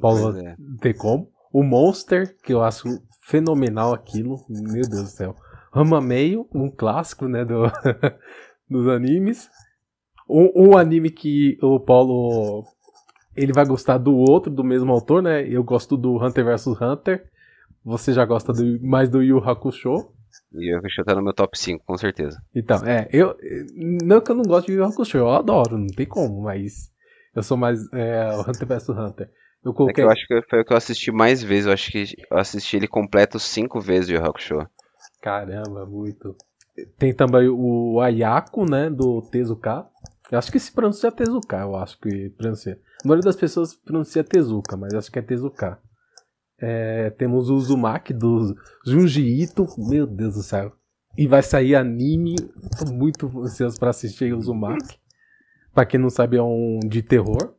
Paulo 0.00 0.36
é. 0.38 0.56
tem 0.80 0.94
como. 0.94 1.30
O 1.52 1.62
Monster, 1.62 2.36
que 2.42 2.52
eu 2.52 2.62
acho 2.62 3.02
fenomenal 3.22 3.92
aquilo. 3.92 4.44
Meu 4.48 4.88
Deus 4.88 5.02
do 5.02 5.08
céu. 5.08 5.36
Rama 5.72 6.00
Meio, 6.00 6.48
um 6.54 6.70
clássico, 6.70 7.26
né? 7.26 7.44
Do, 7.44 7.64
dos 8.68 8.86
animes. 8.88 9.48
Um, 10.28 10.70
um 10.70 10.76
anime 10.78 11.10
que 11.10 11.58
o 11.60 11.78
Paulo 11.80 12.64
ele 13.36 13.52
vai 13.52 13.66
gostar 13.66 13.98
do 13.98 14.16
outro, 14.16 14.52
do 14.52 14.62
mesmo 14.62 14.92
autor, 14.92 15.22
né? 15.22 15.46
Eu 15.46 15.64
gosto 15.64 15.96
do 15.96 16.24
Hunter 16.24 16.44
vs 16.44 16.66
Hunter. 16.80 17.24
você 17.84 18.12
já 18.12 18.24
gosta 18.24 18.52
do, 18.52 18.80
mais 18.80 19.08
do 19.10 19.22
Yu 19.22 19.38
Hakusho. 19.38 20.12
Yu 20.60 20.78
Hakusho 20.78 21.04
tá 21.04 21.14
no 21.14 21.22
meu 21.22 21.32
top 21.32 21.58
5, 21.58 21.84
com 21.84 21.96
certeza. 21.96 22.40
Então, 22.54 22.84
é, 22.86 23.08
eu. 23.12 23.36
Não 24.02 24.20
que 24.20 24.30
eu 24.30 24.36
não 24.36 24.44
gosto 24.44 24.66
de 24.66 24.72
Yu 24.72 24.84
Hakusho, 24.84 25.18
eu 25.18 25.30
adoro, 25.30 25.78
não 25.78 25.86
tem 25.86 26.06
como, 26.06 26.42
mas. 26.42 26.92
Eu 27.34 27.42
sou 27.42 27.56
mais. 27.56 27.80
É, 27.92 28.30
o 28.30 28.40
Hunter 28.40 28.66
vs 28.66 28.88
Hunter. 28.88 29.30
Eu 29.64 29.72
coloquei. 29.72 29.92
É 29.92 30.06
que 30.06 30.08
eu 30.08 30.10
acho 30.10 30.26
que 30.26 30.42
foi 30.48 30.60
o 30.60 30.64
que 30.64 30.72
eu 30.72 30.76
assisti 30.76 31.10
mais 31.10 31.42
vezes. 31.42 31.66
Eu 31.66 31.72
acho 31.72 31.90
que 31.90 32.04
eu 32.30 32.38
assisti 32.38 32.76
ele 32.76 32.86
completo 32.86 33.38
cinco 33.38 33.80
vezes 33.80 34.10
o 34.10 34.12
Yu 34.12 34.24
Hakusho. 34.24 34.66
Caramba, 35.20 35.86
muito. 35.86 36.36
Tem 36.98 37.14
também 37.14 37.48
o 37.48 38.00
Ayako, 38.00 38.68
né, 38.68 38.90
do 38.90 39.22
Tezuka. 39.22 39.86
Eu 40.30 40.38
acho 40.38 40.50
que 40.50 40.58
se 40.58 40.72
pronuncia 40.72 41.12
Tezuka, 41.12 41.58
eu 41.58 41.76
acho 41.76 41.98
que 42.00 42.30
pronuncia. 42.30 42.78
A 43.04 43.08
maioria 43.08 43.24
das 43.24 43.36
pessoas 43.36 43.74
pronuncia 43.74 44.24
Tezuka, 44.24 44.76
mas 44.76 44.94
acho 44.94 45.10
que 45.10 45.18
é 45.18 45.22
Tezuka. 45.22 45.78
É, 46.58 47.10
temos 47.10 47.50
o 47.50 47.54
Uzumaki 47.54 48.12
do 48.12 48.54
Junji 48.86 49.42
Ito, 49.42 49.66
meu 49.78 50.06
Deus 50.06 50.34
do 50.34 50.42
céu. 50.42 50.72
E 51.16 51.26
vai 51.26 51.42
sair 51.42 51.74
anime, 51.74 52.36
tô 52.78 52.92
muito 52.92 53.26
ansioso 53.40 53.78
para 53.78 53.90
assistir 53.90 54.32
o 54.32 54.38
Uzumaki. 54.38 54.98
Pra 55.72 55.84
quem 55.84 56.00
não 56.00 56.10
sabe, 56.10 56.36
é 56.36 56.42
um 56.42 56.78
de 56.86 57.02
terror. 57.02 57.54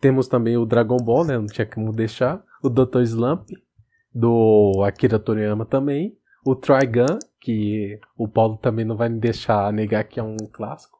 Temos 0.00 0.28
também 0.28 0.56
o 0.56 0.66
Dragon 0.66 0.96
Ball, 0.98 1.24
né? 1.24 1.38
Não 1.38 1.46
tinha 1.46 1.66
como 1.66 1.92
deixar. 1.92 2.42
O 2.62 2.68
Dr. 2.68 3.02
Slump, 3.02 3.48
do 4.14 4.82
Akira 4.84 5.18
Toriyama 5.18 5.66
também. 5.66 6.16
O 6.44 6.54
Trigun, 6.54 7.18
que 7.40 7.98
o 8.16 8.28
Paulo 8.28 8.58
também 8.58 8.84
não 8.84 8.96
vai 8.96 9.08
me 9.08 9.18
deixar 9.18 9.72
negar 9.72 10.04
que 10.04 10.20
é 10.20 10.22
um 10.22 10.36
clássico. 10.52 10.98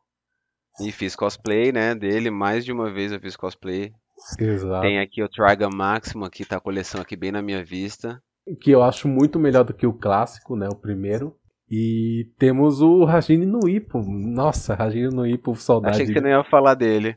E 0.80 0.90
fiz 0.90 1.14
cosplay, 1.14 1.70
né, 1.70 1.94
dele, 1.94 2.30
mais 2.30 2.64
de 2.64 2.72
uma 2.72 2.90
vez 2.90 3.12
eu 3.12 3.20
fiz 3.20 3.36
cosplay. 3.36 3.92
Exato. 4.38 4.82
Tem 4.82 4.98
aqui 4.98 5.22
o 5.22 5.28
Trigun 5.28 5.74
Máximo, 5.74 6.28
que 6.30 6.44
tá 6.44 6.56
a 6.56 6.60
coleção 6.60 7.00
aqui 7.00 7.16
bem 7.16 7.32
na 7.32 7.42
minha 7.42 7.64
vista. 7.64 8.22
Que 8.60 8.70
eu 8.70 8.82
acho 8.82 9.08
muito 9.08 9.38
melhor 9.38 9.64
do 9.64 9.74
que 9.74 9.86
o 9.86 9.92
clássico, 9.92 10.56
né, 10.56 10.68
o 10.68 10.76
primeiro. 10.76 11.36
E 11.70 12.28
temos 12.38 12.80
o 12.80 13.04
Rajini 13.04 13.46
no 13.46 13.68
Ipo. 13.68 14.02
Nossa, 14.06 14.74
Rajini 14.74 15.08
no 15.08 15.26
Ipo, 15.26 15.54
saudade. 15.56 15.94
Achei 15.94 16.06
que 16.06 16.12
você 16.12 16.20
não 16.20 16.28
ia 16.28 16.44
falar 16.44 16.74
dele. 16.74 17.16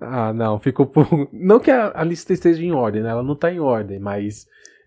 Ah, 0.00 0.32
não, 0.32 0.58
ficou 0.58 0.86
por... 0.86 1.06
Não 1.32 1.58
que 1.58 1.70
a, 1.70 1.92
a, 1.94 2.04
lista 2.04 2.32
esteja 2.32 2.62
em 2.62 2.72
ordem, 2.72 3.02
né? 3.02 3.10
Ela 3.10 3.22
não 3.22 3.34
tá 3.34 3.52
em 3.52 3.58
ordem, 3.58 3.98
mas 3.98 4.46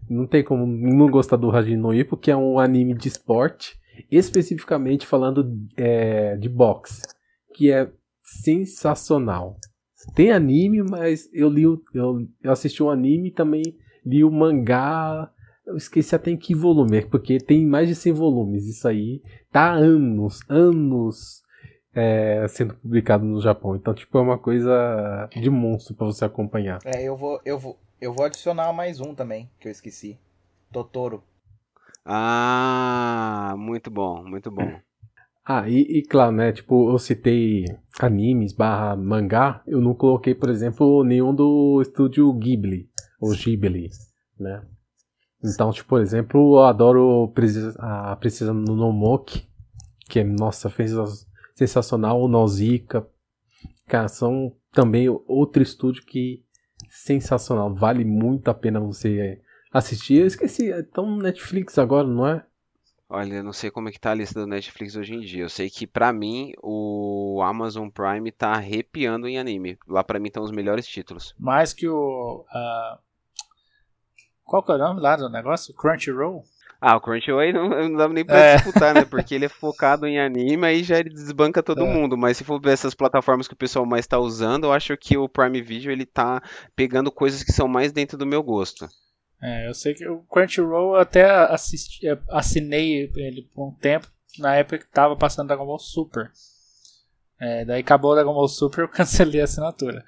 não 0.10 0.26
tem 0.26 0.44
como 0.44 0.66
não 0.66 1.10
gostar 1.10 1.36
do 1.36 1.50
Rajin 1.50 1.76
no 1.76 1.94
Ippo, 1.94 2.18
que 2.18 2.32
é 2.32 2.36
um 2.36 2.58
anime 2.58 2.94
de 2.94 3.10
esporte, 3.10 3.76
especificamente 4.10 5.06
falando 5.06 5.46
é, 5.76 6.38
de 6.38 6.48
boxe, 6.48 7.02
que 7.54 7.72
é 7.72 7.92
sensacional. 8.24 9.58
Tem 10.14 10.32
anime, 10.32 10.84
mas 10.84 11.30
eu 11.34 11.50
li 11.50 11.64
eu, 11.64 11.82
eu 11.94 12.52
assisti 12.52 12.82
um 12.82 12.90
anime 12.90 13.30
e 13.30 13.34
também 13.34 13.78
li 14.06 14.24
o 14.24 14.32
mangá. 14.32 15.32
Eu 15.66 15.78
esqueci 15.78 16.16
até 16.16 16.32
em 16.32 16.38
que 16.38 16.56
volume, 16.56 17.06
porque 17.06 17.38
tem 17.38 17.66
mais 17.66 17.88
de 17.88 17.96
100 17.96 18.14
volumes. 18.14 18.68
Isso 18.68 18.88
aí 18.88 19.22
tá 19.52 19.72
há 19.72 19.76
anos, 19.76 20.40
anos 20.50 21.42
é, 21.94 22.46
sendo 22.50 22.74
publicado 22.76 23.26
no 23.26 23.42
Japão. 23.42 23.76
Então, 23.76 23.94
tipo, 23.94 24.18
é 24.18 24.22
uma 24.22 24.38
coisa 24.38 25.30
de 25.32 25.50
monstro 25.50 25.96
para 25.96 26.08
você 26.08 26.26
acompanhar. 26.26 26.80
É, 26.84 27.04
eu 27.04 27.16
vou, 27.16 27.40
eu 27.46 27.60
vou, 27.60 27.80
eu 28.00 28.14
vou 28.14 28.26
adicionar 28.26 28.74
mais 28.74 29.00
um 29.00 29.14
também, 29.14 29.50
que 29.60 29.68
eu 29.68 29.72
esqueci. 29.72 30.20
Totoro. 30.72 31.24
Ah, 32.04 33.54
muito 33.58 33.92
bom, 33.92 34.24
muito 34.24 34.50
bom. 34.50 34.80
Ah, 35.44 35.68
e, 35.68 35.82
e, 35.82 36.04
claro, 36.04 36.32
né? 36.32 36.52
Tipo, 36.52 36.92
eu 36.92 37.00
citei 37.00 37.66
animes 38.00 38.54
barra 38.54 38.96
mangá. 38.96 39.64
Eu 39.66 39.82
não 39.82 39.94
coloquei, 39.94 40.36
por 40.36 40.50
exemplo, 40.50 41.04
nenhum 41.04 41.34
do 41.34 41.82
estúdio 41.82 42.32
Ghibli, 42.34 42.90
ou 43.20 43.32
Ghibli, 43.32 43.90
né? 44.40 44.62
Então, 45.44 45.72
tipo, 45.72 45.90
por 45.90 46.02
exemplo, 46.02 46.58
eu 46.58 46.64
adoro 46.64 47.34
a 47.80 48.16
Princesa 48.16 48.54
Nomoki, 48.54 49.48
que 50.08 50.20
é, 50.20 50.24
nossa, 50.24 50.70
fez 50.70 50.92
sensacional, 51.56 52.22
o 52.22 52.28
Nausicaa. 52.28 53.08
Cara, 53.88 54.08
são 54.08 54.56
também 54.72 55.10
outro 55.28 55.64
estúdio 55.64 56.06
que 56.06 56.44
sensacional. 56.90 57.74
Vale 57.74 58.06
muito 58.06 58.50
a 58.50 58.54
pena 58.54 58.80
você 58.80 59.42
assistir. 59.74 60.20
Eu 60.20 60.28
esqueci, 60.28 60.72
é 60.72 60.84
tão 60.84 61.18
Netflix 61.18 61.80
agora, 61.80 62.08
não 62.08 62.28
é? 62.28 62.46
Olha, 63.14 63.36
eu 63.36 63.44
não 63.44 63.52
sei 63.52 63.70
como 63.70 63.90
é 63.90 63.92
que 63.92 64.00
tá 64.00 64.12
a 64.12 64.16
lista 64.16 64.40
do 64.40 64.48
Netflix 64.48 64.96
hoje 64.96 65.14
em 65.14 65.20
dia. 65.20 65.44
Eu 65.44 65.50
sei 65.50 65.70
que 65.70 65.86
para 65.86 66.14
mim 66.14 66.54
o 66.64 67.42
Amazon 67.44 67.90
Prime 67.90 68.32
tá 68.32 68.54
arrepiando 68.54 69.28
em 69.28 69.38
anime. 69.38 69.78
Lá 69.86 70.02
para 70.02 70.18
mim 70.18 70.28
estão 70.28 70.42
os 70.42 70.50
melhores 70.50 70.88
títulos. 70.88 71.36
Mais 71.38 71.74
que 71.74 71.90
o 71.90 72.46
uh... 72.48 72.98
qual 74.46 74.64
que 74.64 74.72
é 74.72 74.76
o 74.76 74.78
nome 74.78 75.02
lá 75.02 75.18
do 75.18 75.30
negócio? 75.30 75.74
Crunchyroll? 75.74 76.46
Ah, 76.80 76.96
o 76.96 77.02
Crunchyroll 77.02 77.42
aí 77.42 77.52
não, 77.52 77.68
não 77.68 77.98
dá 77.98 78.08
nem 78.08 78.24
pra 78.24 78.38
é. 78.38 78.56
disputar, 78.56 78.94
né? 78.94 79.04
Porque 79.04 79.36
ele 79.36 79.44
é 79.44 79.50
focado 79.50 80.08
em 80.08 80.18
anime 80.18 80.72
e 80.72 80.82
já 80.82 80.98
ele 80.98 81.10
desbanca 81.10 81.62
todo 81.62 81.84
é. 81.84 81.94
mundo. 81.94 82.18
Mas 82.18 82.38
se 82.38 82.46
for 82.46 82.62
ver 82.62 82.72
essas 82.72 82.96
plataformas 82.96 83.46
que 83.46 83.54
o 83.54 83.58
pessoal 83.58 83.86
mais 83.86 84.08
tá 84.08 84.20
usando, 84.20 84.68
eu 84.68 84.72
acho 84.72 84.96
que 84.96 85.18
o 85.18 85.28
Prime 85.28 85.62
Video 85.62 85.92
ele 85.92 86.06
tá 86.06 86.42
pegando 86.78 87.12
coisas 87.12 87.44
que 87.44 87.52
são 87.52 87.68
mais 87.68 87.92
dentro 87.92 88.18
do 88.18 88.26
meu 88.26 88.42
gosto. 88.42 88.88
É, 89.42 89.68
eu 89.68 89.74
sei 89.74 89.96
que 89.96 90.08
o 90.08 90.20
Crunchyroll 90.24 90.96
até 90.96 91.28
assisti, 91.30 92.08
é, 92.08 92.18
assinei 92.30 93.12
ele 93.16 93.50
por 93.54 93.70
um 93.70 93.74
tempo, 93.74 94.08
na 94.38 94.56
época 94.56 94.78
que 94.78 94.88
tava 94.88 95.16
passando 95.16 95.48
Dragon 95.48 95.66
Ball 95.66 95.80
Super. 95.80 96.32
É, 97.40 97.66
daí 97.66 97.82
acabou 97.82 98.12
o 98.12 98.16
Dragon 98.16 98.34
Ball 98.34 98.48
Super 98.48 98.82
eu 98.86 98.90
cancelei 98.90 99.42
a 99.42 99.46
assinatura. 99.46 100.06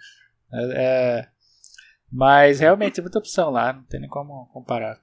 É, 0.51 0.63
é, 0.75 1.27
mas 2.11 2.59
realmente 2.59 2.93
tem 2.93 3.03
muita 3.03 3.17
opção 3.17 3.49
lá, 3.49 3.73
não 3.73 3.83
tem 3.83 3.99
nem 3.99 4.09
como 4.09 4.45
comparar. 4.53 5.01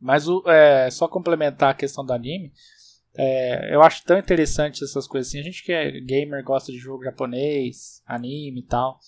Mas 0.00 0.26
o, 0.26 0.42
é, 0.48 0.90
só 0.90 1.06
complementar 1.06 1.70
a 1.70 1.74
questão 1.74 2.04
do 2.04 2.12
anime, 2.12 2.52
eu 3.70 3.80
acho 3.80 4.04
tão 4.04 4.18
interessante 4.18 4.82
essas 4.82 5.06
coisas 5.06 5.28
assim. 5.28 5.38
A 5.38 5.44
gente 5.44 5.62
que 5.62 5.72
é 5.72 6.00
gamer, 6.00 6.42
gosta 6.42 6.72
de 6.72 6.78
jogo 6.78 7.04
japonês, 7.04 8.02
anime 8.04 8.58
e 8.58 8.66
tal. 8.66 8.98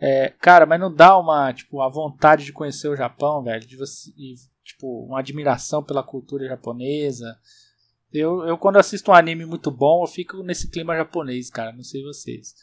É, 0.00 0.28
cara, 0.40 0.64
mas 0.64 0.78
não 0.78 0.92
dá 0.92 1.18
uma, 1.18 1.52
tipo, 1.52 1.80
a 1.80 1.88
vontade 1.88 2.44
de 2.44 2.52
conhecer 2.52 2.88
o 2.88 2.96
Japão, 2.96 3.42
velho, 3.42 3.66
de 3.66 3.76
você, 3.76 4.10
e, 4.16 4.34
tipo, 4.64 5.06
uma 5.06 5.18
admiração 5.18 5.82
pela 5.82 6.02
cultura 6.02 6.46
japonesa. 6.46 7.36
Eu, 8.12 8.46
eu 8.46 8.56
quando 8.56 8.78
assisto 8.78 9.10
um 9.10 9.14
anime 9.14 9.44
muito 9.44 9.70
bom, 9.70 10.02
eu 10.02 10.06
fico 10.06 10.42
nesse 10.42 10.70
clima 10.70 10.96
japonês, 10.96 11.50
cara, 11.50 11.72
não 11.72 11.82
sei 11.82 12.02
vocês. 12.02 12.54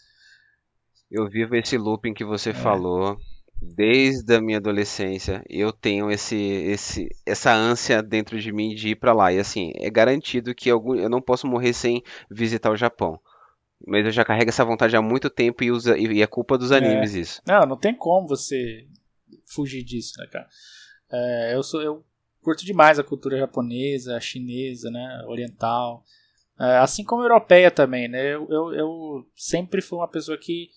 Eu 1.12 1.30
vivo 1.30 1.56
esse 1.56 1.78
looping 1.78 2.14
que 2.14 2.26
você 2.26 2.50
é. 2.50 2.54
falou 2.54 3.18
desde 3.62 4.36
a 4.36 4.42
minha 4.42 4.58
adolescência 4.58 5.44
eu 5.50 5.72
tenho 5.72 6.12
esse, 6.12 6.36
esse, 6.36 7.08
essa 7.26 7.54
ânsia 7.54 8.04
dentro 8.04 8.40
de 8.40 8.52
mim 8.52 8.76
de 8.76 8.90
ir 8.90 8.96
para 8.96 9.14
lá. 9.14 9.32
E 9.32 9.40
assim, 9.40 9.72
é 9.76 9.90
garantido 9.90 10.54
que 10.54 10.70
algum, 10.70 10.96
eu 10.96 11.10
não 11.10 11.22
posso 11.22 11.48
morrer 11.48 11.74
sem 11.74 12.04
visitar 12.30 12.72
o 12.72 12.78
Japão. 12.78 13.20
Mas 13.86 14.06
eu 14.06 14.12
já 14.12 14.26
carrego 14.26 14.50
essa 14.50 14.66
vontade 14.66 14.96
há 14.96 15.02
muito 15.02 15.30
tempo 15.30 15.64
e, 15.64 15.72
usa, 15.72 15.98
e 15.98 16.22
é 16.22 16.28
culpa 16.28 16.58
dos 16.58 16.72
animes 16.72 17.16
é. 17.16 17.20
isso. 17.20 17.42
Não, 17.46 17.62
não 17.68 17.78
tem 17.78 17.94
como 17.94 18.28
você 18.28 18.88
fugir 19.46 19.84
disso, 19.84 20.14
né, 20.20 20.28
cara? 20.28 20.48
É, 21.12 21.56
eu, 21.56 21.62
sou, 21.62 21.82
eu 21.82 22.04
curto 22.42 22.66
demais 22.66 22.98
a 22.98 23.04
cultura 23.04 23.38
japonesa, 23.38 24.20
chinesa, 24.20 24.90
né, 24.90 25.24
oriental. 25.28 26.04
É, 26.60 26.78
assim 26.78 27.04
como 27.04 27.22
a 27.22 27.26
europeia 27.26 27.70
também, 27.70 28.08
né? 28.08 28.34
Eu, 28.34 28.48
eu, 28.50 28.74
eu 28.74 29.28
sempre 29.36 29.82
fui 29.82 30.00
uma 30.00 30.08
pessoa 30.08 30.38
que 30.38 30.70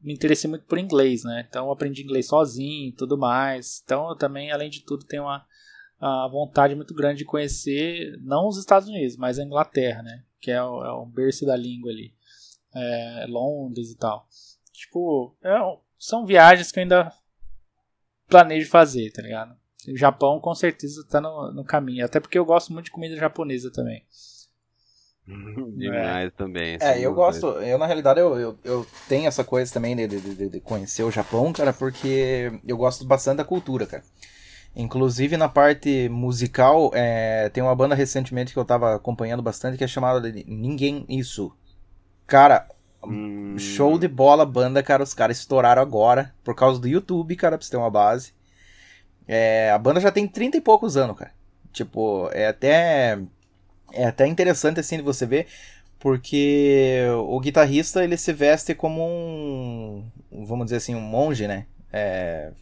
me 0.00 0.14
interessei 0.14 0.48
muito 0.48 0.64
por 0.64 0.78
inglês, 0.78 1.24
né? 1.24 1.46
Então 1.48 1.66
eu 1.66 1.72
aprendi 1.72 2.02
inglês 2.02 2.26
sozinho 2.26 2.88
e 2.88 2.92
tudo 2.92 3.18
mais. 3.18 3.82
Então 3.84 4.08
eu 4.08 4.16
também, 4.16 4.50
além 4.50 4.70
de 4.70 4.82
tudo, 4.82 5.04
tenho 5.04 5.24
uma, 5.24 5.44
uma 6.00 6.28
vontade 6.28 6.74
muito 6.74 6.94
grande 6.94 7.18
de 7.18 7.24
conhecer, 7.26 8.18
não 8.22 8.48
os 8.48 8.56
Estados 8.56 8.88
Unidos, 8.88 9.16
mas 9.16 9.38
a 9.38 9.44
Inglaterra, 9.44 10.02
né? 10.02 10.24
Que 10.40 10.50
é 10.50 10.62
o, 10.62 10.82
é 10.82 10.92
o 10.92 11.04
berço 11.04 11.44
da 11.44 11.54
língua 11.54 11.90
ali. 11.90 12.14
É, 12.74 13.26
Londres 13.28 13.90
e 13.90 13.96
tal. 13.96 14.26
Tipo, 14.72 15.36
é, 15.42 15.58
são 15.98 16.24
viagens 16.24 16.70
que 16.70 16.78
eu 16.78 16.82
ainda 16.82 17.12
planejo 18.28 18.70
fazer, 18.70 19.10
tá 19.12 19.22
ligado? 19.22 19.54
O 19.88 19.96
Japão 19.96 20.40
com 20.40 20.54
certeza 20.54 21.06
tá 21.08 21.20
no, 21.20 21.52
no 21.52 21.64
caminho. 21.64 22.04
Até 22.04 22.20
porque 22.20 22.38
eu 22.38 22.44
gosto 22.44 22.72
muito 22.72 22.86
de 22.86 22.90
comida 22.90 23.16
japonesa 23.16 23.70
também. 23.70 24.04
Demais 25.76 26.28
é. 26.28 26.30
também. 26.30 26.78
É, 26.80 26.98
eu 27.00 27.14
gosto. 27.14 27.46
Eu, 27.46 27.78
na 27.78 27.86
realidade, 27.86 28.20
eu, 28.20 28.38
eu, 28.38 28.58
eu, 28.64 28.86
tenho 29.08 29.28
essa 29.28 29.44
coisa 29.44 29.72
também 29.72 29.94
de, 29.94 30.06
de, 30.08 30.48
de, 30.48 30.60
conhecer 30.60 31.02
o 31.02 31.10
Japão, 31.10 31.52
cara, 31.52 31.72
porque 31.72 32.60
eu 32.66 32.76
gosto 32.76 33.04
bastante 33.04 33.38
da 33.38 33.44
cultura, 33.44 33.86
cara. 33.86 34.02
Inclusive 34.74 35.36
na 35.36 35.48
parte 35.48 36.08
musical, 36.08 36.90
é, 36.94 37.48
tem 37.48 37.62
uma 37.62 37.74
banda 37.74 37.94
recentemente 37.94 38.52
que 38.52 38.58
eu 38.58 38.64
tava 38.64 38.94
acompanhando 38.94 39.42
bastante 39.42 39.76
que 39.76 39.84
é 39.84 39.88
chamada 39.88 40.30
de 40.30 40.44
Ninguém 40.48 41.04
Isso. 41.08 41.52
Cara, 42.30 42.68
hum... 43.04 43.58
show 43.58 43.98
de 43.98 44.08
bola 44.08 44.46
banda, 44.46 44.82
cara. 44.84 45.02
Os 45.02 45.14
caras 45.14 45.38
estouraram 45.38 45.82
agora 45.82 46.34
por 46.44 46.54
causa 46.54 46.80
do 46.80 46.88
YouTube, 46.88 47.36
cara, 47.36 47.58
pra 47.58 47.64
você 47.64 47.72
ter 47.72 47.76
uma 47.76 47.90
base. 47.90 48.32
É, 49.28 49.70
a 49.72 49.78
banda 49.78 50.00
já 50.00 50.12
tem 50.12 50.28
30 50.28 50.56
e 50.56 50.60
poucos 50.60 50.96
anos, 50.96 51.16
cara. 51.18 51.32
Tipo, 51.72 52.30
é 52.32 52.48
até 52.48 53.18
é 53.92 54.06
até 54.06 54.26
interessante 54.26 54.80
assim 54.80 54.98
de 54.98 55.02
você 55.02 55.26
ver, 55.26 55.48
porque 56.00 57.02
o 57.26 57.40
guitarrista 57.40 58.04
ele 58.04 58.16
se 58.18 58.32
veste 58.32 58.74
como 58.74 59.02
um, 59.02 60.04
vamos 60.46 60.66
dizer 60.66 60.78
assim, 60.78 60.94
um 60.96 61.00
monge, 61.00 61.48
né? 61.48 61.66
É, 61.92 62.52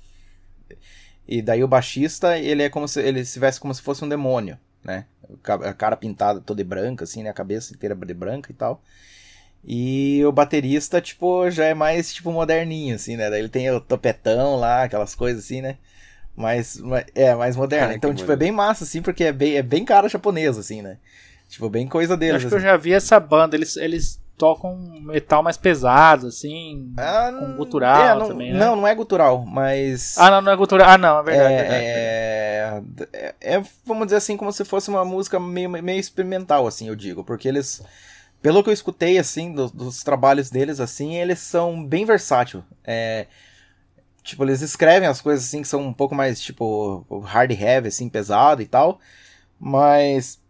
E 1.27 1.43
daí 1.43 1.63
o 1.63 1.69
baixista, 1.69 2.39
ele 2.39 2.63
é 2.63 2.71
como 2.71 2.89
se 2.89 3.01
ele 3.01 3.21
estivesse 3.21 3.61
como 3.61 3.75
se 3.75 3.83
fosse 3.83 4.05
um 4.05 4.09
demônio, 4.09 4.59
né? 4.83 5.05
A 5.45 5.75
cara 5.75 5.97
pintada 5.97 6.41
toda 6.41 6.63
de 6.63 6.69
branca, 6.69 7.05
assim, 7.05 7.23
né? 7.23 7.31
A 7.31 7.35
cabeça 7.35 7.75
inteira 7.75 7.95
de 7.95 8.15
branca 8.15 8.51
e 8.51 8.55
tal. 8.55 8.83
E 9.71 10.25
o 10.25 10.33
baterista, 10.33 10.99
tipo, 10.99 11.51
já 11.51 11.67
é 11.67 11.75
mais, 11.75 12.15
tipo, 12.15 12.33
moderninho, 12.33 12.95
assim, 12.95 13.19
né? 13.19 13.29
Daí 13.29 13.41
ele 13.41 13.51
tem 13.51 13.71
o 13.71 13.79
topetão 13.79 14.57
lá, 14.57 14.85
aquelas 14.85 15.15
coisas 15.15 15.45
assim, 15.45 15.61
né? 15.61 15.77
Mais, 16.35 16.81
é, 17.15 17.35
mais 17.35 17.55
moderno. 17.55 17.93
então, 17.93 18.15
tipo, 18.15 18.33
é 18.33 18.37
bem 18.37 18.51
massa, 18.51 18.85
assim, 18.85 19.03
porque 19.03 19.25
é 19.25 19.33
bem, 19.33 19.57
é 19.57 19.63
bem 19.63 19.85
cara 19.85 20.09
japonesa, 20.09 20.61
assim, 20.61 20.81
né? 20.81 20.97
Tipo, 21.51 21.69
bem 21.69 21.87
coisa 21.87 22.17
deles. 22.17 22.37
acho 22.37 22.47
assim. 22.47 22.57
que 22.57 22.63
eu 22.63 22.67
já 22.67 22.79
vi 22.79 22.95
essa 22.95 23.21
banda, 23.21 23.57
eles, 23.57 23.77
eles 23.77 24.19
tocam 24.39 24.75
metal 25.03 25.43
mais 25.43 25.59
pesado, 25.59 26.29
assim, 26.29 26.91
ah, 26.97 27.31
com 27.39 27.57
gutural 27.57 28.03
é, 28.03 28.15
não, 28.15 28.29
também, 28.29 28.53
né? 28.55 28.59
Não, 28.59 28.75
não 28.75 28.87
é 28.87 28.95
gutural, 28.95 29.45
mas... 29.45 30.17
Ah, 30.17 30.31
não, 30.31 30.41
não 30.41 30.53
é 30.53 30.57
gutural. 30.57 30.89
Ah, 30.89 30.97
não, 30.97 31.19
é 31.19 31.23
verdade. 31.23 31.55
É, 31.55 32.83
é, 33.13 33.35
é, 33.39 33.63
vamos 33.85 34.07
dizer 34.07 34.17
assim, 34.17 34.35
como 34.35 34.51
se 34.51 34.65
fosse 34.65 34.89
uma 34.89 35.05
música 35.05 35.39
meio, 35.39 35.69
meio 35.69 36.01
experimental, 36.01 36.67
assim, 36.67 36.89
eu 36.89 36.97
digo, 36.97 37.23
porque 37.23 37.47
eles... 37.47 37.83
Pelo 38.41 38.63
que 38.63 38.71
eu 38.71 38.75
escutei, 38.75 39.19
assim, 39.19 39.53
dos, 39.53 40.03
trabalhos 40.03 40.49
deles, 40.51 40.79
assim, 40.81 41.17
eles 41.17 41.41
são 41.41 41.85
bem 41.85 42.05
versátil. 42.05 42.65
É, 42.85 43.27
tipo, 44.23 44.45
eles 44.45 44.63
escrevem 44.63 45.09
as 45.09 45.21
coisas, 45.21 45.45
assim, 45.47 45.63
que 45.63 45.69
são 45.69 45.81
um 45.81 45.93
pouco 45.93 46.15
mais, 46.15 46.41
tipo, 46.41 47.05
hard 47.25 47.51
heavy, 47.51 47.89
assim, 47.89 48.09
pesado 48.09 48.63
e 48.63 48.67
tal, 48.67 49.01
mas 49.59 50.41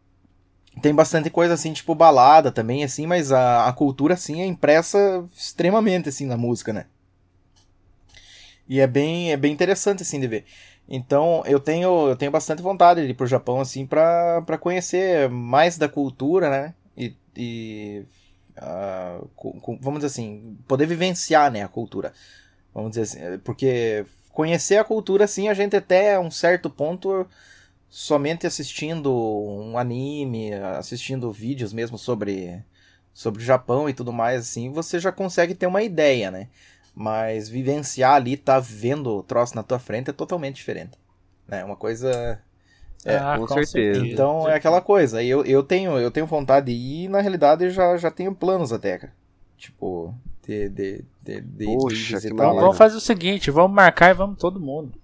tem 0.83 0.95
bastante 0.95 1.31
coisa 1.31 1.55
assim, 1.55 1.73
tipo 1.73 1.95
balada 1.95 2.53
também, 2.53 2.85
assim, 2.85 3.07
mas 3.07 3.33
a, 3.33 3.67
a 3.69 3.73
cultura, 3.73 4.15
assim, 4.15 4.41
é 4.43 4.47
impressa 4.47 5.25
extremamente, 5.37 6.09
assim, 6.09 6.27
na 6.27 6.37
música, 6.37 6.73
né? 6.73 6.87
E 8.69 8.81
é 8.81 8.87
bem, 8.87 9.33
é 9.33 9.37
bem 9.37 9.53
interessante, 9.53 10.03
assim, 10.03 10.21
de 10.21 10.29
ver. 10.29 10.45
Então, 10.89 11.43
eu 11.47 11.59
tenho, 11.59 12.09
eu 12.09 12.17
tenho 12.17 12.31
bastante 12.31 12.63
vontade 12.63 13.03
de 13.05 13.11
ir 13.11 13.15
pro 13.15 13.27
Japão, 13.27 13.61
assim, 13.61 13.87
pra, 13.87 14.43
pra 14.43 14.59
conhecer 14.59 15.29
mais 15.31 15.79
da 15.79 15.89
cultura, 15.89 16.51
né? 16.51 16.75
E, 17.39 18.05
uh, 18.57 19.79
vamos 19.81 20.01
dizer 20.01 20.07
assim, 20.07 20.59
poder 20.67 20.87
vivenciar, 20.87 21.53
né, 21.53 21.63
a 21.63 21.69
cultura. 21.69 22.13
Vamos 22.75 22.91
dizer 22.91 23.03
assim, 23.03 23.39
porque 23.45 24.05
conhecer 24.33 24.77
a 24.79 24.85
cultura, 24.85 25.25
assim, 25.25 25.49
a 25.49 25.55
gente 25.55 25.77
até 25.77 26.19
um 26.19 26.31
certo 26.31 26.69
ponto 26.69 27.27
somente 27.89 28.47
assistindo 28.47 29.13
um 29.13 29.79
anime, 29.79 30.53
assistindo 30.55 31.33
vídeos 31.33 31.73
mesmo 31.73 31.97
sobre 31.97 32.63
sobre 33.15 33.43
o 33.43 33.45
Japão 33.45 33.89
e 33.89 33.95
tudo 33.95 34.13
mais 34.13 34.43
assim, 34.43 34.71
você 34.71 35.01
já 35.01 35.11
consegue 35.11 35.53
ter 35.55 35.67
uma 35.67 35.83
ideia, 35.83 36.31
né? 36.31 36.49
Mas 36.95 37.49
vivenciar 37.49 38.15
ali, 38.15 38.37
tá 38.37 38.61
vendo 38.61 39.11
o 39.11 39.23
troço 39.25 39.57
na 39.57 39.63
tua 39.65 39.79
frente 39.79 40.11
é 40.11 40.13
totalmente 40.13 40.57
diferente. 40.57 40.97
Né? 41.49 41.65
Uma 41.65 41.77
coisa 41.77 42.41
é, 43.05 43.17
ah, 43.17 43.37
com, 43.39 43.47
com 43.47 43.55
certeza. 43.55 44.07
Então 44.07 44.49
é 44.49 44.55
aquela 44.55 44.81
coisa. 44.81 45.23
Eu, 45.23 45.45
eu 45.45 45.63
tenho 45.63 45.99
eu 45.99 46.11
tenho 46.11 46.27
vontade 46.27 46.67
de 46.67 46.73
ir, 46.73 47.09
na 47.09 47.21
realidade 47.21 47.71
já 47.71 47.97
já 47.97 48.11
tenho 48.11 48.35
planos 48.35 48.73
até, 48.73 48.99
cara. 48.99 49.13
Tipo, 49.57 50.15
de, 50.49 50.69
de, 50.71 51.05
de, 51.23 51.41
de 51.43 51.65
Poxa, 51.67 52.17
e 52.27 52.35
tal. 52.35 52.57
Vamos 52.57 52.79
fazer 52.79 52.97
o 52.97 53.01
seguinte, 53.01 53.51
vamos 53.51 53.75
marcar 53.75 54.11
e 54.11 54.15
vamos 54.15 54.39
todo 54.39 54.59
mundo. 54.59 54.99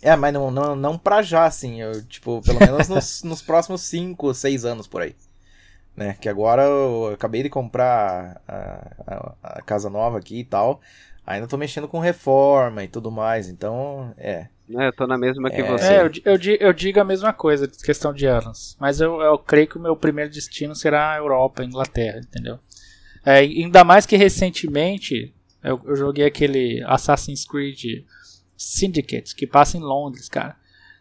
É, 0.00 0.14
mas 0.14 0.32
não, 0.32 0.52
não, 0.52 0.76
não 0.76 0.96
pra 0.96 1.20
já, 1.20 1.46
assim. 1.46 1.80
Eu, 1.80 2.04
tipo, 2.04 2.40
pelo 2.42 2.60
menos 2.60 2.88
nos, 2.88 3.22
nos 3.24 3.42
próximos 3.42 3.80
5, 3.82 4.32
6 4.32 4.64
anos 4.64 4.86
por 4.86 5.02
aí. 5.02 5.16
Né? 5.96 6.16
Que 6.20 6.28
agora 6.28 6.62
eu 6.62 7.12
acabei 7.14 7.42
de 7.42 7.50
comprar 7.50 8.40
a, 8.46 8.92
a, 9.06 9.34
a, 9.42 9.62
casa 9.62 9.90
nova 9.90 10.18
aqui 10.18 10.40
e 10.40 10.44
tal. 10.44 10.80
Ainda 11.26 11.48
tô 11.48 11.56
mexendo 11.56 11.88
com 11.88 11.98
reforma 11.98 12.84
e 12.84 12.88
tudo 12.88 13.10
mais, 13.10 13.48
então 13.48 14.14
é. 14.16 14.46
É 14.70 14.88
eu 14.88 14.92
tô 14.92 15.06
na 15.06 15.18
mesma 15.18 15.50
que 15.50 15.60
é... 15.60 15.70
você. 15.70 15.86
É, 15.86 16.00
eu, 16.00 16.10
eu, 16.24 16.38
eu, 16.60 16.72
digo 16.72 17.00
a 17.00 17.04
mesma 17.04 17.32
coisa, 17.32 17.68
questão 17.68 18.12
de 18.12 18.26
anos. 18.26 18.76
Mas 18.80 19.00
eu, 19.00 19.20
eu 19.20 19.38
creio 19.38 19.68
que 19.68 19.76
o 19.76 19.80
meu 19.80 19.96
primeiro 19.96 20.30
destino 20.30 20.74
será 20.74 21.12
a 21.12 21.18
Europa, 21.18 21.62
a 21.62 21.64
Inglaterra, 21.64 22.20
entendeu? 22.20 22.58
É, 23.24 23.38
ainda 23.38 23.84
mais 23.84 24.06
que 24.06 24.16
recentemente 24.16 25.34
eu, 25.62 25.80
eu, 25.84 25.96
joguei 25.96 26.26
aquele 26.26 26.82
Assassin's 26.84 27.46
Creed 27.46 28.04
Syndicate, 28.56 29.34
que 29.34 29.46
passa 29.46 29.76
em 29.76 29.80
Londres, 29.80 30.28
cara. 30.28 30.56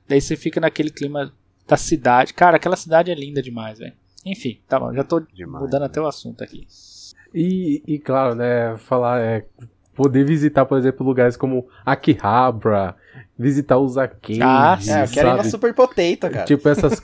Daí 0.08 0.22
você 0.22 0.36
fica 0.36 0.60
naquele 0.60 0.90
clima 0.90 1.34
da 1.68 1.78
cidade. 1.78 2.34
Cara, 2.34 2.58
aquela 2.58 2.76
cidade 2.76 3.12
é 3.12 3.16
linda 3.16 3.42
demais, 3.42 3.80
velho. 3.80 3.94
Enfim, 4.26 4.60
tá 4.68 4.80
bom, 4.80 4.94
já 4.94 5.04
tô 5.04 5.20
demais, 5.20 5.64
mudando 5.64 5.82
né? 5.82 5.88
até 5.88 6.00
o 6.00 6.08
assunto 6.08 6.44
aqui. 6.44 6.66
E, 7.34 7.84
e 7.86 8.00
claro, 8.00 8.36
né, 8.36 8.78
falar, 8.78 9.22
é, 9.22 9.46
poder 9.94 10.24
visitar, 10.24 10.66
por 10.66 10.78
exemplo, 10.78 11.06
lugares 11.06 11.36
como 11.36 11.68
Akihabara, 11.86 12.96
visitar 13.44 13.78
os 13.78 13.98
arcades. 13.98 14.42
Ah, 14.42 14.80
é, 14.88 15.04
eu 15.04 15.08
quero 15.10 15.30
ir 15.30 15.38
na 15.38 15.44
Super 15.44 15.74
Potato, 15.74 16.32
cara. 16.32 16.46
Tipo 16.46 16.70
essas. 16.70 17.02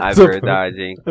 ah, 0.00 0.10
é 0.10 0.14
verdade, 0.14 0.82
hein? 0.82 0.96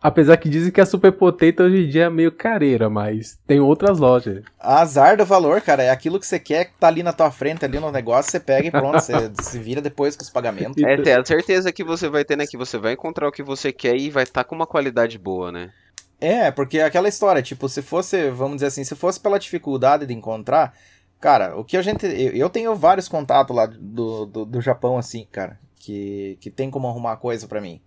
Apesar 0.00 0.36
que 0.36 0.48
dizem 0.48 0.70
que 0.70 0.80
a 0.80 0.86
Super 0.86 1.10
Potato 1.10 1.64
hoje 1.64 1.84
em 1.84 1.88
dia 1.88 2.04
é 2.04 2.10
meio 2.10 2.30
careira, 2.30 2.88
mas 2.88 3.36
tem 3.46 3.58
outras 3.58 3.98
lojas. 3.98 4.44
Azar 4.60 5.16
do 5.16 5.24
valor, 5.24 5.60
cara. 5.60 5.82
É 5.82 5.90
aquilo 5.90 6.20
que 6.20 6.26
você 6.26 6.38
quer 6.38 6.66
que 6.66 6.72
tá 6.78 6.86
ali 6.86 7.02
na 7.02 7.12
tua 7.12 7.32
frente, 7.32 7.64
ali 7.64 7.80
no 7.80 7.90
negócio, 7.90 8.30
você 8.30 8.38
pega 8.38 8.68
e 8.68 8.70
pronto, 8.70 9.00
você 9.00 9.12
se 9.42 9.58
vira 9.58 9.80
depois 9.80 10.14
com 10.14 10.22
os 10.22 10.30
pagamentos. 10.30 10.80
É, 10.84 10.96
tem 10.98 11.14
a 11.14 11.24
certeza 11.24 11.72
que 11.72 11.82
você 11.82 12.08
vai 12.08 12.24
ter, 12.24 12.36
né? 12.36 12.46
Que 12.46 12.56
você 12.56 12.78
vai 12.78 12.92
encontrar 12.92 13.26
o 13.26 13.32
que 13.32 13.42
você 13.42 13.72
quer 13.72 13.96
e 13.96 14.08
vai 14.08 14.22
estar 14.22 14.44
tá 14.44 14.48
com 14.48 14.54
uma 14.54 14.68
qualidade 14.68 15.18
boa, 15.18 15.50
né? 15.50 15.70
É, 16.20 16.50
porque 16.50 16.78
é 16.78 16.84
aquela 16.84 17.08
história, 17.08 17.42
tipo, 17.42 17.68
se 17.68 17.80
fosse, 17.80 18.30
vamos 18.30 18.56
dizer 18.56 18.66
assim, 18.66 18.84
se 18.84 18.94
fosse 18.94 19.20
pela 19.20 19.38
dificuldade 19.38 20.04
de 20.04 20.14
encontrar, 20.14 20.74
cara, 21.20 21.56
o 21.58 21.64
que 21.64 21.76
a 21.76 21.82
gente. 21.82 22.06
Eu, 22.06 22.50
tenho 22.50 22.74
vários 22.74 23.08
contatos 23.08 23.54
lá 23.54 23.66
do, 23.66 24.26
do, 24.26 24.44
do 24.44 24.60
Japão, 24.60 24.98
assim, 24.98 25.26
cara, 25.30 25.58
que, 25.76 26.38
que 26.40 26.50
tem 26.50 26.70
como 26.70 26.88
arrumar 26.88 27.16
coisa 27.16 27.46
para 27.46 27.60
mim. 27.60 27.80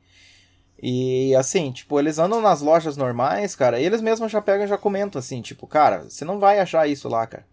E 0.81 1.35
assim, 1.35 1.71
tipo, 1.71 1.99
eles 1.99 2.17
andam 2.17 2.41
nas 2.41 2.61
lojas 2.61 2.97
normais, 2.97 3.55
cara, 3.55 3.79
e 3.79 3.85
eles 3.85 4.01
mesmos 4.01 4.31
já 4.31 4.41
pegam 4.41 4.65
e 4.65 4.69
já 4.69 4.77
comentam 4.77 5.19
assim, 5.19 5.39
tipo, 5.41 5.67
cara, 5.67 6.09
você 6.09 6.25
não 6.25 6.39
vai 6.39 6.59
achar 6.59 6.87
isso 6.87 7.07
lá, 7.07 7.27
cara. 7.27 7.45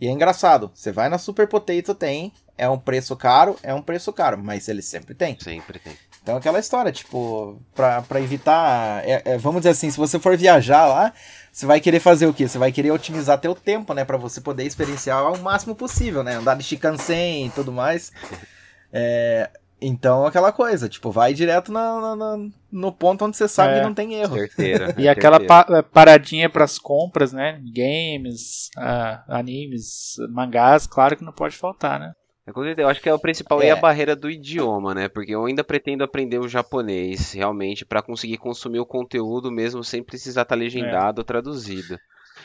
E 0.00 0.06
é 0.06 0.10
engraçado, 0.10 0.70
você 0.72 0.92
vai 0.92 1.08
na 1.08 1.18
Super 1.18 1.48
Potato, 1.48 1.94
tem, 1.94 2.32
é 2.56 2.68
um 2.68 2.78
preço 2.78 3.16
caro, 3.16 3.56
é 3.62 3.74
um 3.74 3.82
preço 3.82 4.12
caro, 4.12 4.38
mas 4.38 4.68
eles 4.68 4.84
sempre 4.84 5.14
tem. 5.14 5.36
Sempre 5.40 5.78
tem. 5.78 5.96
Então 6.26 6.36
aquela 6.36 6.58
história, 6.58 6.90
tipo, 6.90 7.62
pra, 7.72 8.02
pra 8.02 8.20
evitar, 8.20 9.00
é, 9.08 9.22
é, 9.24 9.38
vamos 9.38 9.60
dizer 9.60 9.70
assim, 9.70 9.88
se 9.88 9.96
você 9.96 10.18
for 10.18 10.36
viajar 10.36 10.84
lá, 10.84 11.12
você 11.52 11.64
vai 11.66 11.80
querer 11.80 12.00
fazer 12.00 12.26
o 12.26 12.34
quê? 12.34 12.48
Você 12.48 12.58
vai 12.58 12.72
querer 12.72 12.90
otimizar 12.90 13.38
teu 13.38 13.54
tempo, 13.54 13.94
né, 13.94 14.04
para 14.04 14.16
você 14.16 14.40
poder 14.40 14.64
experienciar 14.64 15.18
ao 15.18 15.38
máximo 15.38 15.76
possível, 15.76 16.24
né, 16.24 16.34
andar 16.34 16.56
de 16.56 16.64
Shinkansen 16.64 17.46
e 17.46 17.50
tudo 17.50 17.70
mais. 17.70 18.10
É, 18.92 19.48
então, 19.80 20.26
aquela 20.26 20.50
coisa, 20.50 20.88
tipo, 20.88 21.12
vai 21.12 21.32
direto 21.32 21.70
na, 21.70 22.16
na, 22.16 22.36
no 22.72 22.90
ponto 22.90 23.24
onde 23.24 23.36
você 23.36 23.46
sabe 23.46 23.74
é, 23.74 23.78
que 23.78 23.86
não 23.86 23.94
tem 23.94 24.14
erro. 24.14 24.34
Certeira, 24.34 24.92
e 24.98 25.08
aquela 25.08 25.38
pa 25.38 25.80
paradinha 25.84 26.50
pras 26.50 26.76
compras, 26.76 27.32
né? 27.32 27.62
Games, 27.72 28.68
uh, 28.76 29.22
animes, 29.28 30.16
mangás, 30.30 30.88
claro 30.88 31.16
que 31.16 31.24
não 31.24 31.32
pode 31.32 31.56
faltar, 31.56 32.00
né? 32.00 32.10
Eu 32.78 32.88
acho 32.88 33.00
que 33.02 33.08
é 33.08 33.14
o 33.14 33.18
principal 33.18 33.60
é. 33.60 33.68
é 33.68 33.70
a 33.72 33.76
barreira 33.76 34.14
do 34.14 34.30
idioma, 34.30 34.94
né? 34.94 35.08
Porque 35.08 35.34
eu 35.34 35.44
ainda 35.44 35.64
pretendo 35.64 36.04
aprender 36.04 36.38
o 36.38 36.48
japonês, 36.48 37.32
realmente, 37.32 37.84
para 37.84 38.00
conseguir 38.00 38.38
consumir 38.38 38.78
o 38.78 38.86
conteúdo 38.86 39.50
mesmo 39.50 39.82
sem 39.82 40.02
precisar 40.02 40.42
estar 40.42 40.54
tá 40.54 40.60
legendado 40.60 41.18
é. 41.18 41.20
ou 41.20 41.24
traduzido. 41.24 41.98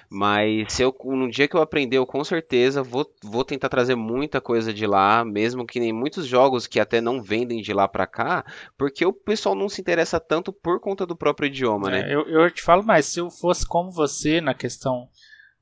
Mas 0.10 0.74
se 0.74 0.84
eu, 0.84 0.96
no 1.06 1.30
dia 1.30 1.48
que 1.48 1.56
eu 1.56 1.62
aprender, 1.62 1.98
eu 1.98 2.06
com 2.06 2.24
certeza 2.24 2.82
vou, 2.82 3.06
vou 3.24 3.44
tentar 3.44 3.70
trazer 3.70 3.96
muita 3.96 4.42
coisa 4.42 4.74
de 4.74 4.88
lá, 4.88 5.24
mesmo 5.24 5.66
que 5.66 5.80
nem 5.80 5.94
muitos 5.94 6.26
jogos 6.26 6.66
que 6.66 6.80
até 6.80 7.00
não 7.00 7.22
vendem 7.22 7.62
de 7.62 7.74
lá 7.74 7.88
para 7.88 8.08
cá, 8.08 8.44
porque 8.78 9.06
o 9.06 9.14
pessoal 9.14 9.54
não 9.54 9.70
se 9.70 9.82
interessa 9.82 10.20
tanto 10.20 10.52
por 10.52 10.80
conta 10.80 11.06
do 11.06 11.16
próprio 11.16 11.48
idioma, 11.48 11.90
é, 11.90 11.92
né? 11.92 12.14
Eu, 12.14 12.28
eu 12.28 12.50
te 12.50 12.62
falo 12.62 12.84
mais, 12.84 13.06
se 13.06 13.20
eu 13.20 13.30
fosse 13.30 13.68
como 13.68 13.92
você 13.92 14.42
na 14.42 14.54
questão 14.54 15.08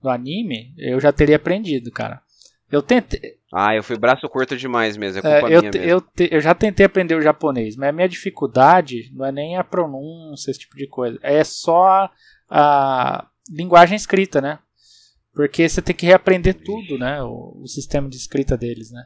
do 0.02 0.10
anime, 0.10 0.74
eu 0.78 1.00
já 1.00 1.12
teria 1.12 1.36
aprendido, 1.36 1.92
cara. 1.92 2.22
Eu 2.72 2.82
tentei. 2.82 3.39
Ah, 3.52 3.76
eu 3.76 3.84
fui 3.84 3.98
braço 3.98 4.30
curto 4.30 4.56
demais 4.56 4.96
mesmo, 4.96 5.20
é 5.20 5.22
culpa 5.22 5.52
é, 5.52 5.56
eu, 5.56 5.62
minha 5.62 5.72
mesmo. 5.72 5.90
Eu, 5.90 6.02
te, 6.02 6.30
eu 6.32 6.40
já 6.40 6.54
tentei 6.54 6.86
aprender 6.86 7.16
o 7.16 7.22
japonês, 7.22 7.76
mas 7.76 7.90
a 7.90 7.92
minha 7.92 8.08
dificuldade 8.08 9.12
não 9.14 9.26
é 9.26 9.32
nem 9.32 9.58
a 9.58 9.64
pronúncia, 9.64 10.52
esse 10.52 10.60
tipo 10.60 10.76
de 10.76 10.88
coisa. 10.88 11.18
É 11.24 11.44
só 11.44 11.84
a, 11.84 12.12
a 12.50 13.28
linguagem 13.50 13.96
escrita, 13.96 14.40
né? 14.40 14.60
Porque 15.34 15.68
você 15.68 15.82
tem 15.82 15.96
que 15.96 16.06
reaprender 16.06 16.64
tudo, 16.64 16.98
né? 17.00 17.24
O, 17.24 17.62
o, 17.64 17.68
sistema 17.68 18.08
de 18.08 18.18
escrita 18.18 18.56
deles, 18.56 18.92
né? 18.92 19.04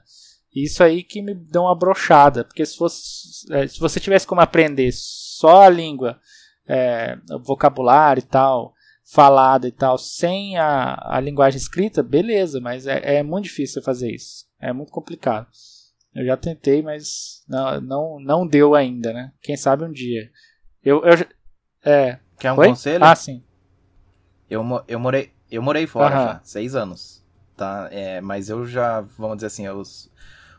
Isso 0.53 0.83
aí 0.83 1.03
que 1.03 1.21
me 1.21 1.33
deu 1.33 1.63
uma 1.63 1.77
brochada, 1.77 2.43
porque 2.43 2.65
se 2.65 2.77
fosse, 2.77 3.45
é, 3.51 3.67
se 3.67 3.79
você 3.79 3.99
tivesse 3.99 4.27
como 4.27 4.41
aprender 4.41 4.91
só 4.91 5.63
a 5.63 5.69
língua, 5.69 6.19
é, 6.67 7.17
vocabulário 7.43 8.19
e 8.19 8.25
tal, 8.25 8.73
falada 9.14 9.68
e 9.68 9.72
tal, 9.72 9.95
sem 9.95 10.57
a, 10.57 10.98
a 11.15 11.19
linguagem 11.19 11.60
escrita, 11.60 12.02
beleza, 12.02 12.60
mas 12.60 12.88
é, 12.88 13.18
é 13.18 13.23
muito 13.23 13.44
difícil 13.44 13.80
fazer 13.84 14.11
isso. 14.11 14.45
É 14.60 14.73
muito 14.73 14.91
complicado. 14.91 15.45
Eu 16.15 16.26
já 16.26 16.35
tentei, 16.35 16.81
mas 16.81 17.44
não, 17.48 17.80
não, 17.80 18.19
não 18.19 18.48
deu 18.48 18.73
ainda, 18.73 19.14
né? 19.14 19.31
Quem 19.40 19.56
sabe 19.56 19.84
um 19.84 19.91
dia. 19.91 20.31
Eu, 20.84 21.03
eu 21.06 21.14
é. 21.85 22.18
Quer 22.40 22.53
um 22.53 22.56
Foi? 22.56 22.69
conselho? 22.69 23.06
Ah, 23.06 23.15
sim. 23.15 23.44
Eu, 24.49 24.64
eu 24.88 24.99
morei, 24.99 25.31
eu 25.52 25.61
morei 25.61 25.85
fora 25.85 26.15
já, 26.15 26.41
seis 26.44 26.76
anos. 26.76 27.23
tá? 27.56 27.90
É, 27.91 28.19
mas 28.19 28.49
eu 28.49 28.65
já, 28.65 29.02
vamos 29.02 29.38
dizer 29.38 29.48
assim, 29.48 29.68
eu 29.68 29.84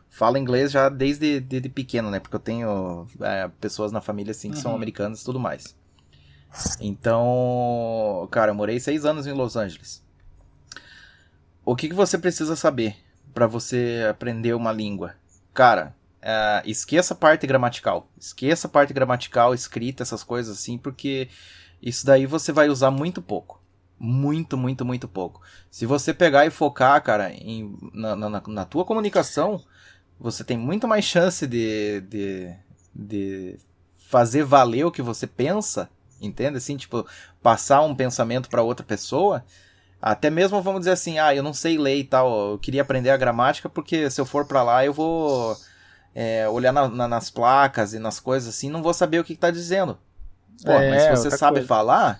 falo 0.09 0.37
inglês 0.37 0.71
já 0.71 0.87
desde, 0.87 1.41
desde 1.41 1.67
pequeno, 1.67 2.09
né? 2.09 2.21
Porque 2.21 2.37
eu 2.37 2.39
tenho 2.39 3.05
é, 3.19 3.49
pessoas 3.59 3.91
na 3.91 3.99
família, 3.99 4.31
assim, 4.31 4.49
que 4.49 4.55
uhum. 4.55 4.61
são 4.61 4.75
americanas 4.75 5.21
e 5.21 5.25
tudo 5.25 5.41
mais. 5.41 5.75
Então, 6.79 8.27
cara, 8.31 8.51
eu 8.51 8.55
morei 8.55 8.79
seis 8.79 9.05
anos 9.05 9.27
em 9.27 9.33
Los 9.33 9.55
Angeles. 9.55 10.03
O 11.63 11.75
que, 11.75 11.89
que 11.89 11.95
você 11.95 12.17
precisa 12.17 12.55
saber 12.55 12.95
para 13.33 13.47
você 13.47 14.05
aprender 14.09 14.53
uma 14.53 14.71
língua? 14.71 15.15
Cara, 15.53 15.95
é, 16.21 16.63
esqueça 16.65 17.13
a 17.13 17.17
parte 17.17 17.45
gramatical. 17.47 18.07
Esqueça 18.19 18.67
a 18.67 18.69
parte 18.69 18.93
gramatical, 18.93 19.53
escrita, 19.53 20.03
essas 20.03 20.23
coisas 20.23 20.57
assim, 20.57 20.77
porque 20.77 21.29
isso 21.81 22.05
daí 22.05 22.25
você 22.25 22.51
vai 22.51 22.69
usar 22.69 22.91
muito 22.91 23.21
pouco. 23.21 23.61
Muito, 23.97 24.57
muito, 24.57 24.83
muito 24.83 25.07
pouco. 25.07 25.41
Se 25.71 25.85
você 25.85 26.13
pegar 26.13 26.45
e 26.45 26.49
focar, 26.49 27.01
cara, 27.01 27.31
em, 27.31 27.77
na, 27.93 28.15
na, 28.15 28.29
na 28.29 28.65
tua 28.65 28.83
comunicação, 28.83 29.63
você 30.19 30.43
tem 30.43 30.57
muito 30.57 30.87
mais 30.87 31.05
chance 31.05 31.47
de, 31.47 32.01
de, 32.01 32.55
de 32.93 33.57
fazer 33.95 34.43
valer 34.43 34.85
o 34.85 34.91
que 34.91 35.01
você 35.01 35.25
pensa, 35.25 35.89
entende? 36.25 36.57
Assim, 36.57 36.77
tipo, 36.77 37.05
passar 37.41 37.81
um 37.81 37.95
pensamento 37.95 38.49
para 38.49 38.63
outra 38.63 38.85
pessoa. 38.85 39.43
Até 40.01 40.29
mesmo, 40.29 40.61
vamos 40.61 40.81
dizer 40.81 40.91
assim, 40.91 41.17
ah, 41.17 41.33
eu 41.33 41.41
não 41.41 41.53
sei 41.53 41.77
ler 41.77 41.97
e 41.97 42.03
tal, 42.03 42.51
eu 42.51 42.59
queria 42.59 42.81
aprender 42.81 43.09
a 43.09 43.17
gramática 43.17 43.69
porque 43.69 44.09
se 44.09 44.21
eu 44.21 44.25
for 44.25 44.45
para 44.45 44.61
lá 44.61 44.85
eu 44.85 44.93
vou 44.93 45.57
é, 46.13 46.47
olhar 46.47 46.71
na, 46.71 46.87
na, 46.87 47.07
nas 47.07 47.31
placas 47.31 47.93
e 47.93 47.99
nas 47.99 48.19
coisas 48.19 48.49
assim, 48.49 48.69
não 48.69 48.83
vou 48.83 48.93
saber 48.93 49.19
o 49.19 49.23
que, 49.23 49.33
que 49.33 49.41
tá 49.41 49.49
dizendo. 49.49 49.97
Pô, 50.63 50.71
é, 50.71 50.89
mas 50.89 51.03
se 51.03 51.09
você 51.09 51.31
sabe 51.35 51.55
coisa. 51.55 51.67
falar, 51.67 52.19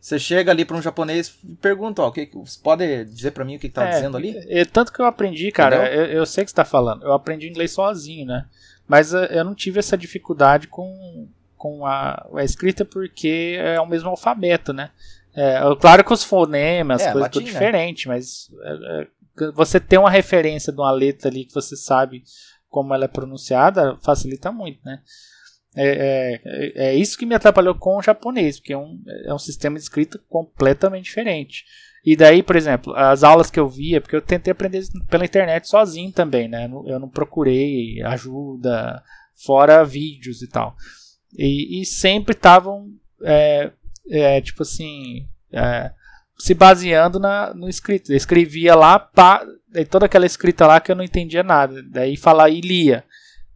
você 0.00 0.18
chega 0.18 0.50
ali 0.50 0.64
para 0.64 0.76
um 0.76 0.82
japonês 0.82 1.38
e 1.44 1.54
pergunta, 1.56 2.02
ó, 2.02 2.08
o 2.08 2.12
que, 2.12 2.30
você 2.34 2.58
pode 2.62 3.04
dizer 3.04 3.30
para 3.32 3.44
mim 3.44 3.56
o 3.56 3.58
que, 3.58 3.68
que 3.68 3.74
tá 3.74 3.86
é, 3.86 3.90
dizendo 3.92 4.16
ali? 4.16 4.34
É, 4.48 4.64
tanto 4.64 4.92
que 4.92 5.00
eu 5.00 5.06
aprendi, 5.06 5.52
cara, 5.52 5.92
eu, 5.94 6.06
eu, 6.06 6.26
sei 6.26 6.44
que 6.44 6.50
você 6.50 6.56
tá 6.56 6.64
falando, 6.64 7.04
eu 7.04 7.12
aprendi 7.12 7.48
inglês 7.48 7.72
sozinho, 7.72 8.26
né? 8.26 8.46
Mas 8.88 9.14
eh, 9.14 9.28
eu 9.38 9.44
não 9.44 9.54
tive 9.54 9.78
essa 9.78 9.96
dificuldade 9.96 10.66
com, 10.66 11.28
com 11.60 11.84
a, 11.84 12.26
a 12.34 12.42
escrita 12.42 12.86
porque 12.86 13.58
é 13.58 13.78
o 13.78 13.86
mesmo 13.86 14.08
alfabeto, 14.08 14.72
né? 14.72 14.90
É, 15.34 15.60
claro 15.78 16.02
que 16.02 16.12
os 16.12 16.24
fonemas, 16.24 17.02
é, 17.02 17.12
coisas 17.12 17.30
tudo 17.30 17.44
diferente, 17.44 18.08
mas 18.08 18.48
é, 18.64 19.02
é, 19.02 19.52
você 19.52 19.78
ter 19.78 19.98
uma 19.98 20.08
referência 20.08 20.72
de 20.72 20.80
uma 20.80 20.90
letra 20.90 21.28
ali 21.28 21.44
que 21.44 21.52
você 21.52 21.76
sabe 21.76 22.22
como 22.66 22.94
ela 22.94 23.04
é 23.04 23.08
pronunciada 23.08 23.98
facilita 24.00 24.50
muito, 24.50 24.80
né? 24.82 25.02
É, 25.76 26.40
é, 26.44 26.88
é, 26.88 26.94
isso 26.94 27.18
que 27.18 27.26
me 27.26 27.34
atrapalhou 27.34 27.74
com 27.74 27.98
o 27.98 28.02
japonês, 28.02 28.58
porque 28.58 28.72
é 28.72 28.78
um, 28.78 28.98
é 29.26 29.34
um 29.34 29.38
sistema 29.38 29.76
de 29.76 29.82
escrita 29.82 30.18
completamente 30.30 31.04
diferente. 31.04 31.66
E 32.02 32.16
daí, 32.16 32.42
por 32.42 32.56
exemplo, 32.56 32.96
as 32.96 33.22
aulas 33.22 33.50
que 33.50 33.60
eu 33.60 33.68
via, 33.68 34.00
porque 34.00 34.16
eu 34.16 34.22
tentei 34.22 34.50
aprender 34.50 34.82
pela 35.10 35.26
internet 35.26 35.68
sozinho 35.68 36.10
também, 36.10 36.48
né? 36.48 36.64
Eu 36.86 36.98
não 36.98 37.10
procurei 37.10 38.02
ajuda, 38.02 39.02
fora 39.44 39.84
vídeos 39.84 40.40
e 40.40 40.48
tal. 40.48 40.74
E, 41.36 41.80
e 41.80 41.84
sempre 41.84 42.34
estavam, 42.34 42.90
é, 43.22 43.70
é, 44.08 44.40
tipo 44.40 44.62
assim, 44.62 45.28
é, 45.52 45.90
se 46.38 46.54
baseando 46.54 47.18
na, 47.18 47.54
no 47.54 47.68
escrito. 47.68 48.12
Eu 48.12 48.16
escrevia 48.16 48.74
lá, 48.74 48.98
pá, 48.98 49.46
toda 49.90 50.06
aquela 50.06 50.26
escrita 50.26 50.66
lá 50.66 50.80
que 50.80 50.90
eu 50.90 50.96
não 50.96 51.04
entendia 51.04 51.42
nada. 51.42 51.82
Daí 51.82 52.16
falar 52.16 52.50
e 52.50 52.60
lia. 52.60 53.04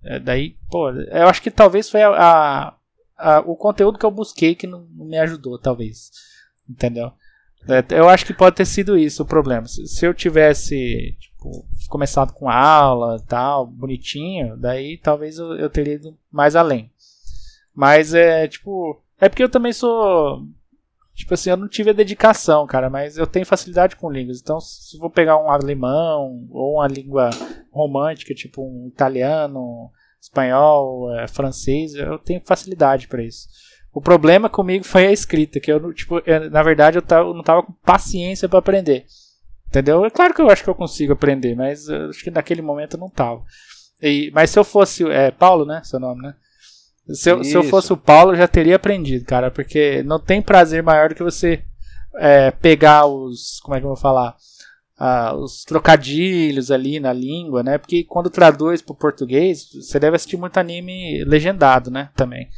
É, 0.03 0.19
daí, 0.19 0.57
pô, 0.71 0.91
eu 0.91 1.29
acho 1.29 1.43
que 1.43 1.51
talvez 1.51 1.89
foi 1.89 2.03
a, 2.03 2.11
a, 2.11 2.75
a, 3.17 3.41
o 3.41 3.57
conteúdo 3.57 3.99
que 3.99 4.05
eu 4.05 4.11
busquei 4.11 4.55
que 4.55 4.67
não, 4.67 4.87
não 4.95 5.07
me 5.07 5.19
ajudou, 5.19 5.59
talvez. 5.59 6.11
Entendeu? 6.69 7.13
É, 7.69 7.99
eu 7.99 8.09
acho 8.09 8.27
que 8.27 8.35
pode 8.35 8.57
ter 8.57 8.67
sido 8.67 8.97
isso 8.97 9.23
o 9.23 9.27
problema. 9.27 9.67
Se, 9.67 10.05
eu 10.05 10.13
tivesse 10.13 11.17
tipo, 11.19 11.67
começado 11.89 12.33
com 12.33 12.49
aula 12.49 13.19
tal, 13.27 13.67
bonitinho, 13.67 14.57
daí 14.57 14.99
talvez 14.99 15.39
eu, 15.39 15.55
eu 15.55 15.71
teria 15.71 15.95
ido 15.95 16.17
mais 16.31 16.55
além. 16.55 16.91
Mas 17.75 18.15
é 18.15 18.47
tipo. 18.47 19.03
É 19.21 19.29
porque 19.29 19.43
eu 19.43 19.49
também 19.49 19.73
sou. 19.73 20.43
Tipo 21.15 21.35
assim, 21.35 21.51
eu 21.51 21.57
não 21.57 21.69
tive 21.69 21.91
a 21.91 21.95
dedicação, 21.95 22.67
cara, 22.67 22.91
mas 22.91 23.17
eu 23.17 23.27
tenho 23.27 23.47
facilidade 23.47 23.95
com 23.95 24.11
línguas. 24.11 24.41
Então, 24.41 24.59
se 24.61 24.97
eu 24.97 25.01
vou 25.01 25.11
pegar 25.11 25.37
um 25.39 25.49
alemão 25.49 26.47
ou 26.51 26.75
uma 26.75 26.89
língua 26.89 27.31
romântica, 27.71 28.35
tipo 28.35 28.63
um 28.63 28.89
italiano, 28.89 29.91
espanhol, 30.21 31.15
é, 31.15 31.29
francês, 31.29 31.95
eu 31.95 32.19
tenho 32.19 32.43
facilidade 32.45 33.07
para 33.07 33.23
isso. 33.23 33.47
O 33.93 34.01
problema 34.01 34.49
comigo 34.49 34.85
foi 34.85 35.07
a 35.07 35.13
escrita, 35.13 35.61
que 35.61 35.71
eu, 35.71 35.93
tipo, 35.93 36.21
eu, 36.27 36.51
na 36.51 36.65
verdade 36.65 36.99
eu, 36.99 37.03
tava, 37.03 37.29
eu 37.29 37.35
não 37.35 37.45
tava 37.45 37.63
com 37.63 37.73
paciência 37.73 38.49
para 38.49 38.59
aprender. 38.59 39.07
Entendeu? 39.69 40.05
É 40.05 40.11
claro 40.11 40.35
que 40.35 40.43
eu 40.43 40.51
acho 40.51 40.65
que 40.65 40.71
eu 40.71 40.75
consigo 40.75 41.13
aprender, 41.13 41.55
mas 41.55 41.89
acho 41.89 42.25
que 42.25 42.31
naquele 42.31 42.63
momento 42.63 42.95
eu 42.95 43.01
não 43.01 43.09
tava. 43.09 43.45
E, 44.03 44.31
mas 44.33 44.51
se 44.51 44.59
eu 44.59 44.65
fosse. 44.65 45.09
É 45.11 45.31
Paulo, 45.31 45.65
né? 45.65 45.81
Seu 45.85 46.01
nome, 46.01 46.23
né? 46.23 46.35
Se 47.09 47.31
eu, 47.31 47.45
se 47.45 47.55
eu 47.55 47.63
fosse 47.65 47.93
o 47.93 47.97
Paulo, 47.97 48.33
eu 48.33 48.37
já 48.37 48.49
teria 48.49 48.77
aprendido, 48.77 49.27
cara, 49.27 49.51
porque 49.51 50.03
não 50.05 50.19
tem 50.19 50.41
prazer 50.41 50.83
maior 50.83 51.11
do 51.11 51.15
que 51.15 51.23
você 51.23 51.63
é, 52.17 52.51
pegar 52.51 53.07
os. 53.07 53.61
Como 53.61 53.77
é 53.77 53.81
que 53.81 53.85
eu 53.85 53.91
vou 53.91 53.97
falar? 53.97 54.35
Ah, 54.97 55.35
os 55.35 55.65
trocadilhos 55.65 56.71
ali 56.71 57.01
na 57.01 57.13
língua, 57.13 57.63
né? 57.63 57.77
Porque 57.77 58.05
quando 58.05 58.31
traduz 58.31 58.81
para 58.81 58.93
o 58.93 58.97
português, 58.97 59.69
você 59.73 59.99
deve 59.99 60.17
assistir 60.17 60.37
muito 60.37 60.57
anime 60.57 61.23
legendado, 61.25 61.91
né? 61.91 62.11
Também. 62.17 62.49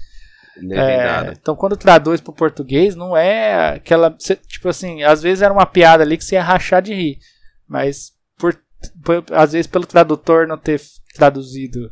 É, 0.70 1.32
então 1.32 1.55
quando 1.56 1.77
traduz 1.77 2.20
para 2.20 2.31
o 2.31 2.35
português, 2.35 2.94
não 2.94 3.16
é 3.16 3.74
aquela. 3.74 4.10
Tipo 4.47 4.68
assim, 4.68 5.02
às 5.02 5.23
vezes 5.23 5.43
era 5.43 5.52
uma 5.52 5.66
piada 5.66 6.02
ali 6.02 6.16
que 6.16 6.24
você 6.24 6.36
ia 6.36 6.43
rachar 6.43 6.81
de 6.81 6.94
rir. 6.94 7.18
Mas 7.66 8.12
por, 8.39 8.56
por 9.05 9.24
às 9.32 9.52
vezes 9.52 9.66
pelo 9.66 9.86
tradutor 9.86 10.47
não 10.47 10.56
ter 10.56 10.81
traduzido 11.14 11.90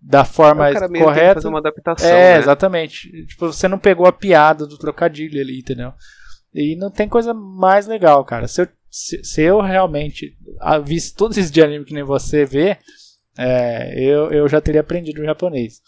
da 0.00 0.24
forma 0.24 0.68
é 0.68 0.74
correta. 0.88 1.34
fazer 1.34 1.48
uma 1.48 1.58
adaptação, 1.58 2.08
é, 2.08 2.34
né? 2.34 2.38
exatamente. 2.38 3.26
Tipo, 3.26 3.46
você 3.46 3.66
não 3.66 3.78
pegou 3.78 4.06
a 4.06 4.12
piada 4.12 4.66
do 4.66 4.78
trocadilho 4.78 5.40
ali, 5.40 5.58
entendeu? 5.58 5.92
E 6.54 6.76
não 6.76 6.90
tem 6.90 7.08
coisa 7.08 7.34
mais 7.34 7.86
legal, 7.86 8.24
cara. 8.24 8.48
Se 8.48 8.62
eu, 8.62 8.68
se, 8.90 9.22
se 9.24 9.42
eu 9.42 9.60
realmente 9.60 10.36
visse 10.84 11.14
todos 11.14 11.36
esses 11.36 11.50
de 11.50 11.62
anime 11.62 11.84
que 11.84 11.94
nem 11.94 12.04
você 12.04 12.44
vê, 12.44 12.78
é, 13.38 14.02
eu, 14.02 14.30
eu 14.30 14.48
já 14.48 14.60
teria 14.60 14.80
aprendido 14.80 15.20
o 15.20 15.24
japonês. 15.24 15.80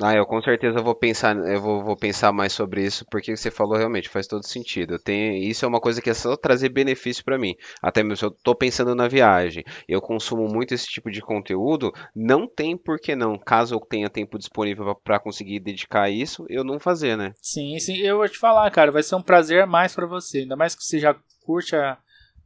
Ah, 0.00 0.14
eu 0.14 0.26
com 0.26 0.42
certeza 0.42 0.82
vou 0.82 0.94
pensar, 0.94 1.34
eu 1.36 1.60
vou, 1.60 1.82
vou 1.82 1.96
pensar 1.96 2.30
mais 2.30 2.52
sobre 2.52 2.84
isso, 2.84 3.06
porque 3.10 3.34
você 3.34 3.50
falou 3.50 3.78
realmente 3.78 4.10
faz 4.10 4.26
todo 4.26 4.46
sentido. 4.46 4.98
Isso 5.08 5.64
é 5.64 5.68
uma 5.68 5.80
coisa 5.80 6.02
que 6.02 6.10
é 6.10 6.14
só 6.14 6.36
trazer 6.36 6.68
benefício 6.68 7.24
para 7.24 7.38
mim. 7.38 7.54
Até 7.80 8.02
mesmo 8.02 8.16
se 8.16 8.24
eu 8.24 8.30
tô 8.30 8.54
pensando 8.54 8.94
na 8.94 9.08
viagem, 9.08 9.64
eu 9.88 10.00
consumo 10.00 10.46
muito 10.48 10.74
esse 10.74 10.86
tipo 10.86 11.10
de 11.10 11.22
conteúdo, 11.22 11.92
não 12.14 12.46
tem 12.46 12.76
por 12.76 12.98
que 12.98 13.16
não, 13.16 13.38
caso 13.38 13.74
eu 13.74 13.80
tenha 13.80 14.10
tempo 14.10 14.38
disponível 14.38 14.94
para 15.02 15.18
conseguir 15.18 15.60
dedicar 15.60 16.02
a 16.02 16.10
isso, 16.10 16.44
eu 16.50 16.62
não 16.62 16.78
fazer, 16.78 17.16
né? 17.16 17.32
Sim, 17.40 17.78
sim, 17.78 17.96
eu 17.96 18.18
vou 18.18 18.28
te 18.28 18.38
falar, 18.38 18.70
cara, 18.70 18.92
vai 18.92 19.02
ser 19.02 19.14
um 19.14 19.22
prazer 19.22 19.66
mais 19.66 19.94
para 19.94 20.06
você, 20.06 20.40
ainda 20.40 20.56
mais 20.56 20.74
que 20.74 20.84
você 20.84 20.98
já 20.98 21.16
curte 21.42 21.74
a, 21.74 21.96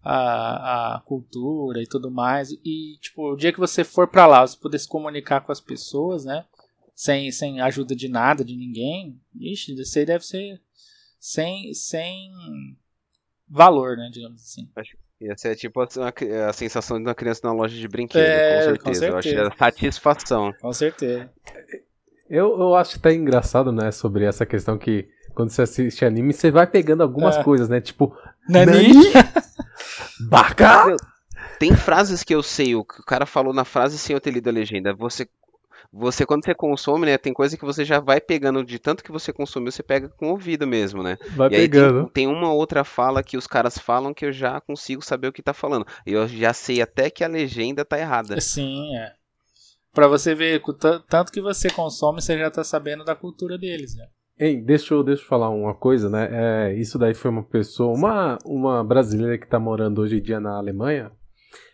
a, 0.05 0.95
a, 0.97 1.01
cultura 1.01 1.83
e 1.83 1.87
tudo 1.87 2.11
mais. 2.11 2.51
E, 2.65 2.97
tipo, 3.01 3.33
o 3.33 3.37
dia 3.37 3.53
que 3.53 3.59
você 3.59 3.83
for 3.83 4.07
para 4.07 4.27
lá, 4.27 4.47
você 4.47 4.57
poder 4.57 4.79
se 4.79 4.89
comunicar 4.89 5.41
com 5.41 5.53
as 5.53 5.61
pessoas, 5.61 6.25
né? 6.25 6.45
Sem, 7.01 7.33
sem 7.33 7.63
ajuda 7.63 7.97
de 7.97 8.11
nada, 8.11 8.45
de 8.45 8.55
ninguém, 8.55 9.19
ixi, 9.35 9.73
isso 9.73 9.99
aí 9.99 10.05
deve 10.05 10.23
ser 10.23 10.61
sem, 11.19 11.73
sem 11.73 12.31
valor, 13.49 13.97
né, 13.97 14.11
digamos 14.13 14.43
assim. 14.43 14.69
Acho 14.77 14.99
ia 15.19 15.35
ser 15.35 15.57
tipo 15.57 15.81
a, 15.81 15.87
a, 16.49 16.53
sensação 16.53 16.99
de 16.99 17.05
uma 17.05 17.15
criança 17.15 17.41
na 17.45 17.55
loja 17.55 17.75
de 17.75 17.89
brinquedo, 17.89 18.23
é, 18.23 18.59
com, 18.59 18.65
certeza. 18.65 18.79
com, 18.79 18.95
certeza. 18.95 19.07
Eu 19.07 19.17
acho 19.17 19.29
que 19.31 19.37
é 19.37 19.57
satisfação. 19.57 20.53
Com 20.61 20.73
certeza. 20.75 21.31
Eu, 22.29 22.61
eu 22.61 22.75
acho 22.75 22.93
que 22.93 23.01
tá 23.01 23.13
engraçado, 23.15 23.73
né, 23.73 23.91
sobre 23.91 24.27
essa 24.27 24.45
questão 24.45 24.77
que 24.77 25.09
quando 25.35 25.49
você 25.49 25.63
assiste 25.63 26.05
anime, 26.05 26.35
você 26.35 26.51
vai 26.51 26.67
pegando 26.67 27.03
algumas 27.03 27.37
é. 27.37 27.43
coisas, 27.43 27.69
né? 27.69 27.81
Tipo, 27.81 28.15
Nani? 28.47 28.93
Baca! 30.29 30.97
Tem 31.59 31.75
frases 31.75 32.23
que 32.23 32.35
eu 32.35 32.43
sei, 32.43 32.75
o 32.75 32.85
que 32.85 33.01
o 33.01 33.05
cara 33.05 33.25
falou 33.25 33.55
na 33.55 33.65
frase 33.65 33.97
sem 33.99 34.13
eu 34.13 34.21
ter 34.21 34.33
lido 34.33 34.49
a 34.49 34.53
legenda. 34.53 34.95
Você 34.95 35.27
você 35.93 36.25
quando 36.25 36.45
você 36.45 36.55
consome, 36.55 37.07
né, 37.07 37.19
tem 37.19 37.33
coisa 37.33 37.57
que 37.57 37.65
você 37.65 37.85
já 37.85 37.99
vai 37.99 38.21
pegando 38.21 38.65
de 38.65 38.79
tanto 38.79 39.03
que 39.03 39.11
você 39.11 39.33
consumiu, 39.33 39.73
você 39.73 39.83
pega 39.83 40.09
com 40.09 40.29
o 40.29 40.31
ouvido 40.31 40.67
mesmo, 40.67 41.03
né? 41.03 41.19
Vai 41.35 41.49
e 41.49 41.51
pegando. 41.51 42.05
Tem, 42.05 42.25
tem, 42.25 42.27
uma 42.27 42.53
outra 42.53 42.85
fala 42.85 43.23
que 43.23 43.37
os 43.37 43.47
caras 43.47 43.77
falam 43.77 44.15
que 44.15 44.27
eu 44.27 44.33
já 44.33 44.61
consigo 44.61 45.03
saber 45.03 45.29
o 45.29 45.33
que 45.33 45.43
tá 45.43 45.53
falando. 45.53 45.87
Eu 46.07 46.27
já 46.29 46.53
sei 46.53 46.81
até 46.81 47.11
que 47.11 47.25
a 47.25 47.29
legenda 47.29 47.85
tá 47.85 47.99
errada. 47.99 48.41
Sim, 48.41 48.97
é. 48.97 49.13
Pra 49.93 50.07
você 50.07 50.35
ver, 50.35 50.63
tanto 51.09 51.33
que 51.33 51.41
você 51.41 51.69
consome, 51.69 52.23
você 52.23 52.39
já 52.39 52.51
tá 52.51 52.63
sabendo 52.63 53.05
da 53.05 53.17
cultura 53.17 53.59
deles, 53.59 53.97
né? 53.97 54.07
Ei, 54.39 54.57
deixa 54.57 54.95
eu, 54.95 55.03
deixa 55.03 55.23
eu 55.23 55.27
falar 55.27 55.51
uma 55.51 55.75
coisa, 55.75 56.09
né? 56.09 56.29
É, 56.31 56.75
isso 56.75 56.99
daí 56.99 57.13
foi 57.13 57.31
uma 57.31 57.43
pessoa, 57.43 57.95
uma, 57.95 58.39
uma 58.45 58.83
brasileira 58.83 59.37
que 59.37 59.47
tá 59.47 59.59
morando 59.59 60.01
hoje 60.01 60.17
em 60.17 60.23
dia 60.23 60.41
na 60.41 60.57
Alemanha. 60.57 61.11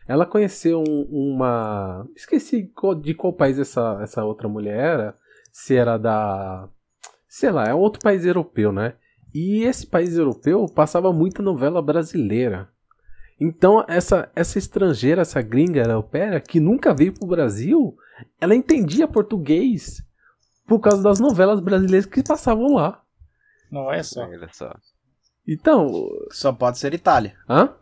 Ela 0.08 0.24
conheceu 0.24 0.82
um, 0.86 1.34
uma. 1.34 2.06
Esqueci 2.14 2.70
de 3.02 3.14
qual 3.14 3.32
país 3.32 3.58
essa, 3.58 3.98
essa 4.02 4.24
outra 4.24 4.48
mulher 4.48 4.76
era. 4.76 5.18
Se 5.52 5.74
era 5.76 5.96
da. 5.96 6.68
Sei 7.28 7.50
lá, 7.50 7.64
é 7.64 7.74
outro 7.74 8.00
país 8.00 8.24
europeu, 8.24 8.72
né? 8.72 8.94
E 9.34 9.64
esse 9.64 9.86
país 9.86 10.16
europeu 10.16 10.66
passava 10.66 11.12
muita 11.12 11.42
novela 11.42 11.82
brasileira. 11.82 12.68
Então, 13.38 13.84
essa, 13.86 14.30
essa 14.34 14.58
estrangeira, 14.58 15.22
essa 15.22 15.42
gringa 15.42 15.82
europeia, 15.82 16.40
que 16.40 16.58
nunca 16.58 16.94
veio 16.94 17.12
pro 17.12 17.26
Brasil, 17.26 17.94
ela 18.40 18.54
entendia 18.54 19.06
português 19.06 20.02
por 20.66 20.80
causa 20.80 21.02
das 21.02 21.20
novelas 21.20 21.60
brasileiras 21.60 22.06
que 22.06 22.22
passavam 22.22 22.74
lá. 22.74 23.02
Não 23.70 23.92
é 23.92 24.02
só. 24.02 24.22
Olha 24.22 24.48
só. 24.52 24.74
Então. 25.46 25.90
Só 26.30 26.52
pode 26.52 26.78
ser 26.78 26.94
Itália. 26.94 27.34
Hã? 27.48 27.74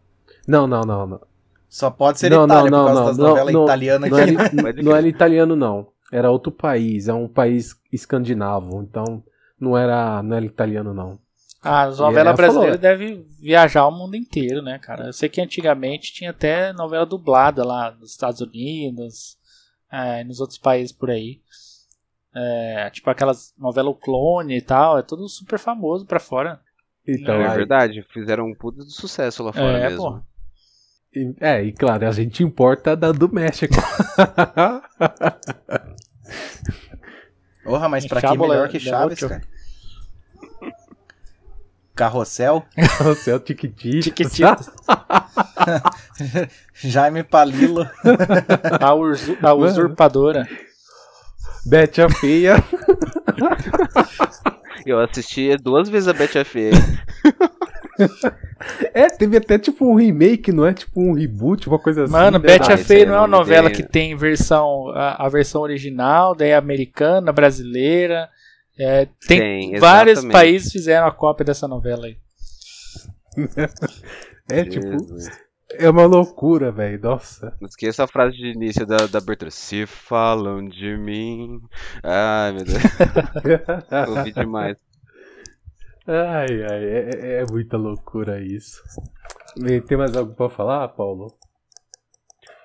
Não, 0.48 0.66
não, 0.66 0.80
não, 0.80 1.06
não. 1.06 1.33
Só 1.74 1.90
pode 1.90 2.20
ser 2.20 2.30
Não, 2.30 2.44
Itália 2.44 2.70
não, 2.70 2.78
por 2.78 2.86
causa 2.86 3.00
não, 3.00 3.06
das 3.08 3.18
não, 3.18 3.28
novelas 3.30 3.52
não, 3.52 3.64
italianas 3.64 4.10
Não 4.10 4.16
aqui. 4.18 4.30
era, 4.36 4.62
Pode 4.62 4.82
não 4.84 4.94
era 4.96 5.08
italiano, 5.08 5.56
não. 5.56 5.88
Era 6.12 6.30
outro 6.30 6.52
país. 6.52 7.08
É 7.08 7.12
um 7.12 7.26
país 7.26 7.74
escandinavo. 7.92 8.80
Então, 8.80 9.24
não 9.58 9.76
era, 9.76 10.22
não 10.22 10.36
era 10.36 10.46
italiano, 10.46 10.94
não. 10.94 11.18
Ah, 11.60 11.82
as 11.82 11.98
novelas 11.98 12.36
brasileiras 12.36 12.78
devem 12.78 13.24
viajar 13.40 13.88
o 13.88 13.90
mundo 13.90 14.14
inteiro, 14.14 14.62
né, 14.62 14.78
cara? 14.78 15.06
Eu 15.06 15.12
sei 15.12 15.28
que 15.28 15.40
antigamente 15.40 16.12
tinha 16.12 16.30
até 16.30 16.72
novela 16.72 17.04
dublada 17.04 17.64
lá 17.66 17.90
nos 17.90 18.12
Estados 18.12 18.40
Unidos, 18.40 19.36
é, 19.90 20.20
e 20.20 20.24
nos 20.24 20.38
outros 20.38 20.58
países 20.60 20.92
por 20.92 21.10
aí. 21.10 21.40
É, 22.32 22.88
tipo 22.90 23.10
aquelas 23.10 23.52
novelas 23.58 23.92
O 23.92 23.96
Clone 23.96 24.56
e 24.58 24.62
tal, 24.62 24.96
é 24.96 25.02
tudo 25.02 25.28
super 25.28 25.58
famoso 25.58 26.06
pra 26.06 26.20
fora. 26.20 26.60
Então, 27.08 27.34
é 27.34 27.48
aí- 27.48 27.56
verdade, 27.56 28.06
fizeram 28.12 28.46
um 28.46 28.54
puta 28.54 28.84
de 28.84 28.92
sucesso 28.92 29.42
lá 29.42 29.52
fora 29.52 29.78
É, 29.78 29.88
mesmo. 29.88 29.98
pô. 30.20 30.33
É, 31.40 31.62
e 31.62 31.72
claro, 31.72 32.06
a 32.06 32.12
gente 32.12 32.42
importa 32.42 32.96
da 32.96 33.12
do 33.12 33.28
México. 33.32 33.74
Porra, 37.64 37.88
mas 37.88 38.06
pra 38.06 38.20
que 38.20 38.26
Chábula 38.26 38.54
melhor 38.54 38.68
que 38.68 38.78
Chaves, 38.78 39.20
cara? 39.20 39.42
Carrossel, 41.94 42.64
Você 43.04 43.30
é 43.30 43.34
o 43.36 43.38
Tiquitito. 43.40 44.00
Tiquitito. 44.00 44.72
Jaime 46.74 47.22
Palilo. 47.22 47.88
A, 48.80 48.94
urzu- 48.94 49.38
a 49.40 49.54
usurpadora. 49.54 50.46
Bete 51.64 52.02
a 52.02 52.10
Feia. 52.10 52.56
Eu 54.84 55.00
assisti 55.00 55.56
duas 55.56 55.88
vezes 55.88 56.08
a 56.08 56.12
Betty 56.12 56.38
a 56.38 56.44
Feia. 56.44 56.72
É, 58.94 59.08
teve 59.08 59.36
até 59.36 59.58
tipo 59.58 59.86
um 59.86 59.94
remake, 59.94 60.50
não 60.52 60.66
é? 60.66 60.72
Tipo 60.72 61.00
um 61.00 61.12
reboot, 61.12 61.68
uma 61.68 61.78
coisa 61.78 62.04
assim. 62.04 62.12
Mano? 62.12 62.38
Betty 62.38 62.72
a 62.72 62.78
Feia 62.78 63.06
não 63.06 63.14
é 63.14 63.18
uma 63.18 63.26
novela 63.26 63.70
que 63.70 63.82
tem 63.82 64.16
versão 64.16 64.88
a, 64.90 65.26
a 65.26 65.28
versão 65.28 65.62
original, 65.62 66.34
daí 66.34 66.52
americana, 66.52 67.32
brasileira. 67.32 68.28
É, 68.78 69.06
tem, 69.26 69.38
Tem, 69.70 69.78
vários 69.78 70.24
países 70.24 70.72
fizeram 70.72 71.06
a 71.06 71.12
cópia 71.12 71.44
dessa 71.44 71.68
novela 71.68 72.06
aí. 72.06 72.16
É 74.50 74.64
tipo, 74.64 74.86
é 75.78 75.88
uma 75.88 76.06
loucura, 76.06 76.70
velho. 76.70 77.00
Nossa. 77.00 77.56
Não 77.60 77.68
esqueça 77.68 78.04
a 78.04 78.08
frase 78.08 78.36
de 78.36 78.52
início 78.52 78.86
da, 78.86 79.06
da 79.06 79.18
abertura. 79.18 79.50
Se 79.50 79.86
falam 79.86 80.68
de 80.68 80.96
mim. 80.96 81.60
Ai, 82.02 82.52
meu 82.52 82.64
Deus. 82.64 82.82
Ouvi 84.16 84.32
demais. 84.32 84.76
Ai, 86.06 86.62
ai, 86.62 86.84
é, 86.84 87.38
é- 87.38 87.42
é 87.42 87.46
muita 87.46 87.76
loucura 87.76 88.40
isso. 88.40 88.82
E 89.56 89.80
Tem 89.80 89.96
mais 89.96 90.14
algo 90.16 90.34
pra 90.34 90.50
falar, 90.50 90.88
Paulo? 90.88 91.32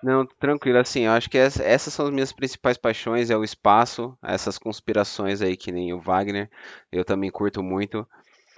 Não, 0.02 0.26
tranquilo, 0.26 0.78
assim, 0.78 1.02
eu 1.02 1.12
acho 1.12 1.30
que 1.30 1.38
essa- 1.38 1.64
essas 1.64 1.94
são 1.94 2.08
as 2.08 2.12
minhas 2.14 2.32
principais 2.32 2.78
paixões, 2.78 3.30
é 3.30 3.38
o 3.38 3.44
espaço, 3.44 4.18
essas 4.24 4.58
conspirações 4.58 5.42
aí 5.42 5.58
que 5.58 5.72
nem 5.72 5.94
o 5.94 6.00
Wagner, 6.00 6.50
eu 6.92 7.04
também 7.04 7.30
curto 7.30 7.62
muito. 7.62 8.08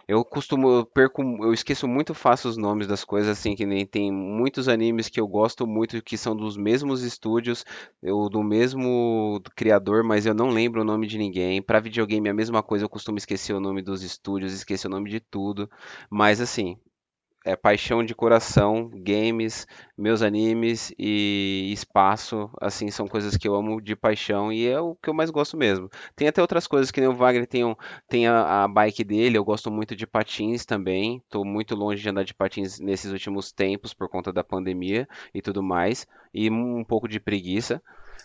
Eu 0.07 0.23
costumo, 0.25 0.69
eu 0.69 0.85
perco, 0.85 1.21
eu 1.43 1.53
esqueço 1.53 1.87
muito 1.87 2.13
fácil 2.13 2.49
os 2.49 2.57
nomes 2.57 2.87
das 2.87 3.03
coisas, 3.03 3.29
assim, 3.37 3.55
que 3.55 3.65
nem 3.65 3.85
tem 3.85 4.11
muitos 4.11 4.67
animes 4.67 5.07
que 5.09 5.19
eu 5.19 5.27
gosto 5.27 5.65
muito, 5.65 6.01
que 6.01 6.17
são 6.17 6.35
dos 6.35 6.57
mesmos 6.57 7.03
estúdios, 7.03 7.63
eu, 8.01 8.29
do 8.29 8.43
mesmo 8.43 9.41
criador, 9.55 10.03
mas 10.03 10.25
eu 10.25 10.33
não 10.33 10.49
lembro 10.49 10.81
o 10.81 10.83
nome 10.85 11.07
de 11.07 11.17
ninguém. 11.17 11.61
Pra 11.61 11.79
videogame 11.79 12.27
é 12.27 12.31
a 12.31 12.33
mesma 12.33 12.61
coisa, 12.63 12.85
eu 12.85 12.89
costumo 12.89 13.17
esquecer 13.17 13.53
o 13.53 13.59
nome 13.59 13.81
dos 13.81 14.03
estúdios, 14.03 14.53
esquecer 14.53 14.87
o 14.87 14.91
nome 14.91 15.09
de 15.09 15.19
tudo, 15.19 15.69
mas 16.09 16.41
assim, 16.41 16.77
é 17.43 17.55
paixão 17.55 18.03
de 18.03 18.13
coração, 18.15 18.89
games, 18.93 19.65
meus 19.97 20.21
animes 20.21 20.93
e 20.97 21.71
espaço, 21.73 22.49
assim, 22.61 22.91
são 22.91 23.07
coisas 23.07 23.35
que 23.37 23.47
eu 23.47 23.55
amo 23.55 23.81
de 23.81 23.95
paixão 23.95 24.51
e 24.53 24.67
é 24.67 24.79
o 24.79 24.95
que 24.95 25.09
eu 25.09 25.13
mais 25.13 25.29
gosto 25.31 25.57
mesmo. 25.57 25.89
Tem 26.15 26.27
até 26.27 26.41
outras 26.41 26.67
coisas 26.67 26.91
que 26.91 26.99
nem 27.01 27.09
o 27.09 27.15
Wagner 27.15 27.47
tem, 27.47 27.65
um- 27.65 27.75
tem 28.07 28.27
a, 28.27 28.63
a 28.63 28.67
bike 28.67 29.03
dele, 29.03 29.37
eu 29.37 29.43
gosto 29.43 29.71
muito 29.71 29.95
de 29.95 30.05
patins 30.05 30.65
também. 30.65 31.21
Tô 31.29 31.43
muito 31.43 31.75
longe 31.75 32.01
de 32.01 32.09
andar 32.09 32.23
de 32.23 32.33
patins 32.33 32.79
nesses 32.79 33.11
últimos 33.11 33.51
tempos 33.51 33.93
por 33.93 34.07
conta 34.09 34.31
da 34.31 34.43
pandemia 34.43 35.07
e 35.33 35.41
tudo 35.41 35.63
mais, 35.63 36.07
e 36.33 36.49
um 36.49 36.83
pouco 36.83 37.07
de 37.07 37.19
preguiça. 37.19 37.81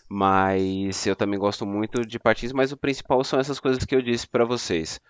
Mas 0.09 1.05
eu 1.05 1.15
também 1.15 1.39
gosto 1.39 1.65
muito 1.65 2.05
de 2.05 2.19
patins, 2.19 2.53
mas 2.53 2.71
o 2.71 2.77
principal 2.77 3.23
são 3.23 3.39
essas 3.39 3.59
coisas 3.59 3.83
que 3.85 3.95
eu 3.95 4.01
disse 4.01 4.27
pra 4.27 4.45
vocês. 4.45 5.01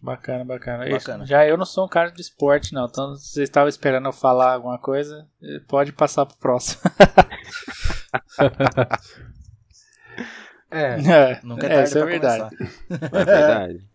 Bacana, 0.00 0.44
bacana. 0.44 0.88
Bacana. 0.88 1.24
Isso. 1.24 1.30
Já 1.30 1.46
eu 1.46 1.56
não 1.56 1.64
sou 1.64 1.86
um 1.86 1.88
cara 1.88 2.10
de 2.10 2.20
esporte, 2.20 2.72
não. 2.72 2.86
Então, 2.86 3.16
se 3.16 3.32
você 3.32 3.42
estava 3.42 3.68
esperando 3.68 4.06
eu 4.06 4.12
falar 4.12 4.54
alguma 4.54 4.78
coisa, 4.78 5.26
eh, 5.42 5.60
pode 5.66 5.92
passar 5.92 6.26
pro 6.26 6.36
próximo. 6.36 6.82
É. 10.68 11.00
é, 11.00 11.40
Nunca 11.42 11.66
é 11.66 11.70
é, 11.70 11.74
tarde 11.74 11.88
isso 11.88 11.98
é 11.98 12.04
verdade. 12.04 12.56
É 12.90 13.24
verdade. 13.24 13.84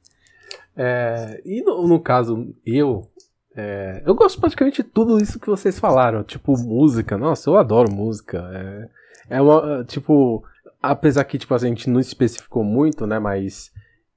É, 0.73 1.41
e 1.43 1.61
no, 1.61 1.85
no 1.85 1.99
caso, 1.99 2.55
eu. 2.65 3.05
é, 3.53 4.01
eu 4.05 4.15
gosto 4.15 4.39
praticamente 4.39 4.81
de 4.81 4.87
tudo 4.87 5.17
isso 5.17 5.37
que 5.37 5.47
vocês 5.47 5.77
falaram. 5.77 6.23
Tipo, 6.23 6.57
música. 6.57 7.17
Nossa, 7.17 7.49
eu 7.49 7.57
adoro 7.57 7.91
música. 7.91 8.49
É, 9.27 9.37
é 9.37 9.41
uma. 9.41 9.83
Tipo, 9.83 10.43
apesar 10.81 11.25
que 11.25 11.37
tipo, 11.37 11.53
a 11.53 11.57
gente 11.57 11.89
não 11.89 11.99
especificou 11.99 12.63
muito, 12.63 13.05
né? 13.05 13.19
Mas 13.19 13.69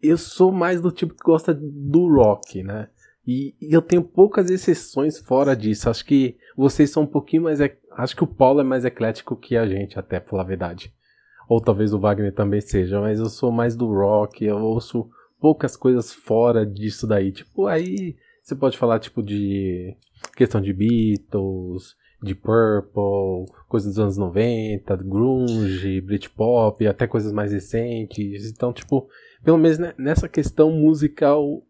eu 0.09 0.19
sou 0.19 0.53
mais 0.53 0.81
do 0.81 0.91
tipo 0.91 1.15
que 1.15 1.25
gosta 1.25 1.55
do 1.55 2.09
rock, 2.09 2.63
né? 2.63 2.89
E, 3.27 3.55
e 3.61 3.73
eu 3.73 3.81
tenho 3.81 4.03
poucas 4.03 4.51
exceções 4.51 5.19
fora 5.19 5.57
disso. 5.57 5.89
Acho 5.89 6.05
que 6.05 6.37
vocês 6.57 6.91
são 6.91 7.05
um 7.05 7.07
pouquinho 7.07 7.45
mais. 7.45 7.59
Acho 7.97 8.17
que 8.17 8.25
o 8.25 8.27
Paulo 8.27 8.61
é 8.61 8.65
mais 8.65 8.85
eclético 8.85 9.37
que 9.37 9.57
a 9.57 9.67
gente, 9.67 9.99
até, 9.99 10.21
pra 10.21 10.31
falar 10.31 10.43
a 10.43 10.47
verdade. 10.47 10.93
Ou 11.49 11.61
talvez 11.61 11.93
o 11.93 11.99
Wagner 11.99 12.35
também 12.35 12.61
seja, 12.61 13.01
mas 13.01 13.19
eu 13.19 13.29
sou 13.29 13.51
mais 13.51 13.77
do 13.77 13.87
rock, 13.87 14.45
eu 14.45 14.57
ouço 14.57 15.09
poucas 15.41 15.77
coisas 15.77 16.13
fora 16.13 16.65
disso 16.65 17.07
daí. 17.07 17.33
Tipo, 17.33 17.67
aí 17.67 18.17
você 18.43 18.55
pode 18.55 18.79
falar 18.79 18.99
tipo 18.99 19.23
de 19.23 19.97
questão 20.37 20.61
de 20.61 20.73
Beatles, 20.73 21.95
de 22.23 22.35
Purple, 22.35 23.53
coisas 23.69 23.95
dos 23.95 23.99
anos 23.99 24.17
90, 24.17 24.97
grunge, 24.97 26.01
Britpop, 26.01 26.87
até 26.87 27.07
coisas 27.07 27.33
mais 27.33 27.53
recentes. 27.53 28.51
Então, 28.51 28.73
tipo, 28.73 29.09
pelo 29.45 29.59
menos 29.59 29.79
ne- 29.79 29.95
nessa 29.99 30.29
questão 30.29 30.71
musical, 30.71 31.63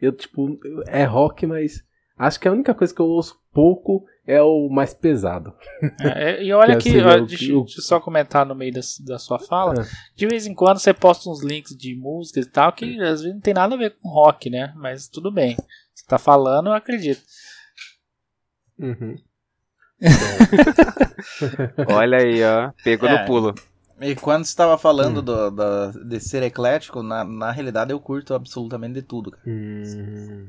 eu 0.00 0.12
tipo, 0.12 0.58
é 0.86 1.04
rock, 1.04 1.46
mas 1.46 1.82
acho 2.18 2.38
que 2.38 2.46
a 2.48 2.52
única 2.52 2.74
coisa 2.74 2.94
que 2.94 3.00
eu 3.00 3.06
ouço 3.06 3.40
pouco 3.52 4.04
é 4.26 4.40
o 4.42 4.68
mais 4.68 4.92
pesado. 4.94 5.52
É, 6.00 6.44
e 6.44 6.52
olha 6.52 6.76
Que 6.78 6.92
que, 6.92 7.00
ó, 7.00 7.16
o- 7.22 7.26
deixa, 7.26 7.52
eu 7.52 7.66
só 7.68 7.98
comentar 7.98 8.44
no 8.46 8.54
meio 8.54 8.72
da, 8.72 8.80
da 9.06 9.18
sua 9.18 9.38
fala. 9.38 9.74
Ah. 9.80 9.84
De 10.14 10.26
vez 10.26 10.46
em 10.46 10.54
quando 10.54 10.78
você 10.78 10.92
posta 10.94 11.28
uns 11.30 11.42
links 11.42 11.74
de 11.76 11.94
músicas 11.96 12.46
e 12.46 12.50
tal, 12.50 12.72
que 12.72 13.00
às 13.00 13.22
vezes 13.22 13.34
não 13.34 13.40
tem 13.40 13.54
nada 13.54 13.74
a 13.74 13.78
ver 13.78 13.96
com 14.00 14.08
rock, 14.10 14.48
né? 14.50 14.72
Mas 14.76 15.08
tudo 15.08 15.30
bem. 15.32 15.56
Você 15.94 16.04
tá 16.06 16.18
falando, 16.18 16.68
eu 16.68 16.72
acredito. 16.74 17.20
Uhum. 18.78 19.16
Olha 21.88 22.18
aí, 22.18 22.42
ó, 22.44 22.72
pegou 22.82 23.08
É. 23.08 23.20
no 23.20 23.26
pulo. 23.26 23.54
E 24.00 24.14
quando 24.16 24.44
você 24.44 24.50
estava 24.50 24.76
falando 24.76 25.18
Hum. 25.18 25.22
do, 25.22 25.50
da- 25.50 25.90
de 25.90 26.18
ser 26.20 26.42
eclético, 26.42 27.02
na, 27.02 27.22
na 27.24 27.50
realidade 27.52 27.92
eu 27.92 28.00
curto 28.00 28.34
absolutamente 28.34 28.94
de 28.94 29.02
tudo, 29.02 29.30
cara. 29.30 29.42
Hum. 29.46 30.48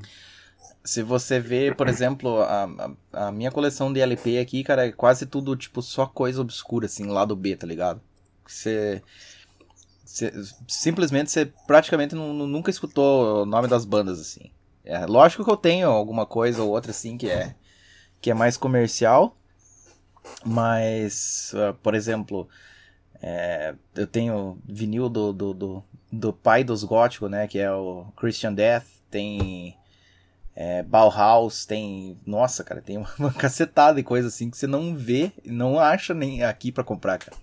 Se 0.83 1.01
você 1.01 1.39
vê, 1.39 1.73
por 1.73 1.87
exemplo, 1.87 2.41
a, 2.41 2.67
a, 3.13 3.27
a 3.27 3.31
minha 3.31 3.51
coleção 3.51 3.93
de 3.93 4.01
LP 4.01 4.37
aqui, 4.39 4.63
cara, 4.63 4.87
é 4.87 4.91
quase 4.91 5.25
tudo, 5.25 5.55
tipo, 5.55 5.81
só 5.81 6.05
coisa 6.05 6.41
obscura, 6.41 6.87
assim, 6.87 7.05
lado 7.07 7.35
B, 7.35 7.55
tá 7.55 7.65
ligado? 7.67 8.01
Você... 8.45 9.01
você- 10.03 10.33
simplesmente 10.67 11.31
você 11.31 11.45
praticamente 11.67 12.15
nu- 12.15 12.33
nu- 12.33 12.47
nunca 12.47 12.69
escutou 12.71 13.43
o 13.43 13.45
nome 13.45 13.67
das 13.67 13.85
bandas, 13.85 14.19
assim. 14.19 14.51
É, 14.83 15.05
lógico 15.05 15.45
que 15.45 15.51
eu 15.51 15.55
tenho 15.55 15.89
alguma 15.89 16.25
coisa 16.25 16.61
ou 16.63 16.69
outra, 16.71 16.91
assim, 16.91 17.17
que 17.17 17.29
é, 17.29 17.55
que 18.19 18.29
é 18.29 18.33
mais 18.33 18.57
comercial, 18.57 19.37
mas, 20.45 21.53
ah, 21.55 21.73
por 21.81 21.95
exemplo, 21.95 22.47
é, 23.21 23.75
eu 23.95 24.07
tenho 24.07 24.57
vinil 24.65 25.09
do, 25.09 25.31
do, 25.33 25.53
do, 25.53 25.83
do 26.11 26.33
pai 26.33 26.63
dos 26.63 26.83
góticos, 26.83 27.29
né, 27.29 27.47
que 27.47 27.59
é 27.59 27.71
o 27.71 28.05
Christian 28.15 28.53
Death, 28.53 28.85
tem 29.09 29.77
é, 30.55 30.83
Bauhaus, 30.83 31.65
tem. 31.65 32.17
Nossa, 32.25 32.63
cara, 32.63 32.81
tem 32.81 32.97
uma, 32.97 33.09
uma 33.17 33.33
cacetada 33.33 33.95
de 33.95 34.03
coisa 34.03 34.27
assim 34.27 34.49
que 34.49 34.57
você 34.57 34.67
não 34.67 34.95
vê, 34.95 35.31
não 35.45 35.79
acha 35.79 36.13
nem 36.13 36.43
aqui 36.43 36.71
pra 36.71 36.83
comprar, 36.83 37.17
cara. 37.17 37.37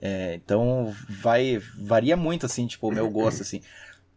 É, 0.00 0.34
então 0.34 0.94
vai. 1.08 1.60
Varia 1.76 2.16
muito, 2.16 2.46
assim, 2.46 2.66
tipo, 2.66 2.88
o 2.88 2.92
meu 2.92 3.10
gosto, 3.10 3.42
assim. 3.42 3.60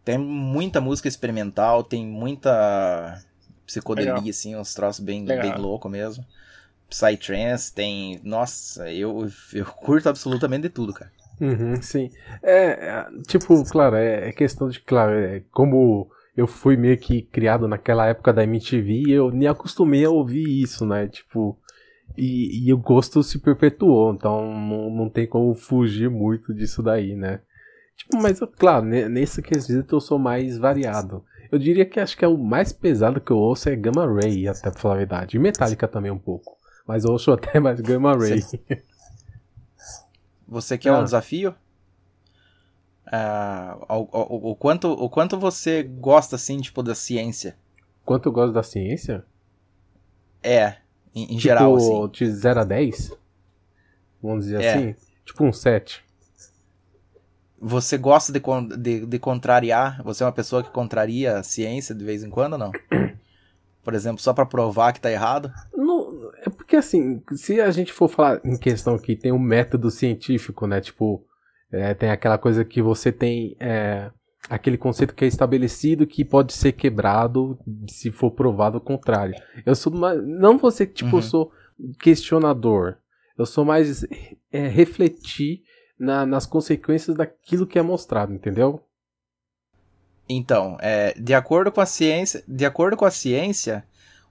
Tem 0.03 0.17
muita 0.17 0.81
música 0.81 1.07
experimental, 1.07 1.83
tem 1.83 2.05
muita 2.05 3.23
psicodelia, 3.65 4.13
Legal. 4.15 4.29
assim, 4.29 4.55
uns 4.55 4.73
troços 4.73 5.03
bem, 5.03 5.23
Legal. 5.25 5.43
bem 5.43 5.61
louco 5.61 5.87
mesmo. 5.87 6.25
Psytrance, 6.91 7.73
tem. 7.73 8.19
Nossa, 8.21 8.91
eu, 8.91 9.27
eu 9.53 9.65
curto 9.65 10.09
absolutamente 10.09 10.63
de 10.63 10.69
tudo, 10.69 10.93
cara. 10.93 11.09
Uhum, 11.39 11.81
sim. 11.81 12.11
É, 12.43 12.65
é, 12.89 13.05
tipo, 13.25 13.63
claro, 13.63 13.95
é, 13.95 14.27
é, 14.27 14.31
questão 14.33 14.67
de, 14.67 14.79
claro, 14.81 15.13
é, 15.13 15.41
como 15.51 16.11
eu 16.35 16.45
fui 16.45 16.75
meio 16.75 16.97
que 16.97 17.21
criado 17.21 17.67
naquela 17.67 18.05
época 18.07 18.33
da 18.33 18.43
MTV, 18.43 19.05
eu 19.07 19.31
me 19.31 19.47
acostumei 19.47 20.03
a 20.03 20.09
ouvir 20.09 20.61
isso, 20.61 20.85
né? 20.85 21.07
Tipo, 21.07 21.57
e, 22.17 22.67
e 22.67 22.73
o 22.73 22.77
gosto 22.77 23.23
se 23.23 23.39
perpetuou, 23.39 24.13
então 24.13 24.53
não, 24.53 24.89
não 24.89 25.09
tem 25.09 25.25
como 25.25 25.55
fugir 25.55 26.09
muito 26.09 26.53
disso 26.53 26.83
daí, 26.83 27.15
né? 27.15 27.39
Tipo, 27.95 28.21
mas 28.21 28.39
claro, 28.57 28.85
nesse 28.85 29.41
quesito 29.41 29.95
eu 29.95 30.01
sou 30.01 30.19
mais 30.19 30.57
variado. 30.57 31.23
Eu 31.51 31.57
diria 31.57 31.85
que 31.85 31.99
acho 31.99 32.17
que 32.17 32.23
é 32.23 32.27
o 32.27 32.37
mais 32.37 32.71
pesado 32.71 33.19
que 33.19 33.31
eu 33.31 33.37
ouço 33.37 33.69
é 33.69 33.75
Gamma 33.75 34.05
Ray, 34.05 34.47
até 34.47 34.69
pra 34.69 34.79
falar 34.79 34.95
a 34.95 34.97
verdade. 34.97 35.37
E 35.37 35.39
Metallica 35.39 35.87
também 35.87 36.11
um 36.11 36.17
pouco. 36.17 36.60
Mas 36.87 37.05
ouço 37.05 37.31
até 37.33 37.59
mais 37.59 37.79
Gamma 37.79 38.15
Ray. 38.15 38.43
Você 40.47 40.77
quer 40.77 40.89
ah. 40.89 40.99
um 40.99 41.03
desafio? 41.03 41.55
Uh, 43.07 43.85
o, 43.89 44.17
o, 44.17 44.51
o, 44.51 44.55
quanto, 44.55 44.91
o 44.91 45.09
quanto 45.09 45.37
você 45.37 45.83
gosta, 45.83 46.35
assim, 46.35 46.59
tipo, 46.59 46.81
da 46.81 46.95
ciência? 46.95 47.57
Quanto 48.05 48.29
eu 48.29 48.31
gosto 48.31 48.53
da 48.53 48.63
ciência? 48.63 49.25
É, 50.41 50.77
em, 51.13 51.23
em 51.23 51.27
tipo, 51.27 51.39
geral, 51.41 51.75
assim. 51.75 52.09
de 52.09 52.31
0 52.31 52.61
a 52.61 52.63
10? 52.63 53.11
Vamos 54.21 54.45
dizer 54.45 54.61
é. 54.61 54.73
assim? 54.73 54.95
Tipo 55.25 55.43
um 55.43 55.53
7. 55.53 56.03
Você 57.59 57.97
gosta 57.97 58.31
de, 58.33 58.41
de, 58.77 59.05
de, 59.05 59.19
contrariar? 59.19 60.01
Você 60.03 60.23
é 60.23 60.25
uma 60.25 60.31
pessoa 60.31 60.63
que 60.63 60.71
contraria 60.71 61.37
a 61.37 61.43
ciência 61.43 61.93
de 61.93 62.03
vez 62.03 62.23
em 62.23 62.29
quando 62.29 62.53
ou 62.53 62.59
não? 62.59 62.71
Por 63.83 63.93
exemplo, 63.93 64.21
só 64.21 64.33
para 64.33 64.45
provar 64.45 64.93
que 64.93 65.01
tá 65.01 65.11
errado? 65.11 65.51
Não, 65.75 65.90
porque 66.71 66.77
assim, 66.77 67.21
se 67.33 67.59
a 67.59 67.69
gente 67.69 67.91
for 67.91 68.07
falar 68.07 68.39
em 68.45 68.57
questão 68.57 68.95
aqui, 68.95 69.13
tem 69.13 69.29
um 69.29 69.37
método 69.37 69.91
científico, 69.91 70.65
né? 70.65 70.79
Tipo, 70.79 71.21
é, 71.69 71.93
tem 71.93 72.09
aquela 72.09 72.37
coisa 72.37 72.63
que 72.63 72.81
você 72.81 73.11
tem 73.11 73.57
é, 73.59 74.09
aquele 74.49 74.77
conceito 74.77 75.13
que 75.13 75.25
é 75.25 75.27
estabelecido 75.27 76.07
que 76.07 76.23
pode 76.23 76.53
ser 76.53 76.71
quebrado 76.71 77.59
se 77.89 78.09
for 78.09 78.31
provado 78.31 78.77
o 78.77 78.81
contrário. 78.81 79.35
Eu 79.65 79.75
sou 79.75 79.91
mais, 79.91 80.25
não 80.25 80.57
você 80.57 80.87
tipo, 80.87 81.09
uhum. 81.09 81.17
eu 81.17 81.21
sou 81.21 81.51
questionador. 81.99 82.95
Eu 83.37 83.45
sou 83.45 83.65
mais 83.65 84.05
é, 84.49 84.69
refletir 84.69 85.63
na, 85.99 86.25
nas 86.25 86.45
consequências 86.45 87.17
daquilo 87.17 87.67
que 87.67 87.77
é 87.77 87.81
mostrado, 87.81 88.33
entendeu? 88.33 88.81
Então, 90.29 90.77
é, 90.79 91.13
de 91.19 91.33
acordo 91.33 91.69
com 91.69 91.81
a 91.81 91.85
ciência, 91.85 92.41
de 92.47 92.65
acordo 92.65 92.95
com 92.95 93.03
a 93.03 93.11
ciência, 93.11 93.83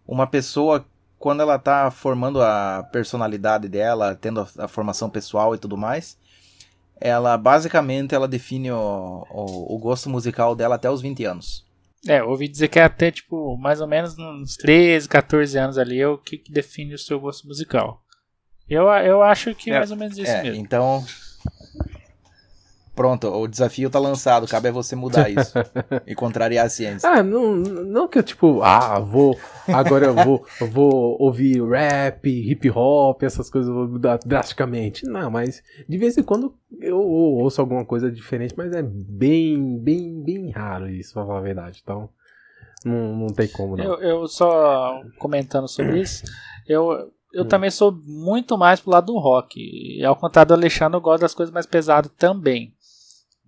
uma 0.06 0.26
pessoa 0.26 0.86
quando 1.20 1.42
ela 1.42 1.56
está 1.56 1.90
formando 1.90 2.40
a 2.42 2.82
personalidade 2.90 3.68
dela, 3.68 4.16
tendo 4.18 4.40
a, 4.40 4.64
a, 4.64 4.66
formação 4.66 5.10
pessoal 5.10 5.54
e 5.54 5.58
tudo 5.58 5.76
mais, 5.76 6.18
ela 6.98 7.36
basicamente 7.36 8.14
ela 8.14 8.26
define 8.26 8.72
o, 8.72 9.26
o, 9.30 9.76
o, 9.76 9.78
gosto 9.78 10.08
musical 10.08 10.56
dela 10.56 10.76
até 10.76 10.90
os 10.90 11.02
20 11.02 11.22
anos. 11.26 11.66
É, 12.08 12.22
ouvi 12.22 12.48
dizer 12.48 12.68
que 12.68 12.78
é 12.78 12.84
até 12.84 13.10
tipo, 13.10 13.54
mais 13.58 13.82
ou 13.82 13.86
menos 13.86 14.18
uns 14.18 14.56
13, 14.56 15.06
14 15.06 15.58
anos 15.58 15.76
ali 15.76 16.00
é 16.00 16.08
o 16.08 16.16
que, 16.16 16.38
que 16.38 16.50
define 16.50 16.94
o 16.94 16.98
seu 16.98 17.20
gosto 17.20 17.46
musical. 17.46 18.02
Eu, 18.66 18.88
eu 18.88 19.22
acho 19.22 19.54
que 19.54 19.70
é, 19.70 19.76
mais 19.76 19.90
ou 19.90 19.98
menos 19.98 20.16
isso 20.16 20.30
é, 20.30 20.42
mesmo. 20.42 20.62
Então, 20.62 21.04
Pronto, 23.00 23.28
o 23.28 23.48
desafio 23.48 23.88
tá 23.88 23.98
lançado, 23.98 24.46
cabe 24.46 24.68
a 24.68 24.72
você 24.72 24.94
mudar 24.94 25.30
isso 25.32 25.54
e 26.06 26.14
contrariar 26.14 26.66
a 26.66 26.68
ciência. 26.68 27.08
Ah, 27.08 27.22
não, 27.22 27.56
não 27.56 28.06
que 28.06 28.18
eu 28.18 28.22
tipo, 28.22 28.60
ah, 28.60 28.98
vou, 28.98 29.38
agora 29.66 30.04
eu 30.04 30.14
vou, 30.14 30.46
eu 30.60 30.66
vou 30.66 31.16
ouvir 31.18 31.66
rap, 31.66 32.28
hip 32.28 32.68
hop, 32.68 33.22
essas 33.22 33.48
coisas, 33.48 33.72
vou 33.72 33.88
mudar 33.88 34.18
drasticamente. 34.18 35.06
Não, 35.06 35.30
mas 35.30 35.62
de 35.88 35.96
vez 35.96 36.18
em 36.18 36.22
quando 36.22 36.54
eu 36.78 36.98
ouço 36.98 37.62
alguma 37.62 37.86
coisa 37.86 38.12
diferente, 38.12 38.52
mas 38.54 38.70
é 38.74 38.82
bem, 38.82 39.78
bem, 39.78 40.22
bem 40.22 40.50
raro 40.50 40.86
isso, 40.86 41.14
pra 41.14 41.24
falar 41.24 41.38
a 41.38 41.42
verdade. 41.42 41.80
Então, 41.82 42.10
não, 42.84 43.16
não 43.16 43.28
tem 43.28 43.48
como 43.48 43.78
não. 43.78 43.82
Eu, 43.82 44.02
eu 44.02 44.28
só 44.28 45.00
comentando 45.18 45.68
sobre 45.68 46.00
isso, 46.04 46.22
eu, 46.68 47.10
eu 47.32 47.44
hum. 47.44 47.48
também 47.48 47.70
sou 47.70 47.98
muito 48.04 48.58
mais 48.58 48.78
pro 48.78 48.92
lado 48.92 49.06
do 49.06 49.18
rock. 49.18 49.58
E 49.58 50.04
ao 50.04 50.16
contrário 50.16 50.48
do 50.48 50.54
Alexandre, 50.54 50.98
eu 50.98 51.00
gosto 51.00 51.22
das 51.22 51.32
coisas 51.32 51.50
mais 51.50 51.64
pesadas 51.64 52.12
também 52.18 52.74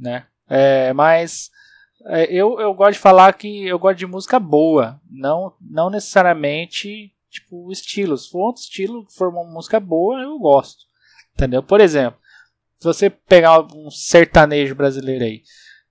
né? 0.02 0.26
É, 0.48 0.92
mas 0.92 1.50
é, 2.06 2.24
eu, 2.24 2.60
eu 2.60 2.74
gosto 2.74 2.94
de 2.94 2.98
falar 2.98 3.32
que 3.34 3.66
eu 3.66 3.78
gosto 3.78 3.98
de 3.98 4.06
música 4.06 4.38
boa, 4.38 5.00
não, 5.08 5.54
não 5.60 5.88
necessariamente 5.88 7.14
tipo 7.30 7.70
estilo. 7.70 8.18
Se 8.18 8.28
for 8.28 8.46
outro 8.46 8.62
estilo, 8.62 9.06
for 9.16 9.28
uma 9.28 9.44
música 9.44 9.80
boa, 9.80 10.20
eu 10.20 10.38
gosto. 10.38 10.84
Entendeu? 11.34 11.62
Por 11.62 11.80
exemplo, 11.80 12.18
se 12.78 12.84
você 12.84 13.08
pegar 13.08 13.60
um 13.74 13.90
sertanejo 13.90 14.74
brasileiro 14.74 15.24
aí, 15.24 15.42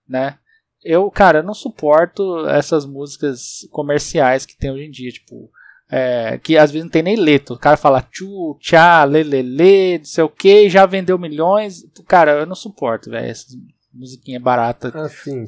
né? 0.07 0.37
Eu, 0.83 1.09
cara, 1.11 1.39
eu 1.39 1.43
não 1.43 1.53
suporto 1.53 2.47
essas 2.47 2.85
músicas 2.85 3.67
comerciais 3.71 4.45
que 4.45 4.57
tem 4.57 4.71
hoje 4.71 4.85
em 4.85 4.91
dia, 4.91 5.11
tipo, 5.11 5.49
é, 5.89 6.39
que 6.39 6.57
às 6.57 6.71
vezes 6.71 6.83
não 6.85 6.91
tem 6.91 7.03
nem 7.03 7.15
letra. 7.15 7.53
O 7.53 7.59
cara 7.59 7.77
fala 7.77 8.01
tchu, 8.01 8.57
tchá, 8.59 9.03
lelele, 9.03 9.99
não 9.99 10.05
sei 10.05 10.23
o 10.23 10.29
que, 10.29 10.69
já 10.69 10.85
vendeu 10.85 11.19
milhões. 11.19 11.83
Cara, 12.07 12.31
eu 12.31 12.45
não 12.45 12.55
suporto, 12.55 13.11
velho, 13.11 13.27
essas 13.27 13.55
musiquinha 13.93 14.39
barata. 14.39 14.91
Assim. 15.01 15.45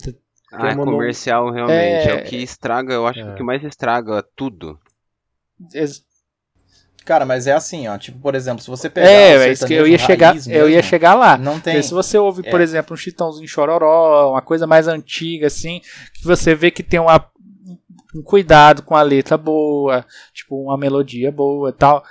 Ah, 0.52 0.70
é 0.70 0.76
comercial 0.76 1.52
realmente. 1.52 2.10
É... 2.10 2.20
é... 2.20 2.22
o 2.22 2.24
que 2.26 2.38
estraga, 2.38 2.94
eu 2.94 3.08
acho 3.08 3.20
é. 3.20 3.24
que 3.24 3.30
o 3.30 3.36
que 3.36 3.44
mais 3.44 3.64
estraga 3.64 4.24
tudo. 4.36 4.80
Ex 5.74 6.04
Cara, 7.06 7.26
mas 7.26 7.48
é 7.48 7.52
assim, 7.52 7.88
ó. 7.88 7.98
Tipo, 7.98 8.20
por 8.20 8.34
exemplo, 8.34 8.64
se 8.64 8.70
você 8.70 8.90
pegar. 8.90 9.08
É, 9.08 9.36
é 9.36 9.52
isso 9.52 9.66
que 9.68 9.74
eu 9.74 9.88
ia 9.88 9.98
chegar. 9.98 10.34
Mesmo, 10.34 10.54
eu 10.54 10.70
ia 10.70 10.82
chegar 10.82 11.14
lá. 11.16 11.38
Não 11.38 11.60
tem. 11.60 11.82
se 11.82 11.94
você 11.94 12.18
ouve, 12.18 12.48
é. 12.48 12.50
por 12.50 12.62
exemplo, 12.62 12.94
um 12.94 12.98
Chitãozinho 12.98 13.48
Chororó, 13.48 14.32
uma 14.32 14.42
coisa 14.42 14.66
mais 14.66 14.88
antiga, 14.88 15.48
assim, 15.48 15.82
que 16.14 16.24
você 16.24 16.56
vê 16.56 16.72
que 16.72 16.82
tem 16.82 17.00
uma, 17.00 17.26
um 18.16 18.24
cuidado 18.24 18.84
com 18.84 18.96
a 18.96 19.02
letra 19.02 19.38
boa, 19.38 20.06
tipo, 20.34 20.56
uma 20.64 20.78
melodia 20.78 21.32
boa 21.32 21.70
e 21.70 21.74
tal. 21.74 22.04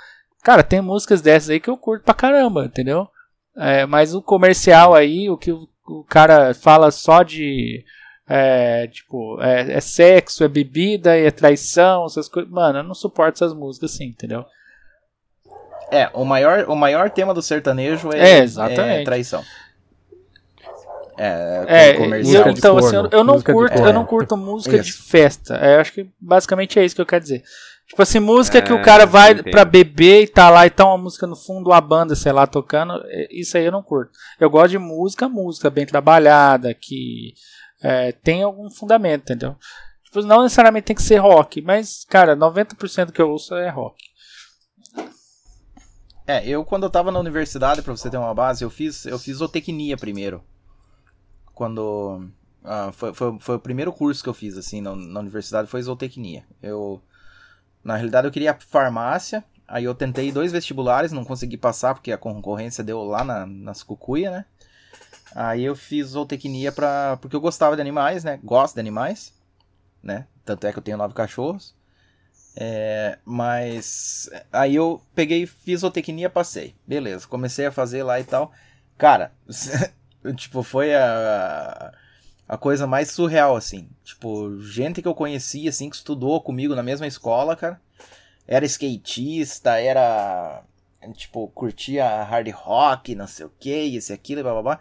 Cara, 0.43 0.61
tem 0.61 0.81
músicas 0.81 1.21
dessas 1.21 1.49
aí 1.49 1.59
que 1.59 1.69
eu 1.69 1.77
curto 1.77 2.03
pra 2.03 2.13
caramba, 2.13 2.65
entendeu? 2.65 3.07
É, 3.55 3.85
mas 3.85 4.13
o 4.13 4.21
comercial 4.21 4.93
aí, 4.93 5.29
o 5.29 5.37
que 5.37 5.51
o 5.51 5.67
cara 6.07 6.53
fala 6.53 6.91
só 6.91 7.23
de. 7.23 7.83
É, 8.27 8.87
tipo, 8.87 9.41
é, 9.41 9.73
é, 9.73 9.81
sexo, 9.81 10.43
é 10.43 10.47
bebida, 10.47 11.15
é 11.17 11.29
traição, 11.29 12.05
essas 12.05 12.29
coisas. 12.29 12.51
Mano, 12.51 12.79
eu 12.79 12.83
não 12.83 12.93
suporto 12.93 13.35
essas 13.35 13.53
músicas 13.53 13.93
assim, 13.93 14.05
entendeu? 14.05 14.45
É, 15.91 16.09
o 16.13 16.23
maior, 16.23 16.65
o 16.69 16.75
maior 16.75 17.09
tema 17.09 17.33
do 17.33 17.41
sertanejo 17.41 18.11
é, 18.13 18.39
é, 18.39 19.01
é 19.01 19.03
traição. 19.03 19.43
É, 21.17 21.65
é 21.67 21.93
comercial. 21.93 22.47
Eu, 22.47 22.51
então, 22.51 22.77
assim, 22.77 22.95
eu, 22.95 23.09
eu 23.11 23.23
não 23.23 23.41
curto, 23.41 23.77
eu 23.77 23.93
não 23.93 24.05
curto 24.05 24.35
música 24.37 24.77
isso. 24.77 24.85
de 24.85 24.93
festa. 24.93 25.55
É, 25.55 25.79
acho 25.79 25.93
que 25.93 26.09
basicamente 26.19 26.79
é 26.79 26.85
isso 26.85 26.95
que 26.95 27.01
eu 27.01 27.05
quero 27.05 27.21
dizer. 27.21 27.43
Tipo 27.87 28.01
assim, 28.01 28.19
música 28.19 28.57
é, 28.57 28.61
que 28.61 28.73
o 28.73 28.77
é, 28.77 28.81
cara 28.81 29.05
vai 29.05 29.33
entendi. 29.33 29.51
pra 29.51 29.65
beber 29.65 30.23
e 30.23 30.27
tá 30.27 30.49
lá 30.49 30.65
e 30.65 30.69
tá 30.69 30.85
uma 30.85 30.97
música 30.97 31.27
no 31.27 31.35
fundo, 31.35 31.69
uma 31.69 31.81
banda, 31.81 32.15
sei 32.15 32.31
lá, 32.31 32.47
tocando. 32.47 32.93
É, 33.05 33.27
isso 33.31 33.57
aí 33.57 33.65
eu 33.65 33.71
não 33.71 33.83
curto. 33.83 34.11
Eu 34.39 34.49
gosto 34.49 34.71
de 34.71 34.79
música, 34.79 35.29
música 35.29 35.69
bem 35.69 35.85
trabalhada, 35.85 36.73
que 36.73 37.33
é, 37.81 38.11
tem 38.11 38.41
algum 38.41 38.69
fundamento, 38.71 39.23
entendeu? 39.23 39.55
Tipo, 40.05 40.21
não 40.21 40.43
necessariamente 40.43 40.85
tem 40.85 40.95
que 40.95 41.03
ser 41.03 41.17
rock, 41.17 41.61
mas, 41.61 42.05
cara, 42.05 42.35
90% 42.35 43.11
que 43.11 43.21
eu 43.21 43.29
ouço 43.29 43.53
é 43.55 43.69
rock. 43.69 44.01
É, 46.25 46.47
eu 46.47 46.63
quando 46.63 46.83
eu 46.83 46.89
tava 46.89 47.11
na 47.11 47.19
universidade, 47.19 47.81
pra 47.81 47.95
você 47.95 48.09
ter 48.09 48.17
uma 48.17 48.33
base, 48.33 48.63
eu 48.63 48.69
fiz, 48.69 49.05
eu 49.05 49.19
fiz 49.19 49.37
zootecnia 49.37 49.97
primeiro. 49.97 50.41
Quando. 51.53 52.29
Uh, 52.63 52.93
foi, 52.93 53.13
foi, 53.13 53.39
foi 53.39 53.55
o 53.55 53.59
primeiro 53.59 53.91
curso 53.91 54.23
que 54.23 54.29
eu 54.29 54.33
fiz, 54.33 54.57
assim, 54.57 54.79
na, 54.79 54.95
na 54.95 55.19
universidade, 55.19 55.67
foi 55.67 55.81
zootecnia. 55.81 56.45
Eu 56.61 57.01
na 57.83 57.95
realidade 57.95 58.27
eu 58.27 58.31
queria 58.31 58.53
farmácia, 58.53 59.43
aí 59.67 59.83
eu 59.83 59.93
tentei 59.93 60.31
dois 60.31 60.51
vestibulares, 60.51 61.11
não 61.11 61.25
consegui 61.25 61.57
passar 61.57 61.93
porque 61.93 62.11
a 62.11 62.17
concorrência 62.17 62.83
deu 62.83 63.03
lá 63.03 63.23
na, 63.23 63.45
nas 63.45 63.83
cucuia, 63.83 64.31
né? 64.31 64.45
Aí 65.35 65.63
eu 65.63 65.75
fiz 65.75 66.09
zootecnia 66.09 66.71
pra, 66.71 67.17
porque 67.17 67.35
eu 67.35 67.41
gostava 67.41 67.75
de 67.75 67.81
animais, 67.81 68.23
né? 68.23 68.39
Gosto 68.43 68.75
de 68.75 68.79
animais, 68.79 69.33
né? 70.01 70.27
Tanto 70.45 70.67
é 70.67 70.71
que 70.71 70.77
eu 70.77 70.83
tenho 70.83 70.97
nove 70.97 71.13
cachorros. 71.13 71.75
É, 72.55 73.17
mas 73.25 74.29
aí 74.51 74.75
eu 74.75 75.01
peguei, 75.15 75.47
fiz 75.47 75.81
zootecnia, 75.81 76.29
passei. 76.29 76.75
Beleza, 76.85 77.27
comecei 77.27 77.65
a 77.65 77.71
fazer 77.71 78.03
lá 78.03 78.19
e 78.19 78.23
tal. 78.23 78.51
Cara, 78.97 79.31
tipo, 80.35 80.61
foi 80.61 80.93
a, 80.93 81.93
a 82.53 82.57
coisa 82.57 82.85
mais 82.85 83.09
surreal, 83.09 83.55
assim. 83.55 83.89
Tipo, 84.03 84.59
gente 84.61 85.01
que 85.01 85.07
eu 85.07 85.15
conhecia, 85.15 85.71
assim, 85.71 85.89
que 85.89 85.95
estudou 85.95 86.39
comigo 86.39 86.75
na 86.75 86.83
mesma 86.83 87.07
escola, 87.07 87.55
cara. 87.55 87.81
Era 88.47 88.63
skatista, 88.65 89.79
era. 89.79 90.61
Tipo, 91.15 91.47
curtia 91.47 92.05
hard 92.23 92.47
rock, 92.51 93.15
não 93.15 93.25
sei 93.25 93.47
o 93.47 93.51
que, 93.59 93.95
esse 93.95 94.13
aquilo, 94.13 94.43
blá 94.43 94.53
blá 94.53 94.61
blá. 94.61 94.79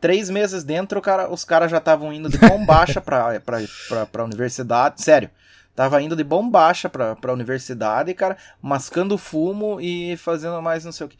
Três 0.00 0.28
meses 0.28 0.64
dentro, 0.64 1.00
cara, 1.00 1.32
os 1.32 1.44
caras 1.44 1.70
já 1.70 1.78
estavam 1.78 2.12
indo 2.12 2.28
de 2.28 2.38
bombacha 2.38 3.00
pra, 3.00 3.38
pra, 3.40 3.58
pra, 3.88 4.04
pra 4.06 4.24
universidade. 4.24 5.00
Sério. 5.00 5.30
Tava 5.76 6.02
indo 6.02 6.16
de 6.16 6.24
bombacha 6.24 6.88
pra, 6.90 7.14
pra 7.14 7.32
universidade, 7.32 8.12
cara, 8.14 8.36
mascando 8.60 9.16
fumo 9.16 9.80
e 9.80 10.16
fazendo 10.16 10.60
mais 10.60 10.84
não 10.84 10.90
sei 10.90 11.06
o 11.06 11.08
que. 11.08 11.16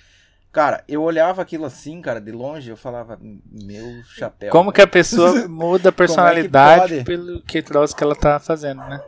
Cara, 0.53 0.85
eu 0.87 1.03
olhava 1.03 1.41
aquilo 1.41 1.65
assim, 1.65 2.03
cara, 2.03 2.21
de 2.21 2.31
longe, 2.31 2.69
eu 2.69 2.77
falava, 2.77 3.19
meu 3.51 4.03
chapéu. 4.05 4.51
Como 4.51 4.71
cara. 4.71 4.75
que 4.75 4.83
a 4.83 4.87
pessoa 4.87 5.49
muda 5.49 5.89
a 5.89 5.91
é 5.91 5.93
personalidade 5.93 6.99
é 6.99 7.05
pelo 7.05 7.41
que 7.41 7.63
troço 7.63 7.97
que 7.97 8.05
ela 8.05 8.15
tá 8.15 8.39
fazendo, 8.39 8.81
né? 8.85 9.01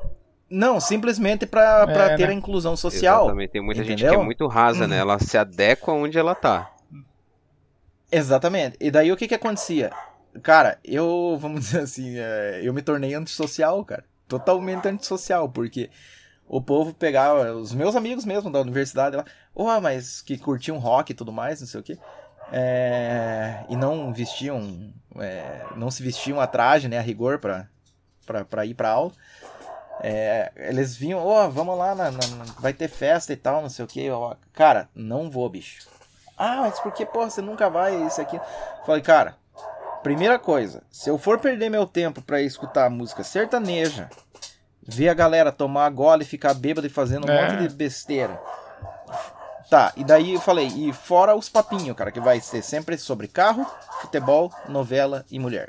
Não, 0.48 0.80
simplesmente 0.80 1.44
pra, 1.44 1.84
é, 1.86 1.92
pra 1.92 2.16
ter 2.16 2.28
né? 2.28 2.32
a 2.32 2.32
inclusão 2.32 2.74
social. 2.76 3.24
Exatamente, 3.24 3.50
tem 3.50 3.60
muita 3.60 3.82
entendeu? 3.82 3.98
gente 3.98 4.08
que 4.08 4.14
é 4.14 4.24
muito 4.24 4.46
rasa, 4.46 4.86
né? 4.86 4.96
Ela 4.96 5.18
se 5.18 5.36
adequa 5.36 5.92
onde 5.92 6.18
ela 6.18 6.34
tá. 6.34 6.70
Exatamente. 8.10 8.78
E 8.80 8.90
daí 8.90 9.12
o 9.12 9.16
que 9.16 9.28
que 9.28 9.34
acontecia? 9.34 9.90
Cara, 10.42 10.78
eu, 10.82 11.36
vamos 11.38 11.60
dizer 11.66 11.80
assim, 11.80 12.14
é, 12.16 12.60
eu 12.62 12.72
me 12.72 12.80
tornei 12.80 13.12
antissocial, 13.12 13.84
cara. 13.84 14.04
Totalmente 14.26 14.88
antissocial, 14.88 15.46
porque 15.48 15.90
o 16.46 16.60
povo 16.60 16.94
pegava, 16.94 17.52
os 17.52 17.74
meus 17.74 17.96
amigos 17.96 18.24
mesmo 18.24 18.50
da 18.50 18.60
universidade 18.60 19.16
lá, 19.16 19.24
oh, 19.54 19.80
mas 19.80 20.20
que 20.20 20.36
curtiam 20.38 20.78
rock 20.78 21.12
e 21.12 21.14
tudo 21.14 21.32
mais, 21.32 21.60
não 21.60 21.68
sei 21.68 21.80
o 21.80 21.82
que, 21.82 21.98
é, 22.52 23.64
e 23.68 23.76
não 23.76 24.12
vestiam, 24.12 24.92
é, 25.16 25.64
não 25.76 25.90
se 25.90 26.02
vestiam 26.02 26.40
a 26.40 26.46
traje, 26.46 26.88
né, 26.88 26.98
a 26.98 27.02
rigor 27.02 27.38
pra, 27.38 27.68
pra, 28.26 28.44
pra 28.44 28.66
ir 28.66 28.74
pra 28.74 28.90
aula. 28.90 29.12
É, 30.00 30.50
eles 30.56 30.96
vinham, 30.96 31.24
ó, 31.24 31.46
oh, 31.46 31.50
vamos 31.50 31.78
lá, 31.78 31.94
na, 31.94 32.10
na, 32.10 32.18
vai 32.58 32.72
ter 32.72 32.88
festa 32.88 33.32
e 33.32 33.36
tal, 33.36 33.62
não 33.62 33.68
sei 33.68 33.84
o 33.84 33.88
que. 33.88 34.08
Cara, 34.52 34.88
não 34.94 35.30
vou, 35.30 35.48
bicho. 35.48 35.88
Ah, 36.36 36.62
mas 36.62 36.80
por 36.80 36.92
que, 36.92 37.06
porra, 37.06 37.30
você 37.30 37.40
nunca 37.40 37.70
vai, 37.70 37.94
isso 38.06 38.20
aqui? 38.20 38.40
Falei, 38.84 39.02
cara, 39.02 39.36
primeira 40.02 40.38
coisa, 40.38 40.82
se 40.90 41.08
eu 41.08 41.16
for 41.16 41.38
perder 41.38 41.70
meu 41.70 41.86
tempo 41.86 42.20
para 42.20 42.42
escutar 42.42 42.90
música 42.90 43.22
sertaneja, 43.22 44.10
ver 44.82 45.08
a 45.08 45.14
galera 45.14 45.52
tomar 45.52 45.88
gole 45.90 46.24
e 46.24 46.26
ficar 46.26 46.54
bêbado 46.54 46.86
e 46.86 46.90
fazendo 46.90 47.26
um 47.26 47.30
é. 47.30 47.42
monte 47.42 47.68
de 47.68 47.74
besteira. 47.74 48.40
Tá, 49.70 49.92
e 49.96 50.04
daí 50.04 50.34
eu 50.34 50.40
falei, 50.40 50.66
e 50.66 50.92
fora 50.92 51.34
os 51.34 51.48
papinhos, 51.48 51.96
cara, 51.96 52.12
que 52.12 52.20
vai 52.20 52.40
ser 52.40 52.62
sempre 52.62 52.98
sobre 52.98 53.26
carro, 53.26 53.66
futebol, 54.00 54.52
novela 54.68 55.24
e 55.30 55.38
mulher. 55.38 55.68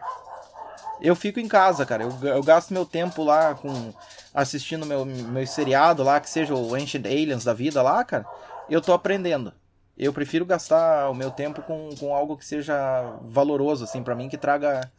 Eu 1.02 1.16
fico 1.16 1.40
em 1.40 1.48
casa, 1.48 1.86
cara. 1.86 2.04
Eu, 2.04 2.18
eu 2.22 2.44
gasto 2.44 2.74
meu 2.74 2.86
tempo 2.86 3.24
lá 3.24 3.56
com 3.56 3.94
assistindo 4.34 4.86
meu, 4.86 5.06
meu 5.06 5.48
seriado 5.48 6.04
lá, 6.04 6.20
que 6.20 6.30
seja 6.30 6.54
o 6.54 6.76
Ancient 6.76 7.06
Aliens 7.06 7.44
da 7.44 7.54
vida 7.54 7.82
lá, 7.82 8.04
cara. 8.04 8.26
Eu 8.70 8.82
tô 8.82 8.94
aprendendo. 8.94 9.54
Eu 9.98 10.12
prefiro 10.12 10.46
gastar 10.46 11.10
o 11.10 11.14
meu 11.14 11.32
tempo 11.32 11.62
com, 11.62 11.90
com 11.98 12.14
algo 12.14 12.38
que 12.38 12.46
seja 12.46 12.76
valoroso, 13.22 13.86
assim, 13.86 14.04
para 14.04 14.16
mim, 14.16 14.28
que 14.28 14.38
traga 14.38 14.92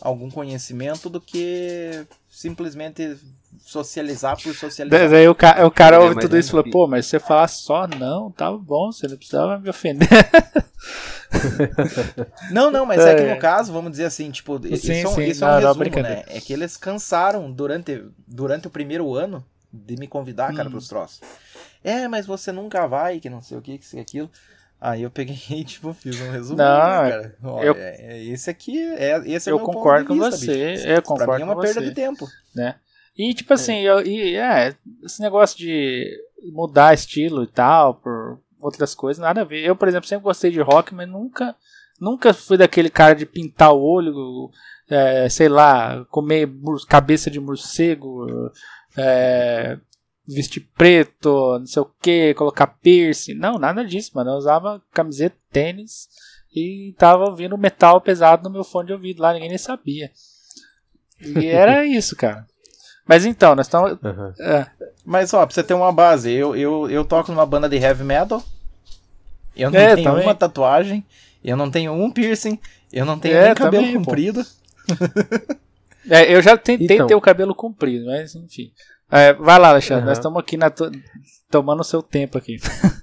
algum 0.00 0.30
conhecimento 0.30 1.08
do 1.08 1.20
que 1.20 2.06
simplesmente 2.30 3.18
socializar 3.58 4.40
por 4.40 4.54
socializar. 4.54 5.08
Daí 5.08 5.28
o, 5.28 5.34
ca 5.34 5.66
o 5.66 5.70
cara 5.70 5.96
é, 5.96 5.98
ouve 5.98 6.20
tudo 6.20 6.38
isso 6.38 6.48
e 6.48 6.52
fala, 6.52 6.70
pô, 6.70 6.86
mas 6.86 7.06
você 7.06 7.18
falar 7.18 7.48
só 7.48 7.86
não, 7.86 8.30
tá 8.30 8.50
bom, 8.52 8.92
você 8.92 9.06
não 9.06 9.16
precisava 9.16 9.58
me 9.58 9.68
ofender. 9.68 10.08
não, 12.50 12.70
não, 12.70 12.86
mas 12.86 13.00
é. 13.00 13.12
é. 13.12 13.14
que 13.14 13.34
no 13.34 13.40
caso, 13.40 13.72
vamos 13.72 13.90
dizer 13.90 14.04
assim, 14.04 14.30
tipo, 14.30 14.58
sim, 14.58 14.72
isso, 14.72 14.86
sim, 14.86 15.24
isso 15.24 15.40
não, 15.40 15.50
é 15.50 15.56
um 15.56 15.60
resumo, 15.60 16.02
né? 16.02 16.24
É 16.28 16.40
que 16.40 16.52
eles 16.52 16.76
cansaram 16.76 17.50
durante, 17.50 18.04
durante 18.26 18.66
o 18.66 18.70
primeiro 18.70 19.14
ano 19.14 19.44
de 19.72 19.96
me 19.96 20.06
convidar, 20.06 20.54
cara, 20.54 20.68
hum. 20.68 20.72
pros 20.72 20.88
troços. 20.88 21.20
É, 21.82 22.08
mas 22.08 22.26
você 22.26 22.52
nunca 22.52 22.86
vai, 22.86 23.20
que 23.20 23.28
não 23.28 23.42
sei 23.42 23.58
o 23.58 23.62
que, 23.62 23.78
que 23.78 23.86
sei 23.86 24.00
aquilo. 24.00 24.30
Aí 24.80 25.02
eu 25.02 25.10
peguei 25.10 25.36
e, 25.50 25.64
tipo, 25.64 25.92
fiz 25.94 26.20
um 26.20 26.30
resumo, 26.30 26.58
não, 26.58 27.02
né, 27.02 27.10
cara. 27.10 27.36
Olha, 27.42 27.66
eu, 27.66 27.74
é, 27.74 28.22
esse 28.24 28.50
aqui, 28.50 28.78
é, 28.78 29.22
esse 29.26 29.48
é 29.48 29.52
eu 29.52 29.56
o 29.56 29.58
meu 29.58 29.66
concordo 29.66 30.08
com 30.08 30.16
você, 30.16 30.72
bicho. 30.72 30.86
eu 30.86 31.02
concordo 31.02 31.24
pra 31.24 31.36
mim 31.36 31.42
é 31.42 31.44
uma 31.44 31.60
perda 31.60 31.80
você, 31.80 31.88
de 31.88 31.94
tempo. 31.94 32.28
Né? 32.54 32.74
E, 33.16 33.32
tipo 33.32 33.54
assim, 33.54 33.74
é. 33.74 33.82
Eu, 33.82 34.06
e, 34.06 34.36
é, 34.36 34.74
esse 35.02 35.20
negócio 35.20 35.56
de 35.56 36.10
mudar 36.52 36.94
estilo 36.94 37.44
e 37.44 37.46
tal, 37.46 37.94
por 37.94 38.38
outras 38.60 38.94
coisas, 38.94 39.20
nada 39.20 39.42
a 39.42 39.44
ver. 39.44 39.64
Eu, 39.64 39.76
por 39.76 39.88
exemplo, 39.88 40.08
sempre 40.08 40.24
gostei 40.24 40.50
de 40.50 40.60
rock, 40.60 40.94
mas 40.94 41.08
nunca, 41.08 41.54
nunca 42.00 42.34
fui 42.34 42.56
daquele 42.56 42.90
cara 42.90 43.14
de 43.14 43.24
pintar 43.24 43.72
o 43.72 43.82
olho, 43.82 44.50
é, 44.88 45.28
sei 45.28 45.48
lá, 45.48 46.04
comer 46.10 46.48
cabeça 46.88 47.30
de 47.30 47.38
morcego, 47.38 48.26
é, 48.96 49.78
vestir 50.26 50.68
preto, 50.76 51.58
não 51.58 51.66
sei 51.66 51.82
o 51.82 51.90
que, 52.00 52.34
colocar 52.34 52.66
piercing. 52.66 53.34
Não, 53.34 53.58
nada 53.58 53.84
disso, 53.84 54.12
mano. 54.14 54.30
Eu 54.30 54.36
usava 54.36 54.82
camiseta, 54.92 55.36
tênis 55.52 56.08
e 56.54 56.94
tava 56.98 57.24
ouvindo 57.24 57.58
metal 57.58 58.00
pesado 58.00 58.44
no 58.44 58.50
meu 58.50 58.64
fone 58.64 58.88
de 58.88 58.92
ouvido 58.92 59.20
lá, 59.22 59.32
ninguém 59.32 59.48
nem 59.48 59.58
sabia. 59.58 60.10
E 61.20 61.46
era 61.46 61.84
isso, 61.86 62.16
cara. 62.16 62.46
Mas 63.06 63.26
então, 63.26 63.54
nós 63.54 63.66
estamos. 63.66 63.92
Uhum. 63.92 64.32
É. 64.40 64.66
Mas 65.04 65.32
ó, 65.34 65.44
pra 65.44 65.54
você 65.54 65.62
ter 65.62 65.74
uma 65.74 65.92
base, 65.92 66.32
eu, 66.32 66.56
eu, 66.56 66.90
eu 66.90 67.04
toco 67.04 67.30
numa 67.30 67.44
banda 67.44 67.68
de 67.68 67.76
heavy 67.76 68.04
metal. 68.04 68.42
Eu 69.54 69.70
não 69.70 69.78
é, 69.78 69.94
tenho 69.94 70.10
também. 70.10 70.24
uma 70.24 70.34
tatuagem, 70.34 71.04
eu 71.44 71.56
não 71.56 71.70
tenho 71.70 71.92
um 71.92 72.10
piercing, 72.10 72.58
eu 72.92 73.04
não 73.04 73.18
tenho 73.18 73.36
é, 73.36 73.46
nem 73.46 73.54
cabelo 73.54 73.84
também, 73.84 74.02
comprido. 74.02 74.44
é, 76.10 76.34
eu 76.34 76.42
já 76.42 76.56
tentei 76.56 76.96
então. 76.96 77.06
ter 77.06 77.14
o 77.14 77.20
cabelo 77.20 77.54
comprido, 77.54 78.06
mas 78.06 78.34
enfim. 78.34 78.72
É, 79.10 79.32
vai 79.34 79.58
lá, 79.58 79.68
Alexandre, 79.68 80.02
uhum. 80.02 80.08
nós 80.08 80.18
estamos 80.18 80.40
aqui 80.40 80.56
na 80.56 80.70
to... 80.70 80.90
tomando 81.50 81.80
o 81.80 81.84
seu 81.84 82.02
tempo 82.02 82.36
aqui. 82.36 82.56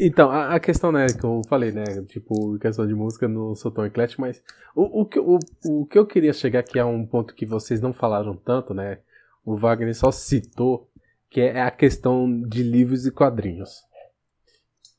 Então, 0.00 0.30
a, 0.30 0.54
a, 0.54 0.60
questão, 0.60 0.92
né, 0.92 1.06
que 1.08 1.24
eu 1.24 1.42
falei, 1.48 1.72
né, 1.72 1.84
tipo, 2.06 2.56
questão 2.58 2.86
de 2.86 2.94
música, 2.94 3.26
não 3.26 3.54
sou 3.56 3.70
tão 3.70 3.84
eclético, 3.84 4.20
mas 4.20 4.40
o, 4.74 5.00
o, 5.00 5.04
que, 5.04 5.18
o, 5.18 5.38
o 5.64 5.86
que 5.86 5.98
eu 5.98 6.06
queria 6.06 6.32
chegar 6.32 6.60
aqui 6.60 6.78
é 6.78 6.84
um 6.84 7.04
ponto 7.04 7.34
que 7.34 7.44
vocês 7.44 7.80
não 7.80 7.92
falaram 7.92 8.36
tanto, 8.36 8.72
né, 8.72 9.00
o 9.44 9.56
Wagner 9.56 9.94
só 9.96 10.12
citou, 10.12 10.88
que 11.28 11.40
é 11.40 11.62
a 11.62 11.70
questão 11.70 12.40
de 12.42 12.62
livros 12.62 13.06
e 13.06 13.10
quadrinhos. 13.10 13.82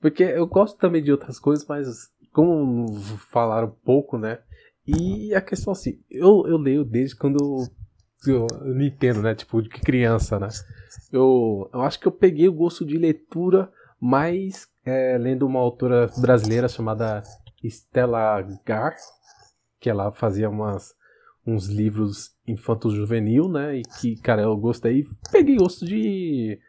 Porque 0.02 0.24
eu 0.24 0.46
gosto 0.46 0.78
também 0.78 1.02
de 1.02 1.12
outras 1.12 1.40
coisas, 1.40 1.66
mas 1.66 1.88
como 2.34 2.94
falaram 3.32 3.74
pouco, 3.86 4.18
né, 4.18 4.40
e 4.86 5.34
a 5.34 5.40
questão 5.40 5.72
assim, 5.72 6.02
eu, 6.10 6.44
eu 6.46 6.58
leio 6.58 6.84
desde 6.84 7.16
quando 7.16 7.68
eu, 8.28 8.34
eu 8.34 8.48
não 8.66 8.82
entendo, 8.82 9.22
né, 9.22 9.34
tipo, 9.34 9.62
de 9.62 9.70
criança, 9.70 10.38
né, 10.38 10.50
eu, 11.10 11.70
eu 11.74 11.82
acho 11.84 11.98
que 11.98 12.08
eu 12.08 12.12
peguei 12.12 12.50
o 12.50 12.54
gosto 12.54 12.86
de 12.86 12.98
leitura 12.98 13.72
mais 14.00 14.69
é, 14.86 15.18
lendo 15.18 15.46
uma 15.46 15.60
autora 15.60 16.10
brasileira 16.18 16.68
chamada 16.68 17.24
Stella 17.64 18.42
Gar, 18.66 18.96
que 19.80 19.90
ela 19.90 20.12
fazia 20.12 20.50
umas, 20.50 20.94
uns 21.46 21.68
livros 21.68 22.36
infantos 22.48 22.94
juvenil, 22.94 23.50
né? 23.50 23.78
E 23.78 23.82
que, 24.00 24.16
cara, 24.18 24.44
eu 24.44 24.56
gostei. 24.58 25.06
Peguei 25.32 25.58
gosto 25.58 25.86
de. 25.86 26.60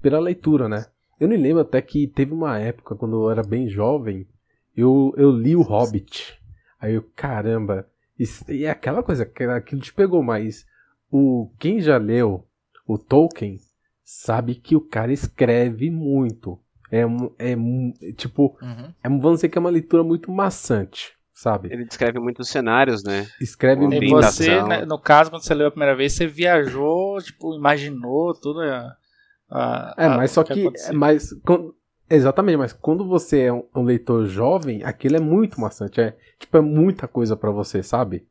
pela 0.00 0.18
leitura, 0.18 0.68
né? 0.68 0.86
Eu 1.18 1.28
me 1.28 1.36
lembro 1.36 1.62
até 1.62 1.80
que 1.80 2.06
teve 2.06 2.32
uma 2.32 2.58
época, 2.58 2.94
quando 2.94 3.16
eu 3.24 3.30
era 3.30 3.42
bem 3.42 3.68
jovem, 3.68 4.28
eu, 4.76 5.14
eu 5.16 5.30
li 5.30 5.56
o 5.56 5.62
Hobbit. 5.62 6.38
Aí 6.78 6.94
eu, 6.94 7.02
caramba. 7.14 7.88
Isso, 8.18 8.50
e 8.50 8.64
é 8.64 8.70
aquela 8.70 9.02
coisa, 9.02 9.30
aquilo 9.54 9.80
te 9.80 9.92
pegou, 9.92 10.22
mas 10.22 10.66
o 11.10 11.50
quem 11.58 11.80
já 11.80 11.96
leu 11.96 12.46
o 12.86 12.98
Tolkien 12.98 13.58
sabe 14.04 14.54
que 14.54 14.76
o 14.76 14.80
cara 14.80 15.12
escreve 15.12 15.90
muito. 15.90 16.58
É, 16.90 17.02
é 17.38 18.12
tipo, 18.12 18.56
uhum. 18.62 18.92
é, 19.02 19.08
vamos 19.08 19.36
dizer 19.36 19.48
que 19.48 19.58
é 19.58 19.60
uma 19.60 19.70
leitura 19.70 20.04
muito 20.04 20.30
maçante, 20.30 21.12
sabe? 21.32 21.72
Ele 21.72 21.84
descreve 21.84 22.18
muitos 22.18 22.48
cenários, 22.48 23.02
né? 23.02 23.26
Escreve 23.40 23.84
E 23.84 24.10
você, 24.10 24.62
né, 24.62 24.84
no 24.84 24.98
caso, 24.98 25.30
quando 25.30 25.42
você 25.42 25.54
leu 25.54 25.68
a 25.68 25.70
primeira 25.70 25.96
vez, 25.96 26.12
você 26.12 26.26
viajou, 26.26 27.18
tipo, 27.20 27.56
imaginou 27.56 28.34
tudo. 28.34 28.60
A, 28.60 28.96
a, 29.50 29.94
é, 29.96 30.08
mas 30.08 30.30
só 30.30 30.44
que, 30.44 30.70
que 30.70 30.92
mas 30.92 31.30
exatamente, 32.08 32.56
mas 32.56 32.72
quando 32.72 33.06
você 33.06 33.42
é 33.42 33.52
um, 33.52 33.64
um, 33.74 33.82
leitor 33.82 34.26
jovem, 34.26 34.84
aquilo 34.84 35.16
é 35.16 35.20
muito 35.20 35.60
maçante, 35.60 36.00
é 36.00 36.16
tipo 36.38 36.56
é 36.56 36.60
muita 36.60 37.08
coisa 37.08 37.36
para 37.36 37.50
você, 37.50 37.82
sabe? 37.82 38.24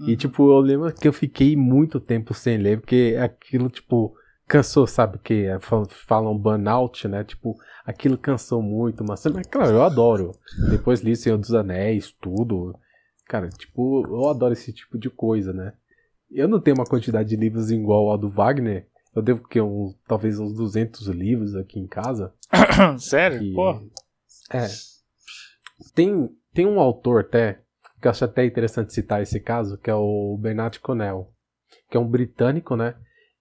Uhum. 0.00 0.08
E 0.08 0.16
tipo, 0.16 0.50
eu 0.50 0.58
lembro 0.58 0.92
que 0.92 1.06
eu 1.06 1.12
fiquei 1.12 1.56
muito 1.56 2.00
tempo 2.00 2.34
sem 2.34 2.56
ler, 2.56 2.80
porque 2.80 3.16
aquilo 3.20 3.68
tipo 3.68 4.16
cansou, 4.50 4.84
sabe? 4.84 5.18
Que 5.18 5.46
é, 5.46 5.58
falam 5.60 6.36
burnout, 6.36 7.06
né? 7.06 7.22
Tipo, 7.22 7.56
aquilo 7.86 8.18
cansou 8.18 8.60
muito, 8.60 9.04
mas, 9.06 9.24
mas 9.26 9.46
claro, 9.46 9.70
eu 9.70 9.82
adoro. 9.84 10.32
Depois 10.68 11.00
li 11.00 11.14
Senhor 11.14 11.38
dos 11.38 11.54
Anéis, 11.54 12.12
tudo. 12.20 12.76
Cara, 13.26 13.48
tipo, 13.48 14.04
eu 14.08 14.28
adoro 14.28 14.52
esse 14.52 14.72
tipo 14.72 14.98
de 14.98 15.08
coisa, 15.08 15.52
né? 15.52 15.72
Eu 16.28 16.48
não 16.48 16.60
tenho 16.60 16.76
uma 16.76 16.84
quantidade 16.84 17.28
de 17.28 17.36
livros 17.36 17.70
igual 17.70 18.10
ao 18.10 18.18
do 18.18 18.28
Wagner. 18.28 18.88
Eu 19.14 19.22
devo 19.22 19.46
que 19.46 19.60
um, 19.60 19.94
talvez 20.08 20.40
uns 20.40 20.52
200 20.52 21.06
livros 21.06 21.54
aqui 21.54 21.78
em 21.78 21.86
casa. 21.86 22.34
Sério? 22.98 23.38
Que, 23.38 23.54
Pô. 23.54 23.70
É. 24.52 24.66
Tem, 25.94 26.28
tem 26.52 26.66
um 26.66 26.80
autor 26.80 27.20
até, 27.20 27.60
que 28.00 28.08
eu 28.08 28.10
acho 28.10 28.24
até 28.24 28.44
interessante 28.44 28.92
citar 28.92 29.22
esse 29.22 29.38
caso, 29.38 29.78
que 29.78 29.90
é 29.90 29.94
o 29.94 30.36
Bernard 30.40 30.80
Connell, 30.80 31.32
que 31.88 31.96
é 31.96 32.00
um 32.00 32.08
britânico, 32.08 32.74
né? 32.74 32.96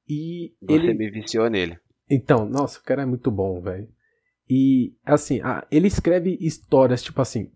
E 0.09 0.55
Você 0.61 0.73
ele 0.73 0.93
me 0.95 1.11
viciou 1.11 1.49
nele. 1.49 1.77
Então, 2.09 2.45
nossa, 2.49 2.79
o 2.79 2.83
cara 2.83 3.03
é 3.03 3.05
muito 3.05 3.29
bom, 3.29 3.61
velho. 3.61 3.87
E 4.49 4.95
assim, 5.05 5.39
a, 5.41 5.65
ele 5.69 5.87
escreve 5.87 6.35
histórias 6.41 7.03
tipo 7.03 7.21
assim, 7.21 7.51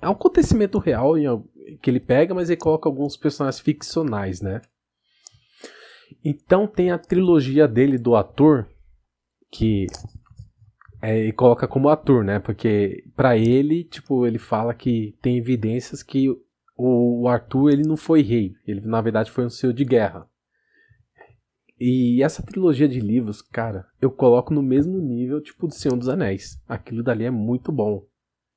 é 0.00 0.08
um 0.08 0.12
acontecimento 0.12 0.78
real 0.78 1.14
que 1.82 1.90
ele 1.90 1.98
pega, 1.98 2.32
mas 2.32 2.48
ele 2.48 2.60
coloca 2.60 2.88
alguns 2.88 3.16
personagens 3.16 3.60
ficcionais, 3.60 4.40
né? 4.40 4.62
Então 6.24 6.66
tem 6.66 6.92
a 6.92 6.98
trilogia 6.98 7.66
dele 7.66 7.98
do 7.98 8.14
ator, 8.14 8.68
que 9.50 9.86
é, 11.02 11.18
ele 11.18 11.32
coloca 11.32 11.66
como 11.66 11.88
ator, 11.88 12.24
né? 12.24 12.38
Porque 12.38 13.04
para 13.16 13.36
ele, 13.36 13.82
tipo, 13.82 14.24
ele 14.24 14.38
fala 14.38 14.72
que 14.72 15.16
tem 15.20 15.36
evidências 15.36 16.02
que 16.02 16.28
o 16.76 17.26
Arthur 17.26 17.70
ele 17.70 17.82
não 17.82 17.96
foi 17.96 18.22
rei, 18.22 18.54
ele 18.64 18.80
na 18.82 19.00
verdade 19.00 19.32
foi 19.32 19.44
um 19.44 19.50
senhor 19.50 19.72
de 19.72 19.84
guerra. 19.84 20.28
E 21.80 22.22
essa 22.22 22.42
trilogia 22.42 22.88
de 22.88 23.00
livros, 23.00 23.40
cara, 23.40 23.86
eu 24.00 24.10
coloco 24.10 24.52
no 24.52 24.62
mesmo 24.62 24.98
nível, 24.98 25.40
tipo, 25.40 25.66
do 25.66 25.74
Senhor 25.74 25.96
dos 25.96 26.08
Anéis. 26.08 26.60
Aquilo 26.68 27.02
dali 27.02 27.24
é 27.24 27.30
muito 27.30 27.70
bom. 27.70 28.04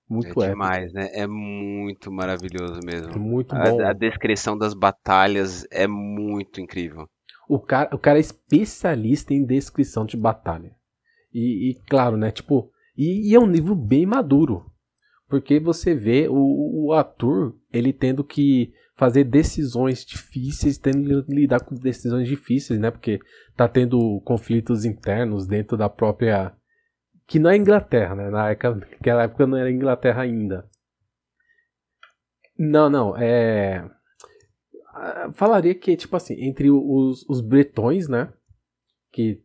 Muito 0.10 0.44
é 0.44 0.50
demais, 0.50 0.92
né? 0.92 1.10
É 1.14 1.26
muito 1.26 2.12
maravilhoso 2.12 2.82
mesmo. 2.84 3.18
Muito 3.18 3.56
bom. 3.56 3.82
A, 3.82 3.92
a, 3.92 3.94
descrição 3.94 4.58
das 4.58 4.74
batalhas 4.74 5.66
é 5.72 5.88
muito 5.88 6.60
incrível. 6.60 7.08
O 7.48 7.60
cara, 7.60 7.96
o 7.96 7.98
cara 7.98 8.18
é 8.18 8.22
especialista 8.22 9.34
em 9.34 9.46
descrição 9.46 10.06
de 10.06 10.18
batalha. 10.18 10.76
E, 11.34 11.70
e 11.72 11.76
claro, 11.88 12.18
né? 12.18 12.30
Tipo, 12.30 12.70
e, 12.98 13.32
e, 13.32 13.36
é 13.36 13.40
um 13.40 13.50
livro 13.50 13.74
bem 13.74 14.06
maduro. 14.06 14.66
Porque 15.30 15.62
você 15.62 15.96
vê 15.96 16.28
o, 16.28 16.88
o 16.88 16.94
ator, 16.94 17.56
ele 17.72 17.94
tendo 17.94 18.22
que 18.22 18.74
fazer 19.02 19.24
decisões 19.24 20.06
difíceis, 20.06 20.78
tendo 20.78 21.26
que 21.26 21.34
lidar 21.34 21.62
com 21.62 21.74
decisões 21.74 22.28
difíceis, 22.28 22.80
né? 22.80 22.92
Porque 22.92 23.20
tá 23.58 23.68
tendo 23.68 24.22
conflitos 24.24 24.86
internos 24.86 25.48
dentro 25.48 25.76
da 25.76 25.90
própria. 25.90 26.54
Que 27.26 27.40
não 27.40 27.50
é 27.50 27.58
Inglaterra, 27.58 28.14
né? 28.14 28.30
Naquela 28.30 29.24
época 29.24 29.48
não 29.48 29.58
era 29.58 29.72
Inglaterra 29.72 30.22
ainda. 30.22 30.70
Não, 32.56 32.92
não, 32.92 33.18
é. 33.18 33.90
Falaria 35.34 35.74
que, 35.74 35.98
tipo 35.98 36.16
assim, 36.16 36.36
entre 36.40 36.70
os, 36.70 37.28
os 37.28 37.42
bretões, 37.42 38.08
né? 38.08 38.32
Que 39.12 39.42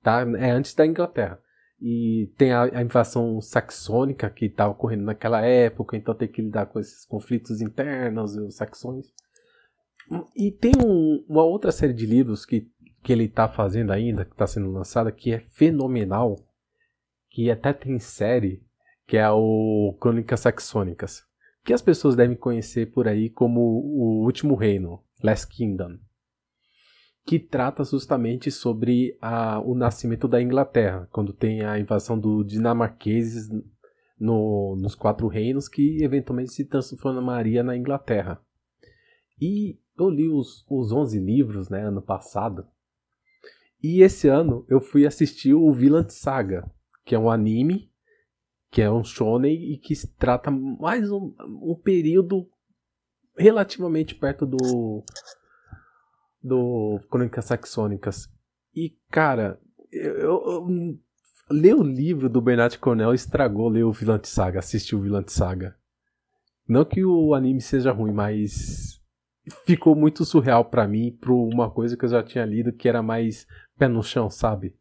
tá, 0.00 0.20
é 0.38 0.52
antes 0.52 0.76
da 0.76 0.86
Inglaterra. 0.86 1.40
E 1.84 2.32
tem 2.38 2.52
a, 2.52 2.62
a 2.62 2.80
invasão 2.80 3.40
saxônica 3.40 4.30
que 4.30 4.44
está 4.44 4.68
ocorrendo 4.68 5.02
naquela 5.02 5.44
época, 5.44 5.96
então 5.96 6.14
tem 6.14 6.28
que 6.28 6.40
lidar 6.40 6.66
com 6.66 6.78
esses 6.78 7.04
conflitos 7.04 7.60
internos, 7.60 8.36
os 8.36 8.54
saxões. 8.54 9.06
E 10.36 10.52
tem 10.52 10.70
um, 10.78 11.24
uma 11.28 11.42
outra 11.42 11.72
série 11.72 11.92
de 11.92 12.06
livros 12.06 12.46
que, 12.46 12.70
que 13.02 13.12
ele 13.12 13.24
está 13.24 13.48
fazendo 13.48 13.90
ainda, 13.90 14.24
que 14.24 14.30
está 14.30 14.46
sendo 14.46 14.70
lançada, 14.70 15.10
que 15.10 15.32
é 15.32 15.40
fenomenal, 15.40 16.36
que 17.28 17.50
até 17.50 17.72
tem 17.72 17.98
série, 17.98 18.62
que 19.04 19.16
é 19.16 19.28
o 19.28 19.96
Crônicas 20.00 20.38
Saxônicas, 20.38 21.24
que 21.64 21.72
as 21.72 21.82
pessoas 21.82 22.14
devem 22.14 22.36
conhecer 22.36 22.92
por 22.92 23.08
aí 23.08 23.28
como 23.28 23.60
o 23.60 24.24
Último 24.24 24.54
Reino, 24.54 25.02
Last 25.20 25.48
Kingdom 25.48 25.98
que 27.24 27.38
trata 27.38 27.84
justamente 27.84 28.50
sobre 28.50 29.16
a, 29.20 29.60
o 29.60 29.74
nascimento 29.74 30.26
da 30.26 30.42
Inglaterra, 30.42 31.08
quando 31.12 31.32
tem 31.32 31.62
a 31.62 31.78
invasão 31.78 32.18
dos 32.18 32.46
dinamarqueses 32.46 33.48
no, 34.18 34.76
nos 34.76 34.94
quatro 34.94 35.28
reinos, 35.28 35.68
que 35.68 36.02
eventualmente 36.02 36.52
se 36.52 36.64
transformaria 36.64 37.62
na 37.62 37.76
Inglaterra. 37.76 38.40
E 39.40 39.78
eu 39.98 40.08
li 40.08 40.28
os, 40.28 40.64
os 40.68 40.92
11 40.92 41.18
livros 41.20 41.68
né, 41.68 41.86
ano 41.86 42.02
passado, 42.02 42.66
e 43.82 44.02
esse 44.02 44.28
ano 44.28 44.64
eu 44.68 44.80
fui 44.80 45.06
assistir 45.06 45.54
o 45.54 45.72
Villain 45.72 46.08
Saga, 46.08 46.70
que 47.04 47.14
é 47.14 47.18
um 47.18 47.30
anime, 47.30 47.90
que 48.70 48.80
é 48.80 48.90
um 48.90 49.04
shonen 49.04 49.72
e 49.72 49.76
que 49.76 49.94
trata 50.16 50.50
mais 50.50 51.10
um, 51.10 51.34
um 51.40 51.74
período 51.74 52.48
relativamente 53.36 54.14
perto 54.14 54.46
do 54.46 55.04
do 56.42 57.00
Crônicas 57.10 57.44
Saxônicas. 57.44 58.28
E, 58.74 58.96
cara, 59.10 59.60
eu, 59.90 60.14
eu, 60.16 60.98
ler 61.50 61.74
o 61.74 61.82
livro 61.82 62.28
do 62.28 62.40
Bernard 62.40 62.78
Cornell 62.78 63.14
estragou 63.14 63.68
ler 63.68 63.84
o 63.84 63.92
Vilante 63.92 64.28
Saga, 64.28 64.58
assistir 64.58 64.96
o 64.96 65.00
Vilante 65.00 65.32
Saga. 65.32 65.76
Não 66.66 66.84
que 66.84 67.04
o 67.04 67.34
anime 67.34 67.60
seja 67.60 67.92
ruim, 67.92 68.12
mas 68.12 69.00
ficou 69.66 69.94
muito 69.94 70.24
surreal 70.24 70.64
para 70.64 70.86
mim, 70.86 71.16
pra 71.20 71.32
uma 71.32 71.70
coisa 71.70 71.96
que 71.96 72.04
eu 72.04 72.08
já 72.08 72.22
tinha 72.22 72.44
lido 72.44 72.72
que 72.72 72.88
era 72.88 73.02
mais 73.02 73.46
pé 73.76 73.88
no 73.88 74.02
chão, 74.02 74.30
sabe? 74.30 74.74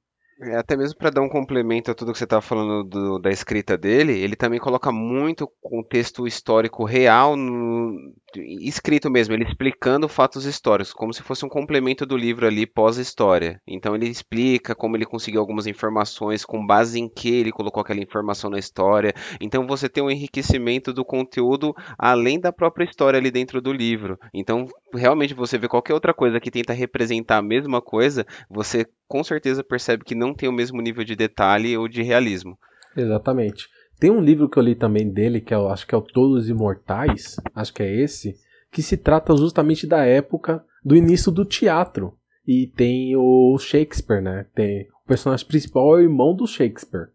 É, 0.44 0.56
até 0.56 0.76
mesmo 0.76 0.98
para 0.98 1.12
dar 1.12 1.22
um 1.22 1.30
complemento 1.30 1.92
a 1.92 1.94
tudo 1.94 2.12
que 2.12 2.18
você 2.18 2.24
estava 2.24 2.42
falando 2.42 2.84
do, 2.84 3.20
da 3.20 3.30
escrita 3.30 3.78
dele, 3.78 4.14
ele 4.14 4.36
também 4.36 4.60
coloca 4.60 4.92
muito 4.92 5.48
contexto 5.62 6.26
histórico 6.26 6.84
real 6.84 7.36
no, 7.36 7.96
escrito 8.36 9.10
mesmo, 9.10 9.34
ele 9.34 9.44
explicando 9.44 10.08
fatos 10.08 10.46
históricos, 10.46 10.94
como 10.94 11.14
se 11.14 11.22
fosse 11.22 11.46
um 11.46 11.50
complemento 11.50 12.06
do 12.06 12.18
livro 12.18 12.48
ali 12.48 12.66
pós-história. 12.66 13.62
Então 13.68 13.94
ele 13.96 14.08
explica 14.08 14.74
como 14.74 14.96
ele 14.96 15.06
conseguiu 15.06 15.40
algumas 15.42 15.68
informações, 15.68 16.46
com 16.46 16.66
base 16.66 17.00
em 17.00 17.08
que 17.08 17.30
ele 17.30 17.52
colocou 17.52 17.82
aquela 17.82 18.02
informação 18.02 18.50
na 18.50 18.58
história. 18.60 19.14
Então 19.40 19.68
você 19.68 19.88
tem 19.88 20.04
um 20.04 20.10
enriquecimento 20.10 20.94
do 20.94 21.06
conteúdo 21.06 21.76
além 21.98 22.40
da 22.40 22.52
própria 22.52 22.86
história 22.86 23.18
ali 23.20 23.30
dentro 23.30 23.62
do 23.62 23.72
livro. 23.72 24.18
Então 24.34 24.66
realmente 24.94 25.34
você 25.34 25.58
vê 25.58 25.68
qualquer 25.68 25.94
outra 25.94 26.14
coisa 26.14 26.40
que 26.40 26.52
tenta 26.52 26.74
representar 26.74 27.38
a 27.38 27.44
mesma 27.44 27.82
coisa, 27.82 28.26
você 28.50 28.86
com 29.08 29.24
certeza 29.26 29.62
percebe 29.62 30.06
que 30.06 30.16
não 30.16 30.31
tem 30.34 30.50
o 30.50 30.54
mesmo 30.54 30.82
nível 30.82 31.04
de 31.04 31.16
detalhe 31.16 31.78
ou 31.78 31.88
de 31.88 32.02
realismo. 32.02 32.58
Exatamente. 32.96 33.68
Tem 34.00 34.10
um 34.10 34.22
livro 34.22 34.50
que 34.50 34.58
eu 34.58 34.64
li 34.64 34.76
também 34.76 35.10
dele, 35.10 35.42
que 35.42 35.54
eu 35.54 35.70
acho 35.70 35.86
que 35.86 35.94
é 35.94 35.98
o 35.98 36.02
Todos 36.02 36.50
Imortais, 36.50 37.36
acho 37.56 37.74
que 37.74 37.84
é 37.84 38.02
esse, 38.02 38.36
que 38.72 38.82
se 38.82 38.98
trata 38.98 39.36
justamente 39.38 39.86
da 39.86 40.04
época 40.04 40.64
do 40.84 40.96
início 40.96 41.32
do 41.32 41.46
teatro. 41.46 42.18
E 42.48 42.68
tem 42.68 43.16
o 43.16 43.58
Shakespeare, 43.60 44.22
né? 44.22 44.48
Tem, 44.56 44.88
o 45.06 45.08
personagem 45.08 45.46
principal 45.46 45.96
é 45.96 46.00
o 46.00 46.04
irmão 46.04 46.36
do 46.36 46.48
Shakespeare. 46.48 47.10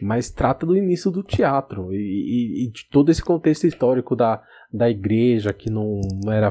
Mas 0.00 0.30
trata 0.30 0.64
do 0.64 0.76
início 0.76 1.10
do 1.10 1.22
teatro 1.22 1.92
e, 1.92 1.96
e, 1.96 2.64
e 2.64 2.70
de 2.70 2.88
todo 2.90 3.10
esse 3.10 3.22
contexto 3.22 3.66
histórico 3.66 4.16
da, 4.16 4.42
da 4.72 4.88
igreja 4.88 5.52
que 5.52 5.68
não 5.68 6.00
era 6.26 6.50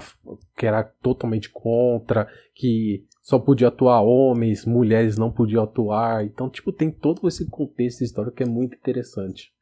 que 0.55 0.65
era 0.65 0.83
totalmente 0.83 1.49
contra, 1.49 2.27
que 2.53 3.03
só 3.21 3.37
podia 3.37 3.67
atuar 3.67 4.01
homens, 4.01 4.65
mulheres 4.65 5.17
não 5.17 5.31
podiam 5.31 5.63
atuar. 5.63 6.25
Então, 6.25 6.49
tipo, 6.49 6.71
tem 6.71 6.91
todo 6.91 7.27
esse 7.27 7.47
contexto 7.49 8.01
histórico 8.03 8.37
que 8.37 8.43
é 8.43 8.47
muito 8.47 8.75
interessante. 8.75 9.53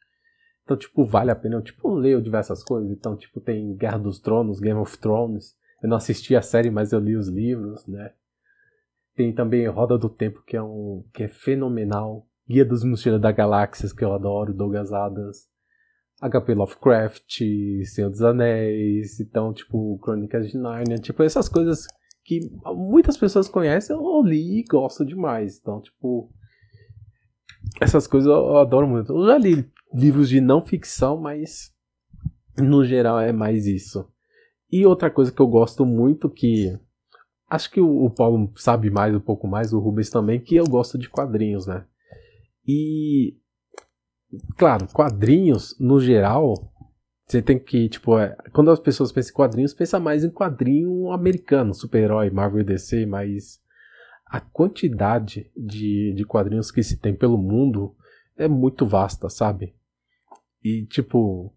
Então, 0.64 0.78
tipo, 0.78 1.06
vale 1.06 1.30
a 1.30 1.36
pena. 1.36 1.56
Eu, 1.56 1.62
tipo, 1.62 1.94
leio 1.94 2.22
diversas 2.22 2.64
coisas. 2.64 2.90
Então, 2.90 3.18
tipo, 3.18 3.42
tem 3.42 3.76
Guerra 3.76 3.98
dos 3.98 4.20
Tronos, 4.20 4.60
Game 4.60 4.80
of 4.80 4.98
Thrones. 4.98 5.58
Eu 5.84 5.90
não 5.90 5.98
assisti 5.98 6.36
a 6.36 6.42
série, 6.42 6.72
mas 6.72 6.94
eu 6.94 7.00
li 7.00 7.16
os 7.16 7.28
livros, 7.28 7.86
né? 7.86 8.14
Tem 9.16 9.34
também 9.34 9.68
Roda 9.68 9.98
do 9.98 10.10
Tempo, 10.10 10.42
que 10.46 10.56
é 10.56 10.64
um 10.64 11.04
que 11.14 11.24
é 11.24 11.28
fenomenal. 11.28 12.26
Guia 12.48 12.64
dos 12.64 12.84
Mochileiros 12.84 13.22
da 13.22 13.32
Galáxias, 13.32 13.92
que 13.92 14.04
eu 14.04 14.14
adoro, 14.14 14.54
Douglas 14.54 14.94
Adams. 14.94 15.50
HP 16.22 16.54
Lovecraft, 16.54 17.42
Senhor 17.86 18.10
dos 18.10 18.22
Anéis, 18.22 19.20
então, 19.20 19.54
tipo, 19.54 19.98
Crônicas 20.00 20.50
de 20.50 20.58
Narnia, 20.58 20.98
tipo, 20.98 21.24
essas 21.24 21.48
coisas 21.48 21.88
que 22.30 22.42
muitas 22.76 23.18
pessoas 23.18 23.50
conhecem, 23.50 23.96
eu 23.96 24.22
li 24.22 24.60
e 24.60 24.64
gosto 24.64 25.04
demais. 25.04 25.58
Então, 25.60 25.82
tipo, 25.82 26.32
essas 27.82 28.06
coisas 28.06 28.30
eu 28.30 28.58
adoro 28.58 28.88
muito. 28.88 29.12
Eu 29.12 29.26
já 29.26 29.38
li 29.40 29.68
livros 29.92 30.30
de 30.30 30.40
não 30.40 30.62
ficção, 30.62 31.20
mas 31.20 31.74
no 32.56 32.86
geral 32.86 33.20
é 33.20 33.32
mais 33.32 33.66
isso. 33.66 34.08
E 34.72 34.86
outra 34.86 35.10
coisa 35.10 35.32
que 35.32 35.42
eu 35.42 35.48
gosto 35.48 35.84
muito 35.88 36.30
que 36.30 36.78
acho 37.50 37.72
que 37.72 37.82
o, 37.82 38.08
Paulo 38.12 38.52
sabe 38.58 38.92
mais 38.92 39.16
um 39.16 39.20
pouco 39.20 39.48
mais, 39.48 39.74
o 39.74 39.80
Rubens 39.80 40.12
também, 40.12 40.40
que 40.40 40.56
eu 40.56 40.66
gosto 40.66 41.00
de 41.00 41.10
quadrinhos, 41.10 41.66
né? 41.66 41.84
E 42.64 43.36
claro, 44.56 44.88
quadrinhos 44.94 45.76
no 45.80 46.00
geral, 46.00 46.54
você 47.30 47.44
tem 47.44 47.60
que, 47.60 47.88
tipo, 47.88 48.18
é, 48.18 48.36
quando 48.52 48.72
as 48.72 48.80
pessoas 48.80 49.12
pensam 49.12 49.30
em 49.30 49.36
quadrinhos, 49.36 49.74
pensa 49.74 50.00
mais 50.00 50.24
em 50.24 50.32
quadrinho 50.32 51.12
americano, 51.12 51.76
super-herói, 51.76 52.32
Marvel 52.32 52.64
DC, 52.64 53.06
mas 53.06 53.62
a 54.26 54.40
quantidade 54.40 55.52
de, 55.56 56.12
de 56.16 56.26
quadrinhos 56.26 56.72
que 56.72 56.82
se 56.82 56.98
tem 56.98 57.14
pelo 57.14 57.38
mundo 57.38 57.96
é 58.36 58.48
muito 58.48 58.88
vasta, 58.88 59.30
sabe? 59.30 59.76
E, 60.64 60.88
tipo, 60.88 61.54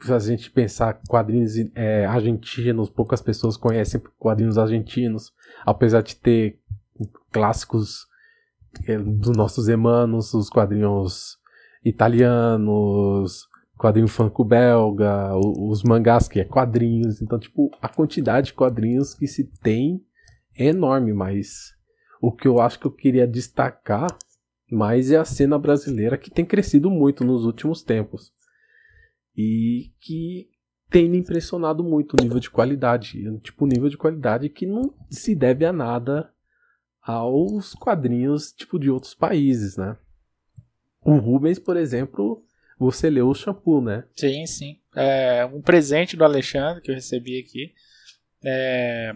se 0.00 0.12
a 0.14 0.18
gente 0.18 0.50
pensar 0.50 0.98
quadrinhos 1.06 1.56
é, 1.74 2.06
argentinos, 2.06 2.88
poucas 2.88 3.20
pessoas 3.20 3.58
conhecem 3.58 4.00
quadrinhos 4.18 4.56
argentinos, 4.56 5.30
apesar 5.66 6.02
de 6.02 6.16
ter 6.16 6.58
clássicos 7.30 8.06
é, 8.86 8.96
dos 8.96 9.36
nossos 9.36 9.68
hermanos, 9.68 10.32
os 10.32 10.48
quadrinhos 10.48 11.38
italianos, 11.84 13.49
quadrinho 13.80 14.08
franco-belga, 14.08 15.34
os 15.34 15.82
mangás 15.82 16.28
que 16.28 16.38
é 16.38 16.44
quadrinhos, 16.44 17.22
então, 17.22 17.38
tipo, 17.38 17.70
a 17.80 17.88
quantidade 17.88 18.48
de 18.48 18.52
quadrinhos 18.52 19.14
que 19.14 19.26
se 19.26 19.44
tem 19.62 20.04
é 20.54 20.66
enorme, 20.66 21.14
mas 21.14 21.74
o 22.20 22.30
que 22.30 22.46
eu 22.46 22.60
acho 22.60 22.78
que 22.78 22.86
eu 22.86 22.90
queria 22.90 23.26
destacar 23.26 24.06
mais 24.70 25.10
é 25.10 25.16
a 25.16 25.24
cena 25.24 25.58
brasileira 25.58 26.18
que 26.18 26.30
tem 26.30 26.44
crescido 26.44 26.90
muito 26.90 27.24
nos 27.24 27.46
últimos 27.46 27.82
tempos. 27.82 28.32
E 29.34 29.90
que 29.98 30.50
tem 30.90 31.08
me 31.08 31.16
impressionado 31.16 31.82
muito 31.82 32.12
o 32.12 32.22
nível 32.22 32.38
de 32.38 32.50
qualidade. 32.50 33.18
Tipo, 33.40 33.66
nível 33.66 33.88
de 33.88 33.96
qualidade 33.96 34.50
que 34.50 34.66
não 34.66 34.92
se 35.08 35.34
deve 35.34 35.64
a 35.64 35.72
nada 35.72 36.30
aos 37.00 37.74
quadrinhos, 37.74 38.52
tipo, 38.52 38.78
de 38.78 38.90
outros 38.90 39.14
países, 39.14 39.78
né? 39.78 39.96
O 41.02 41.16
Rubens, 41.16 41.58
por 41.58 41.78
exemplo, 41.78 42.44
você 42.80 43.10
leu 43.10 43.28
o 43.28 43.34
shampoo, 43.34 43.82
né? 43.82 44.04
Sim, 44.16 44.46
sim. 44.46 44.80
É 44.96 45.44
um 45.44 45.60
presente 45.60 46.16
do 46.16 46.24
Alexandre 46.24 46.80
que 46.80 46.90
eu 46.90 46.94
recebi 46.94 47.38
aqui. 47.38 47.74
É 48.42 49.14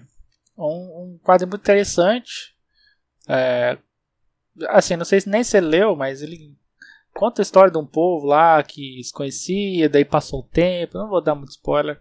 um, 0.59 1.15
um 1.15 1.21
quadro 1.23 1.49
muito 1.49 1.63
interessante. 1.63 2.55
É, 3.27 3.79
assim, 4.69 4.97
não 4.97 5.05
sei 5.07 5.23
se 5.23 5.31
nem 5.31 5.43
você 5.43 5.61
leu, 5.63 5.97
mas 5.97 6.23
ele 6.23 6.55
conta 7.15 7.41
a 7.41 7.45
história 7.45 7.71
de 7.71 7.79
um 7.79 7.87
povo 7.87 8.27
lá 8.27 8.63
que 8.63 9.01
se 9.03 9.13
conhecia, 9.13 9.89
daí 9.89 10.05
passou 10.05 10.41
o 10.41 10.49
tempo, 10.49 10.99
não 10.99 11.09
vou 11.09 11.23
dar 11.23 11.35
muito 11.35 11.53
spoiler. 11.53 11.99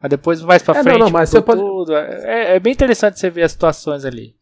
Mas 0.00 0.10
depois 0.10 0.42
mais 0.42 0.62
pra 0.62 0.76
é, 0.76 0.82
frente, 0.82 0.98
não, 0.98 1.06
não, 1.06 1.12
mas 1.12 1.30
você 1.30 1.40
pode... 1.40 1.60
tudo. 1.60 1.94
É, 1.94 2.56
é, 2.56 2.60
bem 2.60 2.72
interessante 2.72 3.18
você 3.18 3.30
ver 3.30 3.44
as 3.44 3.52
situações 3.52 4.04
ali. 4.04 4.34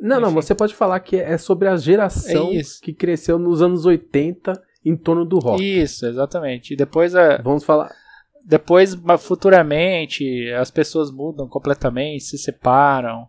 Não, 0.00 0.16
Enfim. 0.16 0.22
não, 0.22 0.32
você 0.32 0.54
pode 0.54 0.74
falar 0.74 1.00
que 1.00 1.16
é 1.16 1.36
sobre 1.36 1.68
a 1.68 1.76
geração 1.76 2.50
é 2.52 2.62
que 2.82 2.94
cresceu 2.94 3.38
nos 3.38 3.60
anos 3.60 3.84
80 3.84 4.67
em 4.88 4.96
torno 4.96 5.24
do 5.24 5.38
rock. 5.38 5.62
Isso, 5.62 6.06
exatamente. 6.06 6.74
E 6.74 6.76
depois 6.76 7.14
a... 7.14 7.38
Vamos 7.38 7.64
falar. 7.64 7.94
Depois, 8.44 8.96
futuramente, 9.18 10.50
as 10.52 10.70
pessoas 10.70 11.10
mudam 11.10 11.46
completamente, 11.46 12.24
se 12.24 12.38
separam. 12.38 13.28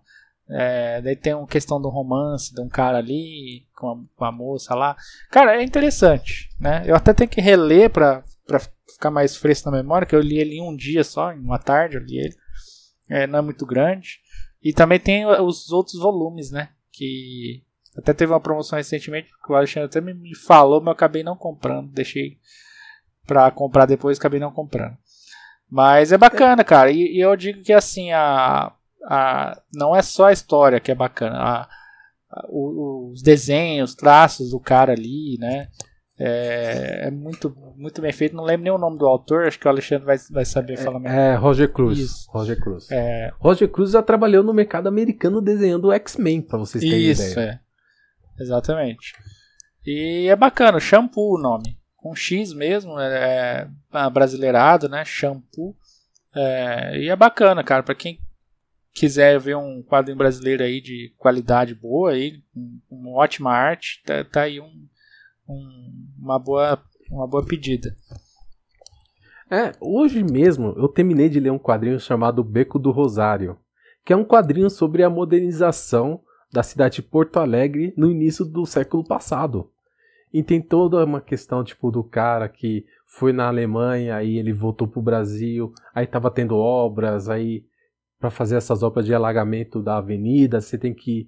É, 0.50 1.02
daí 1.02 1.16
tem 1.16 1.34
uma 1.34 1.46
questão 1.46 1.80
do 1.80 1.90
romance 1.90 2.54
de 2.54 2.62
um 2.62 2.70
cara 2.70 2.98
ali 2.98 3.68
com 3.76 3.90
a, 3.92 3.98
com 4.16 4.26
a, 4.26 4.32
moça 4.32 4.74
lá. 4.74 4.96
Cara, 5.30 5.62
é 5.62 5.64
interessante, 5.64 6.50
né? 6.60 6.84
Eu 6.88 6.96
até 6.96 7.14
tenho 7.14 7.30
que 7.30 7.42
reler 7.42 7.90
pra, 7.90 8.24
pra 8.48 8.60
ficar 8.92 9.12
mais 9.12 9.36
fresco 9.36 9.70
na 9.70 9.78
memória, 9.78 10.08
que 10.08 10.16
eu 10.16 10.22
li 10.22 10.40
ele 10.40 10.56
em 10.56 10.62
um 10.62 10.76
dia 10.76 11.04
só, 11.04 11.32
em 11.32 11.40
uma 11.40 11.60
tarde 11.60 11.98
eu 11.98 12.02
li 12.02 12.18
ele. 12.18 12.36
É, 13.08 13.28
não 13.28 13.40
é 13.40 13.42
muito 13.42 13.66
grande. 13.66 14.22
E 14.64 14.74
também 14.74 15.00
tem 15.00 15.26
os 15.26 15.72
outros 15.72 16.00
volumes, 16.00 16.50
né? 16.52 16.70
Que 16.92 17.64
até 18.00 18.14
teve 18.14 18.32
uma 18.32 18.40
promoção 18.40 18.78
recentemente 18.78 19.30
que 19.46 19.52
o 19.52 19.56
Alexandre 19.56 19.88
até 19.88 20.02
me 20.02 20.36
falou, 20.36 20.80
mas 20.80 20.88
eu 20.88 20.94
acabei 20.94 21.24
não 21.24 21.36
comprando. 21.36 21.92
Deixei 21.92 22.38
pra 23.26 23.50
comprar 23.52 23.86
depois, 23.86 24.18
acabei 24.18 24.40
não 24.40 24.52
comprando. 24.52 24.98
Mas 25.70 26.12
é 26.12 26.18
bacana, 26.18 26.64
cara. 26.64 26.92
E, 26.92 27.18
e 27.18 27.20
eu 27.20 27.36
digo 27.36 27.62
que 27.62 27.72
assim, 27.72 28.12
a, 28.12 28.74
a, 29.06 29.62
não 29.74 29.96
é 29.96 30.02
só 30.02 30.26
a 30.26 30.34
história 30.34 30.80
que 30.80 30.92
é 30.92 30.96
bacana. 30.96 31.38
A, 31.38 31.70
a, 32.32 32.48
os 32.50 33.22
desenhos, 33.22 33.94
traços 33.94 34.52
do 34.52 34.60
cara 34.60 34.94
ali, 34.94 35.38
né? 35.40 35.68
É, 36.22 37.08
é, 37.08 37.12
muito, 37.12 37.56
muito 37.78 38.02
bem 38.02 38.12
feito. 38.12 38.36
Não 38.36 38.44
lembro 38.44 38.64
nem 38.64 38.74
o 38.74 38.78
nome 38.78 38.98
do 38.98 39.06
autor, 39.06 39.48
acho 39.48 39.58
que 39.58 39.66
o 39.66 39.70
Alexandre 39.70 40.06
vai, 40.06 40.18
vai 40.32 40.44
saber 40.44 40.74
é, 40.74 40.78
falar 40.78 41.00
melhor. 41.00 41.18
É, 41.18 41.36
Roger 41.36 41.72
Cruz. 41.72 41.98
Isso. 41.98 42.30
Roger 42.30 42.60
Cruz. 42.60 42.92
É... 42.92 43.32
Roger 43.40 43.70
Cruz 43.70 43.92
já 43.92 44.04
trabalhou 44.04 44.44
no 44.44 44.54
mercado 44.54 44.88
americano 44.88 45.42
desenhando 45.42 45.86
o 45.86 45.94
X-Men, 45.94 46.42
pra 46.42 46.58
vocês 46.58 46.84
terem 46.84 47.00
Isso, 47.00 47.22
ideia. 47.22 47.32
Isso, 47.32 47.40
é. 47.40 47.60
Exatamente. 48.40 49.14
E 49.86 50.28
é 50.30 50.36
bacana, 50.36 50.80
Shampoo 50.80 51.36
o 51.36 51.42
nome. 51.42 51.78
Com 51.96 52.16
X 52.16 52.54
mesmo, 52.54 53.00
é, 53.00 53.70
é 53.94 54.10
brasileirado, 54.10 54.88
né? 54.88 55.04
Shampoo. 55.04 55.76
É, 56.34 56.98
e 56.98 57.10
é 57.10 57.16
bacana, 57.16 57.64
cara, 57.64 57.84
pra 57.84 57.96
quem 57.96 58.20
quiser 58.94 59.40
ver 59.40 59.56
um 59.56 59.82
quadrinho 59.82 60.18
brasileiro 60.18 60.64
aí 60.64 60.82
de 60.82 61.14
qualidade 61.18 61.74
boa, 61.74 62.12
aí, 62.12 62.42
com, 62.54 62.80
com 62.88 63.14
ótima 63.14 63.52
arte, 63.52 64.02
tá, 64.06 64.24
tá 64.24 64.42
aí 64.42 64.60
um, 64.60 64.88
um, 65.48 66.08
uma, 66.20 66.38
boa, 66.40 66.82
uma 67.10 67.28
boa 67.28 67.46
pedida. 67.46 67.96
É, 69.50 69.72
hoje 69.82 70.24
mesmo 70.24 70.76
eu 70.78 70.88
terminei 70.88 71.28
de 71.28 71.40
ler 71.40 71.52
um 71.52 71.58
quadrinho 71.58 72.00
chamado 72.00 72.44
Beco 72.44 72.78
do 72.78 72.92
Rosário, 72.92 73.58
que 74.06 74.14
é 74.14 74.16
um 74.16 74.26
quadrinho 74.26 74.70
sobre 74.70 75.04
a 75.04 75.10
modernização 75.10 76.22
da 76.52 76.64
cidade 76.64 76.96
de 76.96 77.04
Porto 77.04 77.38
Alegre 77.38 77.94
no 77.96 78.10
início 78.10 78.44
do 78.44 78.66
século 78.66 79.04
passado. 79.04 79.70
E 80.34 80.44
tem 80.44 80.62
toda 80.62 81.04
uma 81.04 81.22
questão 81.22 81.64
tipo 81.64 81.92
do 81.92 82.04
cara 82.04 82.48
que 82.48 82.86
foi 83.06 83.34
na 83.34 83.48
Alemanha, 83.48 84.16
aí 84.16 84.38
ele 84.38 84.54
voltou 84.54 84.88
pro 84.88 85.02
Brasil, 85.02 85.74
aí 85.94 86.06
tava 86.06 86.30
tendo 86.30 86.56
obras, 86.56 87.30
aí 87.30 87.66
para 88.20 88.30
fazer 88.30 88.58
essas 88.58 88.84
obras 88.84 89.06
de 89.06 89.14
alagamento 89.14 89.82
da 89.82 89.98
avenida, 89.98 90.62
você 90.62 90.78
tem 90.78 90.94
que 90.94 91.28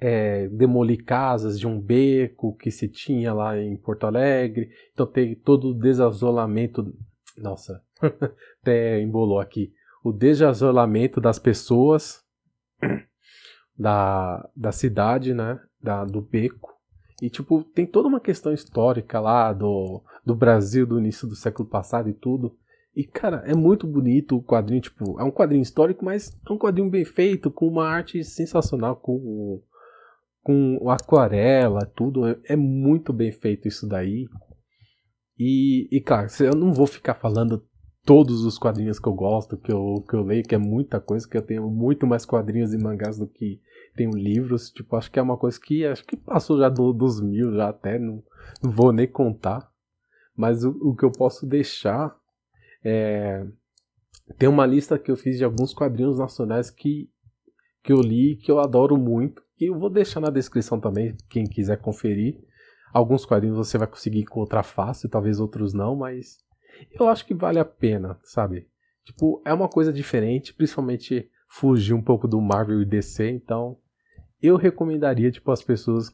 é, 0.00 0.48
demolir 0.48 1.04
casas 1.04 1.58
de 1.58 1.66
um 1.66 1.80
beco 1.80 2.56
que 2.56 2.70
se 2.70 2.88
tinha 2.88 3.34
lá 3.34 3.58
em 3.58 3.76
Porto 3.76 4.06
Alegre. 4.06 4.70
Então 4.92 5.06
tem 5.06 5.34
todo 5.34 5.70
o 5.70 5.74
desazolamento. 5.74 6.94
Nossa, 7.36 7.82
até 8.62 9.00
embolou 9.00 9.40
aqui. 9.40 9.72
O 10.02 10.12
desazolamento 10.12 11.20
das 11.20 11.38
pessoas 11.38 12.22
da, 13.78 14.48
da 14.56 14.72
cidade, 14.72 15.32
né? 15.32 15.60
Da, 15.80 16.04
do 16.04 16.20
beco. 16.20 16.74
E, 17.22 17.30
tipo, 17.30 17.62
tem 17.62 17.86
toda 17.86 18.08
uma 18.08 18.20
questão 18.20 18.52
histórica 18.52 19.20
lá 19.20 19.52
do, 19.52 20.02
do 20.24 20.34
Brasil 20.34 20.86
do 20.86 20.98
início 20.98 21.28
do 21.28 21.36
século 21.36 21.68
passado 21.68 22.08
e 22.08 22.14
tudo. 22.14 22.56
E, 22.94 23.04
cara, 23.04 23.42
é 23.46 23.54
muito 23.54 23.86
bonito 23.86 24.36
o 24.36 24.42
quadrinho, 24.42 24.80
tipo, 24.80 25.20
é 25.20 25.24
um 25.24 25.30
quadrinho 25.30 25.62
histórico, 25.62 26.04
mas 26.04 26.36
é 26.48 26.52
um 26.52 26.58
quadrinho 26.58 26.90
bem 26.90 27.04
feito, 27.04 27.50
com 27.50 27.68
uma 27.68 27.88
arte 27.88 28.24
sensacional, 28.24 28.96
com, 28.96 29.62
com 30.42 30.90
aquarela, 30.90 31.86
tudo. 31.86 32.26
É, 32.26 32.36
é 32.44 32.56
muito 32.56 33.12
bem 33.12 33.30
feito 33.30 33.68
isso 33.68 33.86
daí. 33.88 34.26
E, 35.38 35.88
e, 35.96 36.00
claro, 36.00 36.28
eu 36.40 36.54
não 36.54 36.72
vou 36.72 36.86
ficar 36.86 37.14
falando 37.14 37.64
todos 38.04 38.44
os 38.44 38.58
quadrinhos 38.58 38.98
que 38.98 39.06
eu 39.06 39.12
gosto, 39.12 39.58
que 39.58 39.70
eu, 39.70 40.02
que 40.08 40.16
eu 40.16 40.22
leio, 40.22 40.42
que 40.42 40.54
é 40.54 40.58
muita 40.58 41.00
coisa, 41.00 41.28
que 41.28 41.36
eu 41.36 41.42
tenho 41.42 41.70
muito 41.70 42.06
mais 42.06 42.24
quadrinhos 42.24 42.72
e 42.72 42.78
mangás 42.78 43.18
do 43.18 43.28
que 43.28 43.60
tenho 43.98 44.16
livros. 44.16 44.70
Tipo, 44.70 44.96
acho 44.96 45.10
que 45.10 45.18
é 45.18 45.22
uma 45.22 45.36
coisa 45.36 45.58
que 45.60 45.84
acho 45.84 46.04
que 46.04 46.16
passou 46.16 46.58
já 46.58 46.68
do, 46.68 46.92
dos 46.92 47.20
mil, 47.20 47.52
já 47.52 47.68
até, 47.68 47.98
não, 47.98 48.22
não 48.62 48.70
vou 48.70 48.92
nem 48.92 49.06
contar. 49.06 49.68
Mas 50.36 50.64
o, 50.64 50.70
o 50.80 50.94
que 50.94 51.04
eu 51.04 51.10
posso 51.10 51.44
deixar 51.44 52.16
é, 52.84 53.44
tem 54.38 54.48
uma 54.48 54.64
lista 54.64 54.98
que 54.98 55.10
eu 55.10 55.16
fiz 55.16 55.36
de 55.36 55.44
alguns 55.44 55.74
quadrinhos 55.74 56.18
nacionais 56.18 56.70
que, 56.70 57.10
que 57.82 57.92
eu 57.92 58.00
li, 58.00 58.36
que 58.36 58.50
eu 58.50 58.60
adoro 58.60 58.96
muito. 58.96 59.42
E 59.60 59.64
eu 59.64 59.76
vou 59.76 59.90
deixar 59.90 60.20
na 60.20 60.30
descrição 60.30 60.78
também, 60.78 61.16
quem 61.28 61.44
quiser 61.44 61.80
conferir. 61.80 62.38
Alguns 62.92 63.26
quadrinhos 63.26 63.56
você 63.56 63.76
vai 63.76 63.88
conseguir 63.88 64.20
encontrar 64.20 64.62
fácil, 64.62 65.10
talvez 65.10 65.40
outros 65.40 65.74
não, 65.74 65.96
mas 65.96 66.38
eu 66.92 67.08
acho 67.08 67.26
que 67.26 67.34
vale 67.34 67.58
a 67.58 67.64
pena, 67.64 68.18
sabe? 68.22 68.68
Tipo, 69.04 69.42
é 69.44 69.52
uma 69.52 69.68
coisa 69.68 69.92
diferente, 69.92 70.54
principalmente 70.54 71.28
fugir 71.48 71.94
um 71.94 72.02
pouco 72.02 72.28
do 72.28 72.40
Marvel 72.40 72.80
e 72.80 72.84
DC, 72.84 73.30
então 73.30 73.76
eu 74.40 74.56
recomendaria, 74.56 75.30
tipo, 75.30 75.50
as 75.50 75.62
pessoas 75.62 76.10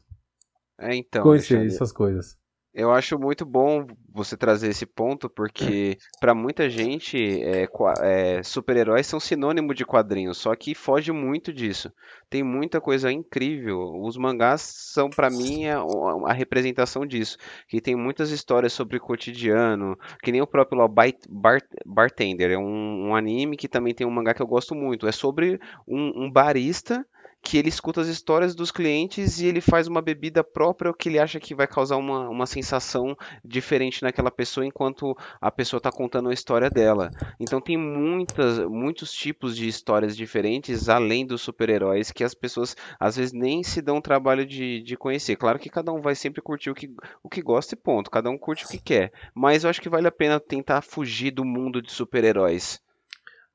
é, 0.77 0.95
então, 0.95 1.23
conhecerem 1.23 1.67
essas 1.67 1.91
coisas. 1.91 2.37
Eu 2.77 2.91
acho 2.91 3.17
muito 3.17 3.45
bom 3.45 3.87
você 4.13 4.35
trazer 4.35 4.67
esse 4.67 4.85
ponto, 4.85 5.29
porque 5.29 5.97
para 6.19 6.35
muita 6.35 6.69
gente 6.69 7.41
é, 7.41 7.69
é, 8.01 8.43
super-heróis 8.43 9.07
são 9.07 9.17
sinônimo 9.17 9.73
de 9.73 9.85
quadrinhos, 9.85 10.37
só 10.37 10.53
que 10.57 10.75
foge 10.75 11.09
muito 11.13 11.53
disso. 11.53 11.89
Tem 12.29 12.43
muita 12.43 12.81
coisa 12.81 13.09
incrível. 13.09 13.79
Os 14.01 14.17
mangás 14.17 14.59
são 14.61 15.09
para 15.09 15.29
mim 15.29 15.67
a, 15.67 15.79
a, 16.25 16.33
representação 16.33 17.05
disso, 17.05 17.37
que 17.69 17.79
tem 17.79 17.95
muitas 17.95 18.29
histórias 18.29 18.73
sobre 18.73 18.97
o 18.97 19.01
cotidiano, 19.01 19.97
que 20.21 20.33
nem 20.33 20.41
o 20.41 20.47
próprio 20.47 20.79
Law 20.79 20.93
Bartender, 21.85 22.51
é 22.51 22.57
um, 22.57 23.07
um, 23.07 23.15
anime 23.15 23.55
que 23.55 23.69
também 23.69 23.93
tem 23.93 24.05
um 24.05 24.11
mangá 24.11 24.33
que 24.33 24.41
eu 24.41 24.47
gosto 24.47 24.75
muito. 24.75 25.07
É 25.07 25.13
sobre 25.13 25.61
um, 25.87 26.25
um 26.25 26.29
barista 26.29 27.05
que 27.45 27.59
ele 27.59 27.69
escuta 27.69 28.01
as 28.01 28.07
histórias 28.07 28.55
dos 28.55 28.71
clientes 28.71 29.39
e 29.39 29.45
ele 29.45 29.61
faz 29.61 29.87
uma 29.87 30.01
bebida 30.01 30.43
própria 30.43 30.91
que 30.91 31.09
ele 31.09 31.19
acha 31.19 31.39
que 31.39 31.53
vai 31.53 31.67
causar 31.67 31.95
uma, 31.95 32.27
uma 32.27 32.47
sensação 32.47 33.15
diferente 33.43 34.01
naquela 34.01 34.31
pessoa 34.31 34.65
enquanto 34.65 35.15
a 35.39 35.51
pessoa 35.51 35.77
está 35.77 35.91
contando 35.91 36.29
a 36.29 36.33
história 36.33 36.71
dela. 36.71 37.11
Então 37.39 37.61
tem 37.61 37.77
muitas, 37.77 38.57
muitos 38.67 39.11
tipos 39.11 39.55
de 39.55 39.67
histórias 39.67 40.17
diferentes 40.17 40.89
além 40.89 41.23
dos 41.23 41.43
super-heróis 41.43 42.11
que 42.11 42.23
as 42.23 42.33
pessoas 42.33 42.75
às 42.99 43.15
vezes 43.15 43.31
nem 43.31 43.61
se 43.61 43.79
dão 43.79 43.97
o 43.97 44.01
trabalho 44.01 44.43
de, 44.43 44.81
de 44.81 44.97
conhecer. 44.97 45.35
Claro 45.35 45.59
que 45.59 45.69
cada 45.69 45.93
um 45.93 46.01
vai 46.01 46.15
sempre 46.15 46.41
curtir 46.41 46.71
o 46.71 46.75
que, 46.75 46.91
o 47.21 47.29
que 47.29 47.43
gosta 47.43 47.75
e 47.75 47.77
ponto, 47.77 48.09
cada 48.09 48.27
um 48.27 48.39
curte 48.39 48.65
o 48.65 48.69
que 48.69 48.79
quer. 48.79 49.13
Mas 49.35 49.63
eu 49.63 49.69
acho 49.69 49.81
que 49.81 49.89
vale 49.89 50.07
a 50.07 50.11
pena 50.11 50.39
tentar 50.39 50.81
fugir 50.81 51.29
do 51.29 51.45
mundo 51.45 51.79
de 51.79 51.91
super-heróis. 51.91 52.83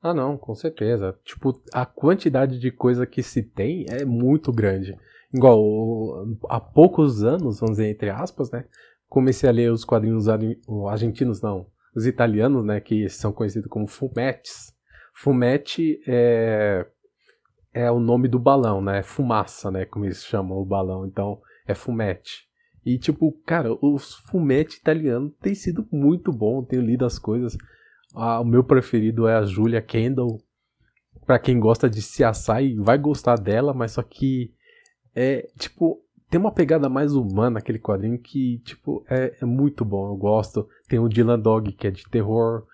Ah, 0.01 0.13
não, 0.13 0.35
com 0.35 0.55
certeza. 0.55 1.15
Tipo, 1.23 1.61
a 1.71 1.85
quantidade 1.85 2.59
de 2.59 2.71
coisa 2.71 3.05
que 3.05 3.21
se 3.21 3.43
tem 3.43 3.85
é 3.87 4.03
muito 4.03 4.51
grande. 4.51 4.97
Igual, 5.33 6.27
há 6.49 6.59
poucos 6.59 7.23
anos, 7.23 7.59
vamos 7.59 7.77
dizer, 7.77 7.89
entre 7.89 8.09
aspas, 8.09 8.49
né? 8.51 8.65
Comecei 9.07 9.47
a 9.47 9.51
ler 9.51 9.71
os 9.71 9.85
quadrinhos 9.85 10.27
argentinos, 10.89 11.41
não, 11.41 11.67
os 11.95 12.05
italianos, 12.05 12.65
né? 12.65 12.79
Que 12.79 13.07
são 13.09 13.31
conhecidos 13.31 13.69
como 13.69 13.87
fumetes. 13.87 14.73
Fumete 15.13 16.01
é, 16.07 16.85
é 17.71 17.91
o 17.91 17.99
nome 17.99 18.27
do 18.27 18.39
balão, 18.39 18.81
né? 18.81 19.03
Fumaça, 19.03 19.69
né? 19.69 19.85
Como 19.85 20.05
eles 20.05 20.25
chamam 20.25 20.57
o 20.57 20.65
balão. 20.65 21.05
Então, 21.05 21.39
é 21.67 21.75
fumete. 21.75 22.49
E, 22.83 22.97
tipo, 22.97 23.31
cara, 23.45 23.77
os 23.81 24.15
fumetes 24.15 24.77
italianos 24.77 25.31
têm 25.39 25.53
sido 25.53 25.87
muito 25.91 26.31
bom. 26.31 26.63
Tenho 26.63 26.81
lido 26.81 27.05
as 27.05 27.19
coisas 27.19 27.55
o 28.13 28.43
meu 28.43 28.63
preferido 28.63 29.27
é 29.27 29.35
a 29.35 29.43
Julia 29.43 29.81
Kendall. 29.81 30.41
Pra 31.25 31.39
quem 31.39 31.59
gosta 31.59 31.89
de 31.89 32.01
CSI, 32.01 32.75
vai 32.77 32.97
gostar 32.97 33.37
dela, 33.37 33.73
mas 33.73 33.91
só 33.91 34.01
que 34.01 34.53
é, 35.15 35.47
tipo, 35.57 36.01
tem 36.29 36.39
uma 36.39 36.51
pegada 36.51 36.87
mais 36.87 37.13
humana 37.13 37.59
aquele 37.59 37.77
quadrinho 37.77 38.17
que, 38.17 38.59
tipo, 38.59 39.05
é, 39.09 39.35
é 39.41 39.45
muito 39.45 39.83
bom. 39.83 40.07
Eu 40.07 40.15
gosto. 40.15 40.67
Tem 40.87 40.99
o 40.99 41.09
Dylan 41.09 41.39
Dog, 41.39 41.73
que 41.73 41.87
é 41.87 41.91
de 41.91 42.03
terror. 42.09 42.65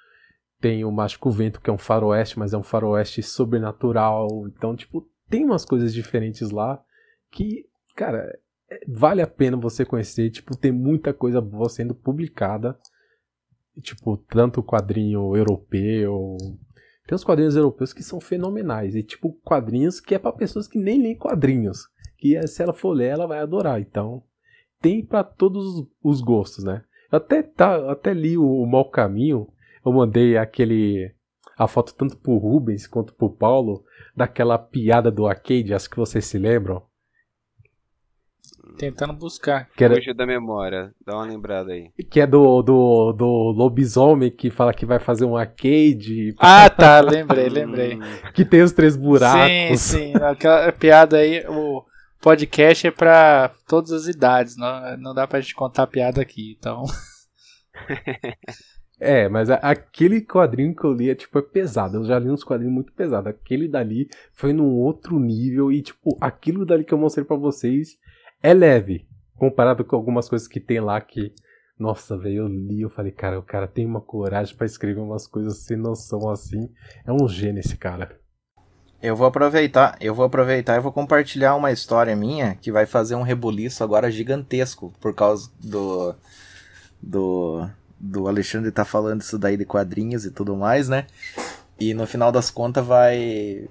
Tem 0.62 0.86
o 0.86 0.92
Mágico 0.92 1.30
Vento, 1.32 1.60
que 1.60 1.70
é 1.70 1.74
um 1.74 1.78
faroeste, 1.78 2.38
mas 2.38 2.54
é 2.54 2.58
um 2.58 2.64
faroeste 2.64 3.24
sobrenatural. 3.24 4.48
Então, 4.48 4.76
tipo, 4.76 5.10
tem 5.28 5.44
umas 5.44 5.66
coisas 5.66 5.94
diferentes 5.94 6.52
lá 6.52 6.80
que, 7.32 7.66
cara, 7.96 8.32
é, 8.70 8.80
vale 8.88 9.22
a 9.24 9.28
pena 9.28 9.58
você 9.58 9.84
conhecer. 9.84 10.30
Tipo, 10.30 10.56
tem 10.56 10.72
muita 10.72 11.12
coisa 11.12 11.42
boa 11.42 11.68
sendo 11.68 11.96
publicada. 11.96 12.78
Tipo, 13.82 14.18
tanto 14.18 14.64
quadrinho 14.64 15.36
europeu. 15.36 16.38
Tem 17.06 17.16
uns 17.16 17.24
quadrinhos 17.24 17.56
europeus 17.56 17.94
que 17.94 18.04
são 18.04 18.20
fenomenais. 18.20 18.96
E, 18.96 19.04
tipo, 19.04 19.34
quadrinhos 19.44 20.00
que 20.00 20.16
é 20.16 20.20
para 20.20 20.32
pessoas 20.32 20.68
que 20.68 20.80
nem 20.80 21.02
leem 21.02 21.16
quadrinhos 21.16 21.88
que 22.18 22.36
é, 22.36 22.46
se 22.48 22.62
ela 22.62 22.74
for 22.74 22.92
ler, 22.92 23.10
ela 23.10 23.28
vai 23.28 23.40
adorar. 23.40 23.80
Então, 23.80 24.24
tem 24.82 25.06
para 25.06 25.24
todos 25.24 25.88
os 26.04 26.22
gostos, 26.22 26.64
né? 26.64 26.84
Eu 27.12 27.18
até, 27.18 27.42
tá, 27.42 27.92
até 27.92 28.14
li 28.14 28.38
o, 28.38 28.46
o 28.46 28.66
Mau 28.66 28.90
Caminho, 28.90 29.48
eu 29.86 29.94
mandei 29.94 30.38
aquele 30.38 31.14
a 31.58 31.68
foto 31.68 31.94
tanto 31.96 32.18
pro 32.18 32.38
Rubens 32.38 32.86
quanto 32.86 33.14
pro 33.16 33.32
Paulo 33.32 33.84
daquela 34.16 34.60
piada 34.60 35.10
do 35.10 35.26
arcade, 35.26 35.74
acho 35.74 35.90
que 35.90 35.98
vocês 35.98 36.26
se 36.26 36.38
lembram. 36.38 36.84
Tentando 38.78 39.14
buscar. 39.14 39.70
Que 39.76 39.84
era... 39.84 39.96
Fugiu 39.96 40.14
da 40.14 40.26
memória, 40.26 40.94
dá 41.06 41.16
uma 41.16 41.26
lembrada 41.26 41.72
aí. 41.72 41.92
Que 42.10 42.22
é 42.22 42.28
do, 42.28 42.62
do, 42.62 43.14
do 43.14 43.26
lobisomem 43.52 44.32
que 44.32 44.50
fala 44.50 44.74
que 44.74 44.86
vai 44.86 45.00
fazer 45.00 45.26
um 45.26 45.38
arcade. 45.38 46.36
Ah, 46.40 46.70
tá, 46.70 47.00
lembrei, 47.00 47.50
lembrei. 47.50 48.00
que 48.34 48.44
tem 48.44 48.62
os 48.62 48.72
três 48.72 48.96
buracos. 48.96 49.80
Sim, 49.80 50.12
sim, 50.12 50.14
aquela 50.16 50.72
piada 50.72 51.18
aí, 51.18 51.46
o, 51.48 51.84
podcast 52.22 52.88
é 52.88 52.92
para 52.92 53.54
todas 53.68 53.92
as 53.92 54.08
idades, 54.08 54.58
não, 54.58 54.98
não 54.98 55.14
dá 55.14 55.28
pra 55.28 55.40
gente 55.40 55.56
contar 55.56 55.88
piada 55.88 56.22
aqui, 56.22 56.56
então. 56.58 56.84
é, 59.00 59.30
mas 59.30 59.50
aquele 59.50 60.22
quadrinho 60.22 60.76
que 60.76 60.84
eu 60.84 60.94
li 60.94 61.10
é 61.10 61.16
tipo 61.16 61.38
é 61.40 61.42
pesado. 61.42 61.98
Eu 61.98 62.06
já 62.06 62.20
li 62.20 62.30
uns 62.30 62.44
quadrinhos 62.44 62.74
muito 62.74 62.92
pesados. 62.92 63.30
Aquele 63.30 63.68
dali 63.68 64.10
foi 64.34 64.52
num 64.52 64.76
outro 64.76 65.20
nível 65.20 65.72
e 65.72 65.82
tipo, 65.82 66.18
aquilo 66.20 66.66
dali 66.66 66.84
que 66.84 66.94
eu 66.94 66.98
mostrei 66.98 67.24
para 67.24 67.38
vocês 67.38 67.98
é 68.42 68.54
leve 68.54 69.08
comparado 69.36 69.86
com 69.86 69.96
algumas 69.96 70.28
coisas 70.28 70.48
que 70.48 70.60
tem 70.60 70.80
lá 70.80 71.00
que 71.00 71.34
nossa, 71.80 72.18
velho, 72.18 72.38
eu 72.38 72.48
li, 72.48 72.82
eu 72.82 72.90
falei, 72.90 73.12
cara, 73.12 73.38
o 73.38 73.44
cara 73.44 73.68
tem 73.68 73.86
uma 73.86 74.02
coragem 74.02 74.56
para 74.56 74.66
escrever 74.66 75.00
umas 75.00 75.28
coisas 75.28 75.60
sem 75.60 75.78
noção 75.78 76.28
assim. 76.28 76.70
É 77.06 77.12
um 77.12 77.28
gênio 77.30 77.60
esse 77.60 77.78
cara. 77.78 78.20
Eu 79.00 79.16
vou 79.16 79.28
aproveitar, 79.28 79.96
eu 80.02 80.16
vou 80.16 80.26
aproveitar 80.26 80.76
e 80.76 80.80
vou 80.80 80.92
compartilhar 80.92 81.56
uma 81.56 81.72
história 81.72 82.16
minha 82.16 82.56
que 82.56 82.72
vai 82.72 82.88
fazer 82.88 83.14
um 83.14 83.22
rebuliço 83.22 83.84
agora 83.84 84.10
gigantesco 84.10 84.92
por 85.00 85.14
causa 85.14 85.52
do 85.60 86.16
do 87.00 87.70
do 88.00 88.28
Alexandre 88.28 88.72
tá 88.72 88.84
falando 88.84 89.22
isso 89.22 89.38
daí 89.38 89.56
de 89.56 89.66
quadrinhos 89.66 90.26
e 90.26 90.32
tudo 90.32 90.56
mais, 90.56 90.90
né? 90.90 91.06
E 91.80 91.94
no 91.94 92.08
final 92.08 92.32
das 92.32 92.50
contas 92.50 92.84
vai, 92.84 93.68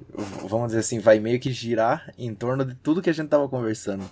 vamos 0.49 0.69
dizer 0.69 0.81
assim, 0.81 1.01
vai 1.01 1.19
meio 1.19 1.41
que 1.41 1.51
girar 1.51 2.13
em 2.17 2.33
torno 2.33 2.65
de 2.65 2.75
tudo 2.77 3.03
que 3.03 3.11
a 3.11 3.13
gente 3.13 3.29
tava 3.29 3.49
conversando. 3.49 4.09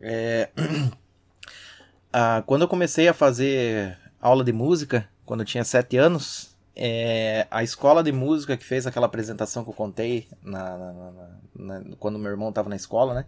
É... 0.00 0.50
ah, 2.12 2.42
quando 2.46 2.62
eu 2.62 2.68
comecei 2.68 3.08
a 3.08 3.14
fazer 3.14 3.98
aula 4.20 4.44
de 4.44 4.52
música, 4.52 5.08
quando 5.24 5.40
eu 5.40 5.46
tinha 5.46 5.64
sete 5.64 5.96
anos, 5.96 6.56
é, 6.74 7.46
a 7.50 7.62
escola 7.62 8.02
de 8.02 8.12
música 8.12 8.56
que 8.56 8.64
fez 8.64 8.86
aquela 8.86 9.06
apresentação 9.06 9.62
que 9.64 9.70
eu 9.70 9.74
contei 9.74 10.28
na, 10.42 10.78
na, 10.78 11.12
na, 11.54 11.96
quando 11.98 12.18
meu 12.18 12.30
irmão 12.30 12.48
estava 12.48 12.68
na 12.68 12.76
escola, 12.76 13.14
né? 13.14 13.26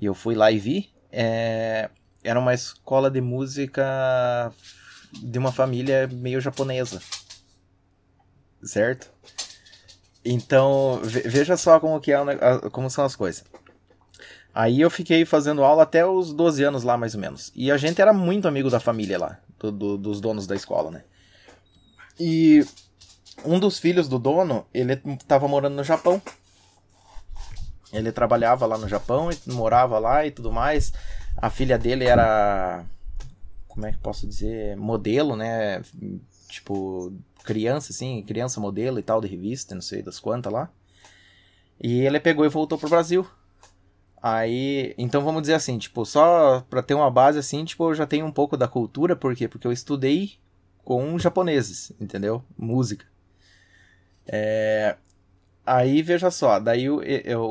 E 0.00 0.06
eu 0.06 0.14
fui 0.14 0.34
lá 0.34 0.50
e 0.50 0.58
vi. 0.58 0.90
É, 1.12 1.90
era 2.22 2.38
uma 2.38 2.54
escola 2.54 3.10
de 3.10 3.20
música 3.20 4.52
de 5.12 5.38
uma 5.38 5.52
família 5.52 6.08
meio 6.08 6.40
japonesa. 6.40 7.00
Certo? 8.62 9.10
Então, 10.24 11.00
veja 11.02 11.56
só 11.56 11.80
como, 11.80 11.98
que 12.00 12.12
é, 12.12 12.18
como 12.70 12.90
são 12.90 13.04
as 13.04 13.16
coisas. 13.16 13.44
Aí 14.54 14.80
eu 14.80 14.90
fiquei 14.90 15.24
fazendo 15.24 15.62
aula 15.62 15.84
até 15.84 16.04
os 16.04 16.32
12 16.32 16.62
anos 16.64 16.82
lá, 16.82 16.96
mais 16.96 17.14
ou 17.14 17.20
menos. 17.20 17.52
E 17.54 17.70
a 17.70 17.76
gente 17.76 18.00
era 18.00 18.12
muito 18.12 18.48
amigo 18.48 18.68
da 18.68 18.80
família 18.80 19.18
lá, 19.18 19.38
do, 19.58 19.70
do, 19.70 19.98
dos 19.98 20.20
donos 20.20 20.46
da 20.46 20.56
escola, 20.56 20.90
né? 20.90 21.04
E 22.18 22.66
um 23.44 23.58
dos 23.58 23.78
filhos 23.78 24.08
do 24.08 24.18
dono, 24.18 24.66
ele 24.74 25.00
estava 25.18 25.46
morando 25.48 25.76
no 25.76 25.84
Japão. 25.84 26.20
Ele 27.92 28.12
trabalhava 28.12 28.66
lá 28.66 28.76
no 28.76 28.88
Japão 28.88 29.30
e 29.30 29.50
morava 29.50 29.98
lá 29.98 30.26
e 30.26 30.30
tudo 30.30 30.52
mais. 30.52 30.92
A 31.36 31.48
filha 31.50 31.78
dele 31.78 32.04
era. 32.04 32.84
Como 33.66 33.86
é 33.86 33.92
que 33.92 33.98
posso 33.98 34.26
dizer? 34.26 34.76
Modelo, 34.76 35.36
né? 35.36 35.82
Tipo, 36.48 37.12
criança, 37.44 37.92
assim, 37.92 38.22
criança 38.22 38.60
modelo 38.60 38.98
e 38.98 39.02
tal, 39.02 39.20
de 39.20 39.28
revista, 39.28 39.74
não 39.74 39.82
sei 39.82 40.02
das 40.02 40.20
quantas 40.20 40.52
lá. 40.52 40.70
E 41.80 42.00
ele 42.00 42.20
pegou 42.20 42.44
e 42.44 42.48
voltou 42.48 42.76
pro 42.76 42.90
Brasil. 42.90 43.26
Aí, 44.22 44.94
então 44.98 45.22
vamos 45.22 45.42
dizer 45.42 45.54
assim, 45.54 45.78
tipo, 45.78 46.04
só 46.04 46.60
pra 46.68 46.82
ter 46.82 46.94
uma 46.94 47.10
base 47.10 47.38
assim, 47.38 47.64
tipo, 47.64 47.90
eu 47.90 47.94
já 47.94 48.06
tenho 48.06 48.26
um 48.26 48.32
pouco 48.32 48.56
da 48.56 48.68
cultura, 48.68 49.16
por 49.16 49.34
quê? 49.34 49.48
Porque 49.48 49.66
eu 49.66 49.72
estudei 49.72 50.32
com 50.84 51.18
japoneses, 51.18 51.92
entendeu? 51.98 52.44
Música. 52.56 53.06
É... 54.26 54.96
Aí 55.64 56.02
veja 56.02 56.30
só, 56.30 56.58
daí 56.58 56.90
o, 56.90 57.00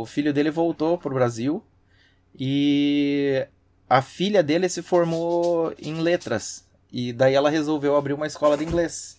o 0.02 0.06
filho 0.06 0.34
dele 0.34 0.52
voltou 0.52 0.98
pro 0.98 1.14
Brasil 1.14 1.64
e 2.38 3.48
a 3.90 4.02
filha 4.02 4.44
dele 4.44 4.68
se 4.68 4.82
formou 4.82 5.74
em 5.80 5.96
letras 5.96 6.68
e 6.92 7.14
daí 7.14 7.34
ela 7.34 7.50
resolveu 7.50 7.96
abrir 7.96 8.14
uma 8.14 8.28
escola 8.28 8.58
de 8.58 8.64
inglês. 8.64 9.19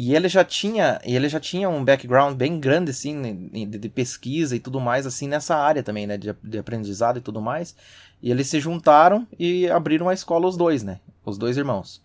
E 0.00 0.14
ele 0.14 0.28
já 0.28 0.44
tinha, 0.44 1.00
ele 1.02 1.28
já 1.28 1.40
tinha 1.40 1.68
um 1.68 1.84
background 1.84 2.36
bem 2.36 2.60
grande 2.60 2.92
assim 2.92 3.50
de, 3.50 3.66
de 3.66 3.88
pesquisa 3.88 4.54
e 4.54 4.60
tudo 4.60 4.78
mais 4.78 5.04
assim 5.04 5.26
nessa 5.26 5.56
área 5.56 5.82
também, 5.82 6.06
né, 6.06 6.16
de, 6.16 6.32
de 6.40 6.56
aprendizado 6.56 7.18
e 7.18 7.20
tudo 7.20 7.40
mais. 7.40 7.74
E 8.22 8.30
eles 8.30 8.46
se 8.46 8.60
juntaram 8.60 9.26
e 9.36 9.68
abriram 9.68 10.06
uma 10.06 10.14
escola 10.14 10.46
os 10.46 10.56
dois, 10.56 10.84
né? 10.84 11.00
Os 11.24 11.36
dois 11.36 11.56
irmãos. 11.56 12.00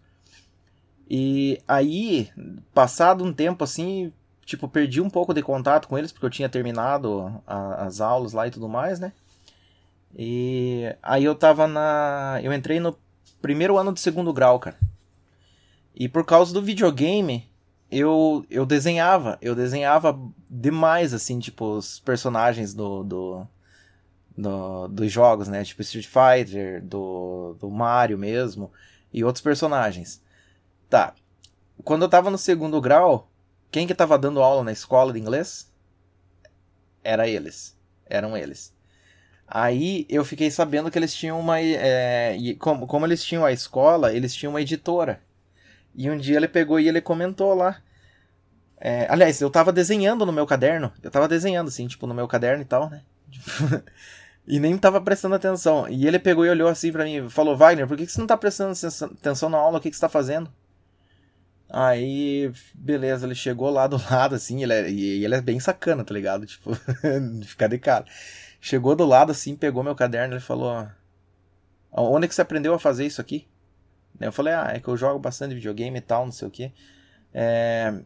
E 1.07 1.61
aí, 1.67 2.31
passado 2.73 3.23
um 3.23 3.31
tempo 3.31 3.63
assim, 3.63 4.11
tipo, 4.43 4.67
perdi 4.67 4.99
um 4.99 5.09
pouco 5.09 5.31
de 5.31 5.43
contato 5.43 5.87
com 5.87 5.95
eles, 5.95 6.11
porque 6.11 6.25
eu 6.25 6.31
tinha 6.31 6.49
terminado 6.49 7.31
a, 7.45 7.85
as 7.85 8.01
aulas 8.01 8.33
lá 8.33 8.47
e 8.47 8.51
tudo 8.51 8.67
mais, 8.67 8.99
né? 8.99 9.13
E 10.17 10.95
aí 11.03 11.23
eu 11.23 11.35
tava 11.35 11.67
na. 11.67 12.39
Eu 12.41 12.51
entrei 12.53 12.79
no 12.79 12.97
primeiro 13.39 13.77
ano 13.77 13.91
do 13.91 13.99
segundo 13.99 14.33
grau, 14.33 14.59
cara. 14.59 14.79
E 15.95 16.09
por 16.09 16.25
causa 16.25 16.51
do 16.51 16.61
videogame, 16.61 17.47
eu, 17.97 18.45
eu 18.49 18.65
desenhava. 18.65 19.37
Eu 19.41 19.55
desenhava 19.55 20.19
demais, 20.49 21.13
assim, 21.13 21.39
tipo, 21.39 21.77
os 21.77 21.99
personagens 21.99 22.73
do, 22.73 23.03
do, 23.03 23.47
do, 24.37 24.87
dos 24.87 25.11
jogos, 25.11 25.47
né? 25.47 25.63
Tipo 25.63 25.81
Street 25.81 26.07
Fighter, 26.07 26.83
do, 26.83 27.55
do 27.59 27.69
Mario 27.69 28.17
mesmo, 28.17 28.71
e 29.11 29.23
outros 29.23 29.43
personagens. 29.43 30.21
Tá. 30.89 31.13
Quando 31.83 32.03
eu 32.03 32.09
tava 32.09 32.29
no 32.29 32.37
segundo 32.37 32.79
grau, 32.81 33.29
quem 33.71 33.87
que 33.87 33.95
tava 33.95 34.17
dando 34.17 34.41
aula 34.41 34.63
na 34.63 34.71
escola 34.71 35.13
de 35.13 35.19
inglês? 35.19 35.71
Era 37.03 37.27
eles. 37.27 37.77
Eram 38.05 38.37
eles. 38.37 38.73
Aí 39.47 40.05
eu 40.09 40.23
fiquei 40.23 40.49
sabendo 40.49 40.89
que 40.89 40.97
eles 40.97 41.13
tinham 41.13 41.39
uma. 41.39 41.59
É, 41.59 42.35
como, 42.59 42.87
como 42.87 43.05
eles 43.05 43.23
tinham 43.23 43.45
a 43.45 43.51
escola, 43.51 44.13
eles 44.13 44.33
tinham 44.33 44.53
uma 44.53 44.61
editora. 44.61 45.21
E 45.95 46.09
um 46.09 46.17
dia 46.17 46.37
ele 46.37 46.47
pegou 46.47 46.79
e 46.79 46.87
ele 46.87 47.01
comentou 47.01 47.53
lá. 47.53 47.77
É, 48.79 49.07
aliás, 49.09 49.39
eu 49.39 49.49
tava 49.49 49.71
desenhando 49.71 50.25
no 50.25 50.31
meu 50.31 50.45
caderno. 50.45 50.91
Eu 51.01 51.09
tava 51.09 51.27
desenhando, 51.27 51.69
assim, 51.69 51.87
tipo, 51.87 52.05
no 52.05 52.13
meu 52.13 52.27
caderno 52.27 52.61
e 52.61 52.65
tal, 52.65 52.89
né? 52.89 53.01
e 54.45 54.59
nem 54.59 54.77
tava 54.77 54.99
prestando 54.99 55.35
atenção. 55.35 55.87
E 55.87 56.05
ele 56.05 56.19
pegou 56.19 56.45
e 56.45 56.49
olhou 56.49 56.67
assim 56.67 56.91
pra 56.91 57.03
mim 57.03 57.25
e 57.25 57.29
falou: 57.29 57.55
Wagner, 57.55 57.87
por 57.87 57.95
que, 57.95 58.05
que 58.05 58.11
você 58.11 58.19
não 58.19 58.27
tá 58.27 58.37
prestando 58.37 58.73
atenção 59.19 59.49
na 59.49 59.57
aula? 59.57 59.77
O 59.77 59.81
que, 59.81 59.89
que 59.89 59.95
você 59.95 60.01
tá 60.01 60.09
fazendo? 60.09 60.51
Aí, 61.69 62.51
beleza, 62.75 63.25
ele 63.25 63.35
chegou 63.35 63.69
lá 63.69 63.87
do 63.87 63.97
lado, 64.11 64.35
assim, 64.35 64.61
ele 64.61 64.73
é, 64.73 64.89
e 64.89 65.23
ele 65.23 65.33
é 65.33 65.41
bem 65.41 65.59
sacana, 65.59 66.03
tá 66.03 66.13
ligado? 66.13 66.45
Tipo, 66.45 66.71
ficar 67.45 67.67
de 67.67 67.79
cara. 67.79 68.05
Chegou 68.61 68.95
do 68.95 69.05
lado, 69.05 69.31
assim, 69.31 69.55
pegou 69.55 69.83
meu 69.83 69.95
caderno 69.95 70.35
e 70.35 70.39
falou: 70.39 70.87
Onde 71.91 72.25
é 72.25 72.27
que 72.27 72.35
você 72.35 72.41
aprendeu 72.41 72.73
a 72.73 72.79
fazer 72.79 73.05
isso 73.05 73.21
aqui? 73.21 73.47
Eu 74.19 74.31
falei: 74.31 74.53
Ah, 74.53 74.71
é 74.73 74.79
que 74.79 74.87
eu 74.87 74.97
jogo 74.97 75.19
bastante 75.19 75.55
videogame 75.55 75.97
e 75.97 76.01
tal, 76.01 76.25
não 76.25 76.31
sei 76.31 76.47
o 76.47 76.51
que. 76.51 76.71
É, 77.33 78.01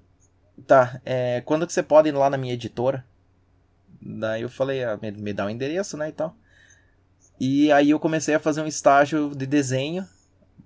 tá, 0.65 1.01
é, 1.05 1.41
quando 1.41 1.67
que 1.67 1.73
você 1.73 1.83
pode 1.83 2.09
ir 2.09 2.13
lá 2.13 2.29
na 2.29 2.37
minha 2.37 2.53
editora? 2.53 3.05
Daí 4.01 4.41
eu 4.41 4.49
falei: 4.49 4.83
ah, 4.83 4.97
me, 5.01 5.11
me 5.11 5.33
dá 5.33 5.45
o 5.45 5.47
um 5.47 5.49
endereço, 5.49 5.97
né, 5.97 6.09
e 6.09 6.11
tal. 6.11 6.35
E 7.39 7.71
aí 7.71 7.89
eu 7.89 7.99
comecei 7.99 8.33
a 8.33 8.39
fazer 8.39 8.61
um 8.61 8.67
estágio 8.67 9.33
de 9.35 9.45
desenho 9.45 10.07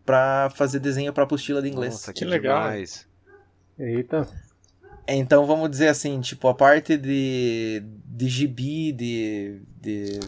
para 0.06 0.50
fazer 0.52 0.80
desenho 0.80 1.12
para 1.12 1.24
apostila 1.24 1.62
de 1.62 1.70
inglês. 1.70 1.94
Nossa, 1.94 2.14
que, 2.14 2.20
que 2.20 2.26
legal. 2.26 2.64
Demais. 2.64 3.08
Eita. 3.78 4.28
Então 5.08 5.46
vamos 5.46 5.70
dizer 5.70 5.90
assim, 5.90 6.22
tipo, 6.22 6.48
a 6.48 6.54
parte 6.54 6.96
de, 6.96 7.84
de 8.06 8.28
gibi, 8.28 8.92
de, 8.92 9.62
de 9.82 10.20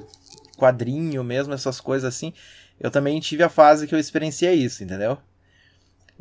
quadrinho 0.57 1.23
mesmo, 1.23 1.53
essas 1.53 1.79
coisas 1.79 2.13
assim, 2.13 2.33
eu 2.79 2.91
também 2.91 3.19
tive 3.19 3.43
a 3.43 3.49
fase 3.49 3.87
que 3.87 3.95
eu 3.95 3.99
experienciei 3.99 4.55
isso, 4.55 4.83
entendeu? 4.83 5.17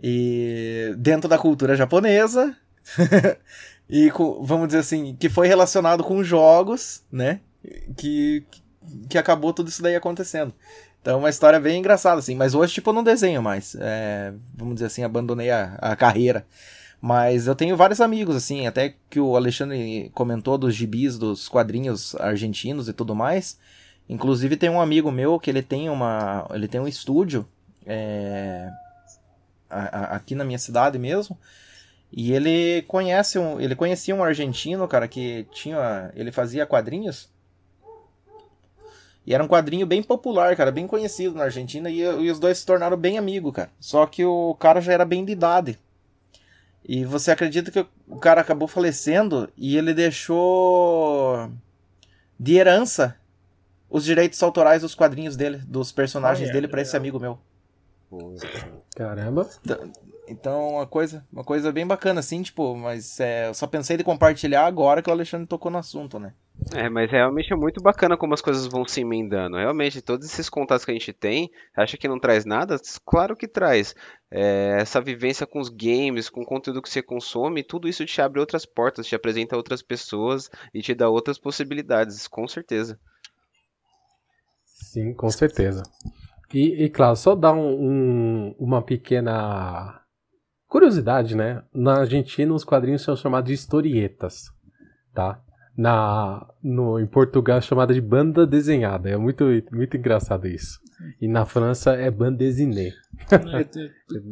E 0.02 0.94
dentro 0.98 1.28
da 1.28 1.38
cultura 1.38 1.76
japonesa, 1.76 2.56
e 3.88 4.10
com, 4.10 4.42
vamos 4.44 4.68
dizer 4.68 4.80
assim, 4.80 5.16
que 5.18 5.28
foi 5.28 5.46
relacionado 5.46 6.02
com 6.02 6.22
jogos, 6.22 7.02
né? 7.10 7.40
Que, 7.96 8.44
que 9.08 9.18
acabou 9.18 9.52
tudo 9.52 9.68
isso 9.68 9.82
daí 9.82 9.94
acontecendo. 9.94 10.52
Então, 11.00 11.18
uma 11.18 11.30
história 11.30 11.58
bem 11.58 11.80
engraçada, 11.80 12.20
assim. 12.20 12.36
Mas 12.36 12.54
hoje, 12.54 12.74
tipo, 12.74 12.90
eu 12.90 12.94
não 12.94 13.02
desenho 13.02 13.42
mais. 13.42 13.76
É, 13.80 14.32
vamos 14.54 14.74
dizer 14.74 14.86
assim, 14.86 15.02
abandonei 15.02 15.50
a, 15.50 15.74
a 15.80 15.96
carreira. 15.96 16.46
Mas 17.00 17.48
eu 17.48 17.56
tenho 17.56 17.76
vários 17.76 18.00
amigos, 18.00 18.36
assim, 18.36 18.68
até 18.68 18.94
que 19.10 19.18
o 19.18 19.34
Alexandre 19.34 20.10
comentou 20.14 20.56
dos 20.56 20.72
gibis, 20.72 21.18
dos 21.18 21.48
quadrinhos 21.48 22.14
argentinos 22.14 22.88
e 22.88 22.92
tudo 22.92 23.16
mais. 23.16 23.58
Inclusive 24.08 24.56
tem 24.56 24.68
um 24.68 24.80
amigo 24.80 25.10
meu 25.10 25.38
que 25.38 25.50
ele 25.50 25.62
tem 25.62 25.88
uma. 25.88 26.46
ele 26.52 26.68
tem 26.68 26.80
um 26.80 26.88
estúdio 26.88 27.46
é, 27.86 28.70
a, 29.70 29.80
a, 29.80 30.16
aqui 30.16 30.34
na 30.34 30.44
minha 30.44 30.58
cidade 30.58 30.98
mesmo. 30.98 31.38
E 32.12 32.32
ele 32.32 32.82
conhece 32.82 33.38
um. 33.38 33.60
Ele 33.60 33.74
conhecia 33.74 34.14
um 34.14 34.22
argentino, 34.22 34.86
cara, 34.86 35.08
que 35.08 35.46
tinha. 35.52 36.10
Ele 36.14 36.30
fazia 36.30 36.66
quadrinhos. 36.66 37.30
E 39.24 39.32
era 39.32 39.42
um 39.42 39.48
quadrinho 39.48 39.86
bem 39.86 40.02
popular, 40.02 40.56
cara, 40.56 40.72
bem 40.72 40.86
conhecido 40.86 41.36
na 41.36 41.44
Argentina. 41.44 41.88
E, 41.88 42.00
e 42.00 42.30
os 42.30 42.38
dois 42.38 42.58
se 42.58 42.66
tornaram 42.66 42.96
bem 42.96 43.18
amigos, 43.18 43.52
cara. 43.52 43.70
Só 43.80 44.04
que 44.04 44.24
o 44.24 44.54
cara 44.56 44.80
já 44.80 44.92
era 44.92 45.04
bem 45.04 45.24
de 45.24 45.32
idade. 45.32 45.78
E 46.84 47.04
você 47.04 47.30
acredita 47.30 47.70
que 47.70 47.86
o 48.08 48.18
cara 48.18 48.40
acabou 48.40 48.66
falecendo 48.66 49.48
e 49.56 49.76
ele 49.76 49.94
deixou 49.94 51.48
de 52.38 52.56
herança 52.56 53.16
os 53.92 54.04
direitos 54.04 54.42
autorais 54.42 54.80
dos 54.80 54.94
quadrinhos 54.94 55.36
dele, 55.36 55.58
dos 55.58 55.92
personagens 55.92 56.50
dele 56.50 56.66
para 56.66 56.80
esse 56.80 56.96
amigo 56.96 57.20
meu. 57.20 57.38
Caramba. 58.96 59.48
Então, 60.26 60.76
uma 60.76 60.86
coisa, 60.86 61.26
uma 61.30 61.44
coisa 61.44 61.70
bem 61.70 61.86
bacana 61.86 62.20
assim, 62.20 62.42
tipo, 62.42 62.74
mas 62.74 63.20
é, 63.20 63.48
eu 63.48 63.54
só 63.54 63.66
pensei 63.66 63.98
de 63.98 64.04
compartilhar 64.04 64.64
agora 64.64 65.02
que 65.02 65.10
o 65.10 65.12
Alexandre 65.12 65.46
tocou 65.46 65.70
no 65.70 65.76
assunto, 65.76 66.18
né? 66.18 66.32
É, 66.74 66.88
mas 66.88 67.10
realmente 67.10 67.52
é 67.52 67.56
muito 67.56 67.82
bacana 67.82 68.16
como 68.16 68.32
as 68.32 68.40
coisas 68.40 68.66
vão 68.66 68.86
se 68.86 69.00
emendando. 69.00 69.56
Realmente, 69.56 70.00
todos 70.00 70.26
esses 70.26 70.48
contatos 70.48 70.84
que 70.84 70.90
a 70.90 70.94
gente 70.94 71.12
tem, 71.12 71.50
acha 71.76 71.98
que 71.98 72.08
não 72.08 72.18
traz 72.18 72.46
nada? 72.46 72.76
Claro 73.04 73.36
que 73.36 73.48
traz. 73.48 73.94
É, 74.30 74.78
essa 74.80 75.00
vivência 75.00 75.46
com 75.46 75.60
os 75.60 75.68
games, 75.68 76.30
com 76.30 76.42
o 76.42 76.46
conteúdo 76.46 76.80
que 76.80 76.88
você 76.88 77.02
consome, 77.02 77.62
tudo 77.62 77.88
isso 77.88 78.06
te 78.06 78.22
abre 78.22 78.40
outras 78.40 78.64
portas, 78.64 79.06
te 79.06 79.14
apresenta 79.14 79.56
outras 79.56 79.82
pessoas 79.82 80.48
e 80.72 80.80
te 80.80 80.94
dá 80.94 81.10
outras 81.10 81.38
possibilidades, 81.38 82.26
com 82.26 82.46
certeza. 82.48 82.98
Sim, 84.92 85.14
com 85.14 85.30
certeza. 85.30 85.82
E, 86.52 86.84
e 86.84 86.90
claro, 86.90 87.16
só 87.16 87.34
dar 87.34 87.54
um, 87.54 88.50
um, 88.50 88.54
uma 88.58 88.82
pequena 88.82 90.02
curiosidade, 90.68 91.34
né? 91.34 91.62
Na 91.74 92.00
Argentina, 92.00 92.52
os 92.52 92.62
quadrinhos 92.62 93.00
são 93.00 93.16
chamados 93.16 93.48
de 93.48 93.54
historietas, 93.54 94.50
tá? 95.14 95.40
Na, 95.74 96.46
no, 96.62 97.00
em 97.00 97.06
Portugal 97.06 97.56
é 97.56 97.62
chamada 97.62 97.94
de 97.94 98.02
banda 98.02 98.46
desenhada. 98.46 99.08
É 99.08 99.16
muito, 99.16 99.44
muito 99.72 99.96
engraçado 99.96 100.46
isso. 100.46 100.78
E 101.18 101.26
na 101.26 101.46
França 101.46 101.94
é 101.94 102.10
bande 102.10 102.36
dessinée. 102.36 102.92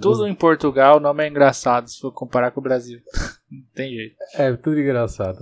tudo 0.02 0.26
em 0.26 0.34
Portugal 0.34 0.98
o 0.98 1.00
nome 1.00 1.24
é 1.24 1.28
engraçado 1.28 1.88
se 1.88 1.98
for 1.98 2.12
comparar 2.12 2.50
com 2.50 2.60
o 2.60 2.62
Brasil. 2.62 3.00
Não 3.50 3.64
tem 3.74 3.94
jeito. 3.94 4.16
É, 4.34 4.54
tudo 4.56 4.78
engraçado. 4.78 5.38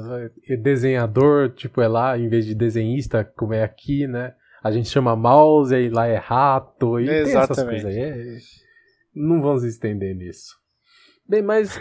Desenhador, 0.63 1.51
tipo, 1.51 1.81
é 1.81 1.89
lá, 1.89 2.17
em 2.17 2.29
vez 2.29 2.47
de 2.47 2.55
desenhista, 2.55 3.25
como 3.25 3.53
é 3.53 3.65
aqui, 3.65 4.07
né? 4.07 4.35
A 4.63 4.71
gente 4.71 4.89
chama 4.89 5.17
mouse 5.17 5.75
e 5.75 5.89
lá 5.89 6.07
é 6.07 6.17
rato. 6.17 6.99
E 6.99 7.09
Exatamente. 7.09 7.33
tem 7.33 7.41
essas 7.41 7.65
coisas 7.65 7.85
aí. 7.87 8.01
É, 8.01 8.39
não 9.15 9.41
vamos 9.41 9.65
estender 9.65 10.15
nisso. 10.15 10.57
Bem, 11.29 11.43
mas. 11.43 11.81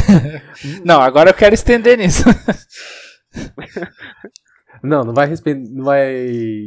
não, 0.84 1.00
agora 1.00 1.30
eu 1.30 1.34
quero 1.34 1.54
estender 1.54 1.98
nisso. 1.98 2.24
Não, 4.82 5.04
não 5.04 5.12
vai, 5.12 5.28
não 5.28 5.84
vai 5.84 6.14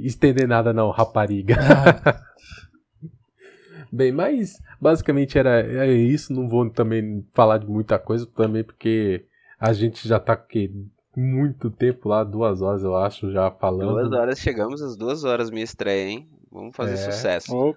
estender 0.03 0.47
nada 0.47 0.72
não, 0.72 0.91
rapariga. 0.91 1.55
Ah. 1.60 2.22
Bem, 3.91 4.11
mas 4.11 4.60
basicamente 4.80 5.38
era, 5.38 5.61
era, 5.61 5.91
isso. 5.91 6.34
Não 6.34 6.47
vou 6.47 6.69
também 6.69 7.26
falar 7.34 7.60
de 7.60 7.68
muita 7.68 7.97
coisa 7.99 8.26
também, 8.26 8.64
porque 8.64 9.26
a 9.60 9.72
gente 9.73 10.07
já 10.07 10.19
tá 10.19 10.34
aqui 10.34 10.72
muito 11.15 11.69
tempo 11.69 12.10
lá, 12.10 12.23
duas 12.23 12.61
horas 12.61 12.84
eu 12.84 12.95
acho, 12.95 13.31
já 13.31 13.52
falando. 13.52 13.94
Duas 13.94 14.11
horas, 14.11 14.40
chegamos 14.40 14.81
às 14.81 14.95
duas 14.95 15.23
horas 15.23 15.49
minha 15.49 15.64
estreia, 15.64 16.10
hein? 16.10 16.30
Vamos 16.52 16.76
fazer 16.76 16.94
é. 16.94 16.98
sucesso. 16.98 17.56
Oh. 17.56 17.76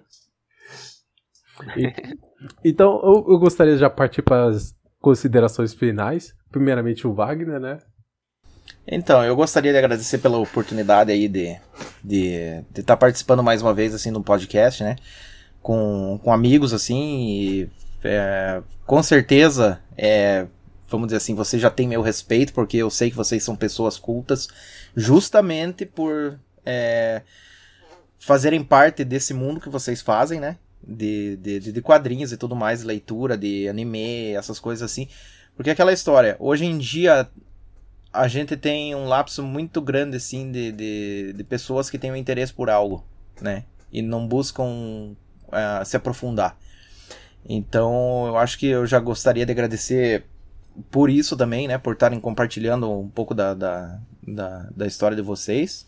E, 1.75 1.93
então, 2.63 2.99
eu, 3.03 3.25
eu 3.29 3.39
gostaria 3.39 3.73
de 3.73 3.79
já 3.79 3.89
partir 3.89 4.21
para 4.21 4.47
as 4.47 4.75
considerações 5.01 5.73
finais. 5.73 6.35
Primeiramente 6.51 7.07
o 7.07 7.13
Wagner, 7.13 7.59
né? 7.59 7.79
Então, 8.87 9.23
eu 9.23 9.35
gostaria 9.35 9.71
de 9.71 9.77
agradecer 9.77 10.17
pela 10.19 10.37
oportunidade 10.37 11.11
aí 11.11 11.27
de 11.27 11.47
estar 11.47 11.63
de, 12.03 12.63
de 12.71 12.83
tá 12.83 12.95
participando 12.95 13.43
mais 13.43 13.61
uma 13.61 13.73
vez, 13.73 13.93
assim, 13.93 14.11
no 14.11 14.23
podcast, 14.23 14.83
né? 14.83 14.95
Com, 15.61 16.19
com 16.23 16.31
amigos, 16.31 16.73
assim, 16.73 17.29
e, 17.29 17.69
é, 18.03 18.61
com 18.85 19.01
certeza, 19.03 19.81
é, 19.97 20.47
vamos 20.87 21.07
dizer 21.07 21.17
assim, 21.17 21.35
você 21.35 21.59
já 21.59 21.69
tem 21.69 21.87
meu 21.87 22.01
respeito, 22.01 22.53
porque 22.53 22.77
eu 22.77 22.89
sei 22.89 23.09
que 23.09 23.15
vocês 23.15 23.43
são 23.43 23.55
pessoas 23.55 23.97
cultas, 23.97 24.47
justamente 24.95 25.85
por 25.85 26.39
é, 26.65 27.21
fazerem 28.19 28.63
parte 28.63 29.03
desse 29.03 29.33
mundo 29.33 29.59
que 29.59 29.69
vocês 29.69 30.01
fazem, 30.01 30.39
né? 30.39 30.57
De, 30.81 31.35
de, 31.37 31.71
de 31.71 31.81
quadrinhos 31.81 32.31
e 32.31 32.37
tudo 32.37 32.55
mais, 32.55 32.83
leitura, 32.83 33.37
de 33.37 33.67
anime, 33.67 34.31
essas 34.33 34.59
coisas 34.59 34.89
assim. 34.89 35.07
Porque 35.55 35.69
aquela 35.69 35.91
história, 35.91 36.37
hoje 36.39 36.65
em 36.65 36.77
dia 36.77 37.29
a 38.13 38.27
gente 38.27 38.55
tem 38.55 38.95
um 38.95 39.05
lapso 39.05 39.43
muito 39.43 39.81
grande, 39.81 40.17
assim, 40.17 40.51
de, 40.51 40.71
de, 40.71 41.33
de 41.33 41.43
pessoas 41.43 41.89
que 41.89 41.99
têm 41.99 42.11
um 42.11 42.15
interesse 42.15 42.53
por 42.53 42.69
algo, 42.69 43.03
né? 43.41 43.65
E 43.91 44.01
não 44.01 44.27
buscam 44.27 45.15
uh, 45.47 45.85
se 45.85 45.97
aprofundar. 45.97 46.57
Então, 47.47 48.25
eu 48.27 48.37
acho 48.37 48.57
que 48.57 48.67
eu 48.67 48.85
já 48.85 48.99
gostaria 48.99 49.45
de 49.45 49.51
agradecer 49.51 50.25
por 50.91 51.09
isso 51.09 51.35
também, 51.35 51.67
né? 51.67 51.77
Por 51.77 51.93
estarem 51.93 52.19
compartilhando 52.19 52.91
um 52.91 53.09
pouco 53.09 53.33
da, 53.33 53.53
da, 53.53 53.99
da, 54.25 54.69
da 54.75 54.87
história 54.87 55.15
de 55.15 55.21
vocês. 55.21 55.87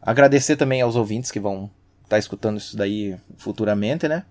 Agradecer 0.00 0.56
também 0.56 0.82
aos 0.82 0.96
ouvintes 0.96 1.30
que 1.30 1.40
vão 1.40 1.70
estar 1.98 2.10
tá 2.10 2.18
escutando 2.18 2.58
isso 2.58 2.76
daí 2.76 3.16
futuramente, 3.36 4.06
né? 4.08 4.24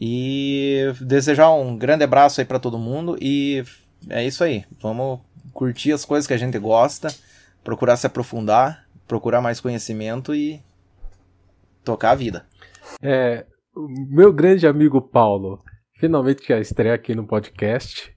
E 0.00 0.92
desejar 1.00 1.50
um 1.50 1.76
grande 1.76 2.04
abraço 2.04 2.40
aí 2.40 2.44
para 2.44 2.58
todo 2.58 2.78
mundo 2.78 3.16
e 3.20 3.62
é 4.08 4.24
isso 4.24 4.42
aí. 4.42 4.64
Vamos 4.80 5.20
curtir 5.52 5.92
as 5.92 6.04
coisas 6.04 6.26
que 6.26 6.32
a 6.32 6.38
gente 6.38 6.58
gosta, 6.58 7.08
procurar 7.62 7.96
se 7.96 8.06
aprofundar, 8.06 8.86
procurar 9.06 9.40
mais 9.40 9.60
conhecimento 9.60 10.34
e 10.34 10.62
tocar 11.84 12.12
a 12.12 12.14
vida. 12.14 12.46
É, 13.02 13.44
meu 13.76 14.32
grande 14.32 14.66
amigo 14.66 15.00
Paulo, 15.02 15.62
finalmente 15.98 16.48
já 16.48 16.58
estreia 16.58 16.94
aqui 16.94 17.14
no 17.14 17.26
podcast. 17.26 18.14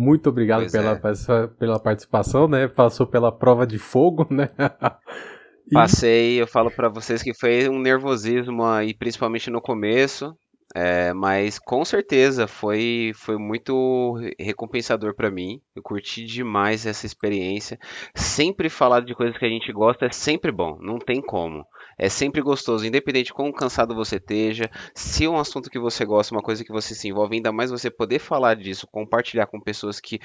Muito 0.00 0.30
obrigado 0.30 0.70
pela, 0.72 0.92
é. 0.92 1.46
pela 1.58 1.78
participação, 1.78 2.48
né? 2.48 2.66
Passou 2.66 3.06
pela 3.06 3.30
prova 3.30 3.66
de 3.66 3.78
fogo, 3.78 4.26
né? 4.30 4.48
e... 5.70 5.74
Passei, 5.74 6.40
eu 6.40 6.46
falo 6.46 6.70
para 6.70 6.88
vocês 6.88 7.22
que 7.22 7.34
foi 7.34 7.68
um 7.68 7.78
nervosismo 7.78 8.64
aí, 8.64 8.94
principalmente 8.94 9.50
no 9.50 9.60
começo. 9.60 10.34
É, 10.74 11.12
mas 11.12 11.58
com 11.58 11.84
certeza 11.84 12.46
foi, 12.46 13.12
foi 13.14 13.36
muito 13.36 14.14
recompensador 14.38 15.14
para 15.14 15.30
mim. 15.30 15.60
Eu 15.76 15.82
curti 15.82 16.24
demais 16.24 16.86
essa 16.86 17.04
experiência. 17.04 17.78
Sempre 18.14 18.70
falar 18.70 19.00
de 19.00 19.14
coisas 19.14 19.36
que 19.36 19.44
a 19.44 19.50
gente 19.50 19.70
gosta 19.70 20.06
é 20.06 20.10
sempre 20.10 20.50
bom, 20.50 20.78
não 20.80 20.98
tem 20.98 21.20
como. 21.20 21.62
É 22.02 22.08
sempre 22.08 22.40
gostoso, 22.40 22.86
independente 22.86 23.26
de 23.26 23.34
quão 23.34 23.52
cansado 23.52 23.94
você 23.94 24.16
esteja. 24.16 24.70
Se 24.94 25.26
é 25.26 25.28
um 25.28 25.36
assunto 25.36 25.68
que 25.68 25.78
você 25.78 26.02
gosta, 26.02 26.34
uma 26.34 26.40
coisa 26.40 26.64
que 26.64 26.72
você 26.72 26.94
se 26.94 27.08
envolve, 27.08 27.36
ainda 27.36 27.52
mais 27.52 27.70
você 27.70 27.90
poder 27.90 28.18
falar 28.18 28.56
disso, 28.56 28.86
compartilhar 28.86 29.46
com 29.46 29.60
pessoas 29.60 30.00
que 30.00 30.18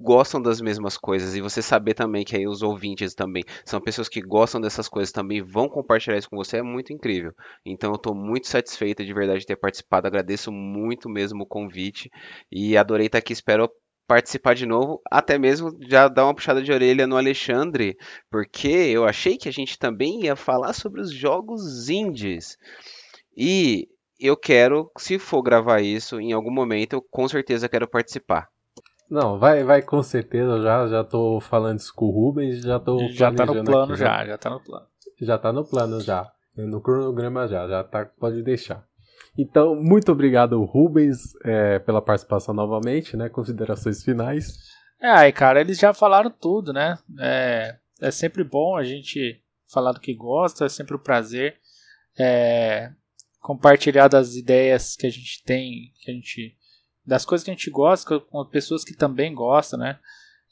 gostam 0.00 0.42
das 0.42 0.60
mesmas 0.60 0.98
coisas 0.98 1.36
e 1.36 1.40
você 1.40 1.62
saber 1.62 1.94
também 1.94 2.24
que 2.24 2.34
aí 2.34 2.48
os 2.48 2.60
ouvintes 2.60 3.14
também 3.14 3.44
são 3.64 3.80
pessoas 3.80 4.08
que 4.08 4.20
gostam 4.20 4.60
dessas 4.60 4.88
coisas 4.88 5.12
também 5.12 5.40
vão 5.40 5.68
compartilhar 5.68 6.18
isso 6.18 6.28
com 6.28 6.36
você 6.36 6.56
é 6.56 6.62
muito 6.62 6.92
incrível. 6.92 7.32
Então 7.64 7.92
eu 7.92 7.96
estou 7.96 8.16
muito 8.16 8.48
satisfeita 8.48 9.04
de 9.04 9.14
verdade 9.14 9.40
de 9.40 9.46
ter 9.46 9.54
participado. 9.54 10.08
Agradeço 10.08 10.50
muito 10.50 11.08
mesmo 11.08 11.44
o 11.44 11.46
convite 11.46 12.10
e 12.50 12.76
adorei 12.76 13.06
estar 13.06 13.18
aqui. 13.18 13.32
Espero 13.32 13.70
participar 14.12 14.54
de 14.54 14.66
novo, 14.66 15.00
até 15.10 15.38
mesmo 15.38 15.74
já 15.88 16.06
dar 16.06 16.26
uma 16.26 16.34
puxada 16.34 16.62
de 16.62 16.70
orelha 16.70 17.06
no 17.06 17.16
Alexandre, 17.16 17.96
porque 18.30 18.68
eu 18.68 19.06
achei 19.06 19.38
que 19.38 19.48
a 19.48 19.52
gente 19.52 19.78
também 19.78 20.24
ia 20.24 20.36
falar 20.36 20.74
sobre 20.74 21.00
os 21.00 21.10
jogos 21.10 21.88
indies. 21.88 22.58
E 23.34 23.88
eu 24.20 24.36
quero, 24.36 24.90
se 24.98 25.18
for 25.18 25.40
gravar 25.40 25.80
isso 25.80 26.20
em 26.20 26.30
algum 26.30 26.52
momento, 26.52 26.92
eu 26.92 27.00
com 27.00 27.26
certeza 27.26 27.70
quero 27.70 27.88
participar. 27.88 28.48
Não, 29.08 29.38
vai, 29.38 29.64
vai 29.64 29.80
com 29.80 30.02
certeza, 30.02 30.60
já, 30.60 30.86
já 30.86 31.02
tô 31.02 31.40
falando 31.40 31.78
isso 31.78 31.94
com 31.94 32.04
o 32.04 32.10
Rubens, 32.10 32.60
já 32.60 32.78
tô 32.78 32.98
Já 33.08 33.32
tá 33.32 33.46
no 33.46 33.64
plano 33.64 33.92
aqui, 33.94 33.96
já, 33.96 34.18
já, 34.18 34.26
já 34.26 34.38
tá 34.38 34.50
no 34.50 34.60
plano. 34.60 34.86
Já 35.22 35.38
tá 35.38 35.52
no 35.54 35.64
plano 35.64 36.00
já, 36.02 36.30
no 36.54 36.82
cronograma 36.82 37.48
já, 37.48 37.66
já 37.66 37.82
tá, 37.82 38.04
pode 38.04 38.42
deixar. 38.42 38.86
Então, 39.36 39.74
muito 39.74 40.12
obrigado, 40.12 40.62
Rubens, 40.62 41.34
é, 41.44 41.78
pela 41.78 42.02
participação 42.02 42.54
novamente, 42.54 43.16
né, 43.16 43.28
considerações 43.28 44.02
finais. 44.02 44.58
É, 45.00 45.08
aí, 45.08 45.32
cara, 45.32 45.60
eles 45.60 45.78
já 45.78 45.94
falaram 45.94 46.30
tudo, 46.30 46.72
né, 46.72 46.98
é, 47.18 47.76
é 48.00 48.10
sempre 48.10 48.44
bom 48.44 48.76
a 48.76 48.84
gente 48.84 49.40
falar 49.72 49.92
do 49.92 50.00
que 50.00 50.14
gosta, 50.14 50.66
é 50.66 50.68
sempre 50.68 50.94
um 50.94 50.98
prazer 50.98 51.56
é, 52.18 52.92
compartilhar 53.40 54.08
das 54.08 54.34
ideias 54.34 54.96
que 54.96 55.06
a 55.06 55.10
gente 55.10 55.42
tem, 55.44 55.92
que 56.00 56.10
a 56.10 56.14
gente 56.14 56.56
das 57.04 57.24
coisas 57.24 57.44
que 57.44 57.50
a 57.50 57.54
gente 57.54 57.68
gosta 57.68 58.20
com 58.20 58.44
pessoas 58.44 58.84
que 58.84 58.94
também 58.94 59.34
gostam, 59.34 59.80
né? 59.80 59.98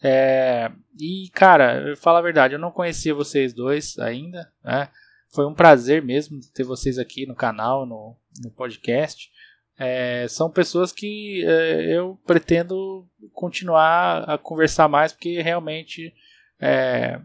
É, 0.03 0.73
e, 0.99 1.31
cara, 1.33 1.91
eu 1.91 1.97
falo 1.97 2.19
a 2.19 2.23
verdade, 2.23 2.55
eu 2.55 2.59
não 2.59 2.73
conhecia 2.73 3.15
vocês 3.15 3.53
dois 3.53 3.97
ainda, 3.99 4.53
né? 4.65 4.89
Foi 5.33 5.47
um 5.47 5.55
prazer 5.55 6.03
mesmo 6.03 6.41
ter 6.53 6.65
vocês 6.65 6.99
aqui 6.99 7.25
no 7.25 7.37
canal, 7.37 7.87
no, 7.87 8.17
no 8.43 8.51
podcast. 8.51 9.31
É, 9.79 10.27
são 10.29 10.51
pessoas 10.51 10.93
que 10.93 11.43
é, 11.47 11.97
eu 11.97 12.19
pretendo 12.27 13.09
continuar 13.33 14.25
a 14.29 14.37
conversar 14.37 14.89
mais, 14.89 15.13
porque 15.13 15.41
realmente 15.41 16.13
é, 16.61 17.19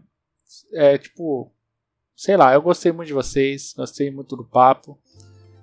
é 0.72 0.96
tipo, 0.96 1.52
sei 2.14 2.36
lá, 2.36 2.54
eu 2.54 2.62
gostei 2.62 2.92
muito 2.92 3.08
de 3.08 3.12
vocês, 3.12 3.74
gostei 3.76 4.10
muito 4.10 4.34
do 4.34 4.44
papo. 4.44 4.98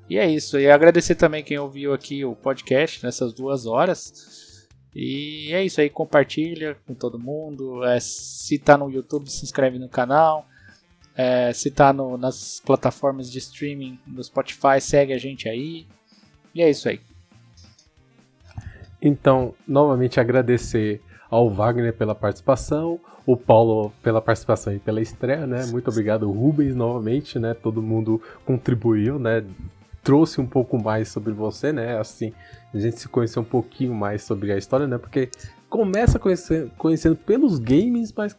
E 0.10 0.18
é 0.18 0.30
isso. 0.30 0.60
E 0.60 0.70
agradecer 0.70 1.16
também 1.16 1.44
quem 1.44 1.58
ouviu 1.58 1.94
aqui 1.94 2.24
o 2.24 2.36
podcast 2.36 3.04
nessas 3.04 3.34
duas 3.34 3.66
horas. 3.66 4.68
E 4.94 5.50
é 5.52 5.64
isso 5.64 5.82
aí, 5.82 5.90
compartilha 5.90 6.78
com 6.86 6.94
todo 6.94 7.18
mundo. 7.18 7.84
É, 7.84 8.00
se 8.00 8.60
tá 8.60 8.78
no 8.78 8.92
YouTube, 8.92 9.32
se 9.32 9.44
inscreve 9.44 9.80
no 9.80 9.90
canal. 9.90 10.48
É, 11.16 11.54
se 11.54 11.70
tá 11.70 11.94
no, 11.94 12.18
nas 12.18 12.62
plataformas 12.66 13.32
de 13.32 13.38
streaming, 13.38 14.00
no 14.08 14.24
Spotify, 14.24 14.80
segue 14.80 15.14
a 15.14 15.18
gente 15.18 15.48
aí. 15.48 15.86
E 16.54 16.62
é 16.62 16.70
isso 16.70 16.90
aí. 16.90 17.00
Então, 19.02 19.54
novamente 19.68 20.20
agradecer 20.20 21.02
ao 21.30 21.50
Wagner 21.50 21.94
pela 21.94 22.16
participação, 22.16 23.00
o 23.26 23.36
Paulo 23.36 23.92
pela 24.02 24.22
participação 24.22 24.74
e 24.74 24.80
pela 24.80 25.02
estreia, 25.02 25.46
né? 25.46 25.66
Muito 25.66 25.90
obrigado, 25.90 26.32
Rubens, 26.32 26.76
novamente, 26.76 27.38
né? 27.40 27.54
Todo 27.54 27.82
mundo 27.82 28.22
contribuiu, 28.46 29.20
né? 29.20 29.44
trouxe 30.04 30.42
um 30.42 30.46
pouco 30.46 30.78
mais 30.78 31.08
sobre 31.08 31.32
você, 31.32 31.72
né? 31.72 31.98
Assim, 31.98 32.34
a 32.74 32.78
gente 32.78 33.00
se 33.00 33.08
conheceu 33.08 33.42
um 33.42 33.46
pouquinho 33.46 33.96
mais 33.96 34.24
sobre 34.24 34.52
a 34.52 34.58
história, 34.58 34.86
né? 34.86 34.98
Porque 34.98 35.30
começa 35.70 36.20
conhecendo, 36.20 36.70
conhecendo 36.78 37.16
pelos 37.16 37.58
games, 37.58 38.14
mas 38.16 38.36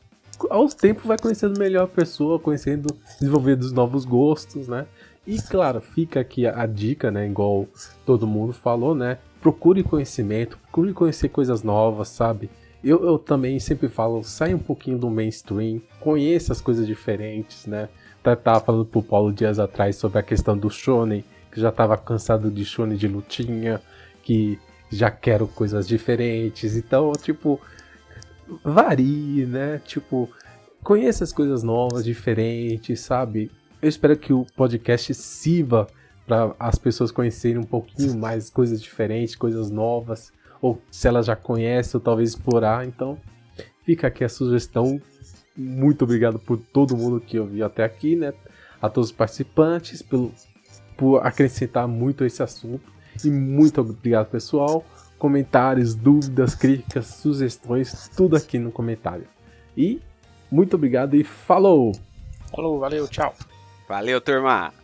aos 0.50 0.74
tempos 0.74 1.04
vai 1.04 1.18
conhecendo 1.18 1.58
melhor 1.58 1.84
a 1.84 1.88
pessoa, 1.88 2.38
conhecendo, 2.38 2.94
desenvolvendo 3.18 3.62
os 3.62 3.72
novos 3.72 4.04
gostos, 4.04 4.68
né? 4.68 4.86
E 5.26 5.40
claro, 5.40 5.80
fica 5.80 6.20
aqui 6.20 6.46
a, 6.46 6.62
a, 6.62 6.66
dica, 6.66 7.10
né? 7.10 7.26
Igual 7.26 7.66
todo 8.04 8.26
mundo 8.26 8.52
falou, 8.52 8.94
né? 8.94 9.18
Procure 9.40 9.82
conhecimento, 9.82 10.58
procure 10.58 10.92
conhecer 10.92 11.28
coisas 11.28 11.62
novas, 11.62 12.08
sabe? 12.08 12.50
Eu, 12.82 13.04
eu 13.04 13.18
também 13.18 13.58
sempre 13.58 13.88
falo, 13.88 14.22
sai 14.22 14.52
um 14.52 14.58
pouquinho 14.58 14.98
do 14.98 15.08
mainstream, 15.08 15.80
conheça 16.00 16.52
as 16.52 16.60
coisas 16.60 16.86
diferentes, 16.86 17.66
né? 17.66 17.88
Tava 18.22 18.60
falando 18.60 18.84
pro 18.84 19.02
Paulo 19.02 19.32
dias 19.32 19.58
atrás 19.58 19.96
sobre 19.96 20.18
a 20.18 20.22
questão 20.22 20.56
do 20.56 20.70
shonen, 20.70 21.24
que 21.50 21.60
já 21.60 21.70
estava 21.70 21.96
cansado 21.96 22.50
de 22.50 22.64
shonen 22.64 22.96
de 22.96 23.08
lutinha, 23.08 23.80
que 24.22 24.58
já 24.90 25.10
quero 25.10 25.46
coisas 25.46 25.86
diferentes. 25.86 26.76
Então, 26.76 27.12
tipo, 27.12 27.60
varie, 28.64 29.46
né? 29.46 29.80
Tipo, 29.84 30.28
conheça 30.82 31.24
as 31.24 31.32
coisas 31.32 31.62
novas, 31.62 32.04
diferentes, 32.04 33.00
sabe? 33.00 33.50
Eu 33.80 33.88
espero 33.88 34.16
que 34.16 34.32
o 34.32 34.46
podcast 34.56 35.12
sirva 35.14 35.86
para 36.26 36.54
as 36.58 36.78
pessoas 36.78 37.10
conhecerem 37.10 37.58
um 37.58 37.64
pouquinho 37.64 38.16
mais 38.16 38.48
coisas 38.48 38.80
diferentes, 38.80 39.36
coisas 39.36 39.70
novas, 39.70 40.32
ou 40.60 40.80
se 40.90 41.06
elas 41.06 41.26
já 41.26 41.36
conhecem, 41.36 41.98
ou 41.98 42.00
talvez 42.00 42.30
explorar. 42.30 42.86
Então, 42.86 43.18
fica 43.84 44.06
aqui 44.06 44.24
a 44.24 44.28
sugestão. 44.28 45.00
Muito 45.56 46.02
obrigado 46.02 46.38
por 46.38 46.58
todo 46.58 46.96
mundo 46.96 47.20
que 47.20 47.38
ouviu 47.38 47.64
até 47.66 47.84
aqui, 47.84 48.16
né? 48.16 48.32
A 48.80 48.88
todos 48.88 49.10
os 49.10 49.16
participantes, 49.16 50.02
pelo 50.02 50.32
por 50.96 51.26
acrescentar 51.26 51.86
muito 51.88 52.24
esse 52.24 52.42
assunto. 52.42 52.92
E 53.24 53.30
muito 53.30 53.80
obrigado, 53.80 54.30
pessoal. 54.30 54.84
Comentários, 55.18 55.94
dúvidas, 55.94 56.54
críticas, 56.54 57.06
sugestões, 57.06 58.10
tudo 58.16 58.36
aqui 58.36 58.58
no 58.58 58.70
comentário. 58.70 59.26
E 59.76 60.00
muito 60.50 60.76
obrigado 60.76 61.16
e 61.16 61.24
falou! 61.24 61.92
Falou, 62.54 62.78
valeu, 62.78 63.08
tchau. 63.08 63.34
Valeu, 63.88 64.20
turma! 64.20 64.83